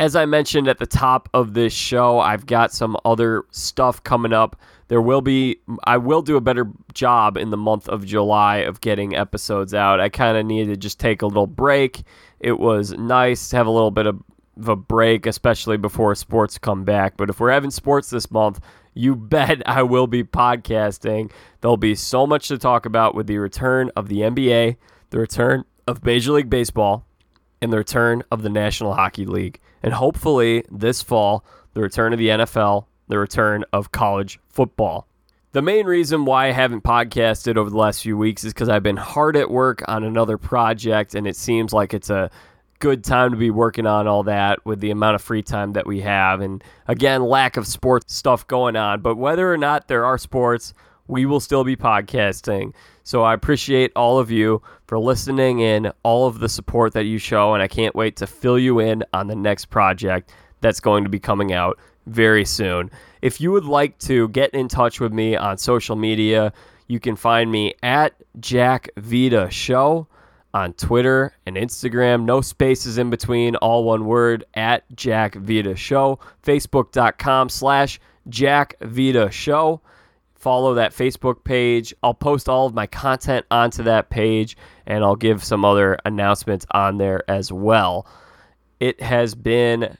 As 0.00 0.16
I 0.16 0.24
mentioned 0.24 0.66
at 0.66 0.78
the 0.78 0.86
top 0.86 1.28
of 1.34 1.52
this 1.52 1.74
show, 1.74 2.20
I've 2.20 2.46
got 2.46 2.72
some 2.72 2.96
other 3.04 3.44
stuff 3.50 4.02
coming 4.02 4.32
up. 4.32 4.56
There 4.88 5.02
will 5.02 5.20
be, 5.20 5.60
I 5.84 5.98
will 5.98 6.22
do 6.22 6.38
a 6.38 6.40
better 6.40 6.66
job 6.94 7.36
in 7.36 7.50
the 7.50 7.58
month 7.58 7.86
of 7.86 8.06
July 8.06 8.56
of 8.60 8.80
getting 8.80 9.14
episodes 9.14 9.74
out. 9.74 10.00
I 10.00 10.08
kind 10.08 10.38
of 10.38 10.46
needed 10.46 10.70
to 10.70 10.76
just 10.78 10.98
take 10.98 11.20
a 11.20 11.26
little 11.26 11.46
break. 11.46 12.02
It 12.38 12.58
was 12.58 12.92
nice 12.92 13.50
to 13.50 13.56
have 13.56 13.66
a 13.66 13.70
little 13.70 13.90
bit 13.90 14.06
of, 14.06 14.22
a 14.66 14.74
break, 14.74 15.26
especially 15.26 15.76
before 15.76 16.14
sports 16.14 16.56
come 16.56 16.82
back. 16.82 17.18
But 17.18 17.28
if 17.28 17.38
we're 17.38 17.52
having 17.52 17.70
sports 17.70 18.08
this 18.08 18.30
month, 18.30 18.58
you 18.94 19.14
bet 19.34 19.62
I 19.68 19.82
will 19.82 20.06
be 20.06 20.24
podcasting. 20.24 21.30
There'll 21.60 21.76
be 21.76 21.94
so 21.94 22.26
much 22.26 22.48
to 22.48 22.56
talk 22.56 22.86
about 22.86 23.14
with 23.14 23.26
the 23.26 23.36
return 23.36 23.90
of 23.96 24.08
the 24.08 24.20
NBA, 24.20 24.76
the 25.10 25.18
return 25.18 25.66
of 25.86 26.02
Major 26.04 26.32
League 26.32 26.48
Baseball, 26.48 27.04
and 27.62 27.72
the 27.72 27.78
return 27.78 28.22
of 28.30 28.42
the 28.42 28.48
National 28.48 28.94
Hockey 28.94 29.26
League. 29.26 29.60
And 29.82 29.94
hopefully 29.94 30.64
this 30.70 31.02
fall, 31.02 31.44
the 31.74 31.80
return 31.80 32.12
of 32.12 32.18
the 32.18 32.28
NFL, 32.28 32.86
the 33.08 33.18
return 33.18 33.64
of 33.72 33.92
college 33.92 34.38
football. 34.48 35.06
The 35.52 35.62
main 35.62 35.86
reason 35.86 36.24
why 36.24 36.46
I 36.46 36.52
haven't 36.52 36.84
podcasted 36.84 37.56
over 37.56 37.70
the 37.70 37.76
last 37.76 38.02
few 38.02 38.16
weeks 38.16 38.44
is 38.44 38.52
because 38.52 38.68
I've 38.68 38.84
been 38.84 38.96
hard 38.96 39.36
at 39.36 39.50
work 39.50 39.82
on 39.88 40.04
another 40.04 40.38
project, 40.38 41.16
and 41.16 41.26
it 41.26 41.34
seems 41.34 41.72
like 41.72 41.92
it's 41.92 42.08
a 42.10 42.30
good 42.78 43.02
time 43.02 43.32
to 43.32 43.36
be 43.36 43.50
working 43.50 43.86
on 43.86 44.06
all 44.06 44.22
that 44.22 44.64
with 44.64 44.80
the 44.80 44.90
amount 44.90 45.16
of 45.16 45.22
free 45.22 45.42
time 45.42 45.72
that 45.72 45.86
we 45.86 46.00
have. 46.00 46.40
And 46.40 46.62
again, 46.86 47.22
lack 47.22 47.56
of 47.56 47.66
sports 47.66 48.14
stuff 48.14 48.46
going 48.46 48.76
on. 48.76 49.00
But 49.00 49.16
whether 49.16 49.52
or 49.52 49.58
not 49.58 49.88
there 49.88 50.04
are 50.04 50.18
sports, 50.18 50.72
we 51.10 51.26
will 51.26 51.40
still 51.40 51.64
be 51.64 51.76
podcasting. 51.76 52.72
So 53.02 53.22
I 53.22 53.34
appreciate 53.34 53.92
all 53.96 54.18
of 54.18 54.30
you 54.30 54.62
for 54.86 54.98
listening 54.98 55.60
in, 55.60 55.92
all 56.04 56.26
of 56.26 56.38
the 56.38 56.48
support 56.48 56.92
that 56.92 57.04
you 57.04 57.18
show, 57.18 57.54
and 57.54 57.62
I 57.62 57.68
can't 57.68 57.94
wait 57.94 58.16
to 58.16 58.26
fill 58.26 58.58
you 58.58 58.78
in 58.78 59.02
on 59.12 59.26
the 59.26 59.34
next 59.34 59.66
project 59.66 60.32
that's 60.60 60.80
going 60.80 61.04
to 61.04 61.10
be 61.10 61.18
coming 61.18 61.52
out 61.52 61.78
very 62.06 62.44
soon. 62.44 62.90
If 63.22 63.40
you 63.40 63.50
would 63.52 63.64
like 63.64 63.98
to 64.00 64.28
get 64.28 64.50
in 64.54 64.68
touch 64.68 65.00
with 65.00 65.12
me 65.12 65.36
on 65.36 65.58
social 65.58 65.96
media, 65.96 66.52
you 66.86 67.00
can 67.00 67.16
find 67.16 67.50
me 67.50 67.74
at 67.82 68.14
Jack 68.38 68.88
Vita 68.96 69.48
Show 69.50 70.06
on 70.52 70.72
Twitter 70.74 71.32
and 71.46 71.56
Instagram. 71.56 72.24
No 72.24 72.40
spaces 72.40 72.98
in 72.98 73.10
between, 73.10 73.56
all 73.56 73.84
one 73.84 74.04
word 74.04 74.44
at 74.54 74.84
Jack 74.94 75.34
Vita 75.34 75.76
Show. 75.76 76.18
Facebook.com 76.44 77.48
slash 77.48 78.00
Jack 78.28 78.76
Vita 78.80 79.30
Show. 79.30 79.80
Follow 80.40 80.72
that 80.72 80.92
Facebook 80.92 81.44
page. 81.44 81.92
I'll 82.02 82.14
post 82.14 82.48
all 82.48 82.66
of 82.66 82.72
my 82.72 82.86
content 82.86 83.44
onto 83.50 83.82
that 83.82 84.08
page 84.08 84.56
and 84.86 85.04
I'll 85.04 85.14
give 85.14 85.44
some 85.44 85.66
other 85.66 85.98
announcements 86.06 86.64
on 86.70 86.96
there 86.96 87.30
as 87.30 87.52
well. 87.52 88.06
It 88.80 89.02
has 89.02 89.34
been 89.34 89.98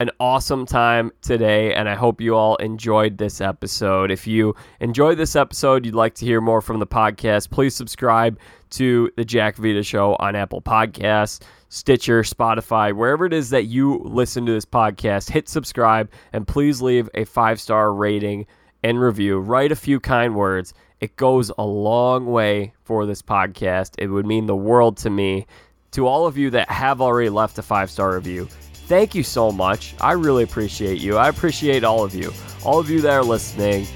an 0.00 0.10
awesome 0.18 0.66
time 0.66 1.12
today, 1.20 1.74
and 1.74 1.88
I 1.88 1.94
hope 1.94 2.20
you 2.20 2.34
all 2.34 2.56
enjoyed 2.56 3.18
this 3.18 3.40
episode. 3.40 4.10
If 4.10 4.26
you 4.26 4.56
enjoyed 4.80 5.18
this 5.18 5.36
episode, 5.36 5.86
you'd 5.86 5.94
like 5.94 6.14
to 6.16 6.24
hear 6.24 6.40
more 6.40 6.62
from 6.62 6.80
the 6.80 6.86
podcast, 6.86 7.50
please 7.50 7.76
subscribe 7.76 8.40
to 8.70 9.12
the 9.16 9.24
Jack 9.24 9.56
Vita 9.56 9.84
Show 9.84 10.16
on 10.16 10.34
Apple 10.34 10.62
Podcasts, 10.62 11.42
Stitcher, 11.68 12.22
Spotify, 12.22 12.92
wherever 12.92 13.24
it 13.24 13.32
is 13.32 13.50
that 13.50 13.66
you 13.66 13.98
listen 14.04 14.46
to 14.46 14.52
this 14.52 14.64
podcast. 14.64 15.30
Hit 15.30 15.48
subscribe 15.48 16.10
and 16.32 16.44
please 16.44 16.82
leave 16.82 17.08
a 17.14 17.24
five 17.24 17.60
star 17.60 17.92
rating 17.92 18.46
and 18.82 19.00
review. 19.00 19.38
Write 19.38 19.72
a 19.72 19.76
few 19.76 20.00
kind 20.00 20.34
words. 20.34 20.74
It 21.00 21.16
goes 21.16 21.50
a 21.56 21.64
long 21.64 22.26
way 22.26 22.74
for 22.84 23.06
this 23.06 23.22
podcast. 23.22 23.92
It 23.98 24.08
would 24.08 24.26
mean 24.26 24.46
the 24.46 24.56
world 24.56 24.96
to 24.98 25.10
me. 25.10 25.46
To 25.92 26.06
all 26.06 26.26
of 26.26 26.38
you 26.38 26.50
that 26.50 26.70
have 26.70 27.00
already 27.00 27.30
left 27.30 27.58
a 27.58 27.62
five 27.62 27.90
star 27.90 28.14
review, 28.14 28.46
thank 28.86 29.14
you 29.14 29.22
so 29.22 29.50
much. 29.50 29.94
I 30.00 30.12
really 30.12 30.44
appreciate 30.44 31.00
you. 31.00 31.16
I 31.16 31.28
appreciate 31.28 31.84
all 31.84 32.04
of 32.04 32.14
you, 32.14 32.32
all 32.64 32.78
of 32.78 32.88
you 32.88 33.00
that 33.00 33.12
are 33.12 33.24
listening. 33.24 33.86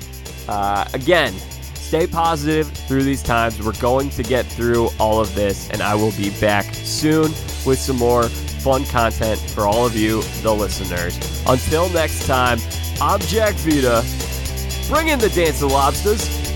Uh, 0.49 0.87
again, 0.93 1.33
stay 1.33 2.07
positive 2.07 2.69
through 2.69 3.05
these 3.05 3.23
times. 3.23 3.63
We're 3.63 3.79
going 3.81 4.11
to 4.11 4.23
get 4.23 4.47
through 4.47 4.89
all 4.99 5.21
of 5.21 5.33
this, 5.35 5.71
and 5.71 5.83
I 5.83 5.95
will 5.95 6.13
be 6.13 6.31
back 6.41 6.75
soon 6.75 7.31
with 7.65 7.79
some 7.79 7.97
more 7.97 8.25
fun 8.29 8.85
content 8.87 9.39
for 9.39 9.65
all 9.65 9.87
of 9.87 9.95
you, 9.95 10.23
the 10.43 10.53
listeners. 10.53 11.17
Until 11.47 11.89
next 11.91 12.27
time, 12.27 12.59
I'm 13.01 13.21
Jack 13.21 13.55
Vita. 13.57 14.03
Bring 14.89 15.09
in 15.09 15.19
the 15.19 15.31
Dance 15.31 15.63
of 15.63 15.73
Lobsters. 15.73 16.54